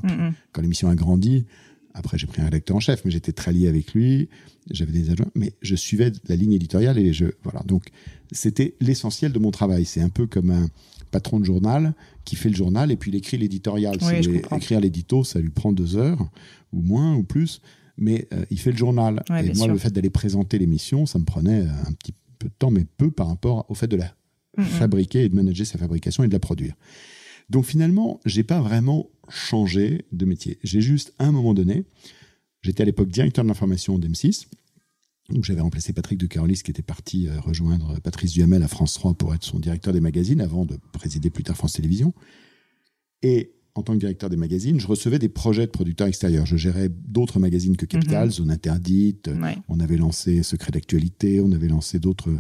Quand 0.53 0.61
l'émission 0.61 0.89
a 0.89 0.95
grandi, 0.95 1.47
après, 1.95 2.19
j'ai 2.19 2.27
pris 2.27 2.43
un 2.43 2.47
rédacteur 2.47 2.77
en 2.77 2.81
chef, 2.81 3.05
mais 3.05 3.11
j'étais 3.11 3.33
très 3.33 3.53
lié 3.53 3.69
avec 3.69 3.95
lui. 3.95 4.29
J'avais 4.71 4.93
des 4.93 5.11
adjoints, 5.11 5.31
mais 5.35 5.53
je 5.61 5.75
suivais 5.75 6.13
la 6.29 6.37
ligne 6.37 6.53
éditoriale 6.53 6.99
et 6.99 7.13
je 7.13 7.27
voilà. 7.43 7.63
Donc, 7.67 7.87
c'était 8.31 8.75
l'essentiel 8.81 9.33
de 9.33 9.39
mon 9.39 9.51
travail. 9.51 9.85
C'est 9.85 10.01
un 10.01 10.09
peu 10.09 10.27
comme 10.27 10.51
un 10.51 10.69
patron 11.11 11.41
de 11.41 11.45
journal 11.45 11.95
qui 12.25 12.37
fait 12.37 12.49
le 12.49 12.55
journal 12.55 12.91
et 12.91 12.97
puis 12.97 13.11
il 13.11 13.15
écrit 13.15 13.39
l'éditorial. 13.39 13.99
écrire 14.57 14.81
l'édito, 14.81 15.25
ça 15.25 15.41
lui 15.41 15.51
prend 15.51 15.73
deux 15.73 15.97
heures 15.97 16.31
ou 16.73 16.81
moins 16.81 17.15
ou 17.15 17.23
plus, 17.23 17.61
mais 17.99 18.29
euh, 18.33 18.45
il 18.51 18.59
fait 18.59 18.73
le 18.73 18.79
journal. 18.79 19.23
et 19.31 19.53
moi, 19.55 19.67
le 19.67 19.79
fait 19.79 19.91
d'aller 19.91 20.11
présenter 20.11 20.59
l'émission, 20.59 21.07
ça 21.07 21.19
me 21.19 21.25
prenait 21.25 21.63
un 21.63 21.93
petit 21.93 22.15
peu 22.39 22.49
de 22.49 22.55
temps, 22.59 22.71
mais 22.71 22.87
peu 22.97 23.11
par 23.11 23.29
rapport 23.29 23.67
au 23.69 23.75
fait 23.75 23.89
de 23.89 23.97
la 23.97 24.15
fabriquer 24.59 25.25
et 25.25 25.29
de 25.29 25.35
manager 25.35 25.67
sa 25.67 25.79
fabrication 25.79 26.25
et 26.25 26.29
de 26.29 26.33
la 26.33 26.41
produire. 26.41 26.75
Donc 27.51 27.65
finalement, 27.65 28.21
j'ai 28.25 28.45
pas 28.45 28.61
vraiment 28.61 29.11
changé 29.29 30.05
de 30.13 30.25
métier. 30.25 30.59
J'ai 30.63 30.81
juste, 30.81 31.15
à 31.19 31.27
un 31.27 31.33
moment 31.33 31.55
donné, 31.55 31.85
j'étais 32.63 32.83
à 32.83 32.87
l'époque 32.87 33.09
directeur 33.09 33.45
de 33.45 33.49
l'information 33.49 33.99
d'M6. 33.99 34.47
Donc 35.31 35.45
j'avais 35.45 35.61
remplacé 35.61 35.93
Patrick 35.93 36.19
de 36.19 36.27
Carolis 36.27 36.63
qui 36.63 36.71
était 36.71 36.83
parti 36.83 37.29
euh, 37.29 37.41
rejoindre 37.41 38.01
Patrice 38.01 38.33
Duhamel 38.33 38.63
à 38.63 38.69
France 38.69 38.95
3 38.95 39.15
pour 39.15 39.35
être 39.35 39.45
son 39.45 39.59
directeur 39.59 39.93
des 39.93 40.01
magazines 40.01 40.41
avant 40.41 40.65
de 40.65 40.79
présider 40.93 41.31
plus 41.31 41.45
tard 41.45 41.57
France 41.57 41.75
Télévisions. 41.75 42.13
Et 43.23 43.53
en 43.75 43.83
tant 43.83 43.95
que 43.95 43.99
directeur 43.99 44.29
des 44.29 44.37
magazines, 44.37 44.79
je 44.79 44.87
recevais 44.87 45.19
des 45.19 45.29
projets 45.29 45.67
de 45.67 45.71
producteurs 45.71 46.07
extérieurs. 46.07 46.45
Je 46.45 46.57
gérais 46.57 46.91
d'autres 46.91 47.39
magazines 47.39 47.77
que 47.77 47.87
Capital, 47.87 48.27
mhm. 48.27 48.33
Zone 48.33 48.51
Interdite, 48.51 49.31
on 49.69 49.81
avait 49.81 49.97
lancé 49.97 50.43
Secret 50.43 50.73
d'actualité, 50.73 51.41
on 51.41 51.53
avait 51.53 51.69
lancé 51.69 51.99
d'autres 51.99 52.31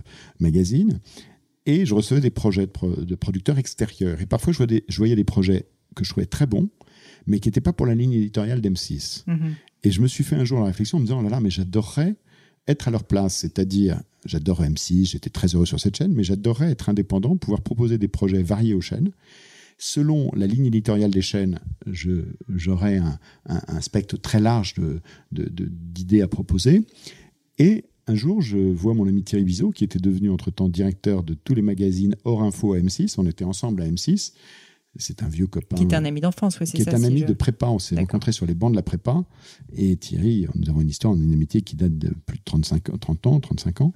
magazines. 0.40 1.00
Et 1.64 1.86
je 1.86 1.94
recevais 1.94 2.20
des 2.20 2.30
projets 2.30 2.66
de, 2.66 3.14
producteurs 3.14 3.58
extérieurs. 3.58 4.20
Et 4.20 4.26
parfois, 4.26 4.52
je 4.52 4.58
voyais, 4.96 5.16
des, 5.16 5.24
projets 5.24 5.66
que 5.94 6.04
je 6.04 6.10
trouvais 6.10 6.26
très 6.26 6.46
bons, 6.46 6.68
mais 7.26 7.38
qui 7.38 7.48
n'étaient 7.48 7.60
pas 7.60 7.72
pour 7.72 7.86
la 7.86 7.94
ligne 7.94 8.12
éditoriale 8.12 8.60
d'M6. 8.60 9.24
Mhm. 9.26 9.54
Et 9.84 9.90
je 9.90 10.00
me 10.00 10.06
suis 10.06 10.24
fait 10.24 10.36
un 10.36 10.44
jour 10.44 10.60
la 10.60 10.66
réflexion 10.66 10.98
en 10.98 11.00
me 11.00 11.06
disant, 11.06 11.20
oh 11.20 11.22
là 11.22 11.30
là, 11.30 11.40
mais 11.40 11.50
j'adorerais 11.50 12.14
être 12.68 12.88
à 12.88 12.90
leur 12.90 13.04
place. 13.04 13.36
C'est-à-dire, 13.36 14.00
j'adore 14.24 14.62
M6, 14.62 15.10
j'étais 15.10 15.30
très 15.30 15.54
heureux 15.54 15.66
sur 15.66 15.80
cette 15.80 15.96
chaîne, 15.96 16.12
mais 16.12 16.24
j'adorerais 16.24 16.70
être 16.70 16.88
indépendant, 16.88 17.36
pouvoir 17.36 17.60
proposer 17.60 17.98
des 17.98 18.08
projets 18.08 18.42
variés 18.42 18.74
aux 18.74 18.80
chaînes. 18.80 19.10
Selon 19.78 20.30
la 20.36 20.46
ligne 20.46 20.66
éditoriale 20.66 21.10
des 21.10 21.22
chaînes, 21.22 21.58
j'aurais 22.48 23.00
un, 23.46 23.80
spectre 23.80 24.16
très 24.16 24.38
large 24.38 24.74
d'idées 25.32 26.22
à 26.22 26.28
proposer. 26.28 26.82
Et 27.58 27.84
un 28.06 28.14
jour, 28.14 28.40
je 28.40 28.58
vois 28.58 28.94
mon 28.94 29.08
ami 29.08 29.24
Thierry 29.24 29.44
Bizot, 29.44 29.70
qui 29.70 29.82
était 29.82 29.98
devenu 29.98 30.30
entre-temps 30.30 30.68
directeur 30.68 31.24
de 31.24 31.34
tous 31.34 31.54
les 31.54 31.62
magazines 31.62 32.14
hors 32.24 32.42
info 32.42 32.74
à 32.74 32.78
M6. 32.78 33.14
On 33.18 33.26
était 33.26 33.44
ensemble 33.44 33.82
à 33.82 33.88
M6. 33.88 34.34
C'est 34.96 35.22
un 35.22 35.28
vieux 35.28 35.46
copain. 35.46 35.76
Qui 35.76 35.84
est 35.84 35.94
un 35.94 36.04
ami 36.04 36.20
d'enfance, 36.20 36.60
oui, 36.60 36.66
c'est 36.66 36.78
ça. 36.78 36.84
Qui 36.84 36.90
est 36.90 36.94
un 36.94 37.04
ami 37.04 37.24
de 37.24 37.32
prépa. 37.32 37.66
On 37.66 37.78
s'est 37.78 37.96
rencontrés 37.96 38.32
sur 38.32 38.44
les 38.44 38.54
bancs 38.54 38.70
de 38.70 38.76
la 38.76 38.82
prépa. 38.82 39.24
Et 39.72 39.96
Thierry, 39.96 40.46
nous 40.54 40.68
avons 40.68 40.82
une 40.82 40.90
histoire, 40.90 41.14
une 41.14 41.32
amitié 41.32 41.62
qui 41.62 41.76
date 41.76 41.96
de 41.96 42.10
plus 42.26 42.38
de 42.38 42.44
35, 42.44 43.00
30 43.00 43.26
ans, 43.26 43.40
35 43.40 43.80
ans. 43.80 43.92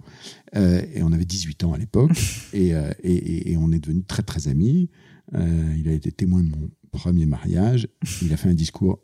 Euh, 0.54 0.82
et 0.94 1.02
on 1.02 1.12
avait 1.12 1.26
18 1.26 1.64
ans 1.64 1.72
à 1.72 1.78
l'époque. 1.78 2.12
Euh, 2.54 2.92
et, 3.02 3.52
et, 3.52 3.56
on 3.58 3.70
est 3.70 3.78
devenus 3.78 4.04
très, 4.08 4.22
très 4.22 4.48
amis. 4.48 4.88
Euh, 5.34 5.74
il 5.78 5.88
a 5.88 5.92
été 5.92 6.10
témoin 6.10 6.42
de 6.42 6.48
mon 6.48 6.70
premier 6.90 7.26
mariage. 7.26 7.86
Il 8.22 8.32
a 8.32 8.36
fait 8.36 8.48
un 8.48 8.54
discours 8.54 8.98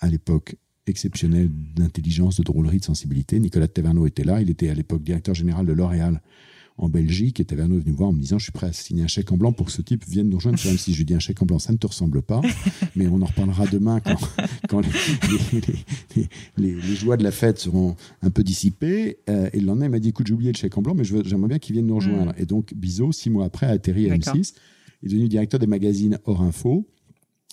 à 0.00 0.08
l'époque 0.08 0.56
exceptionnel 0.86 1.48
d'intelligence, 1.74 2.36
de 2.36 2.42
drôlerie, 2.42 2.78
de 2.78 2.84
sensibilité. 2.84 3.38
Nicolas 3.38 3.68
Taverneau 3.68 4.06
était 4.06 4.24
là. 4.24 4.40
Il 4.42 4.50
était 4.50 4.68
à 4.68 4.74
l'époque 4.74 5.04
directeur 5.04 5.34
général 5.34 5.64
de 5.64 5.72
L'Oréal 5.72 6.20
en 6.82 6.88
Belgique. 6.88 7.40
Et 7.40 7.44
Taverneau 7.44 7.76
est 7.76 7.80
venu 7.80 7.92
me 7.92 7.96
voir 7.96 8.10
en 8.10 8.12
me 8.12 8.20
disant 8.20 8.38
Je 8.38 8.44
suis 8.44 8.52
prêt 8.52 8.66
à 8.66 8.72
signer 8.72 9.04
un 9.04 9.06
chèque 9.06 9.32
en 9.32 9.36
blanc 9.36 9.52
pour 9.52 9.66
que 9.66 9.72
ce 9.72 9.82
type 9.82 10.04
vienne 10.06 10.28
nous 10.28 10.36
rejoindre 10.36 10.58
sur 10.58 10.70
M6. 10.70 10.92
Je 10.92 10.98
lui 10.98 11.04
dis 11.04 11.14
Un 11.14 11.20
chèque 11.20 11.40
en 11.40 11.46
blanc, 11.46 11.58
ça 11.58 11.72
ne 11.72 11.78
te 11.78 11.86
ressemble 11.86 12.22
pas. 12.22 12.42
Mais 12.96 13.06
on 13.06 13.22
en 13.22 13.26
reparlera 13.26 13.66
demain 13.66 14.00
quand, 14.00 14.18
quand 14.68 14.80
les, 14.80 14.88
les, 16.14 16.28
les, 16.58 16.74
les, 16.74 16.94
joies 16.94 17.16
de 17.16 17.24
la 17.24 17.30
fête 17.30 17.58
seront 17.58 17.96
un 18.20 18.30
peu 18.30 18.42
dissipées. 18.42 19.18
Euh, 19.30 19.48
et 19.52 19.60
le 19.60 19.66
lendemain, 19.66 19.86
il 19.86 19.90
m'a 19.90 20.00
dit 20.00 20.08
Écoute, 20.08 20.26
j'ai 20.26 20.34
oublié 20.34 20.52
le 20.52 20.56
chèque 20.56 20.76
en 20.76 20.82
blanc, 20.82 20.94
mais 20.94 21.04
j'aimerais 21.04 21.48
bien 21.48 21.58
qu'il 21.58 21.74
vienne 21.74 21.86
nous 21.86 21.96
rejoindre. 21.96 22.32
Et 22.36 22.46
donc, 22.46 22.74
Bizot, 22.74 23.12
six 23.12 23.30
mois 23.30 23.46
après, 23.46 23.66
a 23.66 23.70
atterri 23.70 24.10
à 24.10 24.16
M6. 24.16 24.54
Il 25.02 25.08
est 25.08 25.14
devenu 25.14 25.28
directeur 25.28 25.58
des 25.58 25.66
magazines 25.66 26.18
Hors 26.24 26.42
Info. 26.42 26.86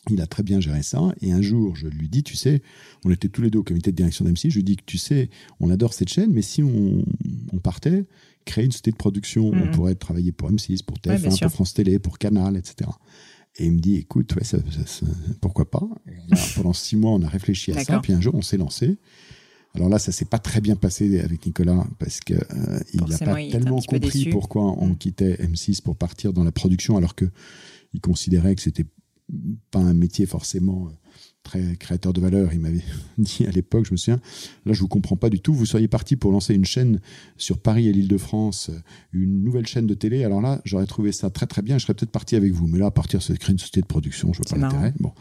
Il 0.09 0.21
a 0.21 0.27
très 0.27 0.43
bien 0.43 0.59
géré 0.59 0.81
ça. 0.81 1.13
Et 1.21 1.31
un 1.31 1.41
jour, 1.41 1.75
je 1.75 1.87
lui 1.87 2.07
dis, 2.09 2.23
tu 2.23 2.35
sais, 2.35 2.61
on 3.05 3.11
était 3.11 3.27
tous 3.27 3.41
les 3.41 3.49
deux 3.49 3.59
au 3.59 3.63
comité 3.63 3.91
de 3.91 3.95
direction 3.95 4.25
d'M6, 4.25 4.49
je 4.49 4.55
lui 4.55 4.63
dis 4.63 4.77
que 4.77 4.83
tu 4.85 4.97
sais, 4.97 5.29
on 5.59 5.69
adore 5.69 5.93
cette 5.93 6.09
chaîne, 6.09 6.31
mais 6.31 6.41
si 6.41 6.63
on, 6.63 7.03
partait, 7.61 8.05
créer 8.45 8.65
une 8.65 8.71
société 8.71 8.91
de 8.91 8.97
production, 8.97 9.47
on 9.47 9.55
mhm. 9.55 9.71
pourrait 9.71 9.95
travailler 9.95 10.31
pour 10.31 10.51
M6, 10.51 10.83
pour 10.83 10.97
TF1, 10.97 11.39
pour 11.39 11.51
France 11.51 11.73
Télé, 11.73 11.99
pour 11.99 12.17
Canal, 12.17 12.57
etc. 12.57 12.89
Et 13.57 13.65
il 13.65 13.73
me 13.73 13.79
dit, 13.79 13.95
écoute, 13.95 14.33
ouais, 14.35 14.59
pourquoi 15.41 15.69
pas? 15.69 15.87
Pendant 16.55 16.73
six 16.73 16.95
mois, 16.95 17.11
on 17.11 17.21
a 17.23 17.27
réfléchi 17.27 17.71
à 17.71 17.83
ça, 17.83 17.99
puis 17.99 18.13
un 18.13 18.21
jour, 18.21 18.35
on 18.35 18.41
s'est 18.41 18.57
lancé. 18.57 18.97
Alors 19.75 19.89
là, 19.89 19.99
ça 19.99 20.11
s'est 20.11 20.25
pas 20.25 20.39
très 20.39 20.61
bien 20.61 20.75
passé 20.75 21.19
avec 21.19 21.45
Nicolas 21.45 21.85
parce 21.99 22.19
que 22.21 22.33
euh, 22.33 22.79
il 22.93 23.01
n'a 23.03 23.17
pas 23.19 23.35
tellement 23.35 23.79
compris 23.79 24.25
pourquoi 24.29 24.63
on 24.63 24.87
mm. 24.87 24.97
quittait 24.97 25.33
M6 25.35 25.83
pour 25.83 25.95
partir 25.95 26.33
dans 26.33 26.43
la 26.43 26.51
production, 26.51 26.97
alors 26.97 27.13
que 27.13 27.25
il 27.93 28.01
considérait 28.01 28.55
que 28.55 28.61
c'était 28.61 28.85
pas 29.69 29.79
un 29.79 29.93
métier 29.93 30.25
forcément 30.25 30.87
euh, 30.87 30.91
très 31.43 31.75
créateur 31.75 32.13
de 32.13 32.21
valeur. 32.21 32.53
Il 32.53 32.59
m'avait 32.59 32.83
dit 33.17 33.45
à 33.47 33.51
l'époque, 33.51 33.85
je 33.85 33.91
me 33.91 33.97
souviens, 33.97 34.19
là 34.65 34.73
je 34.73 34.81
vous 34.81 34.87
comprends 34.87 35.15
pas 35.15 35.29
du 35.29 35.39
tout, 35.39 35.53
vous 35.53 35.65
seriez 35.65 35.87
parti 35.87 36.15
pour 36.15 36.31
lancer 36.31 36.53
une 36.53 36.65
chaîne 36.65 36.99
sur 37.37 37.57
Paris 37.57 37.87
et 37.87 37.93
l'Île-de-France, 37.93 38.69
euh, 38.69 38.79
une 39.13 39.43
nouvelle 39.43 39.67
chaîne 39.67 39.87
de 39.87 39.93
télé. 39.93 40.23
Alors 40.23 40.41
là, 40.41 40.61
j'aurais 40.65 40.85
trouvé 40.85 41.11
ça 41.11 41.29
très 41.29 41.47
très 41.47 41.61
bien, 41.61 41.77
je 41.77 41.83
serais 41.83 41.93
peut-être 41.93 42.11
parti 42.11 42.35
avec 42.35 42.51
vous. 42.53 42.67
Mais 42.67 42.79
là, 42.79 42.87
à 42.87 42.91
partir, 42.91 43.19
de 43.19 43.35
créer 43.35 43.53
une 43.53 43.59
société 43.59 43.81
de 43.81 43.85
production, 43.85 44.33
je 44.33 44.39
vois 44.39 44.49
pas 44.49 44.57
l'intérêt. 44.57 44.93
Bon. 44.99 45.11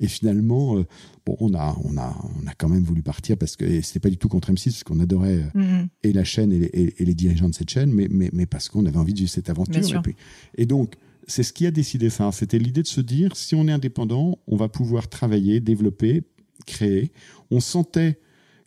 Et 0.00 0.08
finalement, 0.08 0.78
euh, 0.78 0.86
bon, 1.24 1.36
on 1.40 1.54
a, 1.54 1.76
on, 1.84 1.96
a, 1.96 2.16
on 2.42 2.46
a 2.46 2.54
quand 2.56 2.68
même 2.68 2.84
voulu 2.84 3.02
partir 3.02 3.36
parce 3.36 3.56
que 3.56 3.80
c'était 3.80 4.00
pas 4.00 4.10
du 4.10 4.16
tout 4.16 4.28
contre 4.28 4.52
M6, 4.52 4.64
parce 4.64 4.84
qu'on 4.84 5.00
adorait 5.00 5.44
mm-hmm. 5.54 5.88
et 6.04 6.12
la 6.12 6.24
chaîne 6.24 6.52
et 6.52 6.58
les, 6.58 6.94
et, 6.98 7.04
les, 7.04 7.14
dirigeants 7.14 7.48
de 7.48 7.54
cette 7.54 7.70
chaîne, 7.70 7.92
mais, 7.92 8.08
mais, 8.10 8.30
mais 8.32 8.46
parce 8.46 8.68
qu'on 8.68 8.86
avait 8.86 8.98
envie 8.98 9.14
de 9.14 9.18
vivre 9.18 9.30
cette 9.30 9.50
aventure. 9.50 9.96
Et, 9.96 10.02
puis, 10.02 10.16
et 10.56 10.66
donc, 10.66 10.94
c'est 11.26 11.42
ce 11.42 11.52
qui 11.52 11.66
a 11.66 11.70
décidé 11.70 12.10
ça. 12.10 12.30
C'était 12.32 12.58
l'idée 12.58 12.82
de 12.82 12.86
se 12.88 13.00
dire, 13.00 13.36
si 13.36 13.54
on 13.54 13.66
est 13.68 13.72
indépendant, 13.72 14.38
on 14.46 14.56
va 14.56 14.68
pouvoir 14.68 15.08
travailler, 15.08 15.60
développer, 15.60 16.22
créer. 16.66 17.12
On 17.50 17.60
sentait 17.60 18.18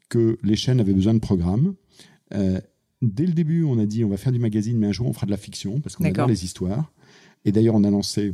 que 0.09 0.37
les 0.43 0.55
chaînes 0.55 0.79
avaient 0.79 0.93
besoin 0.93 1.13
de 1.13 1.19
programmes. 1.19 1.75
Euh, 2.33 2.59
dès 3.01 3.25
le 3.25 3.33
début, 3.33 3.63
on 3.63 3.79
a 3.79 3.85
dit, 3.85 4.03
on 4.03 4.09
va 4.09 4.17
faire 4.17 4.31
du 4.31 4.39
magazine, 4.39 4.77
mais 4.77 4.87
un 4.87 4.91
jour, 4.91 5.07
on 5.07 5.13
fera 5.13 5.25
de 5.25 5.31
la 5.31 5.37
fiction, 5.37 5.79
parce 5.79 5.95
qu'on 5.95 6.05
adore 6.05 6.27
les 6.27 6.43
histoires. 6.43 6.91
Et 7.45 7.51
d'ailleurs, 7.51 7.75
on 7.75 7.83
a 7.83 7.89
lancé 7.89 8.33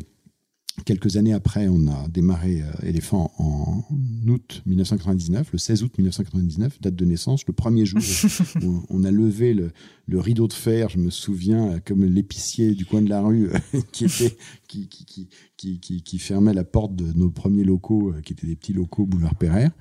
Quelques 0.83 1.15
années 1.15 1.31
après, 1.31 1.67
on 1.69 1.88
a 1.88 2.07
démarré 2.09 2.61
euh, 2.61 2.88
Éléphant 2.88 3.31
en 3.38 3.85
août 4.27 4.61
1999, 4.65 5.49
le 5.53 5.57
16 5.57 5.83
août 5.83 5.93
1999, 5.97 6.81
date 6.81 6.95
de 6.95 7.05
naissance, 7.05 7.47
le 7.47 7.53
premier 7.53 7.85
jour 7.85 8.01
où 8.61 8.83
on 8.89 9.05
a 9.05 9.11
levé 9.11 9.53
le, 9.53 9.71
rideau 10.19 10.47
de 10.47 10.53
fer, 10.53 10.89
je 10.89 10.97
me 10.97 11.09
souviens, 11.09 11.71
euh, 11.71 11.79
comme 11.83 12.03
l'épicier 12.03 12.75
du 12.75 12.85
coin 12.85 13.01
de 13.01 13.09
la 13.09 13.21
rue 13.21 13.49
euh, 13.49 13.81
qui, 13.93 14.05
était, 14.05 14.35
qui, 14.67 14.89
qui, 14.89 16.01
qui, 16.01 16.19
fermait 16.19 16.53
la 16.53 16.65
porte 16.65 16.95
de 16.95 17.13
nos 17.13 17.29
premiers 17.29 17.63
locaux, 17.63 18.13
qui 18.25 18.33
étaient 18.33 18.47
des 18.47 18.57
petits 18.57 18.73
locaux 18.73 19.05
boulevard 19.05 19.35
Pereire. 19.35 19.71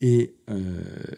Et, 0.00 0.34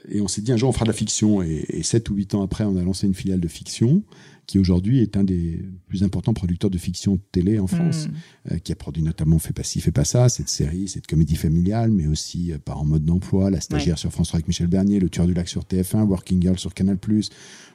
et 0.09 0.21
on 0.21 0.29
s'est 0.29 0.41
dit 0.41 0.53
un 0.53 0.57
jour 0.57 0.69
on 0.69 0.73
fera 0.73 0.85
de 0.85 0.91
la 0.91 0.97
fiction. 0.97 1.43
Et, 1.43 1.65
et 1.69 1.83
7 1.83 2.11
ou 2.11 2.15
8 2.15 2.35
ans 2.35 2.43
après, 2.43 2.65
on 2.65 2.77
a 2.77 2.83
lancé 2.83 3.07
une 3.07 3.15
filiale 3.15 3.41
de 3.41 3.49
fiction 3.49 4.05
qui 4.49 4.59
aujourd'hui 4.59 5.01
est 5.01 5.17
un 5.19 5.25
des 5.25 5.63
plus 5.89 6.03
importants 6.03 6.33
producteurs 6.33 6.71
de 6.71 6.79
fiction 6.79 7.21
télé 7.33 7.59
en 7.59 7.67
France, 7.67 8.09
hmm. 8.09 8.53
euh, 8.53 8.59
qui 8.59 8.73
a 8.73 8.75
produit 8.75 9.03
notamment 9.03 9.39
Fait 9.39 9.53
pas 9.53 9.63
ci, 9.63 9.81
fait 9.83 9.93
pas 9.93 10.05
ça, 10.05 10.31
cette 10.31 10.49
série, 10.49 10.89
cette 10.89 11.07
comédie 11.07 11.37
familiale, 11.37 11.91
mais 11.91 12.07
aussi 12.07 12.53
euh, 12.53 12.59
Par 12.59 12.81
en 12.81 12.87
mode 12.87 13.05
d'emploi, 13.05 13.51
La 13.51 13.61
stagiaire 13.61 13.99
sur 13.99 14.11
France 14.11 14.29
3 14.29 14.39
avec 14.39 14.49
Michel 14.49 14.67
Bernier, 14.67 15.01
Le 15.01 15.11
tueur 15.11 15.27
du 15.27 15.35
lac 15.35 15.49
sur 15.49 15.65
TF1, 15.65 16.03
Working 16.05 16.41
Girl 16.41 16.59
sur 16.59 16.73
Canal+, 16.73 16.97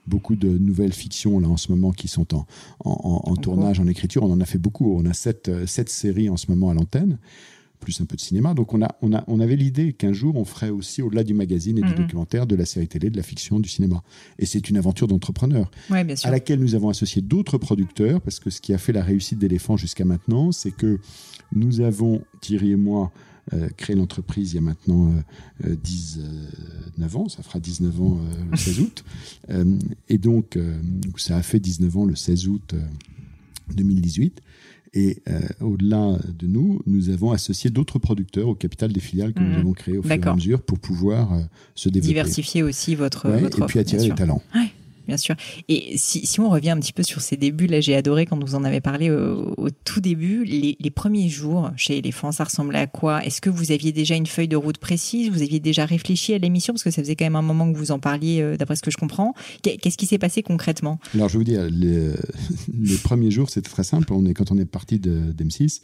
beaucoup 0.08 0.36
de 0.36 0.50
nouvelles 0.50 0.94
fictions 0.94 1.39
là 1.39 1.48
en 1.48 1.58
ce 1.58 1.72
moment 1.72 1.92
qui 1.92 2.08
sont 2.08 2.34
en, 2.34 2.46
en, 2.84 3.36
tournage, 3.36 3.80
en 3.80 3.86
écriture. 3.86 4.24
On 4.24 4.32
en 4.32 4.42
a 4.42 4.46
fait 4.46 4.58
beaucoup. 4.58 4.98
On 4.98 5.06
a 5.06 5.13
sept, 5.13 5.50
euh, 5.50 5.68
sept 5.68 5.89
séries 5.89 6.30
en 6.30 6.38
ce 6.38 6.50
moment 6.50 6.72
à 6.72 6.74
l'antenne 6.74 7.20
plus 7.84 8.02
un 8.02 8.06
peu 8.06 8.15
de 8.15 8.22
cinéma. 8.22 8.54
Donc 8.54 8.74
on, 8.74 8.82
a, 8.82 8.96
on, 9.02 9.13
a, 9.13 9.24
on 9.28 9.39
avait 9.39 9.56
l'idée 9.56 9.93
qu'un 9.93 10.13
jour 10.13 10.36
on 10.36 10.46
ferait 10.46 10.69
aussi, 10.69 11.02
au-delà 11.02 11.24
du 11.24 11.34
magazine 11.34 11.78
et 11.78 11.82
du 11.82 11.89
mhm. 11.89 11.96
documentaire, 11.96 12.48
de 12.48 12.56
la 12.56 12.65
série 12.65 12.88
télé, 12.88 13.10
de 13.10 13.17
la 13.17 13.24
fiction, 13.24 13.60
du 13.60 13.69
cinéma. 13.69 14.04
Et 14.39 14.46
c'est 14.46 14.69
une 14.69 14.78
aventure 14.78 15.08
d'entrepreneur 15.08 15.69
à 15.89 16.32
laquelle 16.32 16.60
nous 16.60 16.76
avons 16.76 16.89
associé 16.89 17.22
d'autres 17.22 17.58
producteurs, 17.58 18.22
parce 18.22 18.39
que 18.39 18.50
ce 18.50 18.62
qui 18.62 18.74
a 18.74 18.78
fait 18.78 18.93
la 18.93 19.04
réussite 19.04 19.39
d'Éléphant 19.39 19.78
jusqu'à 19.78 20.06
maintenant, 20.06 20.52
c'est 20.52 20.72
que 20.72 21.00
nous 21.52 21.82
avons, 21.82 22.22
Thierry 22.41 22.72
et 22.72 22.76
moi, 22.76 23.12
euh, 23.52 23.67
créé 23.76 23.93
l'entreprise 23.96 24.54
il 24.54 24.56
y 24.56 24.58
a 24.60 24.62
maintenant 24.62 25.13
19 25.62 26.24
euh, 26.26 27.02
euh, 27.02 27.17
ans, 27.17 27.28
ça 27.28 27.43
fera 27.43 27.60
19 27.60 28.02
ans 28.02 28.22
le 28.50 28.58
16 28.58 28.80
août. 28.80 29.04
et 30.10 30.17
donc, 30.17 30.58
ça 31.17 31.38
a 31.38 31.43
fait 31.43 31.60
19 31.60 31.98
ans 31.98 32.06
le 32.06 32.15
16 32.15 32.48
août 32.48 32.76
2018. 33.76 34.41
Et 34.95 35.17
euh, 35.27 35.39
au-delà 35.62 36.17
de 36.38 36.45
nous, 36.45 36.82
nous 36.86 37.10
avons 37.10 37.32
associé 37.32 37.71
d'autres 37.71 37.97
producteurs 37.97 38.47
au 38.47 38.56
capital 38.56 38.91
des 38.93 38.99
filiales 38.99 39.34
que 39.34 39.39
nous 39.39 39.49
mhm. 39.49 39.60
avons 39.60 39.73
créées 39.73 39.97
au 39.97 40.03
fur 40.03 40.12
et 40.12 40.21
à 40.21 40.36
mesure 40.36 40.62
pour 40.62 40.77
pouvoir 40.77 41.34
euh, 41.34 41.39
se 41.73 41.89
développer. 41.89 42.10
Diversifier 42.10 42.62
aussi 42.62 42.93
votre, 42.93 43.27
ouais, 43.29 43.39
votre 43.39 43.63
Et 43.63 43.65
puis 43.65 43.79
attirer 43.79 44.08
les 44.08 44.15
talents. 44.15 44.43
Ouais 44.56 44.71
bien 45.08 45.18
sûr. 45.18 45.36
Et 45.70 45.98
si, 45.98 46.26
si, 46.26 46.39
on 46.39 46.50
revient 46.50 46.72
un 46.72 46.80
petit 46.80 46.94
peu 46.94 47.04
sur 47.04 47.22
ces 47.22 47.38
débuts, 47.38 47.68
là 47.68 47.82
j'ai 47.82 47.96
adoré 47.96 48.26
quand 48.26 48.42
vous 48.44 48.56
en 48.56 48.63
avez 48.63 48.82
parlé 48.82 49.10
au, 49.10 49.70
tout 49.86 50.02
début, 50.02 50.44
les, 50.44 50.78
les, 50.80 50.92
premiers 50.92 51.30
jours 51.30 51.72
chez 51.76 51.98
Elephant, 51.98 52.32
ça 52.32 52.44
ressemblait 52.44 52.80
à 52.80 52.88
quoi? 52.88 53.24
Est-ce 53.26 53.42
que 53.42 53.50
vous 53.50 53.72
aviez 53.72 53.92
déjà 53.92 54.16
une 54.16 54.26
feuille 54.26 54.48
de 54.48 54.56
route 54.56 54.78
précise? 54.78 55.30
Vous 55.30 55.42
aviez 55.42 55.60
déjà 55.60 55.86
réfléchi 55.86 56.34
à 56.34 56.38
l'émission? 56.38 56.74
Parce 56.74 56.84
que 56.84 56.92
ça 56.92 57.02
faisait 57.02 57.16
quand 57.16 57.26
même 57.26 57.36
un 57.36 57.42
moment 57.42 57.72
que 57.72 57.78
vous 57.78 57.92
en 57.92 58.00
parliez, 58.00 58.42
euh, 58.42 58.58
d'après 58.58 58.76
ce 58.76 58.82
que 58.82 58.92
je 58.92 58.98
comprends. 58.98 59.34
Qu'est-ce 59.62 59.98
qui 59.98 60.06
s'est 60.06 60.18
passé 60.18 60.44
concrètement? 60.44 61.00
Alors 61.13 61.30
je 61.30 61.34
vais 61.34 61.39
vous 61.39 61.44
dire, 61.44 61.68
les, 61.70 62.12
les 62.74 62.98
premiers 62.98 63.32
jours 63.32 63.50
c'était 63.50 63.70
très 63.70 63.84
simple. 63.84 64.13
On 64.13 64.26
est, 64.26 64.34
quand 64.34 64.52
on 64.52 64.58
est 64.58 64.66
parti 64.66 65.00
d'M6, 65.00 65.82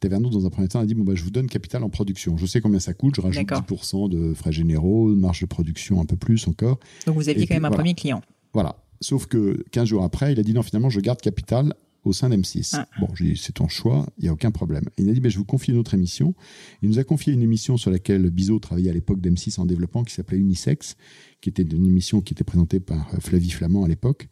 Taverneau, 0.00 0.28
dans 0.28 0.44
un 0.44 0.50
premier 0.50 0.68
temps, 0.68 0.80
a 0.80 0.86
dit 0.86 0.94
bon, 0.94 1.04
bah, 1.04 1.14
Je 1.14 1.22
vous 1.22 1.30
donne 1.30 1.46
capital 1.48 1.82
en 1.82 1.88
production. 1.88 2.36
Je 2.36 2.46
sais 2.46 2.60
combien 2.60 2.80
ça 2.80 2.94
coûte, 2.94 3.16
je 3.16 3.20
rajoute 3.20 3.48
10% 3.48 4.08
de 4.08 4.34
frais 4.34 4.52
généraux, 4.52 5.08
marge 5.08 5.40
de 5.40 5.46
production 5.46 6.00
un 6.00 6.04
peu 6.04 6.16
plus 6.16 6.46
encore. 6.48 6.78
Donc 7.06 7.16
vous 7.16 7.28
aviez 7.28 7.46
quand 7.46 7.54
même 7.54 7.64
un 7.64 7.70
premier 7.70 7.94
client. 7.94 8.22
Voilà. 8.56 8.82
Sauf 9.02 9.26
que 9.26 9.62
15 9.72 9.88
jours 9.88 10.02
après, 10.02 10.32
il 10.32 10.40
a 10.40 10.42
dit 10.42 10.54
non, 10.54 10.62
finalement, 10.62 10.88
je 10.88 11.00
garde 11.00 11.20
Capital 11.20 11.74
au 12.04 12.14
sein 12.14 12.30
d'M6. 12.30 12.70
Ah. 12.72 12.88
Bon, 12.98 13.08
j'ai 13.14 13.32
dit, 13.32 13.36
c'est 13.36 13.52
ton 13.52 13.68
choix, 13.68 14.06
il 14.16 14.22
n'y 14.22 14.28
a 14.30 14.32
aucun 14.32 14.50
problème. 14.50 14.84
il 14.96 15.10
a 15.10 15.12
dit, 15.12 15.20
mais 15.20 15.28
je 15.28 15.36
vous 15.36 15.44
confie 15.44 15.72
une 15.72 15.76
autre 15.76 15.92
émission. 15.92 16.34
Il 16.80 16.88
nous 16.88 16.98
a 16.98 17.04
confié 17.04 17.34
une 17.34 17.42
émission 17.42 17.76
sur 17.76 17.90
laquelle 17.90 18.30
Bizot 18.30 18.58
travaillait 18.58 18.88
à 18.88 18.94
l'époque 18.94 19.20
d'M6 19.20 19.60
en 19.60 19.66
développement, 19.66 20.04
qui 20.04 20.14
s'appelait 20.14 20.38
Unisex, 20.38 20.96
qui 21.42 21.50
était 21.50 21.64
une 21.64 21.84
émission 21.84 22.22
qui 22.22 22.32
était 22.32 22.44
présentée 22.44 22.80
par 22.80 23.12
euh, 23.12 23.18
Flavie 23.20 23.50
Flamand 23.50 23.84
à 23.84 23.88
l'époque, 23.88 24.26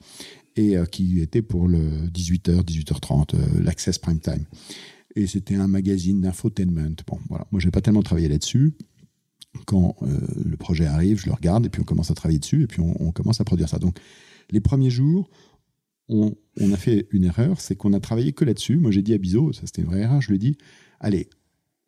et 0.56 0.78
euh, 0.78 0.87
qui 0.87 1.20
était 1.20 1.42
pour 1.42 1.68
le 1.68 2.08
18h, 2.08 2.64
18h30, 2.64 3.34
euh, 3.34 3.60
l'Access 3.60 3.98
Prime 3.98 4.20
Time. 4.20 4.46
Et 5.16 5.26
c'était 5.26 5.56
un 5.56 5.68
magazine 5.68 6.22
d'infotainment. 6.22 6.96
Bon, 7.06 7.18
voilà. 7.28 7.46
Moi, 7.52 7.60
je 7.60 7.66
n'ai 7.66 7.72
pas 7.72 7.82
tellement 7.82 8.02
travaillé 8.02 8.28
là-dessus 8.28 8.72
quand 9.66 9.96
le 10.02 10.56
projet 10.56 10.86
arrive, 10.86 11.20
je 11.20 11.26
le 11.26 11.32
regarde 11.32 11.66
et 11.66 11.68
puis 11.68 11.80
on 11.80 11.84
commence 11.84 12.10
à 12.10 12.14
travailler 12.14 12.38
dessus 12.38 12.62
et 12.62 12.66
puis 12.66 12.80
on, 12.80 12.94
on 13.00 13.12
commence 13.12 13.40
à 13.40 13.44
produire 13.44 13.68
ça. 13.68 13.78
Donc 13.78 13.98
les 14.50 14.60
premiers 14.60 14.90
jours, 14.90 15.30
on, 16.08 16.34
a 16.72 16.76
fait 16.76 17.08
une 17.10 17.24
erreur, 17.24 17.60
c'est 17.60 17.76
qu'on 17.76 17.92
a 17.92 18.00
travaillé 18.00 18.32
que 18.32 18.44
là-dessus. 18.44 18.76
Moi, 18.76 18.90
j'ai 18.90 19.02
dit 19.02 19.14
à 19.14 19.18
Bizot, 19.18 19.52
ça 19.52 19.62
c'était 19.64 19.82
une 19.82 19.88
vraie 19.88 20.00
erreur, 20.00 20.20
je 20.20 20.28
lui 20.28 20.36
ai 20.36 20.38
dit, 20.38 20.58
allez, 21.00 21.28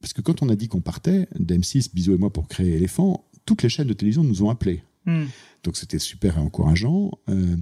parce 0.01 0.13
que 0.13 0.21
quand 0.21 0.43
on 0.43 0.49
a 0.49 0.57
dit 0.57 0.69
qu'on 0.69 0.81
partait 0.81 1.29
d'M6, 1.39 1.93
Bizot 1.95 2.15
et 2.15 2.19
moi, 2.19 2.33
pour 2.33 2.49
créer 2.49 2.75
Éléphant, 2.75 3.29
toutes 3.45 3.63
les 3.63 3.69
chaînes 3.69 3.89
de 3.89 3.93
télévision 3.93 4.25
nous 4.25 4.43
ont 4.43 4.51
appelés. 4.51 4.83
Hmm. 5.05 5.25
Donc 5.63 5.77
c'était 5.77 5.99
super 5.99 6.39
encourageant. 6.39 7.13
Euh, 7.29 7.57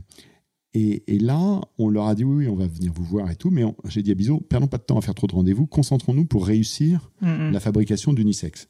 et, 0.76 1.20
là, 1.20 1.60
on 1.78 1.88
leur 1.88 2.06
a 2.06 2.16
dit 2.16 2.24
oui, 2.24 2.48
on 2.48 2.56
va 2.56 2.66
venir 2.66 2.92
vous 2.92 3.04
voir 3.04 3.30
et 3.30 3.36
tout, 3.36 3.50
mais 3.50 3.62
j'ai 3.86 4.02
dit 4.02 4.10
à 4.10 4.14
Bizot, 4.14 4.40
perdons 4.40 4.66
pas 4.66 4.78
de 4.78 4.82
temps 4.82 4.98
à 4.98 5.00
faire 5.00 5.14
trop 5.14 5.28
de 5.28 5.34
rendez-vous, 5.34 5.66
concentrons-nous 5.66 6.24
pour 6.24 6.46
réussir 6.46 7.12
hmm, 7.20 7.28
hmm. 7.28 7.52
la 7.52 7.60
fabrication 7.60 8.12
d'unisex. 8.12 8.68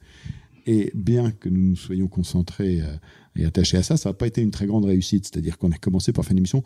Et 0.66 0.90
bien 0.94 1.30
que 1.30 1.48
nous 1.48 1.60
nous 1.60 1.76
soyons 1.76 2.08
concentrés 2.08 2.80
euh, 2.80 2.96
et 3.36 3.44
attachés 3.44 3.76
à 3.76 3.82
ça, 3.82 3.96
ça 3.96 4.10
n'a 4.10 4.14
pas 4.14 4.26
été 4.26 4.40
une 4.40 4.50
très 4.50 4.66
grande 4.66 4.84
réussite. 4.84 5.26
C'est-à-dire 5.26 5.58
qu'on 5.58 5.70
a 5.70 5.76
commencé 5.76 6.12
par 6.12 6.24
faire 6.24 6.32
une 6.32 6.38
émission 6.38 6.62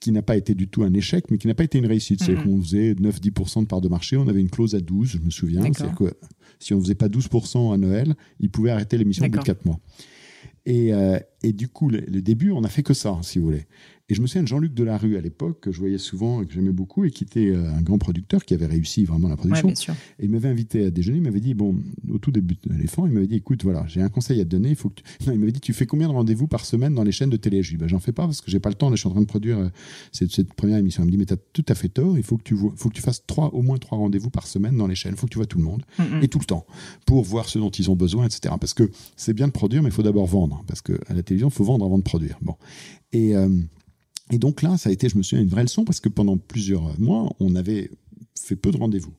qui 0.00 0.12
n'a 0.12 0.22
pas 0.22 0.36
été 0.36 0.54
du 0.54 0.68
tout 0.68 0.82
un 0.82 0.92
échec, 0.92 1.24
mais 1.30 1.38
qui 1.38 1.46
n'a 1.46 1.54
pas 1.54 1.64
été 1.64 1.78
une 1.78 1.86
réussite. 1.86 2.22
C'est 2.22 2.34
mhm. 2.34 2.44
qu'on 2.44 2.62
faisait 2.62 2.92
9-10% 2.94 3.62
de 3.62 3.66
part 3.66 3.80
de 3.80 3.88
marché, 3.88 4.16
on 4.16 4.28
avait 4.28 4.40
une 4.40 4.50
clause 4.50 4.74
à 4.74 4.80
12, 4.80 5.08
je 5.08 5.18
me 5.18 5.30
souviens. 5.30 5.62
C'est-à-dire 5.62 5.96
que 5.96 6.12
si 6.58 6.74
on 6.74 6.78
ne 6.78 6.82
faisait 6.82 6.94
pas 6.94 7.08
12% 7.08 7.74
à 7.74 7.76
Noël, 7.76 8.14
ils 8.40 8.50
pouvaient 8.50 8.70
arrêter 8.70 8.98
l'émission 8.98 9.24
au 9.24 9.28
bout 9.28 9.38
de 9.38 9.44
4 9.44 9.64
mois. 9.64 9.80
Et, 10.64 10.92
euh, 10.92 11.18
et, 11.42 11.52
du 11.52 11.68
coup, 11.68 11.88
le, 11.88 12.00
début, 12.00 12.50
on 12.50 12.60
n'a 12.60 12.68
fait 12.68 12.82
que 12.82 12.94
ça, 12.94 13.18
si 13.22 13.38
vous 13.38 13.46
voulez. 13.46 13.66
Et 14.08 14.14
je 14.14 14.22
me 14.22 14.28
souviens 14.28 14.44
de 14.44 14.48
Jean-Luc 14.48 14.72
Delarue 14.72 15.16
à 15.16 15.20
l'époque, 15.20 15.58
que 15.60 15.72
je 15.72 15.80
voyais 15.80 15.98
souvent 15.98 16.40
et 16.40 16.46
que 16.46 16.52
j'aimais 16.52 16.70
beaucoup, 16.70 17.04
et 17.04 17.10
qui 17.10 17.24
était 17.24 17.48
euh, 17.48 17.68
un 17.72 17.82
grand 17.82 17.98
producteur 17.98 18.44
qui 18.44 18.54
avait 18.54 18.66
réussi 18.66 19.04
vraiment 19.04 19.28
la 19.28 19.36
production. 19.36 19.68
Et 20.20 20.26
il 20.26 20.30
m'avait 20.30 20.48
invité 20.48 20.86
à 20.86 20.90
déjeuner, 20.90 21.18
il 21.18 21.24
m'avait 21.24 21.40
dit, 21.40 21.54
bon, 21.54 21.76
au 22.08 22.18
tout 22.18 22.30
début 22.30 22.54
de 22.54 22.72
l'éléphant, 22.72 23.06
il 23.06 23.12
m'avait 23.12 23.26
dit, 23.26 23.34
écoute, 23.34 23.64
voilà, 23.64 23.84
j'ai 23.88 24.00
un 24.00 24.08
conseil 24.08 24.40
à 24.40 24.44
te 24.44 24.50
donner. 24.50 24.70
Il, 24.70 24.76
faut 24.76 24.90
que 24.90 25.02
non, 25.26 25.32
il 25.32 25.40
m'avait 25.40 25.50
dit, 25.50 25.60
tu 25.60 25.72
fais 25.72 25.86
combien 25.86 26.06
de 26.06 26.12
rendez-vous 26.12 26.46
par 26.46 26.64
semaine 26.64 26.94
dans 26.94 27.02
les 27.02 27.10
chaînes 27.10 27.30
de 27.30 27.36
télé? 27.36 27.64
Je 27.64 27.70
lui 27.70 27.74
ai 27.74 27.78
dit, 27.78 27.80
bah, 27.82 27.88
j'en 27.88 27.98
fais 27.98 28.12
pas 28.12 28.26
parce 28.26 28.40
que 28.40 28.48
j'ai 28.48 28.60
pas 28.60 28.68
le 28.68 28.76
temps, 28.76 28.90
je 28.92 28.96
suis 28.96 29.08
en 29.08 29.12
train 29.12 29.22
de 29.22 29.26
produire 29.26 29.58
euh, 29.58 29.68
cette, 30.12 30.30
cette, 30.30 30.54
première 30.54 30.78
émission. 30.78 31.02
Il 31.02 31.06
me 31.06 31.10
dit, 31.10 31.18
mais 31.18 31.26
tu 31.26 31.34
as 31.34 31.38
tout 31.52 31.64
à 31.68 31.74
fait 31.74 31.88
tort, 31.88 32.16
il 32.16 32.22
faut 32.22 32.36
que 32.36 32.44
tu, 32.44 32.54
vois, 32.54 32.72
faut 32.76 32.88
que 32.88 32.94
tu 32.94 33.02
fasses 33.02 33.26
trois, 33.26 33.48
au 33.54 33.62
moins 33.62 33.78
trois 33.78 33.98
rendez-vous 33.98 34.30
par 34.30 34.46
semaine 34.46 34.76
dans 34.76 34.86
les 34.86 34.94
chaînes, 34.94 35.14
il 35.14 35.18
faut 35.18 35.26
que 35.26 35.32
tu 35.32 35.38
vois 35.38 35.46
tout 35.46 35.58
le 35.58 35.64
monde, 35.64 35.82
et 36.22 36.28
tout 36.28 36.38
le 36.38 36.44
temps, 36.44 36.64
pour 37.06 37.24
voir 37.24 37.48
ce 37.48 37.58
dont 37.58 37.70
ils 37.70 37.90
ont 37.90 37.96
besoin, 37.96 38.26
etc. 38.26 38.54
Parce 38.60 38.72
que 38.74 38.88
c'est 39.16 39.34
bien 39.34 39.48
de 39.48 39.52
produire, 39.52 39.82
mais 39.82 39.88
il 39.88 39.92
faut 39.92 40.04
d'abord 40.04 40.26
vendre, 40.26 40.62
parce 40.68 40.80
qu'à 40.80 40.92
la 41.08 41.22
télévision, 41.24 41.48
il 41.48 41.54
faut 41.54 41.64
vendre 41.64 41.84
avant 41.84 41.98
de 41.98 42.04
produire. 42.04 42.38
Bon. 42.40 42.54
Et. 43.12 43.34
Euh, 43.34 43.48
et 44.30 44.38
donc 44.38 44.62
là, 44.62 44.76
ça 44.76 44.90
a 44.90 44.92
été, 44.92 45.08
je 45.08 45.16
me 45.16 45.22
souviens, 45.22 45.42
une 45.42 45.50
vraie 45.50 45.62
leçon 45.62 45.84
parce 45.84 46.00
que 46.00 46.08
pendant 46.08 46.36
plusieurs 46.36 46.98
mois, 46.98 47.32
on 47.38 47.54
avait 47.54 47.90
fait 48.40 48.56
peu 48.56 48.70
de 48.70 48.76
rendez-vous. 48.76 49.12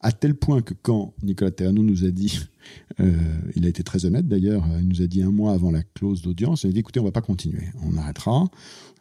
À 0.00 0.12
tel 0.12 0.34
point 0.34 0.60
que 0.60 0.74
quand 0.74 1.14
Nicolas 1.22 1.50
Terrano 1.50 1.82
nous 1.82 2.04
a 2.04 2.10
dit, 2.10 2.38
euh, 3.00 3.12
il 3.56 3.64
a 3.64 3.68
été 3.68 3.82
très 3.82 4.04
honnête 4.04 4.28
d'ailleurs, 4.28 4.64
il 4.80 4.88
nous 4.88 5.02
a 5.02 5.06
dit 5.06 5.22
un 5.22 5.30
mois 5.30 5.52
avant 5.52 5.70
la 5.70 5.82
clause 5.82 6.22
d'audience, 6.22 6.64
il 6.64 6.68
a 6.68 6.72
dit 6.72 6.80
écoutez, 6.80 7.00
on 7.00 7.04
va 7.04 7.12
pas 7.12 7.22
continuer, 7.22 7.68
on 7.82 7.96
arrêtera. 7.96 8.48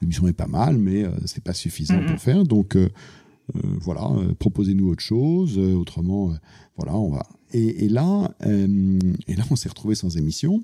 L'émission 0.01 0.27
est 0.27 0.33
pas 0.33 0.47
mal, 0.47 0.77
mais 0.77 1.03
euh, 1.03 1.11
c'est 1.25 1.43
pas 1.43 1.53
suffisant 1.53 2.03
pour 2.07 2.19
faire. 2.19 2.43
Donc 2.45 2.75
euh, 2.75 2.89
voilà, 3.53 4.09
proposez-nous 4.39 4.89
autre 4.89 5.03
chose. 5.03 5.59
autrement, 5.59 6.33
voilà, 6.77 6.95
on 6.95 7.09
va. 7.09 7.27
Et, 7.51 7.85
et 7.85 7.89
là, 7.89 8.33
et 8.47 9.35
là, 9.35 9.43
on 9.51 9.55
s'est 9.55 9.69
retrouvé 9.69 9.95
sans 9.95 10.17
émission. 10.17 10.63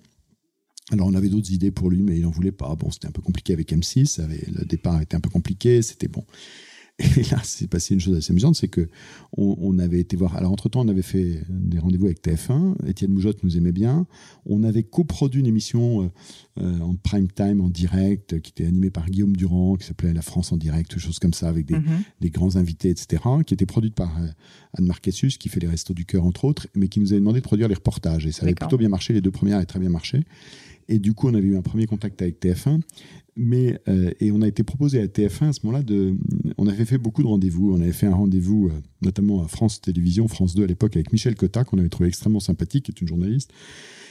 Alors 0.91 1.07
on 1.07 1.13
avait 1.13 1.29
d'autres 1.29 1.51
idées 1.51 1.71
pour 1.71 1.89
lui, 1.89 2.01
mais 2.01 2.17
il 2.17 2.23
n'en 2.23 2.31
voulait 2.31 2.51
pas. 2.51 2.75
Bon, 2.75 2.89
c'était 2.91 3.07
un 3.07 3.11
peu 3.11 3.21
compliqué 3.21 3.53
avec 3.53 3.71
M6, 3.71 4.21
le 4.27 4.65
départ 4.65 5.01
était 5.01 5.15
un 5.15 5.19
peu 5.19 5.29
compliqué, 5.29 5.81
c'était 5.81 6.07
bon. 6.07 6.23
Et 7.17 7.23
là, 7.31 7.39
c'est 7.43 7.67
passé 7.67 7.93
une 7.93 8.01
chose 8.01 8.17
assez 8.17 8.31
amusante, 8.31 8.55
c'est 8.55 8.67
que 8.67 8.89
on, 9.37 9.79
avait 9.79 9.99
été 9.99 10.17
voir. 10.17 10.35
Alors, 10.35 10.51
entre-temps, 10.51 10.81
on 10.81 10.87
avait 10.89 11.01
fait 11.01 11.43
des 11.47 11.79
rendez-vous 11.79 12.07
avec 12.07 12.21
TF1. 12.21 12.75
Étienne 12.87 13.11
Moujotte 13.11 13.41
nous 13.43 13.55
aimait 13.55 13.71
bien. 13.71 14.05
On 14.45 14.63
avait 14.63 14.83
coproduit 14.83 15.39
une 15.39 15.47
émission 15.47 16.03
euh, 16.03 16.09
euh, 16.59 16.79
en 16.79 16.95
prime 16.95 17.29
time, 17.31 17.61
en 17.61 17.69
direct, 17.69 18.41
qui 18.41 18.51
était 18.51 18.65
animée 18.65 18.89
par 18.89 19.09
Guillaume 19.09 19.37
Durand, 19.37 19.75
qui 19.75 19.87
s'appelait 19.87 20.13
La 20.13 20.21
France 20.21 20.51
en 20.51 20.57
direct, 20.57 20.97
chose 20.99 21.19
comme 21.19 21.33
ça, 21.33 21.47
avec 21.47 21.65
des, 21.65 21.75
mhm. 21.75 22.03
grands 22.31 22.57
invités, 22.57 22.89
etc., 22.89 23.23
qui 23.45 23.53
était 23.53 23.65
produite 23.65 23.95
par 23.95 24.19
euh, 24.19 24.27
Anne 24.77 24.85
Marquessus, 24.85 25.37
qui 25.39 25.47
fait 25.47 25.61
les 25.61 25.67
Restos 25.67 25.93
du 25.93 26.05
Cœur, 26.05 26.25
entre 26.25 26.43
autres, 26.43 26.67
mais 26.75 26.89
qui 26.89 26.99
nous 26.99 27.13
avait 27.13 27.21
demandé 27.21 27.39
de 27.39 27.45
produire 27.45 27.69
les 27.69 27.75
reportages. 27.75 28.25
Et 28.25 28.33
ça 28.33 28.43
avait 28.43 28.55
plutôt 28.55 28.77
bien 28.77 28.89
marché. 28.89 29.13
Les 29.13 29.21
deux 29.21 29.31
premières 29.31 29.57
avaient 29.57 29.65
très 29.65 29.79
bien 29.79 29.89
marché. 29.89 30.25
Et 30.89 30.97
du 30.99 31.13
coup, 31.13 31.29
on 31.29 31.33
avait 31.35 31.47
eu 31.47 31.55
un 31.55 31.61
premier 31.61 31.85
contact 31.85 32.21
avec 32.21 32.41
TF1. 32.41 32.81
Mais, 33.37 33.79
euh, 33.87 34.11
et 34.19 34.33
on 34.33 34.41
a 34.41 34.47
été 34.47 34.63
proposé 34.63 34.99
à 34.99 35.07
TF1 35.07 35.49
à 35.49 35.53
ce 35.53 35.59
moment-là 35.63 35.81
de. 35.81 36.15
On 36.57 36.67
avait 36.67 36.83
fait 36.83 36.97
beaucoup 36.97 37.21
de 37.21 37.27
rendez-vous. 37.27 37.71
On 37.73 37.79
avait 37.79 37.93
fait 37.93 38.07
un 38.07 38.15
rendez-vous, 38.15 38.67
euh, 38.67 38.73
notamment 39.01 39.41
à 39.43 39.47
France 39.47 39.79
Télévisions, 39.79 40.27
France 40.27 40.55
2 40.55 40.63
à 40.63 40.67
l'époque, 40.67 40.97
avec 40.97 41.13
Michel 41.13 41.35
Cotta, 41.35 41.63
qu'on 41.63 41.77
avait 41.77 41.87
trouvé 41.87 42.09
extrêmement 42.09 42.41
sympathique, 42.41 42.85
qui 42.85 42.91
est 42.91 42.99
une 42.99 43.07
journaliste. 43.07 43.53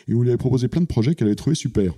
Et 0.07 0.15
on 0.15 0.23
lui 0.23 0.31
avait 0.31 0.39
proposé 0.39 0.69
plein 0.69 0.81
de 0.81 0.87
projets 0.87 1.15
qu'elle 1.15 1.27
avait 1.27 1.37
trouvé 1.37 1.57
super. 1.57 1.95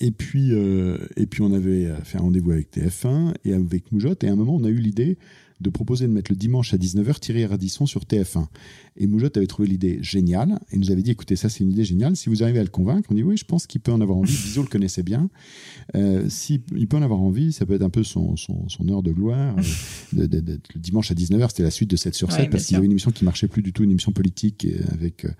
Et 0.00 0.10
puis, 0.10 0.48
euh, 0.52 0.96
et 1.16 1.26
puis 1.26 1.42
on 1.42 1.52
avait 1.52 1.92
fait 2.02 2.18
un 2.18 2.22
rendez-vous 2.22 2.50
avec 2.50 2.74
TF1 2.74 3.34
et 3.44 3.52
avec 3.52 3.92
Moujotte. 3.92 4.24
Et 4.24 4.28
à 4.28 4.32
un 4.32 4.36
moment, 4.36 4.56
on 4.56 4.64
a 4.64 4.70
eu 4.70 4.78
l'idée 4.78 5.18
de 5.60 5.70
proposer 5.70 6.06
de 6.06 6.12
mettre 6.12 6.32
le 6.32 6.36
dimanche 6.36 6.74
à 6.74 6.78
19h 6.78 7.20
Thierry 7.20 7.46
Radisson 7.46 7.86
sur 7.86 8.02
TF1. 8.02 8.46
Et 8.96 9.06
Moujotte 9.06 9.36
avait 9.36 9.46
trouvé 9.46 9.66
l'idée 9.68 9.98
géniale 10.02 10.60
et 10.70 10.78
nous 10.78 10.90
avait 10.90 11.02
dit 11.02 11.10
écoutez, 11.10 11.34
ça 11.34 11.48
c'est 11.48 11.64
une 11.64 11.72
idée 11.72 11.84
géniale. 11.84 12.14
Si 12.14 12.28
vous 12.28 12.42
arrivez 12.42 12.60
à 12.60 12.62
le 12.62 12.68
convaincre, 12.68 13.08
on 13.10 13.14
dit 13.14 13.22
oui, 13.22 13.36
je 13.36 13.44
pense 13.44 13.66
qu'il 13.66 13.80
peut 13.80 13.92
en 13.92 14.00
avoir 14.00 14.18
envie. 14.18 14.32
Bisou 14.32 14.62
le 14.62 14.68
connaissait 14.68 15.02
bien. 15.02 15.28
Euh, 15.96 16.28
S'il 16.28 16.60
peut 16.60 16.96
en 16.96 17.02
avoir 17.02 17.20
envie, 17.20 17.52
ça 17.52 17.66
peut 17.66 17.74
être 17.74 17.82
un 17.82 17.90
peu 17.90 18.04
son, 18.04 18.36
son, 18.36 18.68
son 18.68 18.88
heure 18.88 19.02
de 19.02 19.12
gloire. 19.12 19.56
Euh, 20.16 20.26
de, 20.28 20.60
le 20.74 20.80
dimanche 20.80 21.10
à 21.10 21.14
19h, 21.14 21.48
c'était 21.48 21.62
la 21.64 21.70
suite 21.70 21.90
de 21.90 21.96
7 21.96 22.14
sur 22.14 22.30
7 22.30 22.50
parce 22.50 22.66
qu'il 22.66 22.74
y 22.74 22.76
avait 22.76 22.86
une 22.86 22.92
émission 22.92 23.10
qui 23.10 23.24
marchait 23.24 23.48
plus 23.48 23.62
du 23.62 23.72
tout, 23.72 23.82
une 23.82 23.90
émission 23.90 24.12
politique 24.12 24.66
euh, 24.66 24.82
avec. 24.92 25.24
Euh, 25.24 25.30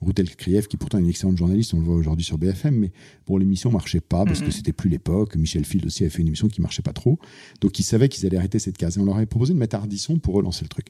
Routel 0.00 0.36
Kriev, 0.36 0.68
qui 0.68 0.76
pourtant 0.76 0.98
est 0.98 1.00
une 1.00 1.08
excellente 1.08 1.36
journaliste, 1.36 1.74
on 1.74 1.78
le 1.78 1.84
voit 1.84 1.96
aujourd'hui 1.96 2.24
sur 2.24 2.38
BFM, 2.38 2.76
mais 2.76 2.92
bon, 3.26 3.36
l'émission 3.36 3.72
marchait 3.72 4.00
pas 4.00 4.24
parce 4.24 4.40
que 4.40 4.50
c'était 4.52 4.72
plus 4.72 4.88
l'époque. 4.88 5.34
Michel 5.34 5.64
Field 5.64 5.84
aussi 5.86 6.04
avait 6.04 6.10
fait 6.10 6.22
une 6.22 6.28
émission 6.28 6.46
qui 6.46 6.60
marchait 6.60 6.82
pas 6.82 6.92
trop. 6.92 7.18
Donc 7.60 7.80
ils 7.80 7.82
savaient 7.82 8.08
qu'ils 8.08 8.24
allaient 8.24 8.36
arrêter 8.36 8.60
cette 8.60 8.76
case. 8.76 8.96
Et 8.96 9.00
on 9.00 9.04
leur 9.04 9.16
avait 9.16 9.26
proposé 9.26 9.54
de 9.54 9.58
mettre 9.58 9.74
Ardisson 9.74 10.18
pour 10.18 10.34
relancer 10.34 10.64
le 10.64 10.68
truc. 10.68 10.86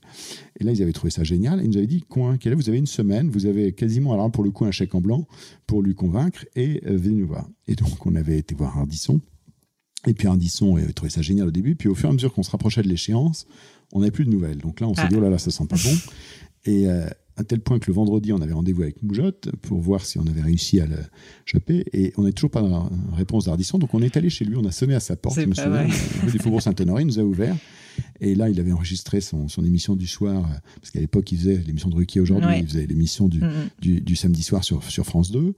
Et 0.61 0.65
là, 0.65 0.73
ils 0.73 0.83
avaient 0.83 0.93
trouvé 0.93 1.11
ça 1.11 1.25
génial. 1.25 1.61
Et 1.61 1.65
ils 1.65 1.71
nous 1.71 1.79
avaient 1.79 1.87
dit, 1.87 2.05
coin, 2.09 2.37
est, 2.37 2.55
vous 2.55 2.69
avez 2.69 2.79
une 2.79 2.87
semaine, 2.87 3.29
vous 3.29 3.47
avez 3.47 3.73
quasiment, 3.73 4.13
alors 4.13 4.31
pour 4.31 4.45
le 4.45 4.51
coup, 4.51 4.65
un 4.65 4.71
chèque 4.71 4.95
en 4.95 5.01
blanc 5.01 5.27
pour 5.67 5.83
lui 5.83 5.95
convaincre 5.95 6.45
et 6.57 6.83
euh, 6.87 6.97
venez 6.97 7.17
nous 7.17 7.27
voir. 7.27 7.49
Et 7.67 7.75
donc, 7.75 8.07
on 8.07 8.15
avait 8.15 8.39
été 8.39 8.55
voir 8.55 8.77
Ardisson. 8.79 9.21
Et 10.07 10.15
puis 10.15 10.29
Ardisson 10.29 10.77
avait 10.77 10.93
trouvé 10.93 11.11
ça 11.11 11.23
génial 11.23 11.49
au 11.49 11.51
début. 11.51 11.75
Puis 11.75 11.89
au 11.89 11.95
fur 11.95 12.09
et 12.09 12.11
à 12.11 12.13
mesure 12.13 12.33
qu'on 12.33 12.43
se 12.43 12.51
rapprochait 12.51 12.83
de 12.83 12.89
l'échéance, 12.89 13.47
on 13.93 14.01
n'avait 14.01 14.11
plus 14.11 14.25
de 14.25 14.31
nouvelles. 14.31 14.59
Donc 14.59 14.81
là, 14.81 14.89
on 14.89 14.95
s'est 14.95 15.03
ah. 15.05 15.09
dit, 15.09 15.17
oh 15.17 15.21
là 15.21 15.31
là, 15.31 15.39
ça 15.39 15.51
sent 15.51 15.67
pas 15.67 15.77
bon. 15.77 15.97
Et, 16.65 16.89
euh, 16.89 17.09
à 17.39 17.45
tel 17.45 17.61
point 17.61 17.79
que 17.79 17.87
le 17.87 17.95
vendredi, 17.95 18.33
on 18.33 18.41
avait 18.41 18.53
rendez-vous 18.53 18.83
avec 18.83 19.01
Moujotte 19.03 19.51
pour 19.63 19.81
voir 19.81 20.05
si 20.05 20.19
on 20.19 20.27
avait 20.27 20.43
réussi 20.43 20.81
à 20.81 20.87
le 20.87 20.97
choper. 21.45 21.85
Et 21.93 22.13
on 22.17 22.23
n'avait 22.23 22.33
toujours 22.33 22.51
pas 22.51 22.63
de 22.63 23.17
réponse 23.17 23.45
d'Ardisson. 23.45 23.79
Donc 23.79 23.95
on 23.95 24.03
est 24.03 24.17
allé 24.17 24.29
chez 24.29 24.45
lui, 24.45 24.57
on 24.57 24.65
a 24.65 24.73
sonné 24.73 24.95
à 24.95 25.01
sa 25.01 25.15
porte, 25.15 25.41
je 25.41 25.47
me 25.47 25.55
souviens, 25.55 25.87
du 26.31 26.39
Faubourg 26.39 26.61
Saint-Honoré, 26.61 27.03
il 27.03 27.07
nous 27.07 27.19
a 27.21 27.23
ouvert. 27.23 27.57
Et 28.21 28.35
là, 28.35 28.49
il 28.49 28.59
avait 28.61 28.73
enregistré 28.73 29.21
son, 29.21 29.47
émission 29.65 29.97
du 29.97 30.07
soir, 30.07 30.49
parce 30.77 30.91
qu'à 30.91 31.01
l'époque, 31.01 31.31
il 31.33 31.39
faisait 31.39 31.63
l'émission 31.67 31.89
de 31.89 31.97
Ruquier 31.97 32.21
aujourd'hui, 32.21 32.59
il 32.59 32.67
faisait 32.67 32.87
l'émission 32.87 33.29
du, 33.29 33.41
du, 33.81 34.01
du, 34.01 34.17
samedi 34.17 34.43
soir 34.43 34.65
sur, 34.65 34.83
sur 34.85 35.05
France 35.05 35.31
2. 35.31 35.55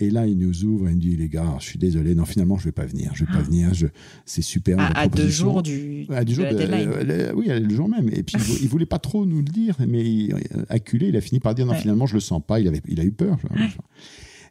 Et 0.00 0.08
là, 0.08 0.26
il 0.26 0.38
nous 0.38 0.64
ouvre 0.64 0.88
et 0.88 0.92
il 0.92 0.94
nous 0.94 1.00
dit, 1.00 1.16
les 1.16 1.28
gars, 1.28 1.56
je 1.60 1.66
suis 1.66 1.78
désolé, 1.78 2.14
non, 2.14 2.24
finalement, 2.24 2.56
je 2.56 2.64
vais 2.64 2.72
pas 2.72 2.86
venir. 2.86 3.12
Je 3.14 3.24
vais 3.24 3.30
pas 3.30 3.38
ah. 3.38 3.42
venir. 3.42 3.74
Je... 3.74 3.86
C'est 4.24 4.42
super. 4.42 4.78
À, 4.96 5.08
deux 5.08 5.28
jours 5.28 5.62
du, 5.62 6.06
à 6.08 6.24
deux 6.24 6.34
jours 6.34 6.46
de, 6.46 6.56
la 6.56 7.34
oui, 7.34 7.48
le 7.48 7.74
jour 7.74 7.86
même. 7.86 8.08
Et 8.08 8.22
puis, 8.22 8.36
il 8.62 8.68
voulait 8.68 8.86
pas 8.86 8.98
trop 8.98 9.26
nous 9.26 9.38
le 9.38 9.44
dire, 9.44 9.76
mais 9.86 10.02
il, 10.02 10.34
acculé, 10.70 11.08
il 11.08 11.16
a 11.16 11.20
fini 11.20 11.38
par 11.38 11.54
dire, 11.54 11.66
non, 11.66 11.74
finalement, 11.74 12.06
je 12.06 12.14
le 12.14 12.20
sens 12.20 12.42
pas. 12.44 12.60
Il, 12.60 12.66
avait, 12.66 12.80
il 12.88 12.98
a 12.98 13.04
eu 13.04 13.12
peur. 13.12 13.38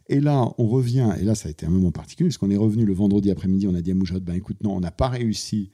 Et 0.08 0.20
là, 0.20 0.48
on 0.58 0.66
revient, 0.66 1.10
et 1.20 1.24
là, 1.24 1.34
ça 1.34 1.48
a 1.48 1.50
été 1.52 1.66
un 1.66 1.70
moment 1.70 1.92
particulier, 1.92 2.28
parce 2.28 2.38
qu'on 2.38 2.50
est 2.50 2.56
revenu 2.56 2.84
le 2.84 2.92
vendredi 2.92 3.30
après-midi, 3.30 3.68
on 3.68 3.74
a 3.74 3.80
dit 3.80 3.92
à 3.92 3.94
Moujotte, 3.94 4.24
ben 4.24 4.34
écoute, 4.34 4.56
non, 4.62 4.76
on 4.76 4.80
n'a 4.80 4.90
pas 4.90 5.08
réussi 5.08 5.70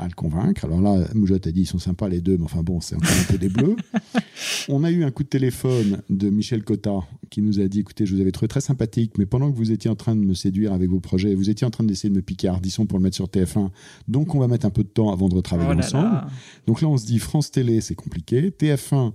à 0.00 0.08
le 0.08 0.14
convaincre. 0.14 0.64
Alors 0.64 0.80
là, 0.80 1.06
Moujotte 1.14 1.46
a 1.46 1.52
dit 1.52 1.62
ils 1.62 1.66
sont 1.66 1.78
sympas 1.78 2.08
les 2.08 2.20
deux, 2.20 2.38
mais 2.38 2.44
enfin 2.44 2.62
bon, 2.62 2.80
c'est 2.80 2.96
encore 2.96 3.10
un 3.10 3.32
peu 3.32 3.38
des 3.38 3.48
bleus. 3.48 3.76
On 4.68 4.82
a 4.82 4.90
eu 4.90 5.04
un 5.04 5.10
coup 5.10 5.22
de 5.22 5.28
téléphone 5.28 6.02
de 6.08 6.30
Michel 6.30 6.64
Cotta 6.64 7.00
qui 7.28 7.42
nous 7.42 7.60
a 7.60 7.68
dit 7.68 7.80
écoutez, 7.80 8.06
je 8.06 8.14
vous 8.14 8.20
avais 8.20 8.32
trouvé 8.32 8.48
très 8.48 8.60
sympathique, 8.60 9.18
mais 9.18 9.26
pendant 9.26 9.50
que 9.50 9.56
vous 9.56 9.72
étiez 9.72 9.90
en 9.90 9.96
train 9.96 10.16
de 10.16 10.20
me 10.20 10.34
séduire 10.34 10.72
avec 10.72 10.88
vos 10.88 11.00
projets, 11.00 11.34
vous 11.34 11.50
étiez 11.50 11.66
en 11.66 11.70
train 11.70 11.84
d'essayer 11.84 12.08
de 12.08 12.14
me 12.14 12.22
piquer 12.22 12.48
Ardisson 12.48 12.86
pour 12.86 12.98
le 12.98 13.04
mettre 13.04 13.16
sur 13.16 13.26
TF1, 13.26 13.68
donc 14.08 14.34
on 14.34 14.38
va 14.38 14.48
mettre 14.48 14.66
un 14.66 14.70
peu 14.70 14.82
de 14.82 14.88
temps 14.88 15.12
avant 15.12 15.28
de 15.28 15.34
retravailler 15.34 15.74
oh 15.76 15.78
ensemble. 15.78 16.22
Donc 16.66 16.80
là, 16.80 16.88
on 16.88 16.96
se 16.96 17.06
dit 17.06 17.18
France 17.18 17.50
Télé, 17.50 17.80
c'est 17.80 17.94
compliqué. 17.94 18.50
TF1, 18.50 19.12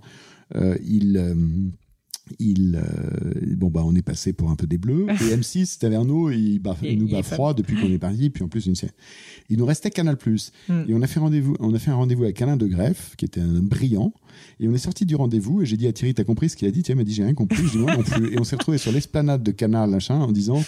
euh, 0.55 0.77
il. 0.86 1.17
Euh, 1.17 1.36
il, 2.39 2.82
euh, 2.82 3.55
bon 3.55 3.69
bah 3.69 3.82
on 3.86 3.95
est 3.95 4.01
passé 4.01 4.34
pour 4.34 4.49
un 4.49 4.55
peu 4.55 4.67
des 4.67 4.78
bleus. 4.78 5.07
Et 5.21 5.36
M6 5.36 5.80
Taverneau 5.80 6.30
il, 6.32 6.61
il 6.84 6.99
nous 6.99 7.09
bat 7.09 7.23
froid 7.23 7.53
depuis 7.53 7.76
qu'on 7.76 7.91
est 7.91 7.99
parti 7.99 8.30
puis 8.30 8.43
en 8.43 8.47
plus 8.47 8.65
une 8.65 8.76
il 9.49 9.57
nous 9.57 9.65
restait 9.65 9.91
Canal 9.91 10.17
Plus. 10.17 10.51
Hmm. 10.67 10.84
et 10.88 10.93
on 10.93 11.01
a 11.01 11.07
fait 11.07 11.19
rendez-vous 11.19 11.55
on 11.59 11.73
a 11.73 11.80
fait 11.80 11.91
un 11.91 11.95
rendez-vous 11.95 12.23
avec 12.23 12.41
Alain 12.41 12.57
de 12.57 12.67
Greff 12.67 13.15
qui 13.17 13.26
était 13.26 13.41
un 13.41 13.55
homme 13.55 13.67
brillant. 13.67 14.13
Et 14.59 14.67
on 14.67 14.73
est 14.73 14.80
sorti 14.80 15.05
du 15.05 15.15
rendez-vous 15.15 15.61
et 15.61 15.65
j'ai 15.65 15.78
dit 15.78 15.88
à 15.88 15.93
Thierry 15.93 16.13
t'as 16.13 16.23
compris 16.23 16.49
ce 16.49 16.55
qu'il 16.55 16.67
a 16.67 16.71
dit? 16.71 16.84
Thierry 16.84 16.97
m'a 16.97 17.03
dit 17.03 17.13
j'ai 17.13 17.23
rien 17.23 17.34
compris. 17.34 17.63
Je 17.63 17.71
dis 17.71 17.78
non 17.78 18.03
plus. 18.03 18.34
Et 18.34 18.39
on 18.39 18.43
s'est 18.43 18.55
retrouvé 18.55 18.78
sur 18.78 18.91
l'esplanade 18.91 19.43
de 19.43 19.51
Canal 19.51 19.89
machin 19.89 20.19
en 20.19 20.32
disant 20.32 20.63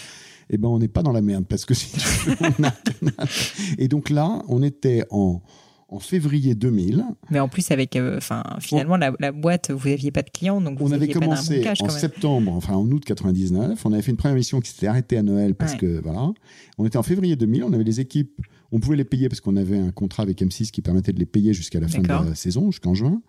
eh 0.49 0.57
ben 0.57 0.69
on 0.69 0.79
n'est 0.79 0.87
pas 0.87 1.03
dans 1.03 1.11
la 1.11 1.21
merde 1.21 1.45
parce 1.47 1.65
que 1.65 1.73
si 1.73 1.91
tu 1.91 1.99
veux, 2.29 2.35
on 2.41 2.63
a 2.63 2.71
Canal. 2.71 3.29
Et 3.77 3.87
donc 3.87 4.09
là 4.09 4.43
on 4.47 4.63
était 4.63 5.03
en 5.09 5.41
en 5.89 5.99
février 5.99 6.53
2000. 6.53 7.05
Mais 7.29 7.39
en 7.39 7.47
plus, 7.47 7.71
avec, 7.71 7.95
euh, 7.95 8.17
enfin, 8.17 8.43
finalement, 8.59 8.97
la, 8.97 9.31
boîte, 9.31 9.71
vous 9.71 9.89
n'aviez 9.89 10.11
pas 10.11 10.21
de 10.21 10.29
clients, 10.29 10.59
donc 10.59 10.79
vous 10.79 10.87
on 10.87 10.91
avait 10.91 11.07
commencé 11.07 11.65
en 11.79 11.89
septembre, 11.89 12.51
enfin 12.53 12.73
en 12.73 12.85
août 12.89 13.03
99. 13.05 13.85
On 13.85 13.93
avait 13.93 14.01
fait 14.01 14.11
une 14.11 14.17
première 14.17 14.35
mission 14.35 14.59
qui 14.59 14.71
s'était 14.71 14.87
arrêtée 14.87 15.17
à 15.17 15.23
Noël 15.23 15.55
parce 15.55 15.75
que 15.75 16.01
voilà. 16.01 16.31
On 16.77 16.85
était 16.85 16.97
en 16.97 17.03
février 17.03 17.35
2000. 17.35 17.63
On 17.63 17.73
avait 17.73 17.83
les 17.83 17.99
équipes, 17.99 18.41
on 18.71 18.79
pouvait 18.79 18.97
les 18.97 19.05
payer 19.05 19.29
parce 19.29 19.41
qu'on 19.41 19.55
avait 19.55 19.77
un 19.77 19.91
contrat 19.91 20.23
avec 20.23 20.41
M6 20.41 20.71
qui 20.71 20.81
permettait 20.81 21.13
de 21.13 21.19
les 21.19 21.25
payer 21.25 21.53
jusqu'à 21.53 21.79
la 21.79 21.87
fin 21.87 21.99
de 21.99 22.07
la 22.07 22.35
saison, 22.35 22.71
jusqu'en 22.71 22.93
juin. 22.93 23.21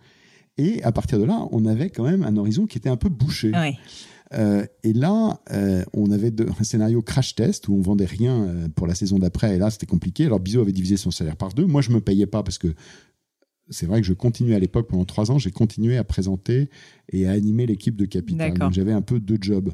Et 0.60 0.82
à 0.82 0.90
partir 0.90 1.20
de 1.20 1.24
là, 1.24 1.46
on 1.52 1.64
avait 1.66 1.88
quand 1.88 2.02
même 2.02 2.24
un 2.24 2.36
horizon 2.36 2.66
qui 2.66 2.78
était 2.78 2.88
un 2.88 2.96
peu 2.96 3.08
bouché. 3.08 3.52
Ouais. 3.52 3.76
Euh, 4.34 4.66
et 4.82 4.92
là, 4.92 5.40
euh, 5.52 5.84
on 5.94 6.10
avait 6.10 6.32
un 6.40 6.64
scénario 6.64 7.00
crash 7.02 7.34
test 7.34 7.68
où 7.68 7.74
on 7.74 7.80
vendait 7.80 8.04
rien 8.04 8.44
euh, 8.44 8.68
pour 8.68 8.86
la 8.86 8.94
saison 8.94 9.18
d'après. 9.18 9.56
Et 9.56 9.58
là, 9.58 9.70
c'était 9.70 9.86
compliqué. 9.86 10.26
Alors, 10.26 10.40
Bizot 10.40 10.60
avait 10.60 10.72
divisé 10.72 10.96
son 10.96 11.10
salaire 11.10 11.36
par 11.36 11.54
deux. 11.54 11.66
Moi, 11.66 11.80
je 11.80 11.90
me 11.90 12.00
payais 12.00 12.26
pas 12.26 12.42
parce 12.42 12.58
que 12.58 12.74
c'est 13.70 13.86
vrai 13.86 14.00
que 14.00 14.06
je 14.06 14.14
continuais 14.14 14.54
à 14.54 14.58
l'époque, 14.58 14.88
pendant 14.88 15.04
trois 15.04 15.30
ans, 15.30 15.38
j'ai 15.38 15.50
continué 15.50 15.98
à 15.98 16.04
présenter 16.04 16.70
et 17.12 17.26
à 17.26 17.32
animer 17.32 17.66
l'équipe 17.66 17.96
de 17.96 18.06
Capital. 18.06 18.54
Donc 18.54 18.72
j'avais 18.72 18.92
un 18.92 19.02
peu 19.02 19.20
deux 19.20 19.36
jobs. 19.38 19.72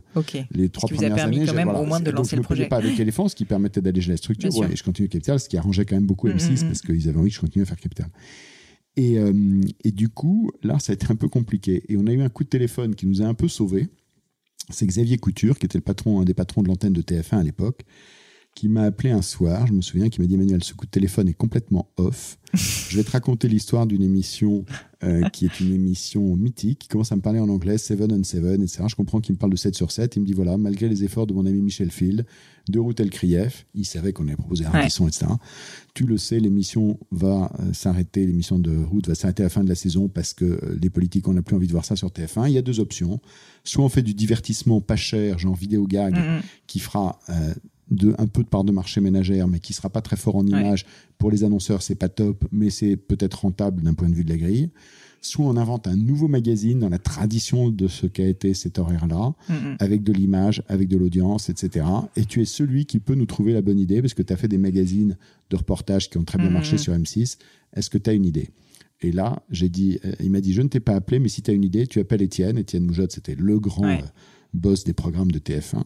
Les 0.51 0.69
trois 0.69 0.89
ce 0.89 0.95
qui 0.95 0.99
premières 0.99 1.15
vous 1.15 1.21
a 1.21 1.25
permis 1.25 1.47
quand 1.47 1.55
même 1.55 1.69
au 1.69 1.85
moins 1.85 2.01
de 2.01 2.11
lancer 2.11 2.35
le 2.35 2.43
projet. 2.43 2.63
Je 2.63 2.65
ne 2.65 2.71
pas 2.71 2.79
avec 2.79 2.99
Elephant, 2.99 3.29
ce 3.29 3.37
qui 3.37 3.45
permettait 3.45 3.81
d'alléger 3.81 4.11
la 4.11 4.17
structure. 4.17 4.51
et 4.65 4.75
je 4.75 4.83
continuais 4.83 5.09
Capital, 5.09 5.39
ce 5.39 5.49
qui 5.49 5.57
arrangeait 5.57 5.85
quand 5.85 5.95
même 5.95 6.07
beaucoup 6.07 6.29
M6 6.29 6.33
mm, 6.33 6.51
mm, 6.51 6.55
mm. 6.55 6.67
parce 6.67 6.83
qu'ils 6.83 7.09
avaient 7.09 7.19
envie 7.19 7.29
que 7.29 7.37
je 7.37 7.41
continue 7.41 7.63
à 7.63 7.67
faire 7.67 7.79
Capital. 7.79 8.09
Et, 8.97 9.17
et, 9.85 9.91
du 9.93 10.09
coup, 10.09 10.51
là, 10.63 10.79
ça 10.81 10.93
a 10.93 10.95
été 10.95 11.07
un 11.11 11.17
peu 11.17 11.29
compliqué. 11.29 11.85
Et 11.89 11.97
on 11.97 12.07
a 12.07 12.13
eu 12.13 12.21
un 12.21 12.29
coup 12.29 12.43
de 12.43 12.49
téléphone 12.49 12.97
qui 12.97 13.07
nous 13.07 13.23
a 13.23 13.27
un 13.27 13.35
peu 13.35 13.47
sauvés 13.47 13.89
c'est 14.71 14.87
Xavier 14.87 15.19
Couture, 15.19 15.59
qui 15.59 15.67
était 15.67 15.79
le 15.79 15.83
patron, 15.83 16.21
un 16.21 16.25
des 16.25 16.35
patrons 16.35 16.63
de 16.63 16.69
l'antenne 16.69 16.93
de 16.93 17.03
TF1 17.03 17.39
à 17.39 17.43
l'époque, 17.43 17.83
qui 18.55 18.69
m'a 18.69 18.83
appelé 18.83 19.11
un 19.11 19.23
soir, 19.23 19.67
je 19.67 19.73
me 19.73 19.83
souviens, 19.83 20.09
qui 20.09 20.21
m'a 20.21 20.27
dit 20.27 20.35
Emmanuel, 20.35 20.63
ce 20.63 20.75
coup 20.75 20.87
de 20.87 20.91
téléphone 20.91 21.29
est 21.29 21.35
complètement 21.35 21.89
off. 21.97 22.39
je 22.55 22.97
vais 22.97 23.03
te 23.03 23.11
raconter 23.11 23.49
l'histoire 23.49 23.87
d'une 23.87 24.03
émission 24.03 24.65
euh, 25.03 25.29
qui 25.31 25.45
est 25.45 25.61
une 25.61 25.73
émission 25.73 26.37
mythique. 26.37 26.85
Il 26.85 26.89
commence 26.89 27.11
à 27.11 27.17
me 27.17 27.21
parler 27.21 27.41
en 27.41 27.49
anglais, 27.49 27.79
Seven 27.79 28.13
on 28.13 28.23
Seven, 28.23 28.63
etc. 28.63 28.85
Je 28.87 28.95
comprends 28.95 29.21
qu'il 29.21 29.35
me 29.35 29.39
parle 29.39 29.51
de 29.51 29.57
7 29.57 29.75
sur 29.75 29.91
7. 29.91 30.15
Il 30.17 30.21
me 30.21 30.27
dit 30.27 30.35
voilà, 30.35 30.57
malgré 30.57 30.89
les 30.89 31.03
efforts 31.03 31.27
de 31.27 31.35
mon 31.35 31.47
ami 31.47 31.63
Michel 31.63 31.91
Field, 31.91 32.25
de 32.69 32.79
Routel 32.79 33.11
Krief, 33.11 33.67
il 33.75 33.85
savait 33.85 34.13
qu'on 34.13 34.27
avait 34.27 34.37
proposé 34.37 34.65
un 34.65 34.73
ouais. 34.73 34.87
etc. 34.87 35.27
Tu 35.93 36.07
le 36.07 36.17
sais, 36.17 36.39
l'émission 36.39 36.99
va 37.11 37.53
euh, 37.61 37.73
s'arrêter, 37.73 38.25
l'émission 38.25 38.59
de 38.59 38.75
route 38.77 39.09
va 39.09 39.15
s'arrêter 39.15 39.43
à 39.43 39.47
la 39.47 39.51
fin 39.51 39.65
de 39.65 39.69
la 39.69 39.75
saison 39.75 40.09
parce 40.09 40.33
que 40.33 40.45
euh, 40.45 40.79
les 40.81 40.91
politiques, 40.91 41.27
on 41.27 41.35
n'a 41.35 41.43
plus 41.43 41.57
envie 41.57 41.67
de 41.67 41.73
voir 41.73 41.85
ça 41.85 41.97
sur 41.97 42.09
TF1. 42.09 42.49
Il 42.49 42.53
y 42.55 42.59
a 42.59 42.63
deux 42.63 42.79
options. 42.79 43.21
Soit 43.65 43.85
on 43.85 43.89
fait 43.89 44.03
du 44.03 44.15
divertissement 44.15 44.81
pas 44.81 44.97
cher, 44.97 45.39
genre 45.39 45.57
vidéo 45.57 45.87
gag, 45.87 46.15
mm 46.15 46.19
-hmm. 46.19 46.43
qui 46.67 46.79
fera 46.79 47.19
de 47.91 48.15
un 48.19 48.27
peu 48.27 48.43
de 48.43 48.49
part 48.49 48.65
de 48.65 48.73
marché 48.73 49.01
ménagère, 49.01 49.49
mais 49.49 49.61
qui 49.61 49.73
sera 49.73 49.91
pas 49.91 50.01
très 50.01 50.17
fort 50.17 50.37
en 50.37 50.47
image. 50.47 50.83
Ouais. 50.83 50.89
Pour 51.19 51.31
les 51.31 51.45
annonceurs, 51.45 51.83
c'est 51.83 51.95
pas 51.95 52.09
top, 52.09 52.45
mais 52.51 52.71
c'est 52.71 52.97
peut-être 52.97 53.41
rentable 53.41 53.83
d'un 53.83 53.95
point 53.95 54.09
de 54.09 54.15
vue 54.15 54.25
de 54.25 54.31
la 54.31 54.39
grille. 54.39 54.71
Soit 55.21 55.47
on 55.47 55.57
invente 55.57 55.87
un 55.87 55.97
nouveau 55.97 56.29
magazine 56.29 56.79
dans 56.81 56.91
la 56.91 56.99
tradition 56.99 57.71
de 57.71 57.89
ce 57.89 58.07
qu'a 58.07 58.27
été 58.27 58.53
cet 58.53 58.79
horaire-là, 58.79 59.33
avec 59.79 60.03
de 60.03 60.13
l'image, 60.13 60.63
avec 60.69 60.87
de 60.89 60.99
l'audience, 60.99 61.49
etc. 61.49 61.87
Et 62.17 62.27
tu 62.27 62.43
es 62.43 62.45
celui 62.45 62.85
qui 62.85 62.99
peut 62.99 63.15
nous 63.15 63.25
trouver 63.25 63.55
la 63.55 63.63
bonne 63.63 63.79
idée, 63.79 64.03
parce 64.03 64.13
que 64.13 64.23
tu 64.23 64.35
as 64.35 64.37
fait 64.37 64.49
des 64.49 64.59
magazines 64.59 65.17
de 65.49 65.57
reportage 65.57 66.11
qui 66.11 66.19
ont 66.19 66.25
très 66.25 66.37
bien 66.37 66.51
marché 66.51 66.77
sur 66.77 66.93
M6. 66.93 67.39
Est-ce 67.75 67.89
que 67.89 67.97
tu 67.97 68.11
as 68.11 68.13
une 68.13 68.27
idée? 68.27 68.51
Et 69.01 69.13
là, 69.13 69.43
j'ai 69.51 69.69
dit, 69.71 69.99
euh, 70.05 70.13
il 70.21 70.31
m'a 70.31 70.41
dit, 70.41 70.53
je 70.53 70.63
ne 70.63 70.69
t'ai 70.69 70.81
pas 70.81 70.95
appelé, 70.95 71.19
mais 71.19 71.29
si 71.29 71.43
tu 71.43 71.51
as 71.51 71.55
une 71.55 71.65
idée, 71.65 71.87
tu 71.87 72.01
appelles 72.01 72.23
Étienne. 72.23 72.59
Étienne 72.59 72.85
Moujotte, 72.85 73.13
c'était 73.13 73.35
le 73.35 73.59
grand 73.59 73.85
ouais. 73.85 74.03
euh, 74.03 74.07
boss 74.53 74.85
des 74.85 74.93
programmes 74.93 75.33
de 75.33 75.39
TF1 75.39 75.85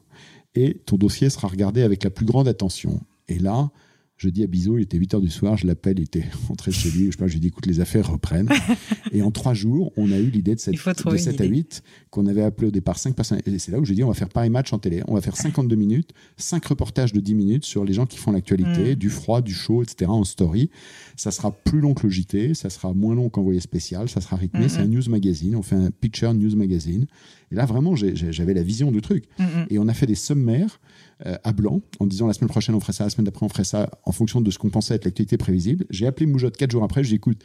et 0.59 0.75
ton 0.87 0.97
dossier 0.97 1.31
sera 1.31 1.47
regardé 1.47 1.83
avec 1.83 2.03
la 2.03 2.11
plus 2.11 2.27
grande 2.27 2.49
attention. 2.49 3.01
Et 3.29 3.39
là, 3.39 3.71
je 4.19 4.29
dis 4.29 4.43
à 4.43 4.49
Bizot, 4.49 4.79
il 4.79 4.83
était 4.83 4.99
8 4.99 5.15
heures 5.15 5.21
du 5.21 5.31
soir, 5.31 5.57
je 5.57 5.67
l'appelle, 5.67 5.99
il 5.99 6.03
était 6.03 6.25
rentré 6.49 6.73
chez 6.73 6.91
lui, 6.91 7.07
je 7.07 7.13
sais 7.13 7.17
pas, 7.17 7.29
je 7.29 7.35
lui 7.35 7.41
dis, 7.41 7.49
écoute, 7.49 7.67
les 7.67 7.81
affaires 7.81 8.11
reprennent. 8.11 8.49
et 9.13 9.23
en 9.23 9.31
trois 9.31 9.55
jours, 9.55 9.93
on 9.97 10.11
a 10.11 10.19
eu 10.19 10.29
l'idée 10.29 10.57
de, 10.57 10.61
cette, 10.61 10.75
de 10.75 11.17
7 11.17 11.41
à 11.41 11.45
8, 11.45 11.83
qu'on 12.11 12.27
avait 12.27 12.43
appelé 12.43 12.69
au 12.69 12.71
départ 12.73 12.99
5 12.99 13.15
personnes. 13.15 13.41
Et 13.47 13.59
c'est 13.59 13.71
là 13.71 13.79
où 13.79 13.85
j'ai 13.85 13.95
dit, 13.95 14.03
on 14.03 14.09
va 14.09 14.15
faire 14.15 14.29
pareil 14.29 14.51
match 14.51 14.73
en 14.73 14.79
télé. 14.79 15.03
On 15.07 15.15
va 15.15 15.21
faire 15.21 15.37
52 15.37 15.77
minutes, 15.77 16.11
5 16.37 16.65
reportages 16.67 17.13
de 17.13 17.21
10 17.21 17.35
minutes 17.37 17.65
sur 17.65 17.85
les 17.85 17.93
gens 17.93 18.07
qui 18.07 18.19
font 18.19 18.33
l'actualité, 18.33 18.93
mm. 18.93 18.95
du 18.97 19.09
froid, 19.09 19.41
du 19.41 19.55
chaud, 19.55 19.85
etc. 19.85 20.11
en 20.11 20.25
story. 20.25 20.71
Ça 21.17 21.31
sera 21.31 21.53
plus 21.53 21.81
long 21.81 21.95
que 21.95 22.07
le 22.07 22.11
JT, 22.11 22.55
ça 22.55 22.71
sera 22.71 22.93
moins 22.93 23.15
long 23.15 23.29
qu'envoyé 23.29 23.61
spécial, 23.61 24.09
ça 24.09 24.21
sera 24.21 24.35
rythmé. 24.35 24.69
C'est 24.69 24.81
un 24.81 24.89
news 24.89 25.09
magazine, 25.09 25.55
on 25.55 25.63
fait 25.63 25.77
un 25.77 25.93
picture 25.93 26.35
news 26.35 26.57
magazine. 26.57 27.07
Et 27.53 27.55
là, 27.55 27.67
vraiment, 27.67 27.95
j'avais 27.95 28.55
la 28.55 28.63
vision 28.63 28.91
du 28.91 29.01
truc. 29.01 29.25
Et 29.71 29.79
on 29.79 29.87
a 29.87 29.95
fait 29.95 30.07
des 30.07 30.17
sommaires 30.17 30.81
à 31.25 31.53
blanc 31.53 31.81
en 31.99 32.07
disant 32.07 32.29
la 32.29 32.33
semaine 32.33 32.49
prochaine 32.49 32.77
on 32.77 32.81
ferait 32.81 32.93
ça, 32.93 33.05
la 33.05 33.11
semaine 33.11 33.25
d'après 33.25 33.45
on 33.45 33.49
ferait 33.49 33.65
ça 33.65 33.91
en 34.05 34.13
fonction 34.13 34.41
de 34.41 34.51
ce 34.53 34.59
qu'on 34.59 34.71
pensait 34.71 34.95
être 34.95 35.05
l'actualité 35.05 35.37
prévisible. 35.37 35.85
J'ai 35.91 36.07
appelé 36.07 36.27
Moujotte 36.27 36.57
quatre 36.57 36.71
jours 36.71 36.85
après, 36.85 37.03
je 37.03 37.09
dis 37.09 37.17
écoute, 37.17 37.43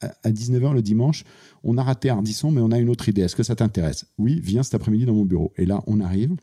à 0.00 0.30
19h 0.30 0.74
le 0.74 0.82
dimanche, 0.82 1.24
on 1.64 1.76
a 1.76 1.82
raté 1.82 2.10
Ardisson, 2.10 2.50
mais 2.50 2.60
on 2.60 2.70
a 2.70 2.78
une 2.78 2.88
autre 2.88 3.08
idée. 3.08 3.22
Est-ce 3.22 3.36
que 3.36 3.42
ça 3.42 3.56
t'intéresse? 3.56 4.06
Oui, 4.18 4.40
viens 4.42 4.62
cet 4.62 4.74
après-midi 4.74 5.06
dans 5.06 5.14
mon 5.14 5.24
bureau. 5.24 5.52
Et 5.56 5.66
là, 5.66 5.82
on 5.86 6.00
arrive. 6.00 6.34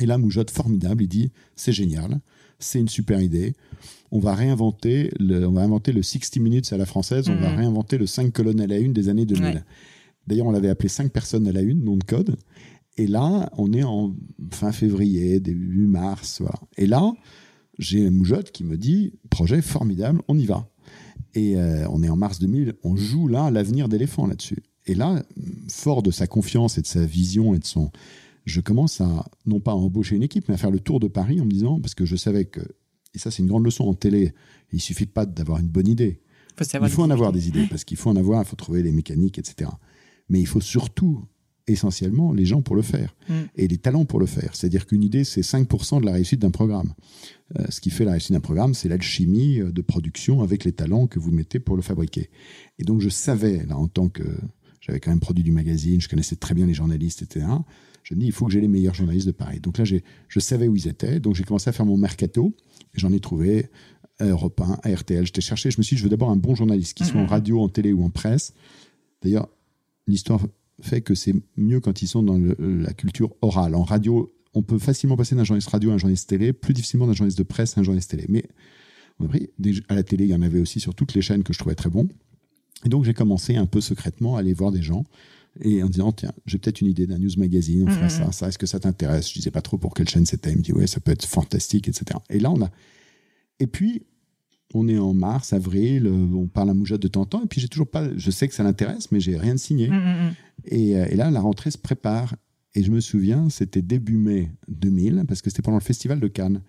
Et 0.00 0.06
là, 0.06 0.18
Moujotte, 0.18 0.50
formidable, 0.50 1.02
il 1.02 1.08
dit 1.08 1.30
c'est 1.56 1.72
génial, 1.72 2.20
c'est 2.58 2.80
une 2.80 2.88
super 2.88 3.20
idée. 3.20 3.54
On 4.10 4.18
va 4.18 4.34
réinventer 4.34 5.10
le, 5.18 5.46
on 5.46 5.52
va 5.52 5.62
inventer 5.62 5.92
le 5.92 6.02
60 6.02 6.36
minutes 6.36 6.72
à 6.72 6.76
la 6.76 6.86
française, 6.86 7.28
mmh. 7.28 7.32
on 7.32 7.40
va 7.40 7.50
réinventer 7.50 7.98
le 7.98 8.06
5 8.06 8.32
colonnes 8.32 8.60
à 8.60 8.66
la 8.66 8.78
une 8.78 8.92
des 8.92 9.08
années 9.08 9.26
2000. 9.26 9.44
Ouais. 9.44 9.62
D'ailleurs, 10.26 10.46
on 10.46 10.52
l'avait 10.52 10.68
appelé 10.68 10.88
5 10.88 11.12
personnes 11.12 11.46
à 11.48 11.52
la 11.52 11.60
une, 11.60 11.84
nom 11.84 11.96
de 11.96 12.04
code. 12.04 12.36
Et 13.00 13.06
là, 13.06 13.48
on 13.56 13.72
est 13.72 13.82
en 13.82 14.14
fin 14.50 14.72
février, 14.72 15.40
début 15.40 15.86
mars. 15.86 16.42
Voilà. 16.42 16.60
Et 16.76 16.86
là, 16.86 17.14
j'ai 17.78 18.06
un 18.06 18.10
Moujotte 18.10 18.52
qui 18.52 18.62
me 18.62 18.76
dit 18.76 19.14
projet 19.30 19.62
formidable, 19.62 20.20
on 20.28 20.38
y 20.38 20.44
va. 20.44 20.68
Et 21.32 21.56
euh, 21.56 21.88
on 21.88 22.02
est 22.02 22.10
en 22.10 22.16
mars 22.16 22.40
2000, 22.40 22.74
on 22.82 22.96
joue 22.96 23.26
là 23.26 23.50
l'avenir 23.50 23.88
d'éléphant 23.88 24.26
là-dessus. 24.26 24.62
Et 24.84 24.94
là, 24.94 25.22
fort 25.70 26.02
de 26.02 26.10
sa 26.10 26.26
confiance 26.26 26.76
et 26.76 26.82
de 26.82 26.86
sa 26.86 27.06
vision 27.06 27.54
et 27.54 27.58
de 27.58 27.64
son. 27.64 27.90
Je 28.44 28.60
commence 28.60 29.00
à, 29.00 29.24
non 29.46 29.60
pas 29.60 29.70
à 29.70 29.76
embaucher 29.76 30.14
une 30.16 30.22
équipe, 30.22 30.46
mais 30.48 30.54
à 30.56 30.58
faire 30.58 30.70
le 30.70 30.80
tour 30.80 31.00
de 31.00 31.08
Paris 31.08 31.40
en 31.40 31.46
me 31.46 31.50
disant, 31.50 31.80
parce 31.80 31.94
que 31.94 32.04
je 32.04 32.16
savais 32.16 32.44
que, 32.44 32.60
et 33.14 33.18
ça 33.18 33.30
c'est 33.30 33.42
une 33.42 33.48
grande 33.48 33.64
leçon 33.64 33.84
en 33.84 33.94
télé, 33.94 34.34
il 34.74 34.80
suffit 34.80 35.06
pas 35.06 35.24
d'avoir 35.24 35.58
une 35.58 35.68
bonne 35.68 35.88
idée. 35.88 36.20
Faut 36.54 36.64
il 36.66 36.90
faut 36.90 37.02
en 37.02 37.10
avoir 37.10 37.32
des 37.32 37.48
idées, 37.48 37.66
parce 37.66 37.84
qu'il 37.84 37.96
faut 37.96 38.10
en 38.10 38.16
avoir, 38.16 38.42
il 38.42 38.46
faut 38.46 38.56
trouver 38.56 38.82
les 38.82 38.92
mécaniques, 38.92 39.38
etc. 39.38 39.70
Mais 40.28 40.38
il 40.38 40.46
faut 40.46 40.60
surtout 40.60 41.24
essentiellement 41.72 42.32
les 42.32 42.44
gens 42.44 42.62
pour 42.62 42.76
le 42.76 42.82
faire 42.82 43.14
mm. 43.28 43.34
et 43.56 43.68
les 43.68 43.78
talents 43.78 44.04
pour 44.04 44.20
le 44.20 44.26
faire. 44.26 44.54
C'est-à-dire 44.54 44.86
qu'une 44.86 45.02
idée, 45.02 45.24
c'est 45.24 45.42
5% 45.42 46.00
de 46.00 46.06
la 46.06 46.12
réussite 46.12 46.40
d'un 46.40 46.50
programme. 46.50 46.94
Euh, 47.58 47.64
ce 47.68 47.80
qui 47.80 47.90
fait 47.90 48.04
la 48.04 48.12
réussite 48.12 48.32
d'un 48.32 48.40
programme, 48.40 48.74
c'est 48.74 48.88
l'alchimie 48.88 49.60
euh, 49.60 49.72
de 49.72 49.82
production 49.82 50.42
avec 50.42 50.64
les 50.64 50.72
talents 50.72 51.06
que 51.06 51.18
vous 51.18 51.30
mettez 51.30 51.58
pour 51.58 51.76
le 51.76 51.82
fabriquer. 51.82 52.30
Et 52.78 52.84
donc 52.84 53.00
je 53.00 53.08
savais, 53.08 53.64
là, 53.66 53.76
en 53.76 53.88
tant 53.88 54.08
que 54.08 54.22
j'avais 54.80 55.00
quand 55.00 55.10
même 55.10 55.20
produit 55.20 55.44
du 55.44 55.52
magazine, 55.52 56.00
je 56.00 56.08
connaissais 56.08 56.36
très 56.36 56.54
bien 56.54 56.66
les 56.66 56.74
journalistes, 56.74 57.22
etc. 57.22 57.46
Je 58.02 58.14
me 58.14 58.20
dis, 58.20 58.26
il 58.26 58.32
faut 58.32 58.46
que 58.46 58.52
j'ai 58.52 58.60
les 58.60 58.68
meilleurs 58.68 58.94
journalistes 58.94 59.26
de 59.26 59.32
Paris. 59.32 59.60
Donc 59.60 59.78
là, 59.78 59.84
je 59.84 60.40
savais 60.40 60.68
où 60.68 60.74
ils 60.74 60.88
étaient. 60.88 61.20
Donc 61.20 61.34
j'ai 61.34 61.44
commencé 61.44 61.68
à 61.68 61.72
faire 61.72 61.84
mon 61.84 61.98
mercato. 61.98 62.54
J'en 62.94 63.12
ai 63.12 63.20
trouvé 63.20 63.68
à 64.20 64.26
Europe 64.26 64.60
1, 64.60 64.80
à 64.82 64.94
RTL. 64.94 65.24
J'étais 65.26 65.40
cherché, 65.40 65.70
je 65.70 65.78
me 65.78 65.82
suis 65.82 65.96
dit, 65.96 65.98
je 65.98 66.04
veux 66.04 66.10
d'abord 66.10 66.30
un 66.30 66.36
bon 66.36 66.54
journaliste, 66.54 66.96
qui 66.96 67.04
soit 67.04 67.20
en 67.20 67.24
mm-hmm. 67.24 67.28
radio, 67.28 67.60
en 67.60 67.68
télé 67.68 67.92
ou 67.92 68.04
en 68.04 68.10
presse. 68.10 68.54
D'ailleurs, 69.22 69.48
l'histoire 70.06 70.40
fait 70.82 71.00
que 71.00 71.14
c'est 71.14 71.34
mieux 71.56 71.80
quand 71.80 72.02
ils 72.02 72.06
sont 72.06 72.22
dans 72.22 72.38
le, 72.38 72.56
la 72.58 72.92
culture 72.92 73.34
orale. 73.42 73.74
En 73.74 73.82
radio, 73.82 74.34
on 74.54 74.62
peut 74.62 74.78
facilement 74.78 75.16
passer 75.16 75.34
d'un 75.34 75.44
journaliste 75.44 75.68
radio 75.68 75.90
à 75.90 75.94
un 75.94 75.98
journaliste 75.98 76.28
télé, 76.28 76.52
plus 76.52 76.74
difficilement 76.74 77.06
d'un 77.06 77.12
journaliste 77.12 77.38
de 77.38 77.44
presse 77.44 77.76
à 77.76 77.80
un 77.80 77.84
journaliste 77.84 78.10
télé. 78.10 78.26
Mais 78.28 78.44
à 79.88 79.94
la 79.94 80.02
télé, 80.02 80.24
il 80.24 80.30
y 80.30 80.34
en 80.34 80.42
avait 80.42 80.60
aussi 80.60 80.80
sur 80.80 80.94
toutes 80.94 81.14
les 81.14 81.22
chaînes 81.22 81.42
que 81.42 81.52
je 81.52 81.58
trouvais 81.58 81.74
très 81.74 81.90
bon. 81.90 82.08
Et 82.84 82.88
donc 82.88 83.04
j'ai 83.04 83.14
commencé 83.14 83.56
un 83.56 83.66
peu 83.66 83.80
secrètement 83.80 84.36
à 84.36 84.40
aller 84.40 84.54
voir 84.54 84.72
des 84.72 84.82
gens 84.82 85.04
et 85.60 85.82
en 85.82 85.88
disant 85.88 86.12
tiens 86.12 86.32
j'ai 86.46 86.58
peut-être 86.58 86.80
une 86.80 86.86
idée 86.86 87.06
d'un 87.06 87.18
news 87.18 87.30
magazine 87.36 87.88
on 87.88 87.90
fera 87.90 88.06
mmh. 88.06 88.10
ça 88.10 88.32
ça 88.32 88.48
est-ce 88.48 88.58
que 88.58 88.66
ça 88.66 88.78
t'intéresse? 88.78 89.28
Je 89.28 89.34
disais 89.34 89.50
pas 89.50 89.62
trop 89.62 89.78
pour 89.78 89.94
quelle 89.94 90.08
chaîne 90.08 90.24
c'était 90.24 90.52
il 90.52 90.58
me 90.58 90.62
dit 90.62 90.72
ouais 90.72 90.86
ça 90.86 91.00
peut 91.00 91.10
être 91.10 91.26
fantastique 91.26 91.88
etc 91.88 92.18
et 92.30 92.38
là 92.38 92.50
on 92.50 92.62
a 92.62 92.70
et 93.58 93.66
puis 93.66 94.04
on 94.74 94.88
est 94.88 94.98
en 94.98 95.14
mars, 95.14 95.52
avril, 95.52 96.06
euh, 96.06 96.34
on 96.34 96.46
parle 96.46 96.70
à 96.70 96.74
Moujotte 96.74 97.02
de 97.02 97.08
temps 97.08 97.22
en 97.22 97.26
temps, 97.26 97.42
et 97.42 97.46
puis 97.46 97.60
j'ai 97.60 97.68
toujours 97.68 97.90
pas, 97.90 98.08
je 98.16 98.30
sais 98.30 98.48
que 98.48 98.54
ça 98.54 98.62
l'intéresse, 98.62 99.10
mais 99.10 99.20
j'ai 99.20 99.36
rien 99.36 99.56
signé. 99.56 99.88
Mmh, 99.88 99.94
mmh. 99.94 100.34
Et, 100.66 100.96
euh, 100.96 101.06
et, 101.10 101.16
là, 101.16 101.30
la 101.30 101.40
rentrée 101.40 101.70
se 101.70 101.78
prépare. 101.78 102.36
Et 102.74 102.84
je 102.84 102.92
me 102.92 103.00
souviens, 103.00 103.50
c'était 103.50 103.82
début 103.82 104.16
mai 104.16 104.52
2000, 104.68 105.24
parce 105.26 105.42
que 105.42 105.50
c'était 105.50 105.62
pendant 105.62 105.78
le 105.78 105.82
festival 105.82 106.20
de 106.20 106.28
Cannes. 106.28 106.62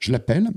Je 0.00 0.10
l'appelle 0.10 0.50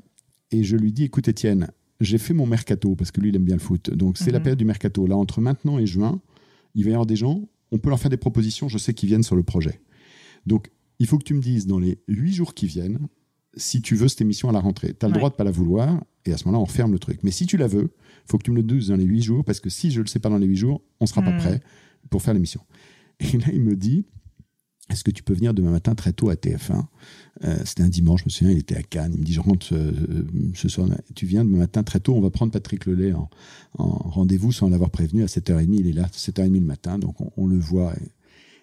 et 0.52 0.64
je 0.64 0.76
lui 0.76 0.92
dis, 0.92 1.04
écoute 1.04 1.28
Étienne, 1.28 1.70
j'ai 2.02 2.18
fait 2.18 2.34
mon 2.34 2.48
mercato, 2.48 2.96
parce 2.96 3.12
que 3.12 3.22
lui, 3.22 3.30
il 3.30 3.36
aime 3.36 3.46
bien 3.46 3.56
le 3.56 3.62
foot. 3.62 3.92
Donc 3.92 4.18
c'est 4.18 4.32
mmh. 4.32 4.34
la 4.34 4.40
période 4.40 4.60
du 4.60 4.66
mercato. 4.66 5.06
Là, 5.06 5.16
entre 5.16 5.42
maintenant 5.42 5.78
et 5.78 5.86
juin, 5.86 6.22
il 6.74 6.86
va 6.86 6.90
y 6.90 6.94
avoir 6.94 7.06
des 7.06 7.16
gens, 7.16 7.48
on 7.72 7.78
peut 7.78 7.90
leur 7.90 8.00
faire 8.00 8.10
des 8.10 8.18
propositions, 8.18 8.68
je 8.68 8.80
sais 8.80 8.94
qu'ils 8.94 9.10
viennent 9.10 9.24
sur 9.24 9.36
le 9.36 9.44
projet. 9.44 9.82
Donc, 10.46 10.72
il 10.98 11.08
faut 11.08 11.18
que 11.18 11.24
tu 11.24 11.34
me 11.34 11.42
dises 11.42 11.68
dans 11.68 11.80
les 11.80 12.00
huit 12.08 12.34
jours 12.34 12.54
qui 12.54 12.66
viennent, 12.66 13.00
si 13.56 13.82
tu 13.82 13.96
veux 13.96 14.08
cette 14.08 14.22
émission 14.22 14.50
à 14.50 14.52
la 14.52 14.60
rentrée. 14.60 14.94
Tu 15.00 15.06
as 15.06 15.10
le 15.10 15.16
droit 15.16 15.30
de 15.30 15.36
pas 15.36 15.44
la 15.44 15.52
vouloir, 15.52 16.04
et 16.30 16.34
à 16.34 16.38
ce 16.38 16.46
moment-là, 16.46 16.62
on 16.62 16.68
ferme 16.68 16.92
le 16.92 17.00
truc. 17.00 17.20
Mais 17.24 17.32
si 17.32 17.46
tu 17.46 17.58
la 17.58 17.68
veux, 17.68 17.92
faut 18.26 18.38
que 18.38 18.44
tu 18.44 18.52
me 18.52 18.58
le 18.58 18.64
dises 18.64 18.88
dans 18.88 18.96
les 18.96 19.06
huit 19.06 19.22
jours, 19.22 19.44
parce 19.44 19.60
que 19.60 19.70
si 19.70 19.92
je 19.92 20.02
le 20.02 20.08
sais 20.08 20.20
pas 20.20 20.30
dans 20.30 20.38
les 20.38 20.48
huit 20.48 20.56
jours, 20.56 20.82
on 21.00 21.06
sera 21.06 21.22
mmh. 21.22 21.26
pas 21.26 21.38
prêt 21.38 21.62
pour 22.10 22.22
faire 22.22 22.34
l'émission. 22.34 22.62
Et 23.20 23.38
là, 23.38 23.48
il 23.52 23.62
me 23.62 23.76
dit, 23.76 24.06
est-ce 24.90 25.04
que 25.04 25.12
tu 25.12 25.22
peux 25.22 25.34
venir 25.34 25.54
demain 25.54 25.72
matin 25.72 25.94
très 25.94 26.14
tôt 26.14 26.30
à 26.30 26.34
TF1 26.34 26.84
euh, 27.44 27.58
C'était 27.64 27.84
un 27.84 27.90
dimanche, 27.90 28.22
je 28.22 28.26
me 28.26 28.30
souviens, 28.30 28.54
il 28.54 28.60
était 28.60 28.76
à 28.76 28.82
Cannes. 28.82 29.12
Il 29.14 29.20
me 29.20 29.26
dit, 29.26 29.34
je 29.34 29.40
rentre 29.40 29.68
euh, 29.74 29.92
ce 30.56 30.68
soir. 30.68 30.88
Tu 31.16 31.26
viens 31.26 31.46
demain 31.46 31.60
matin 31.60 31.84
très 31.84 32.00
tôt, 32.00 32.16
on 32.16 32.22
va 32.22 32.32
prendre 32.32 32.52
Patrick 32.52 32.86
Lelay 32.86 33.14
en, 33.14 33.30
en 33.78 33.88
rendez-vous 33.88 34.52
sans 34.52 34.70
l'avoir 34.70 34.90
prévenu 34.90 35.24
à 35.24 35.28
7h30. 35.28 35.74
Il 35.74 35.88
est 35.88 35.94
là, 35.94 36.08
7h30 36.08 36.54
le 36.54 36.60
matin, 36.62 36.98
donc 36.98 37.22
on, 37.22 37.32
on 37.38 37.46
le 37.46 37.58
voit. 37.58 37.94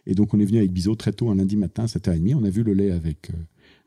Et, 0.07 0.11
et, 0.11 0.15
donc 0.15 0.35
on 0.35 0.41
est 0.41 0.45
venu 0.45 0.59
avec 0.59 0.73
Bizot 0.73 0.97
très 0.97 1.13
tôt, 1.13 1.31
un 1.31 1.37
lundi 1.37 1.57
matin, 1.57 1.85
à 1.85 1.87
7h30. 1.87 2.35
On 2.35 2.45
a 2.45 2.51
vu 2.51 2.65
Lelay 2.65 2.91
avec... 2.91 3.31
Euh, 3.31 3.37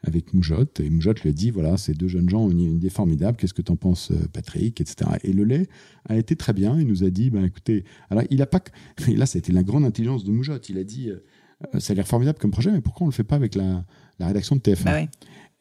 avec 0.04 0.34
Moujotte. 0.34 0.80
Et 0.80 0.90
Moujotte 0.90 1.22
lui 1.22 1.30
a 1.30 1.34
dit 1.34 1.52
voilà, 1.52 1.78
ces 1.78 1.94
deux 1.94 2.08
jeunes 2.08 2.30
gens 2.30 2.44
ont 2.44 2.50
une 2.50 2.62
idée 2.62 2.90
formidable, 2.90 3.38
qu'est-ce 3.38 3.54
que 3.54 3.62
t'en 3.62 3.76
penses, 3.76 4.12
euh, 4.12 4.28
Patrick, 4.32 4.80
etc. 4.82 5.12
Et 5.24 5.34
le 5.34 5.44
lait 5.44 5.68
a 6.08 6.18
été 6.18 6.36
très 6.36 6.54
bien. 6.54 6.80
Il 6.80 6.88
nous 6.88 7.04
a 7.04 7.10
dit 7.10 7.30
ben, 7.30 7.44
écoutez, 7.44 7.84
alors 8.10 8.24
il 8.30 8.42
a 8.42 8.48
pas. 8.48 8.62
Et 9.08 9.16
là, 9.16 9.26
ça 9.26 9.38
a 9.38 9.40
été 9.40 9.52
la 9.52 9.64
grande 9.64 9.86
intelligence 9.86 10.24
de 10.24 10.32
Moujotte. 10.32 10.70
Il 10.70 10.78
a 10.78 10.84
dit 10.84 11.10
euh, 11.10 11.80
ça 11.80 11.94
a 11.94 11.96
l'air 11.96 12.08
formidable 12.08 12.40
comme 12.40 12.52
projet, 12.52 12.72
mais 12.72 12.82
pourquoi 12.82 13.06
on 13.06 13.10
le 13.10 13.14
fait 13.14 13.24
pas 13.24 13.36
avec 13.36 13.56
la, 13.56 13.86
la 14.20 14.28
rédaction 14.28 14.56
de 14.56 14.62
TF1 14.62 14.84
bah 14.84 14.94
ouais. 14.94 15.10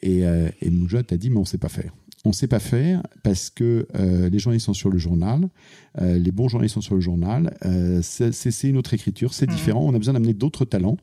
Et, 0.01 0.27
euh, 0.27 0.49
et 0.61 0.71
Moujotte 0.71 1.13
a 1.13 1.17
dit 1.17 1.31
mais 1.31 1.39
on 1.39 1.45
sait 1.45 1.59
pas 1.59 1.69
faire 1.69 1.93
on 2.29 2.33
ne 2.33 2.35
sait 2.35 2.47
pas 2.47 2.61
faire 2.61 3.03
parce 3.23 3.49
que 3.49 3.89
euh, 3.95 4.29
les 4.29 4.39
journalistes 4.39 4.67
sont 4.67 4.75
sur 4.75 4.91
le 4.91 4.99
journal, 4.99 5.49
euh, 6.01 6.19
les 6.19 6.31
bons 6.31 6.47
journalistes 6.49 6.75
sont 6.75 6.83
sur 6.83 6.95
le 6.95 7.01
journal. 7.01 7.57
Euh, 7.65 8.01
c'est 8.03 8.69
une 8.69 8.77
autre 8.77 8.93
écriture, 8.93 9.33
c'est 9.33 9.49
mmh. 9.49 9.55
différent. 9.55 9.81
On 9.83 9.95
a 9.95 9.99
besoin 9.99 10.13
d'amener 10.13 10.35
d'autres 10.35 10.67
talents. 10.67 10.99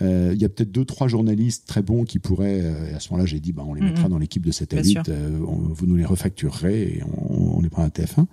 Il 0.00 0.36
y 0.36 0.44
a 0.44 0.48
peut-être 0.48 0.70
deux, 0.70 0.84
trois 0.84 1.08
journalistes 1.08 1.66
très 1.66 1.80
bons 1.80 2.04
qui 2.04 2.18
pourraient. 2.18 2.60
Euh, 2.62 2.94
à 2.94 3.00
ce 3.00 3.10
moment-là, 3.10 3.24
j'ai 3.24 3.40
dit, 3.40 3.52
bah, 3.52 3.64
on 3.66 3.72
les 3.72 3.80
mettra 3.80 4.08
mmh. 4.08 4.10
dans 4.10 4.18
l'équipe 4.18 4.44
de 4.44 4.52
cette 4.52 4.74
élite. 4.74 5.10
vous 5.10 5.86
nous 5.86 5.96
les 5.96 6.04
refacturerez 6.04 6.82
et 6.82 7.02
on, 7.02 7.56
on 7.56 7.60
les 7.62 7.70
prend 7.70 7.82
à 7.82 7.88
TF1. 7.88 8.26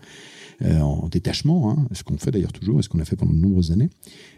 en 0.82 1.08
détachement, 1.08 1.72
hein, 1.72 1.88
ce 1.94 2.04
qu'on 2.04 2.18
fait 2.18 2.32
d'ailleurs 2.32 2.54
toujours 2.54 2.80
et 2.80 2.84
ce 2.84 2.90
qu'on 2.90 3.00
a 3.00 3.06
fait 3.06 3.16
pendant 3.16 3.34
de 3.34 3.40
nombreuses 3.40 3.72
années. 3.72 3.90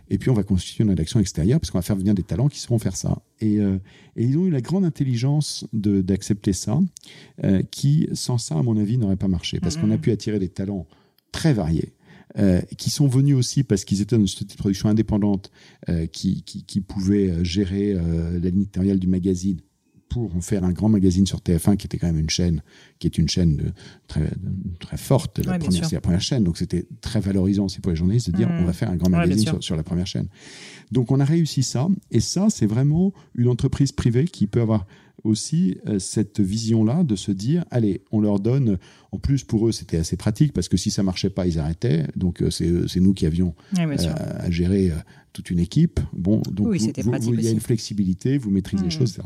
Et 0.09 0.17
puis 0.17 0.29
on 0.29 0.33
va 0.33 0.43
constituer 0.43 0.83
une 0.83 0.89
rédaction 0.91 1.19
extérieure 1.19 1.59
parce 1.59 1.71
qu'on 1.71 1.77
va 1.77 1.83
faire 1.83 1.95
venir 1.95 2.13
des 2.13 2.23
talents 2.23 2.47
qui 2.47 2.59
sauront 2.59 2.79
faire 2.79 2.95
ça. 2.95 3.21
Et, 3.41 3.55
et 3.55 4.23
ils 4.23 4.37
ont 4.37 4.45
eu 4.45 4.49
la 4.49 4.61
grande 4.61 4.85
intelligence 4.85 5.65
d'accepter 5.73 6.53
ça, 6.53 6.79
qui 7.71 8.07
sans 8.13 8.37
ça, 8.37 8.57
à 8.57 8.63
mon 8.63 8.77
avis, 8.77 8.97
n'aurait 8.97 9.17
pas 9.17 9.27
marché 9.27 9.59
parce 9.59 9.75
qu'on 9.75 9.91
a 9.91 9.97
pu 9.97 10.11
attirer 10.11 10.39
des 10.39 10.49
talents 10.49 10.87
très 11.31 11.53
variés. 11.53 11.93
Euh, 12.37 12.61
qui 12.77 12.91
sont 12.91 13.07
venus 13.07 13.35
aussi 13.35 13.63
parce 13.63 13.83
qu'ils 13.83 14.01
étaient 14.01 14.15
dans 14.15 14.21
une 14.21 14.27
société 14.27 14.53
de 14.53 14.59
production 14.59 14.89
indépendante 14.89 15.49
euh, 15.89 16.05
qui, 16.05 16.43
qui, 16.43 16.63
qui, 16.63 16.81
pouvait 16.81 17.29
euh, 17.29 17.43
gérer 17.43 17.93
la 17.93 18.49
ligne 18.49 18.61
éditoriale 18.61 18.99
du 18.99 19.07
magazine 19.07 19.59
pour 20.17 20.35
en 20.35 20.41
faire 20.41 20.63
un 20.63 20.71
grand 20.71 20.89
magazine 20.89 21.25
sur 21.25 21.39
TF1 21.39 21.77
qui 21.77 21.85
était 21.85 21.97
quand 21.97 22.07
même 22.07 22.19
une 22.19 22.29
chaîne 22.29 22.61
qui 22.99 23.07
est 23.07 23.17
une 23.17 23.29
chaîne 23.29 23.73
très 24.07 24.29
très 24.79 24.97
forte 24.97 25.39
la 25.45 25.59
première 25.59 25.85
c'est 25.85 25.95
la 25.95 26.01
première 26.01 26.21
chaîne. 26.21 26.43
Donc 26.43 26.57
c'était 26.57 26.85
très 27.01 27.19
valorisant 27.19 27.65
aussi 27.65 27.79
pour 27.79 27.91
les 27.91 27.95
journalistes 27.95 28.31
de 28.31 28.35
dire 28.35 28.49
mmh. 28.49 28.59
on 28.61 28.65
va 28.65 28.73
faire 28.73 28.89
un 28.89 28.95
grand 28.95 29.09
magazine 29.09 29.47
sur, 29.47 29.63
sur, 29.63 29.75
la 29.75 29.83
première 29.83 30.07
chaîne. 30.07 30.27
Donc 30.91 31.11
on 31.11 31.19
a 31.19 31.25
réussi 31.25 31.63
ça. 31.63 31.87
Et 32.11 32.19
ça 32.19 32.47
c'est 32.49 32.65
vraiment 32.65 33.13
une 33.35 33.47
entreprise 33.47 33.91
privée 33.91 34.25
qui 34.25 34.47
peut 34.47 34.61
avoir 34.61 34.85
aussi 35.23 35.77
euh, 35.87 35.99
cette 35.99 36.39
vision-là 36.39 37.03
de 37.03 37.15
se 37.15 37.31
dire, 37.31 37.65
allez, 37.71 38.01
on 38.11 38.21
leur 38.21 38.39
donne, 38.39 38.77
en 39.11 39.19
plus 39.19 39.43
pour 39.43 39.67
eux 39.67 39.71
c'était 39.71 39.97
assez 39.97 40.17
pratique 40.17 40.53
parce 40.53 40.69
que 40.69 40.77
si 40.77 40.91
ça 40.91 41.03
marchait 41.03 41.29
pas, 41.29 41.47
ils 41.47 41.59
arrêtaient, 41.59 42.05
donc 42.15 42.41
euh, 42.41 42.49
c'est 42.49 42.99
nous 42.99 43.13
qui 43.13 43.25
avions 43.25 43.53
euh, 43.77 43.95
à 44.39 44.49
gérer 44.49 44.91
toute 45.33 45.51
une 45.51 45.59
équipe. 45.59 45.99
Bon, 46.13 46.41
donc 46.51 46.75
il 46.75 47.43
y 47.43 47.47
a 47.47 47.51
une 47.51 47.59
flexibilité, 47.59 48.39
vous 48.39 48.49
maîtrisez 48.49 48.81
les 48.83 48.87
mmh. 48.87 48.91
choses. 48.91 49.19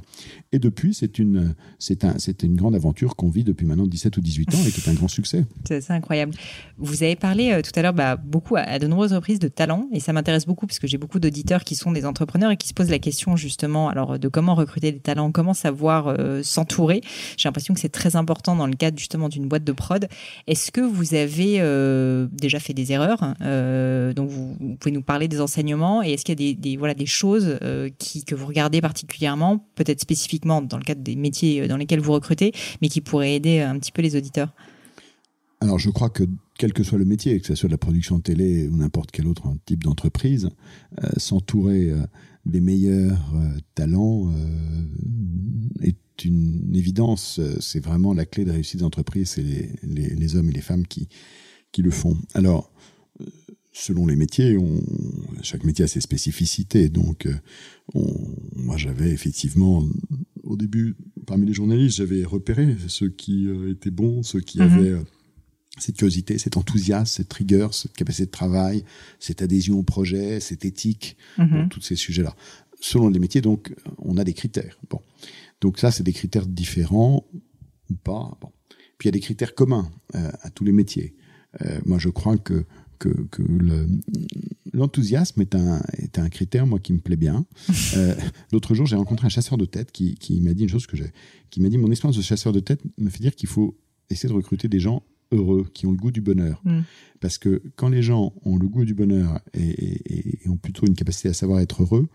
Et 0.51 0.59
depuis, 0.59 0.93
c'est 0.93 1.19
une, 1.19 1.55
c'est 1.79 2.03
un, 2.03 2.15
une 2.43 2.57
grande 2.57 2.75
aventure 2.75 3.15
qu'on 3.15 3.29
vit 3.29 3.45
depuis 3.45 3.65
maintenant 3.65 3.87
17 3.87 4.17
ou 4.17 4.21
18 4.21 4.53
ans 4.53 4.57
et 4.67 4.71
qui 4.71 4.81
est 4.81 4.89
un 4.91 4.93
grand 4.93 5.07
succès. 5.07 5.45
C'est 5.65 5.91
incroyable. 5.91 6.33
Vous 6.77 7.03
avez 7.03 7.15
parlé 7.15 7.61
tout 7.63 7.71
à 7.75 7.81
l'heure 7.81 7.93
bah, 7.93 8.17
beaucoup 8.17 8.57
à, 8.57 8.77
de 8.77 8.87
nombreuses 8.87 9.13
reprises 9.13 9.39
de 9.39 9.47
talent 9.47 9.87
et 9.93 10.01
ça 10.01 10.11
m'intéresse 10.11 10.45
beaucoup 10.45 10.67
parce 10.67 10.79
que 10.79 10.87
j'ai 10.87 10.97
beaucoup 10.97 11.19
d'auditeurs 11.19 11.63
qui 11.63 11.75
sont 11.75 11.91
des 11.93 12.05
entrepreneurs 12.05 12.51
et 12.51 12.57
qui 12.57 12.67
se 12.67 12.73
posent 12.73 12.89
la 12.89 12.99
question 12.99 13.37
justement 13.37 13.87
alors 13.87 14.19
de 14.19 14.27
comment 14.27 14.53
recruter 14.53 14.91
des 14.91 14.99
talents, 14.99 15.31
comment 15.31 15.53
savoir 15.53 16.07
euh, 16.07 16.43
s'entourer. 16.43 17.01
J'ai 17.37 17.47
l'impression 17.47 17.73
que 17.73 17.79
c'est 17.79 17.89
très 17.89 18.17
important 18.17 18.55
dans 18.55 18.67
le 18.67 18.75
cadre 18.75 18.97
justement 18.97 19.29
d'une 19.29 19.47
boîte 19.47 19.63
de 19.63 19.70
prod. 19.73 20.07
Est-ce 20.47 20.71
que 20.71 20.81
vous 20.81 21.13
avez 21.13 21.57
euh, 21.59 22.27
déjà 22.31 22.59
fait 22.59 22.73
des 22.73 22.91
erreurs 22.91 23.33
euh, 23.41 24.13
Donc 24.13 24.29
vous, 24.29 24.55
pouvez 24.79 24.91
nous 24.91 25.01
parler 25.01 25.27
des 25.27 25.41
enseignements 25.41 26.03
et 26.03 26.13
est-ce 26.13 26.25
qu'il 26.25 26.41
y 26.41 26.51
a 26.51 26.53
des, 26.53 26.77
voilà 26.77 26.93
des 26.93 27.05
choses 27.05 27.57
qui 27.97 28.23
que 28.23 28.35
vous 28.35 28.45
regardez 28.47 28.81
particulièrement, 28.81 29.65
peut-être 29.75 30.01
spécifiquement 30.01 30.61
dans 30.61 30.77
le 30.77 30.83
cadre 30.83 31.01
des 31.01 31.15
métiers 31.15 31.67
dans 31.67 31.77
lesquels 31.77 31.99
vous 31.99 32.13
recrutez, 32.13 32.51
mais 32.81 32.87
qui 32.87 33.01
pourraient 33.01 33.35
aider 33.35 33.59
un 33.59 33.77
petit 33.79 33.91
peu 33.91 34.01
les 34.01 34.15
auditeurs? 34.15 34.53
Alors 35.59 35.79
je 35.79 35.89
crois 35.89 36.09
que 36.09 36.23
quel 36.57 36.73
que 36.73 36.83
soit 36.83 36.97
le 36.97 37.05
métier, 37.05 37.39
que 37.39 37.47
ce 37.47 37.55
soit 37.55 37.67
de 37.67 37.73
la 37.73 37.77
production 37.77 38.17
de 38.17 38.23
télé 38.23 38.67
ou 38.67 38.77
n'importe 38.77 39.11
quel 39.11 39.27
autre 39.27 39.53
type 39.65 39.83
d'entreprise, 39.83 40.49
s'entourer 41.17 41.91
des 42.45 42.61
meilleurs 42.61 43.19
talents 43.75 44.31
est 45.81 45.95
une 46.25 46.75
évidence. 46.75 47.39
C'est 47.59 47.83
vraiment 47.83 48.13
la 48.13 48.25
clé 48.25 48.45
de 48.45 48.51
réussite 48.51 48.79
d'entreprise, 48.79 49.29
c'est 49.31 49.43
les, 49.83 50.35
hommes 50.35 50.49
et 50.49 50.53
les 50.53 50.61
femmes 50.61 50.87
qui, 50.87 51.07
qui 51.71 51.81
le 51.81 51.91
font. 51.91 52.17
Alors, 52.33 52.71
selon 53.73 54.05
les 54.05 54.15
métiers, 54.15 54.57
on, 54.57 54.81
chaque 55.41 55.63
métier 55.63 55.85
a 55.85 55.87
ses 55.87 56.01
spécificités. 56.01 56.89
Donc, 56.89 57.27
moi, 58.55 58.77
j'avais 58.77 59.11
effectivement, 59.11 59.87
au 60.43 60.55
début, 60.55 60.95
parmi 61.25 61.45
les 61.45 61.53
journalistes, 61.53 61.97
j'avais 61.97 62.23
repéré 62.23 62.75
ceux 62.87 63.09
qui 63.09 63.47
euh, 63.47 63.71
étaient 63.71 63.91
bons, 63.91 64.23
ceux 64.23 64.39
qui 64.39 64.59
mhm. 64.59 64.63
avaient 64.63 64.89
euh, 64.89 65.03
cette 65.77 65.97
curiosité, 65.97 66.37
cet 66.37 66.57
enthousiasme, 66.57 67.05
cette 67.05 67.33
rigueur, 67.33 67.73
cette 67.73 67.93
capacité 67.93 68.25
de 68.25 68.31
travail, 68.31 68.83
cette 69.19 69.41
adhésion 69.41 69.79
au 69.79 69.83
projet, 69.83 70.39
cette 70.39 70.65
éthique, 70.65 71.17
mhm. 71.37 71.69
tous 71.69 71.81
ces 71.81 71.95
sujets-là. 71.95 72.35
Selon 72.79 73.09
les 73.09 73.19
métiers, 73.19 73.41
donc, 73.41 73.73
on 73.99 74.17
a 74.17 74.23
des 74.23 74.33
critères. 74.33 74.77
Bon. 74.89 74.99
Donc 75.61 75.77
ça, 75.77 75.91
c'est 75.91 76.03
des 76.03 76.13
critères 76.13 76.47
différents 76.47 77.25
ou 77.89 77.95
pas. 78.03 78.37
Bon. 78.41 78.51
Puis 78.97 79.07
il 79.07 79.07
y 79.07 79.09
a 79.09 79.11
des 79.13 79.19
critères 79.19 79.55
communs 79.55 79.89
euh, 80.15 80.31
à 80.41 80.49
tous 80.49 80.63
les 80.63 80.71
métiers. 80.71 81.15
Euh, 81.61 81.79
moi, 81.85 81.97
je 81.99 82.09
crois 82.09 82.37
que 82.37 82.65
que, 82.99 83.09
que 83.31 83.41
l'enthousiasme 84.73 85.41
est 85.41 85.55
un 85.55 85.81
est 85.97 86.19
un 86.19 86.29
critère 86.29 86.67
moi 86.67 86.79
qui 86.79 86.93
me 86.93 86.99
plaît 86.99 87.15
bien. 87.15 87.45
Euh, 87.97 88.15
L'autre 88.53 88.73
jour, 88.73 88.85
j'ai 88.85 88.95
rencontré 88.95 89.25
un 89.25 89.29
chasseur 89.29 89.57
de 89.57 89.65
tête 89.65 89.91
qui, 89.91 90.15
qui 90.15 90.39
m'a 90.39 90.53
dit 90.53 90.63
une 90.63 90.69
chose 90.69 90.87
que 90.87 90.95
j'ai, 90.95 91.11
qui 91.49 91.59
m'a 91.59 91.67
dit 91.67 91.77
mon 91.77 91.91
expérience 91.91 92.15
de 92.15 92.21
chasseur 92.21 92.53
de 92.53 92.61
tête 92.61 92.79
me 92.97 93.09
fait 93.09 93.19
dire 93.19 93.35
qu'il 93.35 93.49
faut 93.49 93.77
essayer 94.09 94.29
de 94.29 94.33
recruter 94.33 94.69
des 94.69 94.79
gens 94.79 95.03
heureux, 95.31 95.67
qui 95.73 95.87
ont 95.87 95.91
le 95.91 95.97
goût 95.97 96.11
du 96.11 96.21
bonheur. 96.21 96.61
Mm. 96.63 96.81
Parce 97.19 97.37
que 97.37 97.61
quand 97.75 97.89
les 97.89 98.01
gens 98.01 98.33
ont 98.45 98.57
le 98.57 98.67
goût 98.67 98.85
du 98.85 98.93
bonheur 98.93 99.41
et, 99.53 99.69
et, 99.69 100.45
et, 100.45 100.49
ont 100.49 100.57
plutôt 100.57 100.85
une 100.85 100.95
capacité 100.95 101.29
à 101.29 101.33
savoir 101.33 101.59
être 101.59 101.83
heureux, 101.83 102.07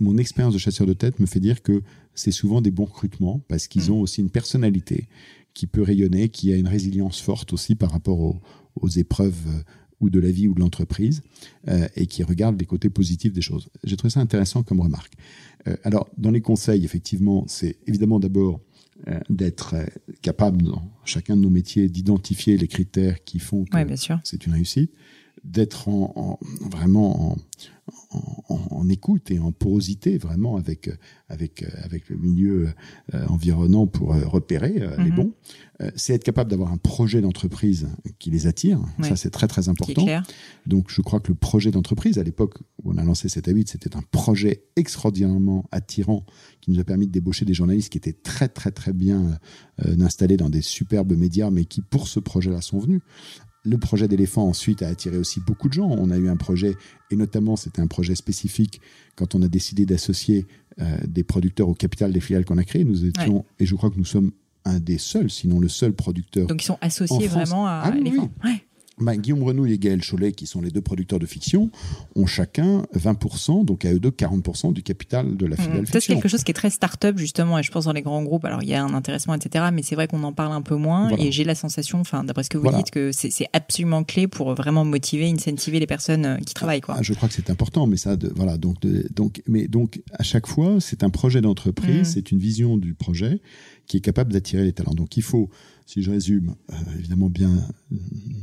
mon 0.00 0.18
expérience 0.18 0.54
de 0.54 0.58
chasseur 0.58 0.86
de 0.86 0.92
tête 0.92 1.20
me 1.20 1.26
fait 1.26 1.40
dire 1.40 1.62
que 1.62 1.82
c'est 2.14 2.32
souvent 2.32 2.60
des 2.60 2.70
bons 2.70 2.84
recrutements 2.84 3.40
parce 3.48 3.66
qu'ils 3.66 3.90
mm. 3.90 3.94
ont 3.94 4.00
aussi 4.00 4.20
une 4.20 4.30
personnalité 4.30 5.08
qui 5.54 5.66
peut 5.66 5.82
rayonner, 5.82 6.28
qui 6.28 6.52
a 6.52 6.56
une 6.56 6.68
résilience 6.68 7.20
forte 7.20 7.52
aussi 7.52 7.74
par 7.74 7.90
rapport 7.90 8.20
aux, 8.20 8.88
épreuves 8.96 9.40
euh, 9.48 9.62
ou 10.00 10.10
de 10.10 10.20
la 10.20 10.30
vie 10.30 10.48
ou 10.48 10.54
de 10.54 10.60
l'entreprise 10.60 11.22
euh, 11.68 11.88
et 11.96 12.06
qui 12.06 12.22
regardent 12.22 12.60
les 12.60 12.66
côtés 12.66 12.90
positifs 12.90 13.32
des 13.32 13.40
choses. 13.40 13.70
J'ai 13.82 13.96
trouvé 13.96 14.10
ça 14.10 14.20
intéressant 14.20 14.62
comme 14.62 14.80
remarque. 14.80 15.14
Euh, 15.66 15.76
alors, 15.82 16.10
dans 16.18 16.30
les 16.30 16.42
conseils, 16.42 16.84
effectivement, 16.84 17.44
c'est 17.48 17.78
évidemment 17.86 18.20
d'abord 18.20 18.60
d'être 19.28 19.74
capable 20.22 20.62
dans 20.62 20.82
chacun 21.04 21.36
de 21.36 21.42
nos 21.42 21.50
métiers 21.50 21.86
d'identifier 21.86 22.56
les 22.56 22.66
critères 22.66 23.22
qui 23.24 23.38
font 23.38 23.66
que 23.66 23.76
c'est 24.24 24.46
une 24.46 24.54
réussite, 24.54 24.90
d'être 25.46 25.88
en, 25.88 26.38
vraiment 26.60 27.32
en, 27.32 27.36
en, 28.48 28.88
écoute 28.88 29.30
et 29.30 29.38
en 29.38 29.52
porosité 29.52 30.18
vraiment 30.18 30.56
avec 30.56 30.90
avec 31.28 31.64
avec 31.82 32.08
le 32.08 32.16
milieu 32.16 32.68
euh, 33.14 33.26
environnant 33.26 33.86
pour 33.86 34.14
euh, 34.14 34.26
repérer 34.26 34.74
euh, 34.78 34.96
les 34.98 35.10
mhm. 35.10 35.16
bons. 35.16 35.32
c'est 35.96 36.14
être 36.14 36.24
capable 36.24 36.50
d'avoir 36.50 36.72
un 36.72 36.76
projet 36.76 37.20
d'entreprise 37.20 37.88
qui 38.18 38.30
les 38.30 38.46
attire. 38.46 38.80
Ça 39.02 39.16
c'est 39.16 39.30
très 39.30 39.46
très 39.48 39.68
important. 39.68 40.06
Donc 40.66 40.86
je 40.88 41.00
crois 41.02 41.20
que 41.20 41.28
le 41.28 41.34
projet 41.34 41.70
d'entreprise 41.70 42.18
à 42.18 42.22
l'époque 42.22 42.58
où 42.82 42.92
on 42.92 42.96
a 42.96 43.04
lancé 43.04 43.28
cet 43.28 43.48
habit, 43.48 43.64
c'était 43.66 43.96
un 43.96 44.02
projet 44.02 44.64
extraordinairement 44.76 45.66
attirant 45.70 46.24
qui 46.60 46.70
nous 46.70 46.80
a 46.80 46.84
permis 46.84 47.06
de 47.06 47.12
débaucher 47.12 47.44
des 47.44 47.54
journalistes 47.54 47.90
qui 47.90 47.98
étaient 47.98 48.14
très 48.14 48.48
très 48.48 48.70
très 48.70 48.92
bien 48.92 49.38
installés 50.00 50.36
dans 50.36 50.50
des 50.50 50.62
superbes 50.62 51.12
médias, 51.12 51.50
mais 51.50 51.64
qui 51.66 51.82
pour 51.82 52.08
ce 52.08 52.20
projet-là 52.20 52.62
sont 52.62 52.78
venus. 52.78 53.02
Le 53.66 53.78
projet 53.78 54.06
d'éléphant 54.06 54.46
ensuite 54.46 54.82
a 54.82 54.88
attiré 54.88 55.18
aussi 55.18 55.40
beaucoup 55.40 55.68
de 55.68 55.74
gens. 55.74 55.88
On 55.88 56.10
a 56.10 56.16
eu 56.16 56.28
un 56.28 56.36
projet, 56.36 56.76
et 57.10 57.16
notamment 57.16 57.56
c'était 57.56 57.82
un 57.82 57.88
projet 57.88 58.14
spécifique 58.14 58.80
quand 59.16 59.34
on 59.34 59.42
a 59.42 59.48
décidé 59.48 59.86
d'associer 59.86 60.46
euh, 60.80 60.96
des 61.06 61.24
producteurs 61.24 61.68
au 61.68 61.74
capital 61.74 62.12
des 62.12 62.20
filiales 62.20 62.44
qu'on 62.44 62.58
a 62.58 62.64
créées. 62.64 62.84
Nous 62.84 63.04
étions, 63.04 63.44
et 63.58 63.66
je 63.66 63.74
crois 63.74 63.90
que 63.90 63.96
nous 63.96 64.04
sommes 64.04 64.30
un 64.64 64.78
des 64.78 64.98
seuls, 64.98 65.30
sinon 65.30 65.58
le 65.58 65.68
seul 65.68 65.92
producteur. 65.92 66.46
Donc 66.46 66.62
ils 66.62 66.66
sont 66.66 66.78
associés 66.80 67.28
vraiment 67.28 67.66
à 67.66 67.82
ah, 67.84 67.90
l'éléphant. 67.90 68.30
Bah, 68.98 69.16
Guillaume 69.16 69.42
Renouille 69.42 69.74
et 69.74 69.78
Gaël 69.78 70.00
Cholet, 70.02 70.32
qui 70.32 70.46
sont 70.46 70.62
les 70.62 70.70
deux 70.70 70.80
producteurs 70.80 71.18
de 71.18 71.26
fiction, 71.26 71.70
ont 72.14 72.24
chacun 72.26 72.82
20%, 72.94 73.64
donc 73.64 73.84
à 73.84 73.92
eux 73.92 74.00
deux 74.00 74.10
40% 74.10 74.72
du 74.72 74.82
capital 74.82 75.36
de 75.36 75.44
la 75.46 75.56
filiale 75.56 75.86
fiction. 75.86 76.00
C'est 76.00 76.14
quelque 76.14 76.28
chose 76.28 76.44
qui 76.44 76.50
est 76.50 76.54
très 76.54 76.70
start-up 76.70 77.18
justement, 77.18 77.58
et 77.58 77.62
je 77.62 77.70
pense 77.70 77.84
dans 77.84 77.92
les 77.92 78.00
grands 78.00 78.22
groupes, 78.22 78.46
alors 78.46 78.62
il 78.62 78.68
y 78.70 78.74
a 78.74 78.82
un 78.82 78.94
intéressement, 78.94 79.34
etc., 79.34 79.66
mais 79.72 79.82
c'est 79.82 79.96
vrai 79.96 80.08
qu'on 80.08 80.22
en 80.22 80.32
parle 80.32 80.52
un 80.52 80.62
peu 80.62 80.76
moins, 80.76 81.10
et 81.18 81.30
j'ai 81.30 81.44
la 81.44 81.54
sensation, 81.54 82.00
enfin 82.00 82.24
d'après 82.24 82.42
ce 82.42 82.50
que 82.50 82.58
vous 82.58 82.72
dites, 82.72 82.90
que 82.90 83.12
c'est 83.12 83.48
absolument 83.52 84.02
clé 84.02 84.28
pour 84.28 84.54
vraiment 84.54 84.84
motiver, 84.84 85.28
incentiver 85.30 85.78
les 85.78 85.86
personnes 85.86 86.24
euh, 86.24 86.36
qui 86.38 86.54
travaillent. 86.54 86.80
Quoi. 86.80 86.96
Ah, 86.98 87.02
je 87.02 87.12
crois 87.12 87.28
que 87.28 87.34
c'est 87.34 87.50
important, 87.50 87.86
mais 87.86 87.96
ça, 87.96 88.16
de, 88.16 88.32
voilà, 88.34 88.56
donc, 88.56 88.76
donc, 89.14 89.42
mais 89.46 89.68
donc 89.68 90.00
à 90.12 90.22
chaque 90.22 90.46
fois, 90.46 90.78
c'est 90.80 91.02
un 91.02 91.10
projet 91.10 91.40
d'entreprise, 91.40 92.00
mm. 92.00 92.04
c'est 92.04 92.32
une 92.32 92.38
vision 92.38 92.76
du 92.76 92.94
projet 92.94 93.40
qui 93.86 93.98
est 93.98 94.00
capable 94.00 94.32
d'attirer 94.32 94.64
les 94.64 94.72
talents. 94.72 94.94
Donc 94.94 95.16
il 95.16 95.22
faut 95.22 95.50
si 95.86 96.02
je 96.02 96.10
résume, 96.10 96.56
euh, 96.70 96.74
évidemment 96.98 97.30
bien 97.30 97.68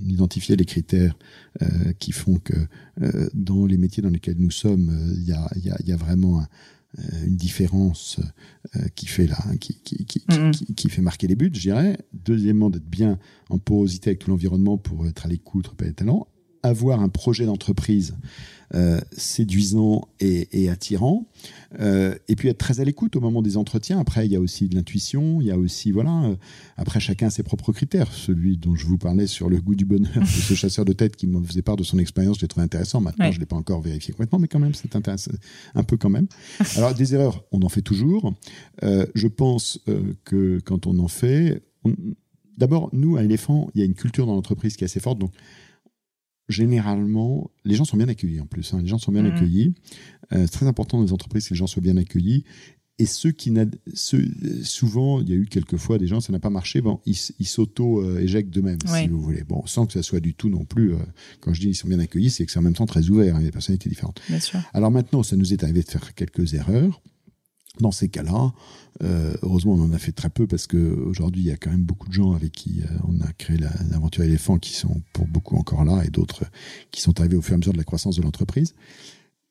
identifier 0.07 0.55
les 0.55 0.65
critères 0.65 1.15
euh, 1.61 1.91
qui 1.99 2.13
font 2.13 2.37
que 2.37 2.53
euh, 3.01 3.29
dans 3.33 3.65
les 3.65 3.77
métiers 3.77 4.01
dans 4.01 4.09
lesquels 4.09 4.37
nous 4.39 4.51
sommes, 4.51 5.13
il 5.17 5.25
y 5.25 5.33
a, 5.33 5.49
y, 5.57 5.69
a, 5.69 5.77
y, 5.85 5.91
a, 5.91 5.97
vraiment 5.97 6.43
une 7.25 7.35
différence 7.35 8.19
qui 8.93 9.07
fait 9.07 9.25
là, 9.25 9.39
qui, 9.59 9.79
qui, 9.83 10.05
qui, 10.05 10.19
mm-hmm. 10.19 10.75
qui, 10.75 10.89
fait 10.89 11.01
marquer 11.01 11.25
les 11.25 11.35
buts, 11.35 11.49
je 11.51 11.61
dirais. 11.61 11.97
Deuxièmement, 12.13 12.69
d'être 12.69 12.87
bien 12.87 13.17
en 13.49 13.57
porosité 13.57 14.11
avec 14.11 14.19
tout 14.19 14.29
l'environnement 14.29 14.77
pour 14.77 15.07
être 15.07 15.25
à 15.25 15.27
l'écoute, 15.27 15.65
repérer 15.65 15.89
les 15.89 15.95
talents. 15.95 16.27
Avoir 16.61 17.01
un 17.01 17.09
projet 17.09 17.47
d'entreprise 17.47 18.15
euh, 18.75 18.99
séduisant 19.11 20.07
et, 20.19 20.69
attirant. 20.69 21.27
Euh, 21.79 22.15
et 22.27 22.35
puis 22.35 22.49
être 22.49 22.57
très 22.57 22.79
à 22.79 22.83
l'écoute 22.83 23.15
au 23.15 23.19
moment 23.19 23.41
des 23.41 23.57
entretiens. 23.57 23.99
Après, 23.99 24.25
il 24.25 24.31
y 24.31 24.35
a 24.35 24.39
aussi 24.39 24.67
de 24.67 24.75
l'intuition, 24.75 25.41
il 25.41 25.47
y 25.47 25.51
a 25.51 25.57
aussi, 25.57 25.91
voilà, 25.91 26.23
euh, 26.23 26.35
après 26.77 26.99
chacun 26.99 27.27
a 27.27 27.29
ses 27.29 27.43
propres 27.43 27.71
critères. 27.71 28.11
Celui 28.11 28.57
dont 28.57 28.75
je 28.75 28.87
vous 28.87 28.97
parlais 28.97 29.27
sur 29.27 29.49
le 29.49 29.61
goût 29.61 29.75
du 29.75 29.85
bonheur 29.85 30.21
de 30.21 30.25
ce 30.25 30.53
chasseur 30.55 30.85
de 30.85 30.93
tête 30.93 31.15
qui 31.15 31.27
me 31.27 31.43
faisait 31.43 31.61
part 31.61 31.75
de 31.75 31.83
son 31.83 31.99
expérience, 31.99 32.37
je 32.37 32.41
l'ai 32.41 32.47
trouvé 32.47 32.63
intéressant. 32.63 32.99
Maintenant, 33.01 33.31
je 33.31 33.37
ne 33.37 33.41
l'ai 33.41 33.45
pas 33.45 33.55
encore 33.55 33.81
vérifié 33.81 34.13
complètement, 34.13 34.39
mais 34.39 34.47
quand 34.47 34.59
même, 34.59 34.73
c'est 34.73 34.95
intéressant, 34.95 35.31
un 35.75 35.83
peu 35.83 35.97
quand 35.97 36.09
même. 36.09 36.27
Alors, 36.75 36.93
des 36.93 37.13
erreurs, 37.13 37.43
on 37.51 37.61
en 37.61 37.69
fait 37.69 37.81
toujours. 37.81 38.33
je 38.81 39.27
pense 39.27 39.79
que 40.23 40.59
quand 40.65 40.87
on 40.87 40.97
en 40.99 41.07
fait, 41.07 41.61
d'abord, 42.57 42.89
nous, 42.93 43.17
à 43.17 43.23
Éléphant, 43.23 43.69
il 43.75 43.79
y 43.79 43.81
a 43.83 43.85
une 43.85 43.93
culture 43.93 44.25
dans 44.25 44.35
l'entreprise 44.35 44.75
qui 44.77 44.83
est 44.83 44.85
assez 44.85 44.99
forte. 44.99 45.19
Donc, 45.19 45.31
généralement, 46.49 47.51
les 47.65 47.75
gens 47.75 47.85
sont 47.85 47.97
bien 47.97 48.07
accueillis 48.07 48.39
en 48.39 48.45
plus. 48.45 48.73
Hein. 48.73 48.81
les 48.81 48.87
gens 48.87 48.97
sont 48.97 49.11
bien 49.11 49.23
Mhm. 49.23 49.31
accueillis. 49.33 49.73
Euh, 50.33 50.41
c'est 50.45 50.51
très 50.51 50.67
important 50.67 50.97
dans 50.97 51.03
les 51.05 51.13
entreprises 51.13 51.47
que 51.47 51.53
les 51.53 51.57
gens 51.57 51.67
soient 51.67 51.81
bien 51.81 51.97
accueillis. 51.97 52.43
Et 52.99 53.07
ceux 53.07 53.31
qui 53.31 53.51
ceux, 53.95 54.23
souvent, 54.63 55.19
il 55.19 55.27
y 55.29 55.31
a 55.33 55.35
eu 55.35 55.47
quelques 55.47 55.77
fois 55.77 55.97
des 55.97 56.05
gens, 56.05 56.19
ça 56.21 56.31
n'a 56.31 56.37
pas 56.39 56.51
marché, 56.51 56.79
bon, 56.79 56.99
ils, 57.07 57.15
s'auto-éjectent 57.47 58.51
d'eux-mêmes, 58.53 58.77
Ouais. 58.91 59.01
si 59.03 59.07
vous 59.07 59.19
voulez. 59.19 59.43
Bon, 59.43 59.65
sans 59.65 59.87
que 59.87 59.93
ça 59.93 60.03
soit 60.03 60.19
du 60.19 60.35
tout 60.35 60.49
non 60.49 60.63
plus, 60.63 60.93
euh, 60.93 60.97
quand 61.39 61.53
je 61.55 61.61
dis 61.61 61.69
ils 61.69 61.75
sont 61.75 61.87
bien 61.87 61.97
accueillis, 61.99 62.29
c'est 62.29 62.45
que 62.45 62.51
c'est 62.51 62.59
en 62.59 62.63
même 62.63 62.75
temps 62.75 62.85
très 62.85 63.09
ouvert, 63.09 63.35
hein, 63.35 63.41
des 63.41 63.51
personnalités 63.51 63.89
différentes. 63.89 64.21
Bien 64.29 64.39
sûr. 64.39 64.59
Alors 64.73 64.91
maintenant, 64.91 65.23
ça 65.23 65.35
nous 65.35 65.53
est 65.53 65.63
arrivé 65.63 65.81
de 65.81 65.89
faire 65.89 66.13
quelques 66.13 66.53
erreurs. 66.53 67.01
Dans 67.79 67.91
ces 67.91 68.07
cas-là, 68.07 68.53
euh, 69.03 69.33
heureusement, 69.41 69.73
on 69.73 69.81
en 69.81 69.93
a 69.93 69.97
fait 69.97 70.11
très 70.11 70.29
peu 70.29 70.45
parce 70.45 70.67
que 70.67 70.77
aujourd'hui, 70.77 71.41
il 71.41 71.47
y 71.47 71.51
a 71.51 71.57
quand 71.57 71.71
même 71.71 71.83
beaucoup 71.83 72.07
de 72.07 72.13
gens 72.13 72.33
avec 72.33 72.51
qui 72.51 72.81
euh, 72.81 72.87
on 73.07 73.19
a 73.21 73.33
créé 73.33 73.57
la- 73.57 73.73
l'aventure 73.89 74.23
éléphant 74.23 74.59
qui 74.59 74.73
sont 74.73 75.01
pour 75.11 75.25
beaucoup 75.27 75.55
encore 75.57 75.83
là 75.83 76.03
et 76.05 76.09
d'autres 76.09 76.43
qui 76.91 77.01
sont 77.01 77.19
arrivés 77.19 77.35
au 77.35 77.41
fur 77.41 77.53
et 77.53 77.55
à 77.55 77.57
mesure 77.57 77.73
de 77.73 77.79
la 77.79 77.83
croissance 77.83 78.15
de 78.15 78.21
l'entreprise. 78.21 78.75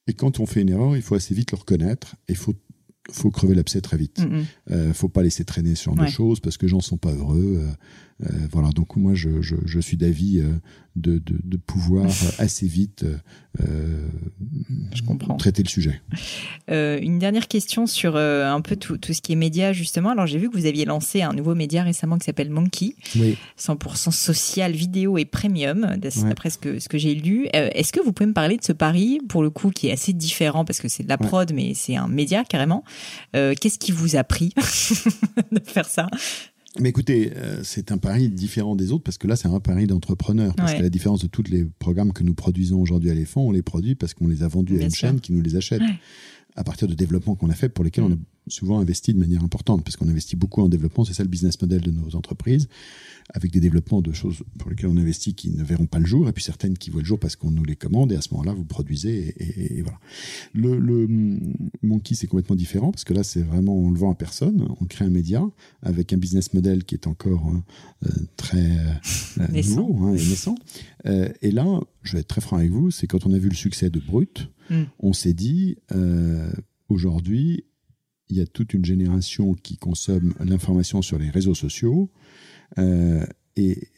Et 0.06 0.14
quand 0.14 0.38
on 0.38 0.46
fait 0.46 0.62
une 0.62 0.68
erreur, 0.68 0.94
il 0.96 1.02
faut 1.02 1.16
assez 1.16 1.34
vite 1.34 1.50
le 1.50 1.56
reconnaître 1.58 2.14
et 2.28 2.32
il 2.32 2.36
faut, 2.36 2.54
faut 3.10 3.30
crever 3.32 3.56
l'abcès 3.56 3.80
très 3.80 3.96
vite. 3.96 4.20
Mm, 4.20 4.36
mm. 4.36 4.44
Euh, 4.70 4.94
faut 4.94 5.08
pas 5.08 5.24
laisser 5.24 5.44
traîner 5.44 5.74
ce 5.74 5.84
genre 5.84 5.98
Ouais. 5.98 6.06
de 6.06 6.10
choses 6.10 6.38
parce 6.38 6.56
que 6.56 6.66
les 6.66 6.70
gens 6.70 6.80
sont 6.80 6.98
pas 6.98 7.12
heureux. 7.12 7.60
Euh, 8.24 8.28
voilà, 8.52 8.70
donc 8.70 8.96
moi 8.96 9.14
je, 9.14 9.42
je, 9.42 9.56
je 9.64 9.80
suis 9.80 9.96
d'avis 9.96 10.38
euh, 10.40 10.52
de, 10.96 11.18
de, 11.18 11.34
de 11.42 11.56
pouvoir 11.56 12.04
euh, 12.06 12.28
assez 12.38 12.66
vite 12.66 13.04
Je 14.94 15.02
comprends. 15.02 15.36
traiter 15.36 15.62
le 15.62 15.68
sujet. 15.68 16.00
Une 16.68 17.18
dernière 17.18 17.48
question 17.48 17.86
sur 17.86 18.16
un 18.16 18.60
peu 18.60 18.76
tout, 18.76 18.96
tout 18.98 19.12
ce 19.12 19.20
qui 19.22 19.32
est 19.32 19.36
média, 19.36 19.72
justement. 19.72 20.10
Alors, 20.10 20.26
j'ai 20.26 20.38
vu 20.38 20.48
que 20.50 20.56
vous 20.56 20.66
aviez 20.66 20.84
lancé 20.84 21.22
un 21.22 21.32
nouveau 21.32 21.54
média 21.54 21.82
récemment 21.82 22.18
qui 22.18 22.24
s'appelle 22.26 22.50
Monkey, 22.50 22.94
Oui. 23.16 23.36
100% 23.58 24.10
social, 24.10 24.72
vidéo 24.72 25.18
et 25.18 25.24
premium, 25.24 25.96
d'après 25.96 26.48
Ouais. 26.48 26.50
ce 26.50 26.58
que, 26.58 26.78
ce 26.78 26.88
que 26.88 26.98
j'ai 26.98 27.14
lu. 27.14 27.46
Est-ce 27.52 27.92
que 27.92 28.00
vous 28.00 28.12
pouvez 28.12 28.26
me 28.28 28.32
parler 28.34 28.56
de 28.56 28.64
ce 28.64 28.72
pari, 28.72 29.20
pour 29.28 29.42
le 29.42 29.50
coup, 29.50 29.70
qui 29.70 29.88
est 29.88 29.92
assez 29.92 30.12
différent, 30.12 30.64
parce 30.64 30.80
que 30.80 30.88
c'est 30.88 31.02
de 31.02 31.08
la 31.08 31.16
Ouais. 31.20 31.26
prod, 31.26 31.52
mais 31.54 31.72
c'est 31.74 31.96
un 31.96 32.08
média 32.08 32.44
carrément. 32.44 32.84
Euh, 33.36 33.54
Qu'est-ce 33.60 33.78
qui 33.78 33.92
vous 33.92 34.16
a 34.16 34.24
pris 34.24 34.54
de 35.52 35.60
faire 35.64 35.86
ça? 35.86 36.08
Mais 36.80 36.88
écoutez, 36.88 37.32
euh, 37.36 37.60
c'est 37.64 37.92
un 37.92 37.98
pari 37.98 38.28
différent 38.30 38.74
des 38.76 38.92
autres 38.92 39.04
parce 39.04 39.18
que 39.18 39.26
là, 39.28 39.36
c'est 39.36 39.48
un 39.48 39.60
pari 39.60 39.86
d'entrepreneur. 39.86 40.54
Parce 40.54 40.72
Ouais. 40.72 40.78
que 40.78 40.82
la 40.82 40.88
différence 40.90 41.20
de 41.20 41.26
tous 41.26 41.42
les 41.50 41.64
programmes 41.64 42.12
que 42.14 42.22
nous 42.24 42.34
produisons 42.34 42.80
aujourd'hui 42.80 43.10
à 43.10 43.14
l'éléphant, 43.14 43.42
on 43.42 43.50
les 43.52 43.62
produit 43.62 43.94
parce 43.94 44.14
qu'on 44.14 44.26
les 44.26 44.42
a 44.42 44.48
vendus 44.48 44.74
Bien 44.74 44.82
à 44.82 44.84
une 44.86 44.90
sûr. 44.90 45.08
chaîne 45.08 45.20
qui 45.20 45.32
nous 45.32 45.42
les 45.42 45.56
achète. 45.56 45.80
Ouais. 45.82 45.98
À 46.56 46.64
partir 46.64 46.88
de 46.88 46.94
développements 46.94 47.34
qu'on 47.34 47.50
a 47.50 47.54
fait, 47.54 47.68
pour 47.68 47.84
lesquels 47.84 48.04
Mm. 48.04 48.12
on 48.12 48.14
a 48.14 48.18
souvent 48.48 48.80
investi 48.80 49.14
de 49.14 49.18
manière 49.18 49.42
importante, 49.44 49.84
parce 49.84 49.96
qu'on 49.96 50.08
investit 50.08 50.36
beaucoup 50.36 50.62
en 50.62 50.68
développement, 50.68 51.04
c'est 51.04 51.14
ça 51.14 51.22
le 51.22 51.28
business 51.28 51.60
model 51.60 51.80
de 51.80 51.90
nos 51.90 52.16
entreprises, 52.16 52.68
avec 53.34 53.52
des 53.52 53.60
développements 53.60 54.02
de 54.02 54.12
choses 54.12 54.42
pour 54.58 54.68
lesquelles 54.70 54.88
on 54.90 54.96
investit 54.96 55.34
qui 55.34 55.50
ne 55.50 55.62
verront 55.62 55.86
pas 55.86 56.00
le 56.00 56.06
jour, 56.06 56.28
et 56.28 56.32
puis 56.32 56.42
certaines 56.42 56.76
qui 56.76 56.90
voient 56.90 57.00
le 57.02 57.06
jour 57.06 57.18
parce 57.20 57.36
qu'on 57.36 57.50
nous 57.52 57.64
les 57.64 57.76
commande, 57.76 58.10
et 58.12 58.16
à 58.16 58.20
ce 58.20 58.30
moment-là, 58.34 58.52
vous 58.52 58.64
produisez, 58.64 59.34
et, 59.38 59.42
et- 59.44 59.78
et 59.78 59.82
voilà. 59.82 59.98
Le, 60.54 60.78
le 60.78 61.08
Monkey, 61.82 62.14
c'est 62.14 62.26
complètement 62.26 62.56
différent, 62.56 62.90
parce 62.90 63.04
que 63.04 63.14
là, 63.14 63.22
c'est 63.22 63.42
vraiment, 63.42 63.76
on 63.76 63.90
le 63.90 63.98
vend 63.98 64.12
à 64.12 64.14
personne, 64.16 64.66
on 64.80 64.84
crée 64.86 65.04
un 65.04 65.10
média 65.10 65.42
avec 65.82 66.12
un 66.12 66.16
business 66.16 66.52
model 66.52 66.84
qui 66.84 66.94
est 66.96 67.06
encore 67.06 67.46
hein, 67.46 67.64
euh, 68.06 68.10
très 68.36 68.70
euh, 69.40 69.46
nouveau 69.76 69.96
hein, 70.04 70.14
et 70.14 70.28
naissant. 70.28 70.56
Euh, 71.06 71.28
et 71.42 71.52
là, 71.52 71.80
je 72.02 72.14
vais 72.14 72.20
être 72.20 72.28
très 72.28 72.40
franc 72.40 72.56
avec 72.56 72.70
vous, 72.72 72.90
c'est 72.90 73.06
quand 73.06 73.24
on 73.24 73.32
a 73.32 73.38
vu 73.38 73.48
le 73.48 73.54
succès 73.54 73.88
de 73.90 74.00
Brut, 74.00 74.48
Mm. 74.70 74.82
on 75.00 75.12
s'est 75.12 75.34
dit, 75.34 75.76
euh, 75.92 76.50
aujourd'hui, 76.88 77.64
il 78.32 78.38
y 78.38 78.40
a 78.40 78.46
toute 78.46 78.72
une 78.72 78.84
génération 78.84 79.52
qui 79.52 79.76
consomme 79.76 80.32
l'information 80.40 81.02
sur 81.02 81.18
les 81.18 81.28
réseaux 81.28 81.54
sociaux 81.54 82.10
euh, 82.78 83.26
et 83.56 83.88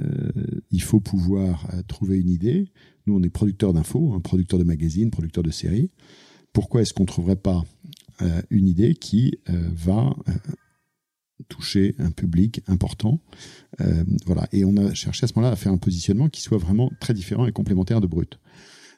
euh, 0.00 0.32
il 0.72 0.82
faut 0.82 0.98
pouvoir 0.98 1.68
euh, 1.72 1.82
trouver 1.86 2.18
une 2.18 2.28
idée. 2.28 2.72
Nous, 3.06 3.14
on 3.14 3.22
est 3.22 3.30
producteur 3.30 3.72
d'infos, 3.72 4.12
hein, 4.12 4.20
producteur 4.20 4.58
de 4.58 4.64
magazines, 4.64 5.12
producteur 5.12 5.44
de 5.44 5.52
séries. 5.52 5.90
Pourquoi 6.52 6.82
est-ce 6.82 6.92
qu'on 6.92 7.04
ne 7.04 7.08
trouverait 7.08 7.36
pas 7.36 7.64
une 8.50 8.68
idée 8.68 8.94
qui 8.94 9.40
va 9.48 10.14
toucher 11.48 11.96
un 11.98 12.12
public 12.12 12.62
important. 12.68 13.18
Et 14.52 14.64
on 14.64 14.76
a 14.76 14.94
cherché 14.94 15.24
à 15.24 15.26
ce 15.26 15.32
moment-là 15.34 15.52
à 15.52 15.56
faire 15.56 15.72
un 15.72 15.78
positionnement 15.78 16.28
qui 16.28 16.40
soit 16.40 16.58
vraiment 16.58 16.92
très 17.00 17.12
différent 17.12 17.44
et 17.44 17.50
complémentaire 17.50 18.00
de 18.00 18.06
Brut. 18.06 18.38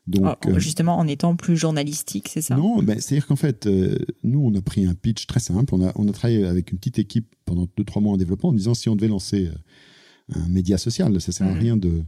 Donc, 0.07 0.23
Ah, 0.25 0.39
euh, 0.47 0.59
Justement, 0.59 0.99
en 0.99 1.07
étant 1.09 1.35
plus 1.37 1.57
journalistique, 1.57 2.29
c'est 2.33 2.41
ça? 2.43 2.57
Non, 2.57 2.83
ben, 2.83 3.01
c'est-à-dire 3.01 3.27
qu'en 3.27 3.37
fait, 3.37 3.67
euh, 3.67 3.97
nous, 4.23 4.41
on 4.41 4.55
a 4.55 4.61
pris 4.63 4.87
un 4.87 4.95
pitch 4.95 5.27
très 5.27 5.41
simple. 5.41 5.75
On 5.75 5.85
a, 5.85 5.93
on 5.97 6.07
a 6.09 6.13
travaillé 6.13 6.45
avec 6.45 6.71
une 6.73 6.79
petite 6.79 6.99
équipe 6.99 7.35
pendant 7.45 7.67
deux, 7.77 7.85
trois 7.85 8.01
mois 8.01 8.13
en 8.13 8.17
développement 8.17 8.51
en 8.51 8.53
disant 8.53 8.75
si 8.75 8.89
on 8.89 8.95
devait 8.97 9.09
lancer 9.09 9.49
euh, 9.49 10.39
un 10.41 10.49
média 10.49 10.79
social, 10.79 11.21
ça 11.21 11.33
sert 11.33 11.47
à 11.47 11.53
Mhm. 11.53 11.59
rien 11.59 11.77
de, 11.77 12.03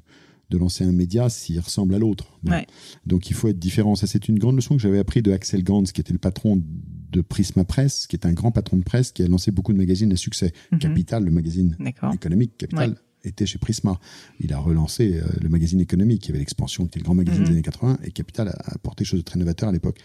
de 0.51 0.59
lancer 0.59 0.85
un 0.85 0.93
média 0.93 1.29
s'il 1.29 1.59
ressemble 1.61 1.95
à 1.95 1.99
l'autre. 1.99 2.39
Ouais. 2.45 2.67
Donc, 3.05 3.31
il 3.31 3.35
faut 3.35 3.49
être 3.49 3.59
différent. 3.59 3.97
Ça, 3.97 4.07
c'est 4.07 4.29
une 4.29 4.39
grande 4.39 4.57
leçon 4.57 4.77
que 4.77 4.83
j'avais 4.83 4.99
appris 4.99 5.21
de 5.23 5.33
Axel 5.33 5.63
Gans, 5.65 5.83
qui 5.83 6.01
était 6.01 6.13
le 6.13 6.19
patron 6.21 6.63
de 7.11 7.21
Prisma 7.21 7.65
Press, 7.65 8.07
qui 8.07 8.15
est 8.17 8.27
un 8.27 8.33
grand 8.33 8.51
patron 8.53 8.77
de 8.77 8.83
presse, 8.85 9.11
qui 9.13 9.23
a 9.23 9.29
lancé 9.29 9.51
beaucoup 9.51 9.73
de 9.73 9.79
magazines 9.79 10.13
à 10.13 10.17
succès. 10.17 10.53
Mhm. 10.73 10.79
Capital, 10.79 11.25
le 11.25 11.31
magazine 11.31 11.77
économique, 12.15 12.57
Capital, 12.59 12.97
était 13.29 13.47
chez 13.47 13.59
Prisma. 13.59 13.99
Il 14.41 14.53
a 14.53 14.59
relancé 14.59 15.19
euh, 15.19 15.27
le 15.41 15.49
magazine 15.49 15.81
économique, 15.81 16.23
qui 16.23 16.31
avait 16.31 16.39
l'expansion, 16.39 16.85
qui 16.85 16.89
était 16.89 17.01
le 17.01 17.05
grand 17.05 17.15
magazine 17.15 17.43
Mhm. 17.43 17.47
des 17.49 17.53
années 17.55 17.63
80, 17.63 17.99
et 18.05 18.11
Capital 18.11 18.49
a 18.49 18.75
apporté 18.75 19.05
chose 19.05 19.21
de 19.21 19.25
très 19.25 19.39
novateur 19.39 19.69
à 19.69 19.73
l'époque. 19.73 19.99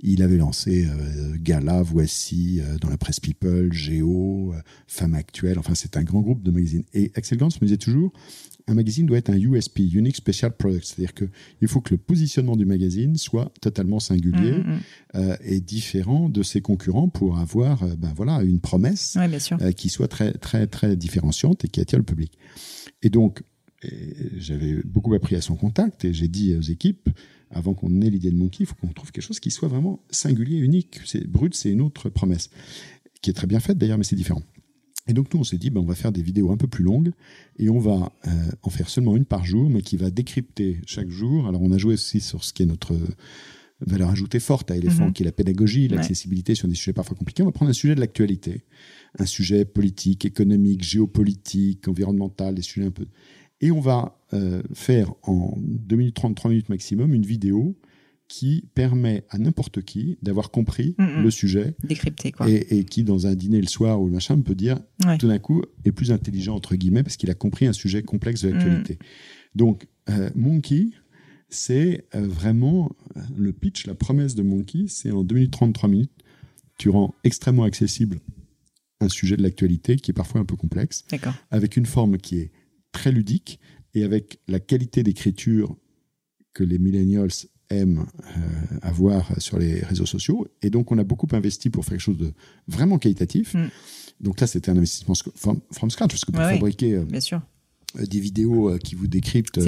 Il 0.00 0.22
avait 0.22 0.36
lancé 0.36 0.86
euh, 0.86 1.36
Gala, 1.40 1.82
Voici, 1.82 2.60
euh, 2.60 2.78
dans 2.78 2.88
la 2.88 2.96
presse 2.96 3.18
People, 3.20 3.72
Géo, 3.72 4.52
euh, 4.54 4.60
Femme 4.86 5.14
Actuelle, 5.14 5.58
enfin 5.58 5.74
c'est 5.74 5.96
un 5.96 6.02
grand 6.04 6.20
groupe 6.20 6.42
de 6.42 6.50
magazines. 6.50 6.84
Et 6.94 7.10
Axel 7.16 7.38
Gans 7.38 7.48
me 7.60 7.66
disait 7.66 7.76
toujours, 7.78 8.12
un 8.68 8.74
magazine 8.74 9.06
doit 9.06 9.18
être 9.18 9.30
un 9.30 9.38
USP, 9.38 9.80
Unique 9.92 10.16
Special 10.16 10.52
Product, 10.52 10.84
c'est-à-dire 10.84 11.14
que 11.14 11.24
il 11.60 11.68
faut 11.68 11.80
que 11.80 11.94
le 11.94 11.98
positionnement 11.98 12.56
du 12.56 12.66
magazine 12.66 13.16
soit 13.16 13.52
totalement 13.60 13.98
singulier 13.98 14.28
Mm, 14.38 14.72
mm, 14.72 14.80
euh, 15.14 15.36
et 15.42 15.60
différent 15.60 16.28
de 16.28 16.42
ses 16.42 16.60
concurrents 16.60 17.08
pour 17.08 17.38
avoir 17.38 17.82
euh, 17.82 17.94
ben 17.96 18.12
voilà, 18.14 18.42
une 18.42 18.60
promesse 18.60 19.16
Ouais, 19.16 19.28
euh, 19.62 19.72
qui 19.72 19.88
soit 19.88 20.08
très, 20.08 20.32
très, 20.32 20.66
très 20.66 20.96
différenciante 20.96 21.64
et 21.64 21.68
qui 21.68 21.80
attire 21.80 21.98
le 21.98 22.04
public. 22.04 22.32
Et 23.02 23.10
donc, 23.10 23.42
j'avais 24.36 24.82
beaucoup 24.84 25.14
appris 25.14 25.36
à 25.36 25.40
son 25.40 25.54
contact 25.54 26.04
et 26.04 26.12
j'ai 26.12 26.26
dit 26.26 26.52
aux 26.56 26.62
équipes, 26.62 27.08
avant 27.52 27.74
qu'on 27.74 28.00
ait 28.00 28.10
l'idée 28.10 28.32
de 28.32 28.36
Monkey, 28.36 28.64
il 28.64 28.66
faut 28.66 28.74
qu'on 28.74 28.88
trouve 28.88 29.12
quelque 29.12 29.22
chose 29.22 29.38
qui 29.38 29.52
soit 29.52 29.68
vraiment 29.68 30.00
singulier, 30.10 30.58
unique. 30.58 30.98
C'est 31.04 31.24
brut, 31.24 31.54
c'est 31.54 31.70
une 31.70 31.80
autre 31.80 32.08
promesse, 32.08 32.50
qui 33.22 33.30
est 33.30 33.34
très 33.34 33.46
bien 33.46 33.60
faite 33.60 33.78
d'ailleurs, 33.78 33.96
mais 33.96 34.02
c'est 34.02 34.16
différent. 34.16 34.42
Et 35.08 35.14
donc 35.14 35.32
nous, 35.32 35.40
on 35.40 35.44
s'est 35.44 35.58
dit, 35.58 35.70
ben, 35.70 35.80
on 35.80 35.84
va 35.86 35.94
faire 35.94 36.12
des 36.12 36.22
vidéos 36.22 36.52
un 36.52 36.56
peu 36.56 36.66
plus 36.68 36.84
longues 36.84 37.12
et 37.58 37.70
on 37.70 37.78
va 37.78 38.12
euh, 38.26 38.30
en 38.62 38.70
faire 38.70 38.88
seulement 38.90 39.16
une 39.16 39.24
par 39.24 39.44
jour, 39.44 39.70
mais 39.70 39.80
qui 39.82 39.96
va 39.96 40.10
décrypter 40.10 40.80
chaque 40.86 41.08
jour. 41.10 41.46
Alors 41.48 41.62
on 41.62 41.72
a 41.72 41.78
joué 41.78 41.94
aussi 41.94 42.20
sur 42.20 42.44
ce 42.44 42.52
qui 42.52 42.62
est 42.62 42.66
notre 42.66 42.94
valeur 43.80 44.10
ajoutée 44.10 44.40
forte 44.40 44.70
à 44.70 44.76
Elephant, 44.76 45.06
Mhm. 45.06 45.12
qui 45.12 45.22
est 45.22 45.26
la 45.26 45.32
pédagogie, 45.32 45.88
Ouais. 45.88 45.96
l'accessibilité 45.96 46.54
sur 46.54 46.68
des 46.68 46.74
sujets 46.74 46.92
parfois 46.92 47.16
compliqués. 47.16 47.42
On 47.42 47.46
va 47.46 47.52
prendre 47.52 47.70
un 47.70 47.74
sujet 47.74 47.94
de 47.94 48.00
l'actualité, 48.00 48.64
un 49.18 49.24
sujet 49.26 49.64
politique, 49.64 50.24
économique, 50.24 50.82
géopolitique, 50.82 51.86
environnemental, 51.88 52.54
des 52.54 52.62
sujets 52.62 52.86
un 52.86 52.90
peu. 52.90 53.06
Et 53.60 53.70
on 53.70 53.80
va 53.80 54.20
euh, 54.34 54.62
faire 54.74 55.14
en 55.22 55.54
2 55.58 55.96
minutes 55.96 56.16
30, 56.16 56.34
3 56.36 56.50
minutes 56.50 56.68
maximum 56.68 57.14
une 57.14 57.24
vidéo 57.24 57.76
qui 58.28 58.64
permet 58.74 59.24
à 59.30 59.38
n'importe 59.38 59.82
qui 59.82 60.18
d'avoir 60.22 60.50
compris 60.50 60.94
Mhm. 60.98 61.22
le 61.22 61.30
sujet 61.30 61.74
Décrypté, 61.82 62.30
quoi. 62.30 62.48
et, 62.48 62.78
et 62.78 62.84
qui, 62.84 63.02
dans 63.02 63.26
un 63.26 63.34
dîner 63.34 63.60
le 63.60 63.66
soir 63.66 64.00
ou 64.00 64.06
le 64.06 64.12
machin, 64.12 64.38
peut 64.40 64.54
dire 64.54 64.78
Ouais. 65.06 65.16
tout 65.18 65.28
d'un 65.28 65.38
coup 65.38 65.62
est 65.84 65.92
plus 65.92 66.12
intelligent, 66.12 66.54
entre 66.54 66.76
guillemets, 66.76 67.02
parce 67.02 67.16
qu'il 67.16 67.30
a 67.30 67.34
compris 67.34 67.66
un 67.66 67.72
sujet 67.72 68.02
complexe 68.02 68.42
de 68.42 68.50
l'actualité. 68.50 68.98
Donc, 69.54 69.88
euh, 70.10 70.28
Monkey, 70.34 70.88
c'est 71.48 72.06
euh, 72.14 72.26
vraiment 72.28 72.90
euh, 73.16 73.20
le 73.36 73.52
pitch, 73.54 73.86
la 73.86 73.94
promesse 73.94 74.34
de 74.34 74.42
Monkey, 74.42 74.84
c'est 74.88 75.10
en 75.10 75.24
2 75.24 75.34
minutes 75.34 75.52
33 75.52 75.88
minutes, 75.88 76.12
tu 76.78 76.90
rends 76.90 77.14
extrêmement 77.24 77.64
accessible 77.64 78.20
un 79.00 79.08
sujet 79.08 79.36
de 79.36 79.42
l'actualité 79.42 79.96
qui 79.96 80.10
est 80.10 80.14
parfois 80.14 80.40
un 80.40 80.44
peu 80.44 80.56
complexe, 80.56 81.04
avec 81.50 81.76
une 81.76 81.86
forme 81.86 82.18
qui 82.18 82.38
est 82.40 82.50
très 82.92 83.10
ludique 83.12 83.58
et 83.94 84.02
avec 84.04 84.40
la 84.48 84.58
qualité 84.60 85.02
d'écriture 85.02 85.76
que 86.52 86.64
les 86.64 86.78
millennials 86.78 87.30
aiment 87.70 88.06
euh, 88.24 88.78
avoir 88.82 89.30
sur 89.40 89.58
les 89.58 89.80
réseaux 89.80 90.06
sociaux. 90.06 90.46
Et 90.62 90.70
donc, 90.70 90.90
on 90.92 90.98
a 90.98 91.04
beaucoup 91.04 91.28
investi 91.32 91.70
pour 91.70 91.84
faire 91.84 91.92
quelque 91.92 92.00
chose 92.00 92.18
de 92.18 92.32
vraiment 92.66 92.98
qualitatif. 92.98 93.54
Mm. 93.54 93.68
Donc 94.20 94.40
là, 94.40 94.46
c'était 94.46 94.70
un 94.70 94.76
investissement 94.76 95.14
from, 95.36 95.60
from 95.70 95.90
scratch, 95.90 96.10
parce 96.10 96.24
que 96.24 96.32
pour 96.32 96.40
Ouais, 96.40 96.54
fabriquer 96.54 96.94
euh, 96.94 97.04
Bien 97.04 97.20
sûr. 97.20 97.40
des 97.94 98.20
vidéos 98.20 98.70
euh, 98.70 98.78
qui 98.78 98.94
vous 98.94 99.06
décryptent 99.06 99.58
hein. 99.58 99.60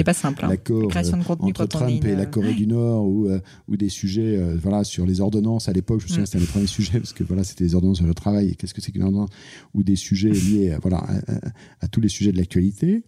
l'accord 0.49 0.83
euh, 0.83 0.87
entre 1.47 1.65
Trump 1.67 2.03
et 2.05 2.15
la 2.15 2.25
Corée 2.25 2.53
du 2.53 2.67
Nord 2.67 3.05
ou, 3.07 3.27
euh, 3.27 3.39
ou 3.67 3.77
des 3.77 3.89
sujets 3.89 4.37
euh, 4.37 4.57
voilà, 4.61 4.83
sur 4.83 5.05
les 5.05 5.21
ordonnances 5.21 5.69
à 5.69 5.73
l'époque. 5.73 6.01
Je 6.01 6.05
me 6.05 6.09
souviens, 6.09 6.23
Mm. 6.23 6.25
c'était 6.25 6.37
un 6.37 6.41
des 6.41 6.47
premiers 6.47 6.67
sujets 6.79 6.99
parce 6.99 7.13
que 7.13 7.23
voilà, 7.23 7.43
c'était 7.43 7.63
les 7.63 7.75
ordonnances 7.75 7.97
sur 7.97 8.07
le 8.07 8.13
travail 8.13 8.49
et 8.49 8.55
qu'est-ce 8.55 8.73
que 8.73 8.81
c'est 8.81 8.91
qu'une 8.91 9.03
ordonnance 9.03 9.29
ou 9.73 9.83
des 9.83 9.95
sujets 9.95 10.29
liés 10.31 10.71
à, 10.71 10.79
voilà, 10.79 10.97
à, 10.97 11.17
à- 11.17 11.51
à 11.81 11.87
tous 11.87 12.01
les 12.01 12.09
sujets 12.09 12.31
de 12.31 12.37
l'actualité. 12.37 13.03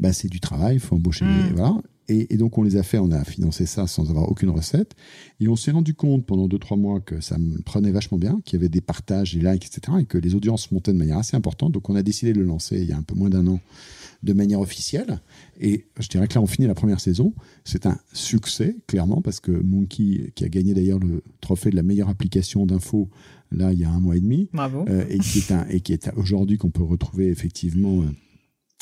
Bah, 0.00 0.12
c'est 0.12 0.28
du 0.28 0.40
travail, 0.40 0.76
il 0.76 0.80
faut 0.80 0.96
embaucher. 0.96 1.24
Mm. 1.24 1.52
Voilà. 1.56 1.74
Et, 2.08 2.36
donc 2.36 2.58
on 2.58 2.62
les 2.62 2.76
a 2.76 2.82
fait, 2.82 2.98
on 2.98 3.10
a 3.10 3.24
financé 3.24 3.66
ça 3.66 3.86
sans 3.86 4.10
avoir 4.10 4.28
aucune 4.30 4.50
recette. 4.50 4.94
Et 5.40 5.48
on 5.48 5.56
s'est 5.56 5.70
rendu 5.70 5.94
compte 5.94 6.26
pendant 6.26 6.48
2-3 6.48 6.78
mois 6.78 7.00
que 7.00 7.20
ça 7.20 7.38
me 7.38 7.60
prenait 7.62 7.90
vachement 7.90 8.18
bien, 8.18 8.40
qu'il 8.44 8.58
y 8.58 8.60
avait 8.60 8.68
des 8.68 8.80
partages, 8.80 9.34
des 9.34 9.40
likes, 9.40 9.66
etc. 9.66 9.98
Et 10.00 10.04
que 10.04 10.18
les 10.18 10.34
audiences 10.34 10.70
montaient 10.72 10.92
de 10.92 10.98
manière 10.98 11.18
assez 11.18 11.36
importante. 11.36 11.72
Donc 11.72 11.88
on 11.88 11.94
a 11.94 12.02
décidé 12.02 12.32
de 12.32 12.38
le 12.38 12.44
lancer 12.44 12.80
il 12.80 12.88
y 12.88 12.92
a 12.92 12.96
un 12.96 13.02
peu 13.02 13.14
moins 13.14 13.30
d'un 13.30 13.46
an 13.46 13.60
de 14.22 14.32
manière 14.32 14.60
officielle. 14.60 15.20
Et 15.60 15.86
je 15.98 16.08
dirais 16.08 16.28
que 16.28 16.34
là, 16.34 16.42
on 16.42 16.46
finit 16.46 16.68
la 16.68 16.74
première 16.74 17.00
saison. 17.00 17.34
C'est 17.64 17.86
un 17.86 17.98
succès, 18.12 18.76
clairement, 18.86 19.20
parce 19.20 19.40
que 19.40 19.50
Monkey, 19.50 20.32
qui 20.34 20.44
a 20.44 20.48
gagné 20.48 20.74
d'ailleurs 20.74 21.00
le 21.00 21.22
trophée 21.40 21.70
de 21.70 21.76
la 21.76 21.82
meilleure 21.82 22.08
application 22.08 22.66
d'info, 22.66 23.08
là, 23.50 23.72
il 23.72 23.80
y 23.80 23.84
a 23.84 23.90
un 23.90 24.00
mois 24.00 24.16
et 24.16 24.20
demi. 24.20 24.48
Bravo. 24.52 24.84
Euh, 24.88 25.04
et 25.08 25.18
qui 25.18 25.38
est, 25.38 25.52
un, 25.52 25.66
et 25.68 25.80
qui 25.80 25.92
est 25.92 26.10
aujourd'hui 26.16 26.56
qu'on 26.56 26.70
peut 26.70 26.84
retrouver 26.84 27.28
effectivement. 27.28 28.02
Euh, 28.02 28.06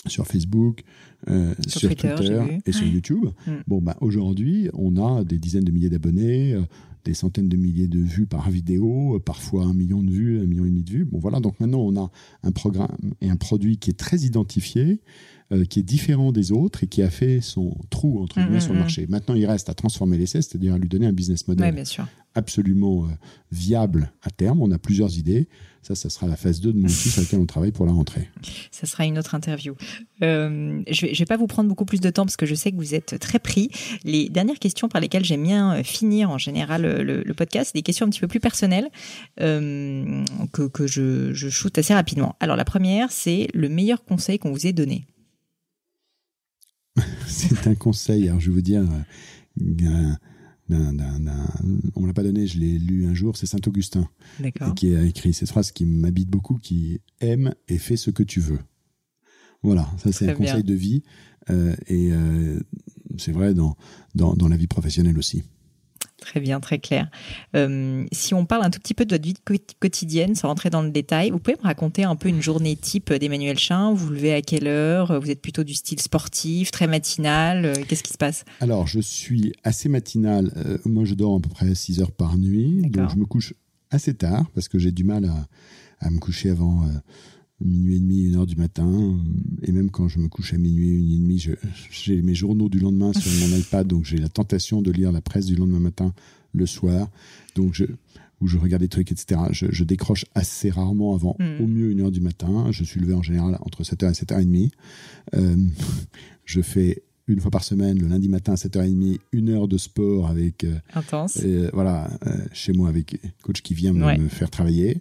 sur 0.07 0.27
Facebook, 0.27 0.83
euh, 1.29 1.55
sur, 1.67 1.95
Twitter, 1.95 2.61
et 2.65 2.73
sur 2.73 2.87
YouTube. 2.87 3.27
Mm. 3.47 3.53
Bon, 3.67 3.83
bah, 3.83 3.97
aujourd'hui, 4.01 4.69
on 4.73 4.97
a 4.97 5.25
des 5.25 5.39
dizaines 5.39 5.65
de 5.65 5.73
milliers 5.73 5.91
d'abonnés, 5.91 6.57
des 7.05 7.15
centaines 7.15 7.49
de 7.49 7.57
milliers 7.57 7.89
de 7.89 7.99
vues 7.99 8.27
par 8.27 8.51
vidéo, 8.51 9.21
parfois 9.25 9.65
un 9.65 9.75
million 9.75 10.03
de 10.03 10.11
vues, 10.11 10.41
un 10.41 10.47
million 10.47 10.65
et 10.65 10.69
demi 10.69 10.83
de 10.83 10.91
vues. 10.91 11.05
Bon, 11.05 11.19
voilà. 11.19 11.41
Donc 11.41 11.59
maintenant, 11.61 11.81
on 11.81 11.97
a 11.97 12.11
un 12.43 12.53
programme 12.53 13.15
et 13.21 13.31
un 13.31 13.37
produit 13.37 13.79
qui 13.79 13.91
est 13.91 13.99
très 13.99 14.19
identifié, 14.19 15.01
euh, 15.53 15.65
qui 15.65 15.81
est 15.81 15.85
différent 15.85 16.33
des 16.33 16.53
autres 16.53 16.85
et 16.85 16.87
qui 16.87 17.03
a 17.03 17.11
fait 17.11 17.41
son 17.41 17.77
trou 17.91 18.23
entre 18.23 18.41
guillemets 18.41 18.59
mm, 18.59 18.61
sur 18.61 18.73
le 18.73 18.79
mm, 18.79 18.83
marché. 18.83 19.07
Maintenant, 19.09 19.35
il 19.35 19.47
reste 19.47 19.69
à 19.69 19.75
transformer 19.75 20.19
l'essai, 20.19 20.43
c'est-à-dire 20.43 20.75
à 20.75 20.79
lui 20.79 20.89
donner 20.89 21.07
un 21.07 21.13
business 21.13 21.49
model 21.49 21.83
absolument 22.35 23.05
euh, 23.05 23.09
viable 23.51 24.13
à 24.23 24.31
terme. 24.31 24.63
On 24.63 24.71
a 24.71 24.79
plusieurs 24.79 25.19
idées. 25.19 25.49
Ça, 25.83 25.95
ça 25.95 26.11
sera 26.11 26.27
la 26.27 26.37
phase 26.37 26.61
2 26.61 26.73
de 26.73 26.79
mon 26.79 26.89
sur 26.89 27.23
laquelle 27.23 27.41
on 27.41 27.47
travaille 27.47 27.73
pour 27.73 27.87
la 27.87 27.93
rentrée. 27.93 28.29
Ça 28.71 28.87
sera 28.87 29.07
une 29.07 29.19
autre 29.19 29.35
interview. 29.35 29.75
Euh, 30.23 30.83
je 30.91 31.07
ne 31.07 31.15
vais, 31.17 31.25
pas 31.25 31.39
vous 31.39 31.47
prendre 31.47 31.69
beaucoup 31.69 31.87
plus 31.87 32.01
de 32.01 32.11
temps 32.11 32.25
parce 32.27 32.37
que 32.37 32.47
je 32.47 32.55
sais 32.55 32.71
que 32.71 32.77
vous 32.77 32.95
êtes 32.95 33.19
très 33.19 33.39
pris. 33.39 33.71
Les 34.05 34.29
dernières 34.29 34.59
questions 34.59 34.89
par 34.89 35.01
lesquelles 35.01 35.25
j'aime 35.25 35.43
bien 35.43 35.83
finir 35.83 36.31
en 36.31 36.39
général 36.39 36.83
le, 36.83 37.35
podcast, 37.35 37.71
c'est 37.73 37.79
des 37.79 37.83
questions 37.83 38.07
un 38.07 38.11
petit 38.11 38.21
peu 38.21 38.29
plus 38.29 38.41
personnelles 38.41 38.89
que, 39.39 40.67
que 40.69 40.87
je, 40.87 41.33
je 41.33 41.49
shoote 41.49 41.79
assez 41.79 41.95
rapidement. 41.95 42.37
Alors 42.41 42.57
la 42.57 42.65
première, 42.65 43.11
c'est 43.11 43.49
le 43.55 43.69
meilleur 43.69 44.05
conseil 44.05 44.39
qu'on 44.39 44.53
vous 44.53 44.67
ait 44.67 44.73
donné. 44.73 45.07
c'est 47.27 47.67
un 47.67 47.75
conseil. 47.75 48.29
Alors, 48.29 48.41
je 48.41 48.51
vais 48.51 48.55
vous 48.55 48.63
dire, 48.63 48.85
on 50.73 52.01
me 52.01 52.07
l'a 52.07 52.13
pas 52.13 52.23
donné, 52.23 52.47
je 52.47 52.59
l'ai 52.59 52.79
lu 52.79 53.07
un 53.07 53.15
jour, 53.15 53.37
c'est 53.37 53.47
Saint 53.47 53.59
Augustin 53.67 54.09
qui 54.75 54.95
a 54.95 55.03
écrit 55.03 55.33
cette 55.33 55.49
phrase 55.49 55.73
qui 55.73 55.85
m'habite 55.85 56.29
beaucoup, 56.29 56.59
qui 56.59 57.01
aime 57.21 57.55
et 57.69 57.79
fait 57.79 57.97
ce 57.97 58.11
que 58.11 58.23
tu 58.23 58.41
veux. 58.41 58.61
Voilà, 59.63 59.89
ça 59.99 60.13
c'est 60.13 60.29
un 60.29 60.35
conseil 60.35 60.65
de 60.65 60.75
vie 60.75 61.03
euh, 61.51 61.75
et 61.87 62.11
euh, 62.13 62.61
c'est 63.19 63.33
vrai 63.33 63.55
dans, 63.55 63.77
dans 64.15 64.49
la 64.49 64.57
vie 64.57 64.67
professionnelle 64.67 65.19
aussi. 65.19 65.43
Très 66.21 66.41
bien, 66.41 66.61
très 66.61 66.79
clair. 66.79 67.09
Euh, 67.57 68.05
si 68.13 68.35
on 68.35 68.45
parle 68.45 68.65
un 68.65 68.71
tout 68.71 68.79
petit 68.79 68.95
peu 68.95 69.05
de 69.05 69.15
votre 69.15 69.25
vie 69.25 69.35
quotidienne, 69.81 70.35
sans 70.35 70.49
rentrer 70.49 70.71
dans 70.71 70.83
le 70.83 70.91
détail, 70.91 71.31
vous 71.31 71.39
pouvez 71.39 71.57
me 71.57 71.67
raconter 71.67 72.05
un 72.05 72.15
peu 72.15 72.29
une 72.29 72.43
journée 72.43 72.77
type 72.77 73.13
d'Emmanuel 73.13 73.59
Chin? 73.59 73.91
Vous 73.91 74.07
vous 74.07 74.13
levez 74.13 74.35
à 74.35 74.43
quelle 74.43 74.67
heure? 74.67 75.21
Vous 75.21 75.31
êtes 75.31 75.41
plutôt 75.41 75.65
du 75.65 75.75
style 75.75 76.01
sportif, 76.01 76.71
très 76.71 76.87
matinal 76.87 77.65
euh, 77.65 77.75
Qu'est-ce 77.89 78.03
qui 78.03 78.13
se 78.13 78.19
passe? 78.19 78.45
Alors, 78.61 78.87
je 78.87 79.01
suis 79.01 79.53
assez 79.65 79.89
matinal. 79.89 80.53
Euh, 80.57 80.79
moi, 80.85 81.05
je 81.05 81.15
dors 81.15 81.37
à 81.37 81.41
peu 81.41 81.49
près 81.49 81.75
6 81.75 82.01
heures 82.01 82.13
par 82.13 82.37
nuit. 82.37 82.83
Donc, 82.91 83.11
je 83.11 83.17
me 83.17 83.25
couche 83.25 83.55
assez 83.91 84.15
tard 84.15 84.45
parce 84.55 84.69
que 84.69 84.79
j'ai 84.79 84.93
du 84.93 85.05
mal 85.05 85.25
à, 85.25 86.07
à, 86.07 86.11
me 86.11 86.19
coucher 86.19 86.51
avant 86.51 86.85
minuit 87.61 87.97
et 87.97 88.01
demi, 88.01 88.25
une 88.25 88.37
heure 88.37 88.47
du 88.47 88.57
matin. 88.57 89.19
Et 89.63 89.73
même 89.73 89.91
quand 89.91 90.09
je 90.09 90.19
me 90.19 90.29
couche 90.29 90.55
à 90.55 90.59
minuit, 90.59 90.99
une 90.99 91.13
et 91.13 91.19
demie, 91.19 91.47
j'ai 91.91 92.23
mes 92.23 92.35
journaux 92.35 92.69
du 92.69 92.79
lendemain 92.79 93.13
sur 93.13 93.31
mon 93.49 93.57
iPad, 93.59 93.87
donc 93.87 94.05
j'ai 94.05 94.19
la 94.19 94.29
tentation 94.29 94.83
de 94.83 94.91
lire 94.91 95.13
la 95.13 95.21
presse 95.21 95.47
du 95.47 95.57
lendemain 95.57 95.81
matin 95.81 96.13
le 96.53 96.67
soir. 96.67 97.09
Donc 97.55 97.75
je, 97.75 97.85
où 98.41 98.47
je 98.47 98.59
regarde 98.59 98.83
des 98.83 98.89
trucs, 98.89 99.13
etc. 99.13 99.41
Je, 99.53 99.85
décroche 99.85 100.25
assez 100.35 100.71
rarement 100.71 101.15
avant 101.15 101.37
hmm. 101.39 101.63
au 101.63 101.67
mieux 101.67 101.91
une 101.91 102.01
heure 102.01 102.11
du 102.11 102.21
matin. 102.21 102.69
Je 102.71 102.85
suis 102.85 103.01
levé 103.01 103.15
en 103.15 103.23
général 103.23 103.59
entre 103.61 103.83
7h 103.83 104.09
et 104.09 104.25
7h30. 104.25 104.71
Euh, 105.35 105.57
je 106.45 106.63
fais 106.63 107.03
une 107.27 107.41
fois 107.41 107.51
par 107.51 107.63
semaine, 107.63 107.99
le 107.99 108.09
lundi 108.09 108.29
matin 108.29 108.53
à 108.53 108.57
7h30, 108.57 109.19
une 109.33 109.51
heure 109.51 109.69
de 109.69 109.79
sport 109.79 110.29
avec... 110.29 110.65
Euh, 110.65 110.75
Intense. 110.95 111.39
Euh, 111.45 111.71
voilà, 111.73 112.11
euh, 112.27 112.37
chez 112.53 112.73
moi 112.73 112.89
avec 112.89 113.21
coach 113.43 113.63
qui 113.63 113.75
vient 113.75 113.93
me 113.93 114.29
faire 114.29 114.51
travailler. 114.51 115.01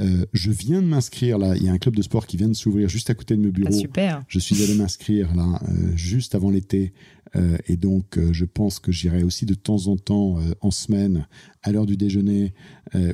Euh, 0.00 0.24
je 0.32 0.50
viens 0.50 0.80
de 0.80 0.86
m'inscrire 0.86 1.38
là. 1.38 1.54
Il 1.56 1.64
y 1.64 1.68
a 1.68 1.72
un 1.72 1.78
club 1.78 1.96
de 1.96 2.02
sport 2.02 2.26
qui 2.26 2.36
vient 2.36 2.48
de 2.48 2.54
s'ouvrir 2.54 2.88
juste 2.88 3.10
à 3.10 3.14
côté 3.14 3.36
de 3.36 3.42
mon 3.42 3.50
bureau. 3.50 3.70
Ah, 3.72 3.76
super. 3.76 4.22
Je 4.28 4.38
suis 4.38 4.62
allé 4.62 4.74
m'inscrire 4.74 5.34
là 5.34 5.60
euh, 5.68 5.96
juste 5.96 6.34
avant 6.34 6.50
l'été 6.50 6.92
euh, 7.36 7.56
et 7.66 7.76
donc, 7.76 8.18
euh, 8.18 8.32
je 8.32 8.44
pense 8.44 8.78
que 8.78 8.92
j'irai 8.92 9.22
aussi 9.22 9.46
de 9.46 9.54
temps 9.54 9.86
en 9.86 9.96
temps 9.96 10.38
euh, 10.38 10.52
en 10.60 10.70
semaine, 10.70 11.26
à 11.62 11.72
l'heure 11.72 11.86
du 11.86 11.96
déjeuner 11.96 12.52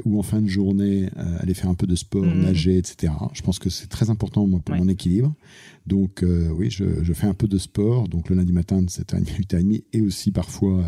ou 0.04 0.18
en 0.18 0.22
fin 0.24 0.40
de 0.40 0.48
journée, 0.48 1.08
aller 1.38 1.54
faire 1.54 1.70
un 1.70 1.74
peu 1.74 1.86
de 1.86 1.94
sport, 1.94 2.24
mmh. 2.24 2.40
nager, 2.40 2.78
etc. 2.78 3.12
Je 3.32 3.42
pense 3.42 3.60
que 3.60 3.70
c'est 3.70 3.86
très 3.86 4.10
important 4.10 4.44
moi, 4.44 4.58
pour 4.58 4.74
mon 4.74 4.88
équilibre. 4.88 5.32
Donc, 5.86 6.24
oui, 6.56 6.68
je, 6.68 7.04
je, 7.04 7.12
fais 7.12 7.28
un 7.28 7.34
peu 7.34 7.46
de 7.46 7.58
sport. 7.58 8.08
Donc, 8.08 8.28
le 8.28 8.34
lundi 8.34 8.52
matin 8.52 8.82
de 8.82 8.88
7h30 8.88 9.38
8h30 9.38 9.84
et 9.92 10.00
aussi 10.00 10.32
parfois 10.32 10.82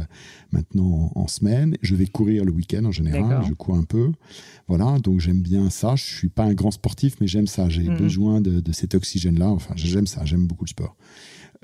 maintenant 0.51 1.12
en, 1.14 1.28
semaine. 1.28 1.76
Je 1.83 1.95
vais 1.95 2.07
courir 2.07 2.45
le 2.45 2.51
week-end 2.51 2.85
en 2.85 2.91
général. 2.91 3.45
Je 3.47 3.53
cours 3.53 3.76
un 3.76 3.85
peu. 3.85 4.11
Voilà, 4.66 4.99
donc 4.99 5.20
j'aime 5.20 5.43
bien 5.43 5.70
ça. 5.70 5.95
Je 5.95 6.05
suis 6.05 6.31
pas 6.31 6.45
un 6.45 6.55
grand 6.55 6.72
sportif, 6.72 7.16
mais 7.20 7.28
j'aime 7.28 7.47
ça. 7.47 7.68
J'ai 7.68 7.89
mmh. 7.89 7.97
besoin 7.97 8.41
de, 8.41 8.59
de, 8.59 8.72
cet 8.72 8.97
oxygène-là. 8.97 9.51
Enfin, 9.51 9.74
j'aime 9.76 10.09
ça. 10.09 10.24
J'aime 10.24 10.49
beaucoup 10.49 10.64
le 10.64 10.70
sport. 10.70 10.97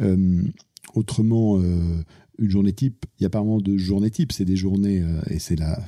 Euh, 0.00 0.42
Autrement, 0.96 1.60
euh, 1.60 2.02
une 2.38 2.48
journée 2.48 2.72
type, 2.72 3.04
il 3.18 3.22
n'y 3.22 3.26
a 3.26 3.30
pas 3.30 3.40
vraiment 3.40 3.60
de 3.60 3.76
journée 3.76 4.10
type, 4.10 4.32
c'est 4.32 4.46
des 4.46 4.56
journées, 4.56 5.02
euh, 5.02 5.20
et 5.28 5.38
c'est 5.38 5.56
la 5.56 5.78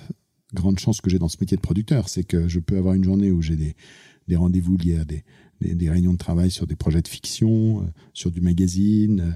grande 0.53 0.79
chance 0.79 1.01
que 1.01 1.09
j'ai 1.09 1.19
dans 1.19 1.29
ce 1.29 1.39
métier 1.41 1.57
de 1.57 1.63
producteur, 1.63 2.11
c'est 2.11 2.25
que 2.25 2.47
je 2.47 2.61
peux 2.61 2.77
avoir 2.77 2.93
une 2.93 3.05
journée 3.05 3.31
où 3.31 3.41
j'ai 3.41 3.57
des, 3.57 3.75
des 4.29 4.37
rendez-vous 4.37 4.77
liés 4.77 4.99
à 4.99 5.07
des, 5.07 5.25
des, 5.63 5.89
réunions 5.89 6.13
de 6.13 6.19
travail 6.19 6.51
sur 6.51 6.67
des 6.67 6.77
projets 6.77 7.01
de 7.01 7.09
fiction, 7.09 7.81
euh, 7.81 7.85
sur 8.13 8.31
du 8.31 8.43
magazine, 8.43 9.35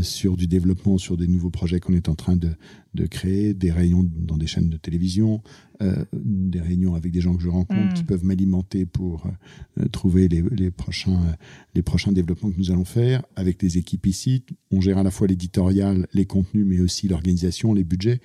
sur 0.00 0.38
du 0.38 0.46
développement, 0.46 0.96
sur 0.96 1.18
des 1.18 1.26
nouveaux 1.26 1.50
projets 1.50 1.80
qu'on 1.80 1.92
est 1.92 2.08
en 2.08 2.14
train 2.14 2.36
de, 2.36 2.52
de, 2.94 3.06
créer, 3.06 3.52
des 3.52 3.70
réunions 3.70 4.08
dans 4.10 4.38
des 4.38 4.46
chaînes 4.46 4.70
de 4.70 4.78
télévision, 4.78 5.42
euh, 5.82 6.04
des 6.12 6.60
réunions 6.60 6.94
avec 6.94 7.12
des 7.12 7.20
gens 7.20 7.34
que 7.36 7.42
je 7.42 7.48
rencontre 7.48 7.92
mm. 7.92 7.94
qui 7.94 8.04
peuvent 8.04 8.24
m'alimenter 8.24 8.86
pour 8.86 9.26
trouver 9.92 10.28
les, 10.28 10.42
les, 10.42 10.70
prochains, 10.70 11.20
les 11.74 11.82
prochains 11.82 12.12
développements 12.12 12.50
que 12.50 12.58
nous 12.58 12.70
allons 12.70 12.84
faire. 12.84 13.24
Avec 13.36 13.62
les 13.62 13.78
équipes 13.78 14.06
ici, 14.06 14.44
on 14.70 14.80
gère 14.80 14.98
à 14.98 15.02
la 15.02 15.10
fois 15.10 15.26
l'éditorial, 15.26 16.06
les 16.12 16.26
contenus, 16.26 16.64
mais 16.66 16.80
aussi 16.80 17.08
l'organisation, 17.08 17.74
les 17.74 17.84
budgets. 17.84 18.20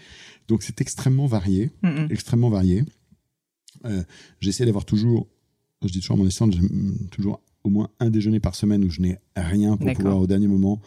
Donc 0.47 0.63
c'est 0.63 0.81
extrêmement 0.81 1.25
varié, 1.25 1.71
extrêmement 2.09 2.49
varié. 2.49 2.83
J'essaie 4.39 4.65
d'avoir 4.65 4.85
toujours 4.85 5.27
je 5.87 5.91
dis 5.91 5.99
toujours 5.99 6.15
à 6.15 6.19
mon 6.19 6.25
assistante, 6.25 6.55
toujours 7.11 7.41
au 7.63 7.69
moins 7.69 7.89
un 7.99 8.09
déjeuner 8.09 8.39
par 8.39 8.55
semaine 8.55 8.83
où 8.83 8.89
je 8.89 9.01
n'ai 9.01 9.17
rien 9.35 9.77
pour 9.77 9.91
pouvoir 9.93 10.19
au 10.19 10.27
dernier 10.27 10.47
moment 10.47 10.81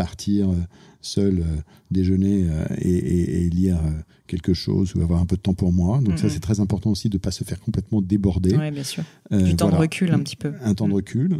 partir 0.00 0.48
euh, 0.48 0.54
seul 1.02 1.40
euh, 1.40 1.60
déjeuner 1.90 2.46
euh, 2.48 2.64
et, 2.78 3.50
lire 3.50 3.78
quelque 4.26 4.54
chose 4.54 4.94
ou 4.94 5.02
avoir 5.02 5.20
un 5.20 5.26
peu 5.26 5.36
de 5.36 5.42
temps 5.42 5.52
pour 5.52 5.72
moi. 5.74 6.00
Donc 6.00 6.18
ça 6.18 6.26
mhm. 6.26 6.32
c'est 6.32 6.40
très 6.40 6.58
important 6.60 6.90
aussi 6.90 7.10
de 7.10 7.16
ne 7.16 7.20
pas 7.20 7.32
se 7.32 7.44
faire 7.44 7.60
complètement 7.60 8.00
déborder. 8.00 8.56
Oui, 8.56 8.70
bien 8.70 8.82
sûr. 8.82 9.04
du 9.30 9.56
temps 9.56 9.68
de 9.68 9.74
recul 9.74 10.12
un 10.12 10.20
petit 10.20 10.36
peu. 10.36 10.54
Un 10.62 10.74
temps 10.74 10.86
de 10.86 10.92
mm. 10.92 10.94
recul. 10.94 11.38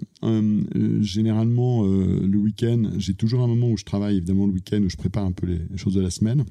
généralement 1.00 1.84
le 1.84 2.38
week-end, 2.38 2.82
j'ai 2.98 3.14
toujours 3.14 3.42
un 3.42 3.46
moment 3.46 3.70
où 3.70 3.78
je 3.78 3.84
travaille 3.84 4.16
évidemment 4.18 4.46
le 4.46 4.52
week-end 4.52 4.82
où 4.82 4.90
je 4.90 4.96
prépare 4.96 5.24
un 5.24 5.32
peu 5.32 5.46
les 5.46 5.78
choses 5.78 5.94
de 5.94 6.02
la 6.02 6.10
semaine 6.10 6.44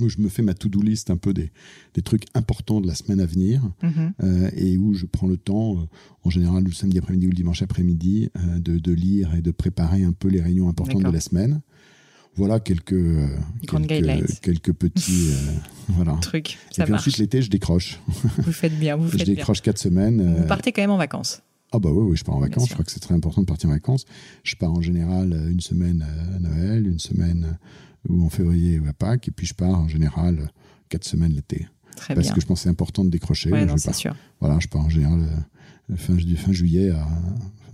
où 0.00 0.08
je 0.08 0.18
me 0.18 0.28
fais 0.28 0.42
ma 0.42 0.54
to-do 0.54 0.80
list 0.82 1.10
un 1.10 1.16
peu 1.16 1.32
des, 1.32 1.52
des, 1.94 2.02
trucs 2.02 2.24
importants 2.34 2.80
de 2.80 2.86
la 2.86 2.94
semaine 2.94 3.20
à 3.20 3.26
venir 3.26 3.62
mhm. 3.82 4.12
euh, 4.22 4.50
et 4.56 4.76
où 4.76 4.94
je 4.94 5.06
prends 5.06 5.26
le 5.28 5.36
temps, 5.36 5.78
euh, 5.78 5.86
en 6.24 6.30
général 6.30 6.64
le 6.64 6.72
samedi 6.72 6.98
après-midi 6.98 7.26
ou 7.26 7.30
le 7.30 7.36
dimanche 7.36 7.62
après-midi, 7.62 8.30
euh, 8.36 8.58
de, 8.58 8.78
de, 8.78 8.92
lire 8.92 9.34
et 9.34 9.42
de 9.42 9.50
préparer 9.50 10.02
un 10.02 10.12
peu 10.12 10.28
les 10.28 10.40
réunions 10.40 10.68
importantes 10.68 11.02
de 11.02 11.10
la 11.10 11.20
semaine. 11.20 11.60
Voilà 12.36 12.58
quelques, 12.58 12.96
quelques, 13.68 14.40
quelques, 14.40 14.72
petits 14.72 15.30
voilà. 15.88 16.14
trucs. 16.20 16.58
et 16.76 16.82
puis 16.82 16.92
ensuite 16.92 17.18
l'été, 17.18 17.42
je 17.42 17.48
décroche. 17.48 18.00
Vous 18.38 18.52
faites 18.52 18.76
bien, 18.76 18.96
vous 18.96 19.08
faites 19.08 19.20
Je 19.20 19.26
décroche 19.26 19.62
quatre 19.62 19.78
semaines. 19.78 20.34
Vous 20.38 20.46
partez 20.48 20.72
quand 20.72 20.82
même 20.82 20.90
en 20.90 20.96
vacances 20.96 21.42
ah 21.72 21.80
bah 21.80 21.90
oui, 21.90 22.10
oui, 22.10 22.16
je 22.16 22.22
pars 22.22 22.36
en 22.36 22.40
vacances. 22.40 22.68
Je 22.68 22.72
crois 22.72 22.84
que 22.84 22.92
c'est 22.92 23.00
très 23.00 23.16
important 23.16 23.40
de 23.40 23.46
partir 23.46 23.68
en 23.68 23.72
vacances. 23.72 24.04
Je 24.44 24.54
pars 24.54 24.72
en 24.72 24.80
général 24.80 25.32
une 25.50 25.58
semaine 25.58 26.06
à 26.36 26.38
Noël, 26.38 26.86
une 26.86 27.00
semaine 27.00 27.58
ou 28.08 28.24
en 28.24 28.30
février 28.30 28.78
ou 28.78 28.88
à 28.88 28.92
Pâques, 28.92 29.28
et 29.28 29.30
puis 29.30 29.46
je 29.46 29.54
pars 29.54 29.78
en 29.78 29.88
général 29.88 30.50
quatre 30.88 31.04
semaines 31.04 31.32
l'été. 31.32 31.68
Parce 32.08 32.32
que 32.32 32.40
je 32.40 32.46
pense 32.46 32.60
que 32.60 32.62
c'est 32.64 32.68
important 32.68 33.04
de 33.04 33.10
décrocher. 33.10 33.50
Ouais, 33.50 33.64
non, 33.64 33.76
sûr. 33.76 34.14
Voilà, 34.40 34.58
je 34.58 34.68
pars 34.68 34.82
en 34.82 34.90
général 34.90 35.20
euh, 35.90 35.96
fin, 35.96 36.16
fin 36.36 36.52
juillet 36.52 36.90
à 36.90 37.06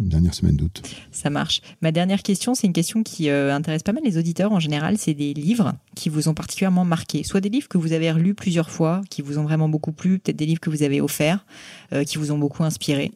dernière 0.08 0.34
semaine 0.34 0.56
d'août. 0.56 0.82
Ça 1.10 1.30
marche. 1.30 1.60
Ma 1.82 1.92
dernière 1.92 2.22
question, 2.22 2.54
c'est 2.54 2.66
une 2.66 2.72
question 2.72 3.02
qui 3.02 3.28
euh, 3.28 3.54
intéresse 3.54 3.82
pas 3.82 3.92
mal 3.92 4.02
les 4.04 4.18
auditeurs 4.18 4.52
en 4.52 4.60
général. 4.60 4.98
C'est 4.98 5.14
des 5.14 5.34
livres 5.34 5.74
qui 5.94 6.08
vous 6.08 6.28
ont 6.28 6.34
particulièrement 6.34 6.84
marqué. 6.84 7.22
Soit 7.22 7.40
des 7.40 7.48
livres 7.48 7.68
que 7.68 7.78
vous 7.78 7.92
avez 7.92 8.10
relus 8.10 8.34
plusieurs 8.34 8.70
fois, 8.70 9.02
qui 9.10 9.22
vous 9.22 9.38
ont 9.38 9.44
vraiment 9.44 9.68
beaucoup 9.68 9.92
plu, 9.92 10.18
peut-être 10.18 10.36
des 10.36 10.46
livres 10.46 10.60
que 10.60 10.70
vous 10.70 10.82
avez 10.82 11.00
offerts, 11.00 11.44
euh, 11.92 12.04
qui 12.04 12.18
vous 12.18 12.32
ont 12.32 12.38
beaucoup 12.38 12.64
inspiré. 12.64 13.12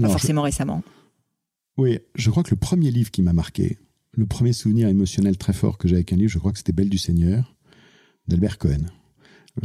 pas 0.00 0.08
forcément 0.08 0.42
récemment. 0.42 0.82
Oui, 1.76 1.98
je 2.14 2.30
crois 2.30 2.42
que 2.42 2.50
le 2.50 2.56
premier 2.56 2.90
livre 2.90 3.10
qui 3.10 3.22
m'a 3.22 3.32
marqué, 3.32 3.78
le 4.12 4.26
premier 4.26 4.52
souvenir 4.52 4.88
émotionnel 4.88 5.36
très 5.36 5.52
fort 5.52 5.78
que 5.78 5.88
j'ai 5.88 5.96
avec 5.96 6.12
un 6.12 6.16
livre, 6.16 6.30
je 6.30 6.38
crois 6.38 6.52
que 6.52 6.58
c'était 6.58 6.72
Belle 6.72 6.90
du 6.90 6.98
Seigneur 6.98 7.54
d'Albert 8.28 8.58
Cohen. 8.58 8.86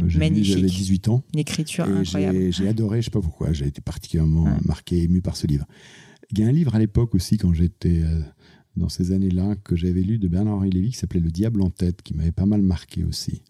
Euh, 0.00 0.08
J'avais 0.08 0.30
18 0.30 1.08
ans. 1.08 1.22
Une 1.32 1.40
écriture 1.40 1.84
incroyable. 1.84 2.52
J'ai 2.52 2.68
adoré, 2.68 3.00
je 3.00 3.06
sais 3.06 3.10
pas 3.10 3.20
pourquoi, 3.20 3.52
j'ai 3.52 3.66
été 3.66 3.80
particulièrement 3.80 4.46
marqué, 4.64 5.02
ému 5.02 5.22
par 5.22 5.36
ce 5.36 5.46
livre. 5.46 5.66
Il 6.30 6.38
y 6.38 6.42
a 6.42 6.46
un 6.46 6.52
livre 6.52 6.74
à 6.74 6.78
l'époque 6.78 7.14
aussi, 7.14 7.38
quand 7.38 7.54
j'étais 7.54 8.02
euh, 8.02 8.20
dans 8.76 8.88
ces 8.88 9.12
années-là, 9.12 9.56
que 9.56 9.76
j'avais 9.76 10.02
lu 10.02 10.18
de 10.18 10.28
Bernard-Henri 10.28 10.70
Lévy, 10.70 10.90
qui 10.90 10.98
s'appelait 10.98 11.20
Le 11.20 11.30
Diable 11.30 11.62
en 11.62 11.70
tête, 11.70 12.02
qui 12.02 12.14
m'avait 12.14 12.32
pas 12.32 12.46
mal 12.46 12.62
marqué 12.62 13.04
aussi. 13.04 13.42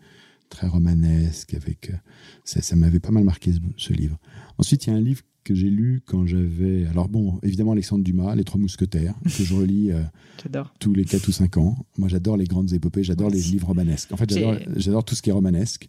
Très 0.49 0.69
romanesque, 0.69 1.55
avec. 1.55 1.91
Euh, 1.91 1.97
ça, 2.45 2.63
ça 2.63 2.77
m'avait 2.77 3.01
pas 3.01 3.11
mal 3.11 3.25
marqué 3.25 3.53
ce, 3.77 3.93
livre. 3.93 4.19
Ensuite, 4.59 4.87
il 4.87 4.91
y 4.91 4.93
a 4.93 4.97
un 4.97 5.01
livre 5.01 5.23
que 5.49 5.55
j'ai 5.55 5.71
lu 5.71 6.03
quand 6.05 6.27
j'avais. 6.27 6.87
Alors, 6.87 7.09
bon, 7.09 7.39
évidemment, 7.43 7.73
Alexandre 7.73 8.05
Dumas, 8.05 8.35
Les 8.35 8.45
Trois 8.45 8.61
Mousquetaires, 8.61 9.15
que 9.25 9.45
je 9.45 9.55
relis 9.55 9.91
tous 10.79 10.93
les 10.93 11.05
4 11.05 11.27
ou 11.27 11.33
5 11.33 11.57
ans. 11.57 11.77
Moi, 11.97 12.09
j'adore 12.09 12.37
les 12.37 12.45
grandes 12.45 12.73
épopées, 12.73 13.03
j'adore 13.03 13.31
les 13.31 13.41
livres 13.41 13.69
romanesques. 13.69 14.13
En 14.13 14.17
fait, 14.17 14.31
j'adore 14.77 15.05
tout 15.05 15.15
ce 15.15 15.23
qui 15.23 15.31
est 15.31 15.33
romanesque. 15.33 15.89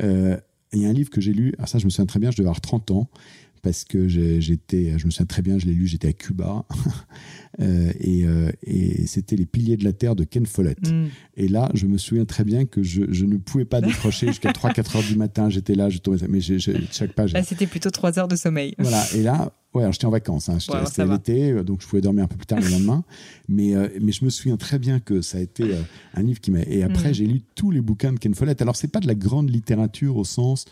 Euh, 0.00 0.36
il 0.72 0.82
y 0.82 0.86
a 0.86 0.88
un 0.88 0.92
livre 0.92 1.10
que 1.10 1.20
j'ai 1.20 1.32
lu, 1.32 1.54
ah 1.58 1.66
ça 1.66 1.78
je 1.78 1.84
me 1.84 1.90
souviens 1.90 2.06
très 2.06 2.18
bien, 2.18 2.30
je 2.30 2.36
devais 2.36 2.48
avoir 2.48 2.60
30 2.60 2.90
ans, 2.90 3.08
parce 3.66 3.82
que 3.82 4.06
j'étais, 4.06 4.96
je 4.96 5.06
me 5.06 5.10
souviens 5.10 5.26
très 5.26 5.42
bien, 5.42 5.58
je 5.58 5.66
l'ai 5.66 5.72
lu, 5.72 5.88
j'étais 5.88 6.06
à 6.06 6.12
Cuba, 6.12 6.64
euh, 7.60 7.90
euh, 8.06 8.52
et, 8.62 9.08
c'était 9.08 9.34
Les 9.34 9.44
Piliers 9.44 9.76
de 9.76 9.82
la 9.82 9.92
Terre 9.92 10.14
de 10.14 10.22
Ken 10.22 10.46
Follett. 10.46 10.88
Mm. 10.88 11.06
Et 11.36 11.48
là, 11.48 11.68
je 11.74 11.86
me 11.86 11.98
souviens 11.98 12.24
très 12.26 12.44
bien 12.44 12.64
que 12.64 12.84
je, 12.84 13.00
ne 13.24 13.36
pouvais 13.38 13.64
pas 13.64 13.80
décrocher 13.80 14.28
jusqu'à 14.28 14.52
3-4 14.52 14.96
heures 14.98 15.02
du 15.02 15.16
matin, 15.16 15.50
j'étais 15.50 15.74
là, 15.74 15.90
je 15.90 15.98
tombais, 15.98 16.18
mais 16.28 16.38
chaque 16.92 17.12
page. 17.14 17.32
Là, 17.32 17.42
c'était 17.42 17.66
plutôt 17.66 17.90
3 17.90 18.20
heures 18.20 18.28
de 18.28 18.36
sommeil. 18.36 18.76
Voilà, 18.78 19.04
et 19.16 19.22
là, 19.24 19.52
ouais, 19.74 19.90
j'étais 19.90 20.04
en 20.04 20.10
vacances, 20.10 20.48
hein, 20.48 20.58
c'était 20.60 21.04
l'été, 21.04 21.50
euh, 21.50 21.64
donc 21.64 21.82
je 21.82 21.88
pouvais 21.88 22.02
dormir 22.02 22.22
un 22.22 22.28
peu 22.28 22.36
plus 22.36 22.46
tard 22.46 22.60
le 22.60 22.68
lendemain, 22.68 23.02
mais, 23.48 23.74
mais 24.00 24.12
je 24.12 24.24
me 24.24 24.30
souviens 24.30 24.56
très 24.56 24.78
bien 24.78 25.00
que 25.00 25.22
ça 25.22 25.38
a 25.38 25.40
été 25.40 25.64
un 26.14 26.22
livre 26.22 26.38
qui 26.38 26.52
m'a. 26.52 26.60
Et 26.60 26.84
après, 26.84 27.10
mm. 27.10 27.14
j'ai 27.14 27.26
lu 27.26 27.42
tous 27.56 27.72
les 27.72 27.80
bouquins 27.80 28.12
de 28.12 28.20
Ken 28.20 28.32
Follett. 28.32 28.62
Alors, 28.62 28.76
c'est 28.76 28.92
pas 28.92 29.00
de 29.00 29.08
la 29.08 29.16
grande 29.16 29.50
littérature 29.50 30.16
au 30.18 30.24
sens 30.24 30.66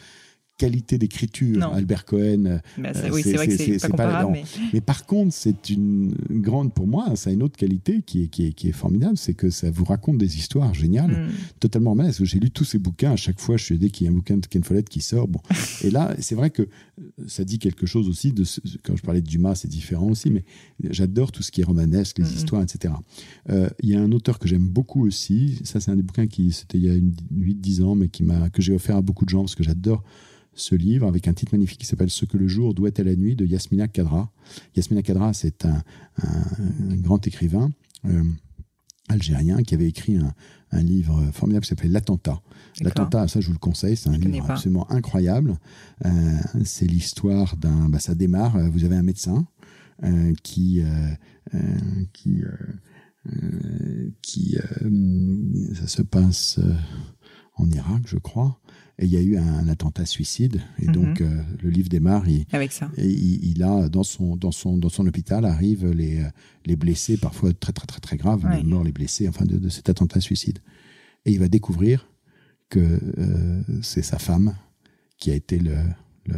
qualité 0.57 0.99
d'écriture. 0.99 1.63
Albert 1.73 2.05
Cohen, 2.05 2.61
oui, 2.79 3.23
c'est 3.23 3.33
vrai 3.35 3.49
que 3.49 3.57
c'est 3.57 3.79
pas 3.81 3.89
comparable. 3.89 4.39
mais... 4.73 4.81
par 4.81 5.07
contre, 5.07 5.35
c'est 5.35 5.71
une 5.71 6.15
grande, 6.31 6.73
pour 6.73 6.87
moi, 6.87 7.17
ça 7.17 7.31
a 7.31 7.33
une 7.33 7.43
autre 7.43 7.57
qualité 7.57 8.03
qui 8.03 8.25
est, 8.25 8.29
qui 8.29 8.47
est, 8.47 8.53
qui 8.53 8.69
est 8.69 8.73
formidable, 8.73 9.17
c'est 9.17 9.35
que 9.35 9.51
ça 9.51 9.71
vous 9.71 9.85
raconte 9.85 10.19
des 10.19 10.37
histoires 10.37 10.73
géniales, 10.75 11.11
mm. 11.11 11.31
totalement 11.61 11.95
malaises. 11.95 12.23
J'ai 12.23 12.39
lu 12.39 12.51
tous 12.51 12.65
ces 12.65 12.79
bouquins, 12.79 13.13
à 13.13 13.17
chaque 13.17 13.41
fois, 13.41 13.57
je 13.57 13.65
suis 13.65 13.75
aidé 13.75 13.91
qu'il 13.91 14.07
y 14.07 14.09
ait 14.09 14.13
un 14.13 14.15
bouquin 14.17 14.37
de 14.37 14.47
Ken 14.47 14.63
Follett 14.63 14.89
qui 14.89 15.01
sort. 15.01 15.29
Bon. 15.29 15.41
Et 15.83 15.91
là, 15.91 16.15
c'est 16.21 16.35
vrai 16.35 16.51
que 16.51 16.69
ça 17.27 17.45
dit 17.45 17.59
quelque 17.59 17.87
chose 17.87 18.09
aussi, 18.09 18.33
de 18.33 18.45
quand 18.85 18.97
je 18.97 19.03
parlais 19.03 19.21
de 19.21 19.27
Dumas, 19.27 19.57
c'est 19.57 19.69
différent 19.69 20.09
aussi, 20.09 20.31
mais 20.31 20.45
j'adore 20.91 21.33
tout 21.33 21.43
ce 21.43 21.51
qui 21.51 21.63
est 21.63 21.65
romanesque, 21.65 22.19
les 22.19 22.25
mm, 22.25 22.35
histoires, 22.37 22.63
etc. 22.63 22.95
Euh, 23.51 23.69
il 23.83 23.91
y 23.91 23.97
a 23.97 24.01
un 24.01 24.13
auteur 24.13 24.39
que 24.39 24.47
j'aime 24.47 24.69
beaucoup 24.69 25.07
aussi, 25.07 25.61
ça 25.65 25.81
c'est 25.81 25.91
un 25.91 25.97
des 25.97 26.03
bouquins 26.03 26.27
qui, 26.27 26.53
c'était 26.53 26.79
il 26.79 26.85
y 26.85 26.91
a 26.91 26.95
8-10 26.95 27.83
ans, 27.83 27.95
mais 27.95 28.09
qui 28.09 28.23
m'a, 28.23 28.51
que 28.51 28.63
j'ai 28.63 28.73
offert 28.73 28.97
à 28.97 29.03
beaucoup 29.03 29.25
de 29.25 29.31
gens 29.31 29.41
parce 29.41 29.55
que 29.55 29.65
j'adore 29.65 30.05
ce 30.55 30.75
livre 30.75 31.07
avec 31.07 31.29
un 31.29 31.33
titre 31.33 31.55
magnifique 31.55 31.81
qui 31.81 31.87
s'appelle 31.87 32.11
Ce 32.11 32.25
que 32.25 32.37
le 32.37 32.49
jour 32.49 32.75
doit 32.75 32.91
à 32.97 33.03
la 33.03 33.17
nuit 33.17 33.37
de 33.37 33.45
Yasmina 33.45 33.89
Kadra. 33.89 34.31
Yasmina 34.77 35.03
Kadra, 35.03 35.33
c'est 35.33 35.65
un, 35.65 35.83
grand 36.97 37.27
écrivain 37.27 37.71
euh, 38.05 38.23
algérien 39.09 39.63
qui 39.63 39.75
avait 39.75 39.89
écrit 39.89 40.17
un, 40.17 40.35
livre 40.83 41.23
formidable 41.33 41.63
qui 41.63 41.69
s'appelait 41.69 41.89
L'attentat. 41.89 42.43
L'attentat, 42.81 43.29
ça 43.29 43.41
je 43.41 43.47
vous 43.47 43.53
le 43.53 43.61
conseille, 43.61 43.97
c'est 43.97 44.09
un 44.09 44.19
livre 44.19 44.51
absolument 44.51 44.91
incroyable. 44.91 45.57
Euh, 46.05 46.11
c'est 46.65 46.87
l'histoire 46.87 47.57
d'un. 47.57 47.89
Bah, 47.89 48.01
ça 48.01 48.17
démarre, 48.17 48.57
euh, 48.57 48.69
vous 48.71 48.85
avez 48.85 48.97
un 48.97 49.05
médecin 49.05 49.47
qui. 50.43 50.83
qui 52.13 52.43
qui 54.21 54.57
ça 55.75 55.87
se 55.87 56.03
passe 56.03 56.59
en 57.57 57.71
Irak, 57.71 58.03
je 58.07 58.19
crois. 58.19 58.59
Et 58.99 59.07
il 59.07 59.11
y 59.11 59.17
a 59.17 59.21
eu 59.21 59.37
un, 59.37 59.69
attentat 59.69 60.07
suicide. 60.07 60.63
Et 60.79 60.87
donc, 60.87 61.21
mhm. 61.21 61.27
euh, 61.27 61.43
le 61.63 61.71
livre 61.71 61.89
démarre. 61.89 62.29
Il, 62.29 62.47
Avec 62.53 62.73
ça. 62.73 62.91
Et 62.97 63.09
il, 63.09 63.63
a, 63.63 63.89
dans 63.89 64.05
son, 64.05 64.37
dans, 64.37 64.53
son, 64.53 64.79
dans 64.79 64.89
son 64.89 65.07
hôpital, 65.07 65.45
arrivent 65.45 65.91
les, 65.91 66.21
euh, 66.21 66.29
les 66.65 66.77
blessés, 66.77 67.17
parfois 67.17 67.53
très, 67.53 67.73
très, 67.73 67.87
très, 67.87 68.01
très 68.01 68.17
graves, 68.17 68.47
les 68.57 68.63
morts, 68.63 68.85
les 68.85 68.93
blessés, 68.93 69.29
enfin, 69.29 69.45
de, 69.45 69.69
cet 69.69 69.89
attentat 69.89 70.21
suicide. 70.21 70.61
Et 71.27 71.33
il 71.33 71.41
va 71.41 71.49
découvrir 71.49 72.09
que 72.69 73.01
euh, 73.19 73.63
c'est 73.83 74.03
sa 74.03 74.19
femme 74.19 74.55
qui 75.19 75.31
a 75.31 75.35
été 75.35 75.59
le, 75.59 75.77
le, 76.27 76.37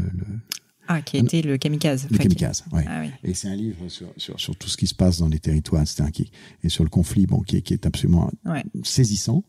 ah, 0.88 1.02
qui 1.02 1.16
a 1.16 1.20
été 1.20 1.42
le 1.42 1.56
kamikaze. 1.58 2.06
Le 2.10 2.18
kamikaze, 2.18 2.64
ouais. 2.72 2.84
ah, 2.88 3.02
oui. 3.02 3.10
Et 3.24 3.34
c'est 3.34 3.48
un 3.48 3.56
livre 3.56 3.88
sur, 3.88 4.08
sur, 4.16 4.38
sur, 4.38 4.56
tout 4.56 4.68
ce 4.68 4.76
qui 4.76 4.86
se 4.86 4.94
passe 4.94 5.18
dans 5.18 5.28
les 5.28 5.38
territoires, 5.38 5.82
etc. 5.82 6.04
Qui, 6.12 6.30
et 6.62 6.68
sur 6.68 6.84
le 6.84 6.90
conflit, 6.90 7.26
bon, 7.26 7.40
qui, 7.40 7.60
qui 7.62 7.74
est 7.74 7.86
absolument 7.86 8.30
saisissant. 8.82 9.44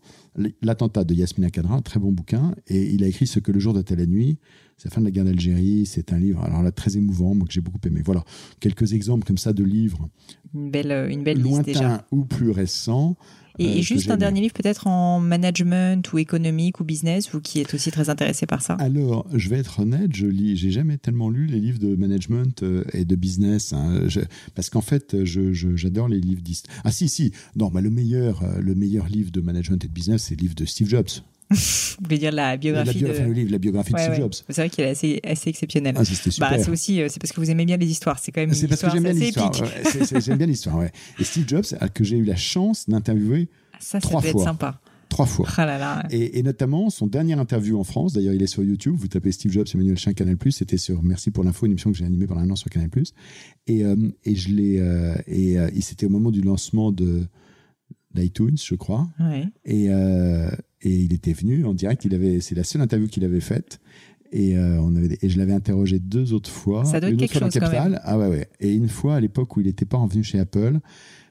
L'attentat 0.61 1.03
de 1.03 1.13
Yasmina 1.13 1.49
Kadra, 1.49 1.81
très 1.81 1.99
bon 1.99 2.11
bouquin, 2.11 2.53
et 2.67 2.93
il 2.93 3.03
a 3.03 3.07
écrit 3.07 3.27
Ce 3.27 3.39
que 3.39 3.51
le 3.51 3.59
jour 3.59 3.73
date 3.73 3.91
la 3.91 4.05
nuit. 4.05 4.38
C'est 4.78 4.89
la 4.89 4.91
fin 4.93 5.01
de 5.01 5.05
la 5.05 5.11
guerre 5.11 5.25
d'Algérie. 5.25 5.86
C'est 5.86 6.13
un 6.13 6.19
livre, 6.19 6.43
alors 6.43 6.61
là, 6.61 6.71
très 6.71 6.97
émouvant, 6.97 7.34
moi, 7.34 7.47
que 7.47 7.53
j'ai 7.53 7.61
beaucoup 7.61 7.80
aimé. 7.86 8.01
Voilà, 8.05 8.23
quelques 8.59 8.93
exemples 8.93 9.25
comme 9.25 9.38
ça 9.38 9.53
de 9.53 9.63
livres. 9.63 10.07
Une 10.53 10.69
belle, 10.69 11.07
une 11.09 11.23
belle 11.23 11.41
liste 11.41 11.63
déjà. 11.63 12.05
ou 12.11 12.25
plus 12.25 12.51
récents. 12.51 13.17
Et, 13.59 13.80
euh, 13.80 13.82
juste 13.82 14.11
un 14.11 14.17
dernier 14.17 14.41
livre 14.41 14.53
peut-être 14.53 14.88
en 14.88 15.19
management 15.19 16.11
ou 16.13 16.19
économique 16.19 16.80
ou 16.80 16.84
business, 16.84 17.30
vous 17.32 17.41
qui 17.41 17.59
êtes 17.59 17.73
aussi 17.73 17.91
très 17.91 18.09
intéressé 18.09 18.45
par 18.45 18.61
ça 18.61 18.73
Alors, 18.75 19.28
je 19.34 19.49
vais 19.49 19.57
être 19.57 19.80
honnête, 19.80 20.15
je 20.15 20.28
lis, 20.28 20.55
j'ai 20.55 20.71
jamais 20.71 20.97
tellement 20.97 21.30
lu 21.30 21.47
les 21.47 21.59
livres 21.59 21.80
de 21.80 21.95
management 21.95 22.63
euh, 22.63 22.84
et 22.93 23.05
de 23.05 23.15
business, 23.15 23.73
hein. 23.73 24.07
parce 24.55 24.69
qu'en 24.69 24.82
fait, 24.82 25.23
j'adore 25.23 26.07
les 26.07 26.19
livres 26.19 26.41
d'histoire. 26.41 26.78
Ah 26.84 26.91
si, 26.91 27.09
si, 27.09 27.32
non, 27.55 27.69
bah, 27.69 27.82
le, 27.82 27.89
meilleur, 27.89 28.43
euh, 28.43 28.59
le 28.59 28.75
meilleur 28.75 29.07
livre 29.07 29.32
de 29.32 29.41
management 29.41 29.84
et 29.84 29.88
de 29.88 29.93
business, 29.93 30.23
c'est 30.23 30.36
le 30.36 30.41
livre 30.41 30.55
de 30.55 30.65
Steve 30.65 30.88
Jobs. 30.88 31.09
Vous 32.00 32.04
voulez 32.04 32.18
dire 32.18 32.32
la 32.32 32.58
biographie 32.58 33.00
la, 33.00 33.14
de... 33.14 33.26
le 33.26 33.34
livre, 33.34 33.52
la 33.52 33.58
biographie 33.58 33.93
de 33.93 34.00
Steve 34.00 34.16
Jobs. 34.16 34.34
C'est 34.50 34.62
vrai 34.62 34.70
qu'il 34.70 34.84
est 34.84 34.89
assez, 34.89 35.20
assez 35.24 35.50
exceptionnel. 35.50 35.95
Ah, 35.98 36.06
c'était 36.06 36.32
super. 36.32 36.52
Bah, 36.52 36.58
c'est 36.60 36.70
aussi, 36.70 37.02
c'est 37.08 37.20
parce 37.20 37.32
que 37.32 37.39
vous 37.39 37.50
aimez 37.50 37.66
bien 37.66 37.78
les 37.78 37.89
histoires. 37.89 38.20
C'est 38.20 38.32
quand 38.32 38.41
même. 38.41 38.54
C'est 38.54 38.68
parce 38.68 38.82
que 38.82 38.89
j'aime 38.91 39.04
bien 39.04 39.14
l'histoire. 39.14 39.54
j'aime 40.20 40.38
bien 40.38 40.48
l'histoire. 40.48 40.78
Ouais. 40.78 40.91
Et 41.20 41.24
Steve 41.24 41.48
Jobs, 41.48 41.66
que 41.93 42.04
j'ai 42.04 42.18
eu 42.18 42.26
la 42.26 42.36
chance 42.36 42.88
d'interviewer 42.88 43.48
ça, 43.80 44.00
Trois 44.00 44.22
fois. 44.22 44.30
être 44.30 44.43
sympa. 44.43 44.80
Trois 45.10 45.26
fois. 45.26 45.48
Ah 45.58 46.04
et, 46.12 46.43
notamment, 46.43 46.89
son 46.89 47.08
dernier 47.08 47.34
interview 47.34 47.80
en 47.80 47.86
France, 47.86 48.14
d'ailleurs, 48.14 48.34
il 48.34 48.43
est 48.43 48.48
sur 48.48 48.64
YouTube. 48.64 48.95
Vous 48.98 49.08
tapez 49.08 49.32
Steve 49.32 49.52
Jobs, 49.52 49.68
Emmanuel 49.74 49.98
Chien, 49.98 50.14
Canal+. 50.14 50.38
C'était 50.52 50.78
sur 50.78 51.02
Merci 51.02 51.32
pour 51.32 51.45
l'info, 51.45 51.66
une 51.66 51.72
émission 51.72 51.91
que 51.91 51.98
j'ai 51.98 52.06
animée 52.06 52.28
pendant 52.28 52.41
un 52.41 52.50
an 52.50 52.56
sur 52.58 52.70
Canal+. 52.70 52.89
Et, 53.68 53.86
euh, 53.86 53.95
et 54.26 54.36
je 54.36 54.50
l'ai, 54.50 54.80
euh, 54.80 55.16
et, 55.26 55.58
euh, 55.58 55.70
c'était 55.80 56.08
au 56.08 56.10
moment 56.10 56.30
du 56.30 56.41
lancement 56.41 56.91
de, 56.91 57.26
d'iTunes, 58.18 58.57
je 58.57 58.76
crois. 58.76 59.07
Et, 59.65 59.86
et 59.86 59.89
il 60.82 61.13
était 61.13 61.34
venu 61.34 61.65
en 61.65 61.74
direct. 61.74 62.05
Il 62.05 62.13
avait, 62.15 62.39
c'est 62.39 62.55
la 62.55 62.63
seule 62.63 62.82
interview 62.82 63.07
qu'il 63.07 63.24
avait 63.24 63.39
faite. 63.39 63.80
Et, 64.32 64.57
on 64.57 64.95
avait, 64.95 65.18
et 65.22 65.30
je 65.30 65.38
l'avais 65.38 65.53
interrogé 65.53 65.99
deux 65.99 66.34
autres 66.34 66.49
fois. 66.49 66.84
Ça 66.86 66.99
donne 66.99 67.18
quelque 67.18 67.39
chose 67.39 67.55
même. 67.55 67.99
Ah 68.03 68.18
ouais, 68.18 68.28
ouais. 68.28 68.49
Et 68.59 68.74
une 68.74 68.89
fois, 68.89 69.15
à 69.15 69.20
l'époque 69.20 69.55
où 69.55 69.61
il 69.61 69.68
n'était 69.68 69.86
pas 69.86 69.97
revenu 69.97 70.24
chez 70.24 70.39
Apple, 70.39 70.80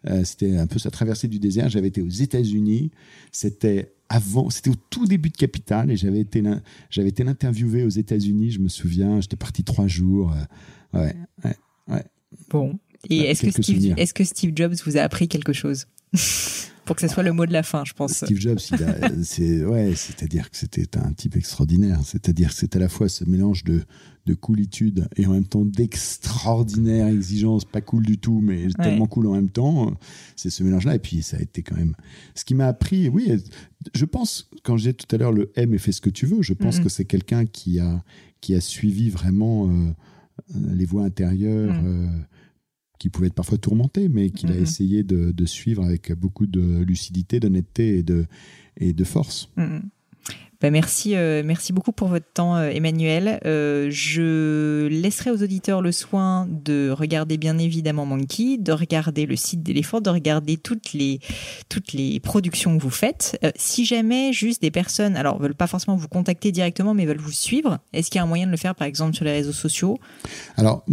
euh, 0.06 0.24
c'était 0.24 0.56
un 0.56 0.66
peu 0.66 0.78
sa 0.78 0.90
traversée 0.90 1.28
du 1.28 1.38
désert. 1.38 1.68
J'avais 1.68 1.88
été 1.88 2.00
aux 2.00 2.08
États-Unis. 2.08 2.90
C'était 3.32 3.92
avant, 4.08 4.50
c'était 4.50 4.70
au 4.70 4.76
tout 4.88 5.04
début 5.06 5.30
de 5.30 5.36
Capital 5.36 5.90
et 5.90 5.96
j'avais 5.96 6.20
été, 6.20 6.42
j'avais 6.90 7.08
été 7.08 7.24
interviewé 7.26 7.84
aux 7.84 7.90
États-Unis. 7.90 8.52
Je 8.52 8.60
me 8.60 8.68
souviens, 8.68 9.20
j'étais 9.20 9.36
parti 9.36 9.64
trois 9.64 9.88
jours. 9.88 10.32
Euh, 10.94 11.00
ouais, 11.00 11.16
ouais, 11.44 11.56
ouais. 11.88 12.04
Bon. 12.50 12.78
Et 13.10 13.20
est-ce 13.20 13.42
que, 13.42 13.62
Steve, 13.62 13.94
est-ce 13.96 14.14
que 14.14 14.24
Steve 14.24 14.52
Jobs 14.54 14.74
vous 14.84 14.96
a 14.96 15.00
appris 15.00 15.28
quelque 15.28 15.52
chose 15.52 15.86
pour 16.86 16.94
que 16.94 17.02
ce 17.02 17.08
soit 17.08 17.24
le 17.24 17.32
mot 17.32 17.46
de 17.46 17.52
la 17.52 17.64
fin, 17.64 17.84
je 17.84 17.92
pense. 17.92 18.12
Steve 18.12 18.38
Jobs, 18.38 18.60
c'est 19.24 19.64
ouais, 19.64 19.94
c'est-à-dire 19.96 20.50
que 20.50 20.56
c'était 20.56 20.96
un 20.96 21.12
type 21.12 21.36
extraordinaire. 21.36 22.00
C'est-à-dire 22.04 22.50
que 22.50 22.54
c'est 22.54 22.76
à 22.76 22.78
la 22.78 22.88
fois 22.88 23.08
ce 23.08 23.24
mélange 23.24 23.64
de, 23.64 23.82
de 24.24 24.34
coolitude 24.34 25.08
et 25.16 25.26
en 25.26 25.32
même 25.32 25.46
temps 25.46 25.64
d'extraordinaire 25.64 27.08
exigence, 27.08 27.64
pas 27.64 27.80
cool 27.80 28.06
du 28.06 28.18
tout, 28.18 28.40
mais 28.40 28.68
tellement 28.78 29.06
cool 29.06 29.26
en 29.26 29.32
même 29.32 29.50
temps. 29.50 29.94
C'est 30.36 30.50
ce 30.50 30.62
mélange-là. 30.62 30.94
Et 30.94 30.98
puis 31.00 31.22
ça 31.22 31.36
a 31.38 31.40
été 31.40 31.62
quand 31.62 31.76
même. 31.76 31.94
Ce 32.34 32.44
qui 32.44 32.54
m'a 32.54 32.68
appris, 32.68 33.08
oui, 33.08 33.32
je 33.92 34.04
pense 34.04 34.48
quand 34.62 34.76
j'ai 34.76 34.94
tout 34.94 35.12
à 35.14 35.18
l'heure 35.18 35.32
le 35.32 35.50
aime 35.56 35.74
et 35.74 35.78
fais 35.78 35.92
ce 35.92 36.00
que 36.00 36.10
tu 36.10 36.26
veux, 36.26 36.42
je 36.42 36.54
pense 36.54 36.78
que 36.78 36.88
c'est 36.88 37.04
quelqu'un 37.04 37.46
qui 37.46 37.80
a 37.80 38.02
qui 38.40 38.54
a 38.54 38.60
suivi 38.60 39.10
vraiment 39.10 39.68
euh, 39.68 39.92
les 40.54 40.84
voies 40.84 41.04
intérieures. 41.04 41.72
Mm. 41.72 41.86
Euh, 41.86 42.06
qui 42.98 43.08
pouvait 43.08 43.28
être 43.28 43.34
parfois 43.34 43.58
tourmenté, 43.58 44.08
mais 44.08 44.30
qu'il 44.30 44.50
a 44.50 44.54
mm-hmm. 44.54 44.62
essayé 44.62 45.02
de, 45.02 45.46
suivre 45.46 45.84
avec 45.84 46.12
beaucoup 46.12 46.46
de 46.46 46.82
lucidité, 46.82 47.40
d'honnêteté 47.40 47.98
et 47.98 48.02
de, 48.02 48.26
et 48.78 48.92
de 48.92 49.04
force. 49.04 49.50
Mm-hmm. 49.56 49.82
Ben 50.62 50.72
merci, 50.72 51.14
euh, 51.14 51.42
merci 51.44 51.74
beaucoup 51.74 51.92
pour 51.92 52.08
votre 52.08 52.32
temps, 52.32 52.56
euh, 52.56 52.70
Emmanuel. 52.70 53.40
Euh, 53.44 53.88
je 53.90 54.86
laisserai 54.86 55.30
aux 55.30 55.42
auditeurs 55.42 55.82
le 55.82 55.92
soin 55.92 56.48
de 56.50 56.88
regarder 56.90 57.36
bien 57.36 57.58
évidemment 57.58 58.06
Monkey, 58.06 58.56
de 58.56 58.72
regarder 58.72 59.26
le 59.26 59.36
site 59.36 59.62
d'éléphant, 59.62 60.00
de 60.00 60.08
regarder 60.08 60.56
toutes 60.56 60.94
les 60.94 61.20
toutes 61.68 61.92
les 61.92 62.20
productions 62.20 62.76
que 62.78 62.82
vous 62.82 62.90
faites. 62.90 63.38
si 63.56 63.84
jamais 63.84 64.32
juste 64.32 64.62
des 64.62 64.70
personnes, 64.70 65.16
alors 65.16 65.38
veulent 65.38 65.54
pas 65.54 65.66
forcément 65.66 65.96
vous 65.96 66.08
contacter 66.08 66.52
directement, 66.52 66.94
mais 66.94 67.04
veulent 67.04 67.18
vous 67.18 67.32
suivre, 67.32 67.78
est-ce 67.92 68.10
qu'il 68.10 68.18
y 68.18 68.20
a 68.20 68.24
un 68.24 68.28
moyen 68.28 68.46
de 68.46 68.50
le 68.50 68.56
faire, 68.56 68.74
par 68.74 68.86
exemple, 68.86 69.14
sur 69.14 69.26
les 69.26 69.32
réseaux 69.32 69.52
sociaux? 69.52 69.98
Alors 70.56 70.86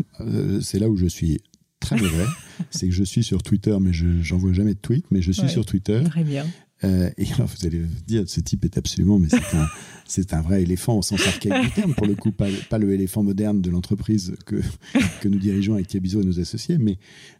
c'est 0.61 0.79
là 0.79 0.89
où 0.89 0.97
je 0.97 1.05
suis 1.05 1.39
très 1.83 1.95
mauvais. 1.95 2.25
c'est 2.71 2.87
que 2.87 2.93
je 2.93 3.03
suis 3.03 3.23
sur 3.23 3.43
Twitter, 3.43 3.77
mais 3.79 3.93
je 3.93 4.21
j'envoie 4.21 4.53
jamais 4.53 4.73
de 4.73 4.79
tweet, 4.79 5.05
mais 5.11 5.21
je 5.21 5.31
suis 5.31 5.49
sur 5.49 5.65
Twitter. 5.65 6.01
Très 6.05 6.23
bien. 6.23 6.45
Euh, 6.83 7.09
et 7.17 7.31
alors, 7.33 7.47
vous 7.47 7.65
allez 7.65 7.81
dire, 8.07 8.23
ce 8.27 8.41
type 8.41 8.65
est 8.65 8.77
absolument, 8.77 9.19
mais 9.19 9.29
c'est 9.29 9.55
un, 9.55 9.67
c'est 10.05 10.33
un 10.33 10.41
vrai 10.41 10.63
éléphant 10.63 10.97
au 10.97 11.01
sens 11.01 11.25
archaïque 11.25 11.63
du 11.63 11.71
terme, 11.71 11.93
pour 11.93 12.07
le 12.07 12.15
coup, 12.15 12.31
pas, 12.31 12.47
pas 12.69 12.77
le 12.77 12.91
éléphant 12.91 13.23
moderne 13.23 13.61
de 13.61 13.69
l'entreprise 13.69 14.35
que, 14.45 14.57
que 15.21 15.27
nous 15.27 15.39
dirigeons 15.39 15.75
avec 15.75 15.87
Thiabizo 15.87 16.21
et 16.21 16.25
nos 16.25 16.39
associés, 16.39 16.77
mais 16.77 16.97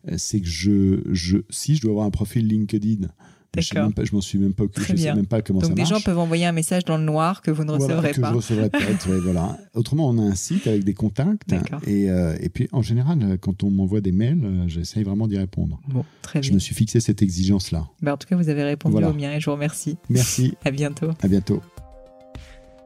euh, 0.10 0.16
c'est 0.18 0.40
que 0.40 0.48
je, 0.48 1.02
je, 1.12 1.40
si 1.50 1.76
je 1.76 1.82
dois 1.82 1.92
avoir 1.92 2.06
un 2.06 2.12
profil 2.12 2.48
LinkedIn, 2.48 3.08
je 3.62 4.04
je 4.04 4.16
m'en 4.16 4.22
suis 4.22 4.40
même 4.40 4.54
pas 4.54 4.64
occupé, 4.64 4.86
je 4.90 4.96
sais 4.98 5.14
même 5.14 5.26
pas 5.26 5.42
comment 5.42 5.60
Donc 5.60 5.70
ça 5.70 5.76
marche. 5.76 5.90
Donc 5.90 5.98
des 5.98 6.00
gens 6.00 6.04
peuvent 6.04 6.20
envoyer 6.20 6.46
un 6.46 6.52
message 6.52 6.86
dans 6.86 6.98
le 6.98 7.04
noir 7.04 7.42
que 7.42 7.52
vous 7.52 7.64
ne 7.64 7.72
recevrez 7.72 8.12
que 8.12 8.22
pas. 8.22 8.32
je 8.32 8.36
recevrai 8.36 8.70
peut-être, 8.70 9.10
voilà. 9.24 9.58
Autrement, 9.74 10.10
on 10.10 10.18
a 10.18 10.22
un 10.22 10.36
site 10.36 10.68
avec 10.68 10.84
des 10.84 10.94
contacts 10.94 11.54
et, 11.86 12.10
euh, 12.10 12.36
et 12.40 12.50
puis 12.50 12.68
en 12.72 12.82
général, 12.82 13.38
quand 13.42 13.64
on 13.64 13.70
m'envoie 13.70 14.02
des 14.02 14.12
mails, 14.12 14.44
euh, 14.44 14.68
j'essaye 14.68 15.04
vraiment 15.04 15.28
d'y 15.28 15.38
répondre. 15.38 15.80
Bon, 15.88 16.06
très 16.22 16.42
je 16.42 16.50
bien. 16.50 16.56
me 16.56 16.60
suis 16.60 16.76
fixé 16.76 17.00
cette 17.00 17.22
exigence-là. 17.22 17.88
Ben, 18.02 18.14
en 18.14 18.18
tout 18.18 18.28
cas, 18.28 18.36
vous 18.36 18.50
avez 18.50 18.64
répondu 18.64 19.04
au 19.04 19.14
mien 19.14 19.34
et 19.34 19.40
je 19.40 19.46
vous 19.46 19.54
remercie. 19.54 19.98
Merci. 20.10 20.56
à 20.66 20.72
bientôt. 20.72 21.12
À 21.22 21.28
bientôt. 21.28 21.62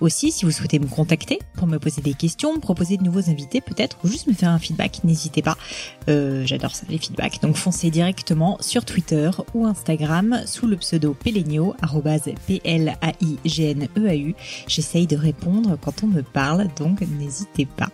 Aussi, 0.00 0.30
si 0.30 0.44
vous 0.44 0.50
souhaitez 0.50 0.78
me 0.78 0.86
contacter 0.86 1.38
pour 1.54 1.66
me 1.66 1.78
poser 1.78 2.02
des 2.02 2.14
questions, 2.14 2.60
proposer 2.60 2.98
de 2.98 3.02
nouveaux 3.02 3.30
invités 3.30 3.60
peut-être, 3.60 3.96
ou 4.04 4.08
juste 4.08 4.26
me 4.26 4.34
faire 4.34 4.50
un 4.50 4.58
feedback, 4.58 5.02
n'hésitez 5.04 5.40
pas. 5.42 5.56
Euh, 6.08 6.44
J'adore 6.44 6.74
ça, 6.74 6.84
les 6.88 6.98
feedbacks. 6.98 7.40
Donc 7.40 7.56
foncez 7.56 7.90
directement 7.90 8.58
sur 8.60 8.84
Twitter 8.84 9.30
ou 9.54 9.66
Instagram 9.66 10.42
sous 10.46 10.66
le 10.66 10.76
pseudo 10.76 11.14
Pelenio, 11.14 11.74
P-L-A-I-G-N-E-A-U. 12.46 14.34
J'essaye 14.68 15.06
de 15.06 15.16
répondre 15.16 15.78
quand 15.80 16.02
on 16.02 16.08
me 16.08 16.22
parle, 16.22 16.68
donc 16.76 17.00
n'hésitez 17.00 17.64
pas. 17.66 17.88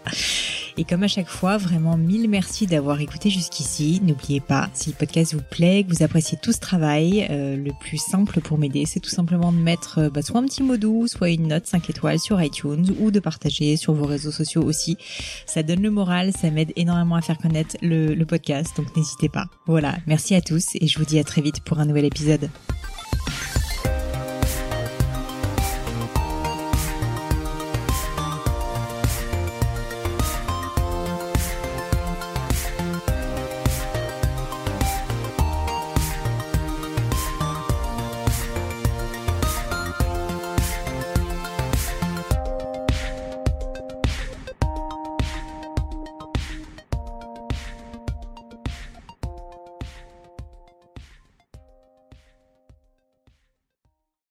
Et 0.78 0.84
comme 0.84 1.02
à 1.02 1.08
chaque 1.08 1.28
fois, 1.28 1.58
vraiment 1.58 1.96
mille 1.96 2.28
merci 2.28 2.66
d'avoir 2.66 3.00
écouté 3.00 3.30
jusqu'ici. 3.30 4.00
N'oubliez 4.02 4.40
pas, 4.40 4.70
si 4.72 4.90
le 4.90 4.96
podcast 4.96 5.34
vous 5.34 5.42
plaît, 5.42 5.84
que 5.84 5.94
vous 5.94 6.02
appréciez 6.02 6.38
tout 6.40 6.52
ce 6.52 6.60
travail, 6.60 7.26
euh, 7.30 7.56
le 7.56 7.72
plus 7.80 7.98
simple 7.98 8.40
pour 8.40 8.58
m'aider, 8.58 8.86
c'est 8.86 9.00
tout 9.00 9.10
simplement 9.10 9.52
de 9.52 9.58
mettre 9.58 9.98
euh, 9.98 10.10
bah, 10.10 10.22
soit 10.22 10.40
un 10.40 10.44
petit 10.44 10.62
mot 10.62 10.76
doux, 10.76 11.06
soit 11.06 11.28
une 11.30 11.48
note 11.48 11.66
5 11.66 11.90
sur 12.18 12.42
iTunes 12.42 12.86
ou 13.00 13.10
de 13.10 13.20
partager 13.20 13.76
sur 13.76 13.92
vos 13.92 14.06
réseaux 14.06 14.32
sociaux 14.32 14.62
aussi. 14.62 14.96
Ça 15.46 15.62
donne 15.62 15.82
le 15.82 15.90
moral, 15.90 16.32
ça 16.32 16.50
m'aide 16.50 16.72
énormément 16.76 17.16
à 17.16 17.22
faire 17.22 17.38
connaître 17.38 17.76
le 17.82 18.24
podcast, 18.24 18.76
donc 18.76 18.94
n'hésitez 18.96 19.28
pas. 19.28 19.46
Voilà, 19.66 19.96
merci 20.06 20.34
à 20.34 20.40
tous 20.40 20.68
et 20.74 20.86
je 20.86 20.98
vous 20.98 21.04
dis 21.04 21.18
à 21.18 21.24
très 21.24 21.42
vite 21.42 21.60
pour 21.64 21.78
un 21.78 21.86
nouvel 21.86 22.04
épisode. 22.04 22.50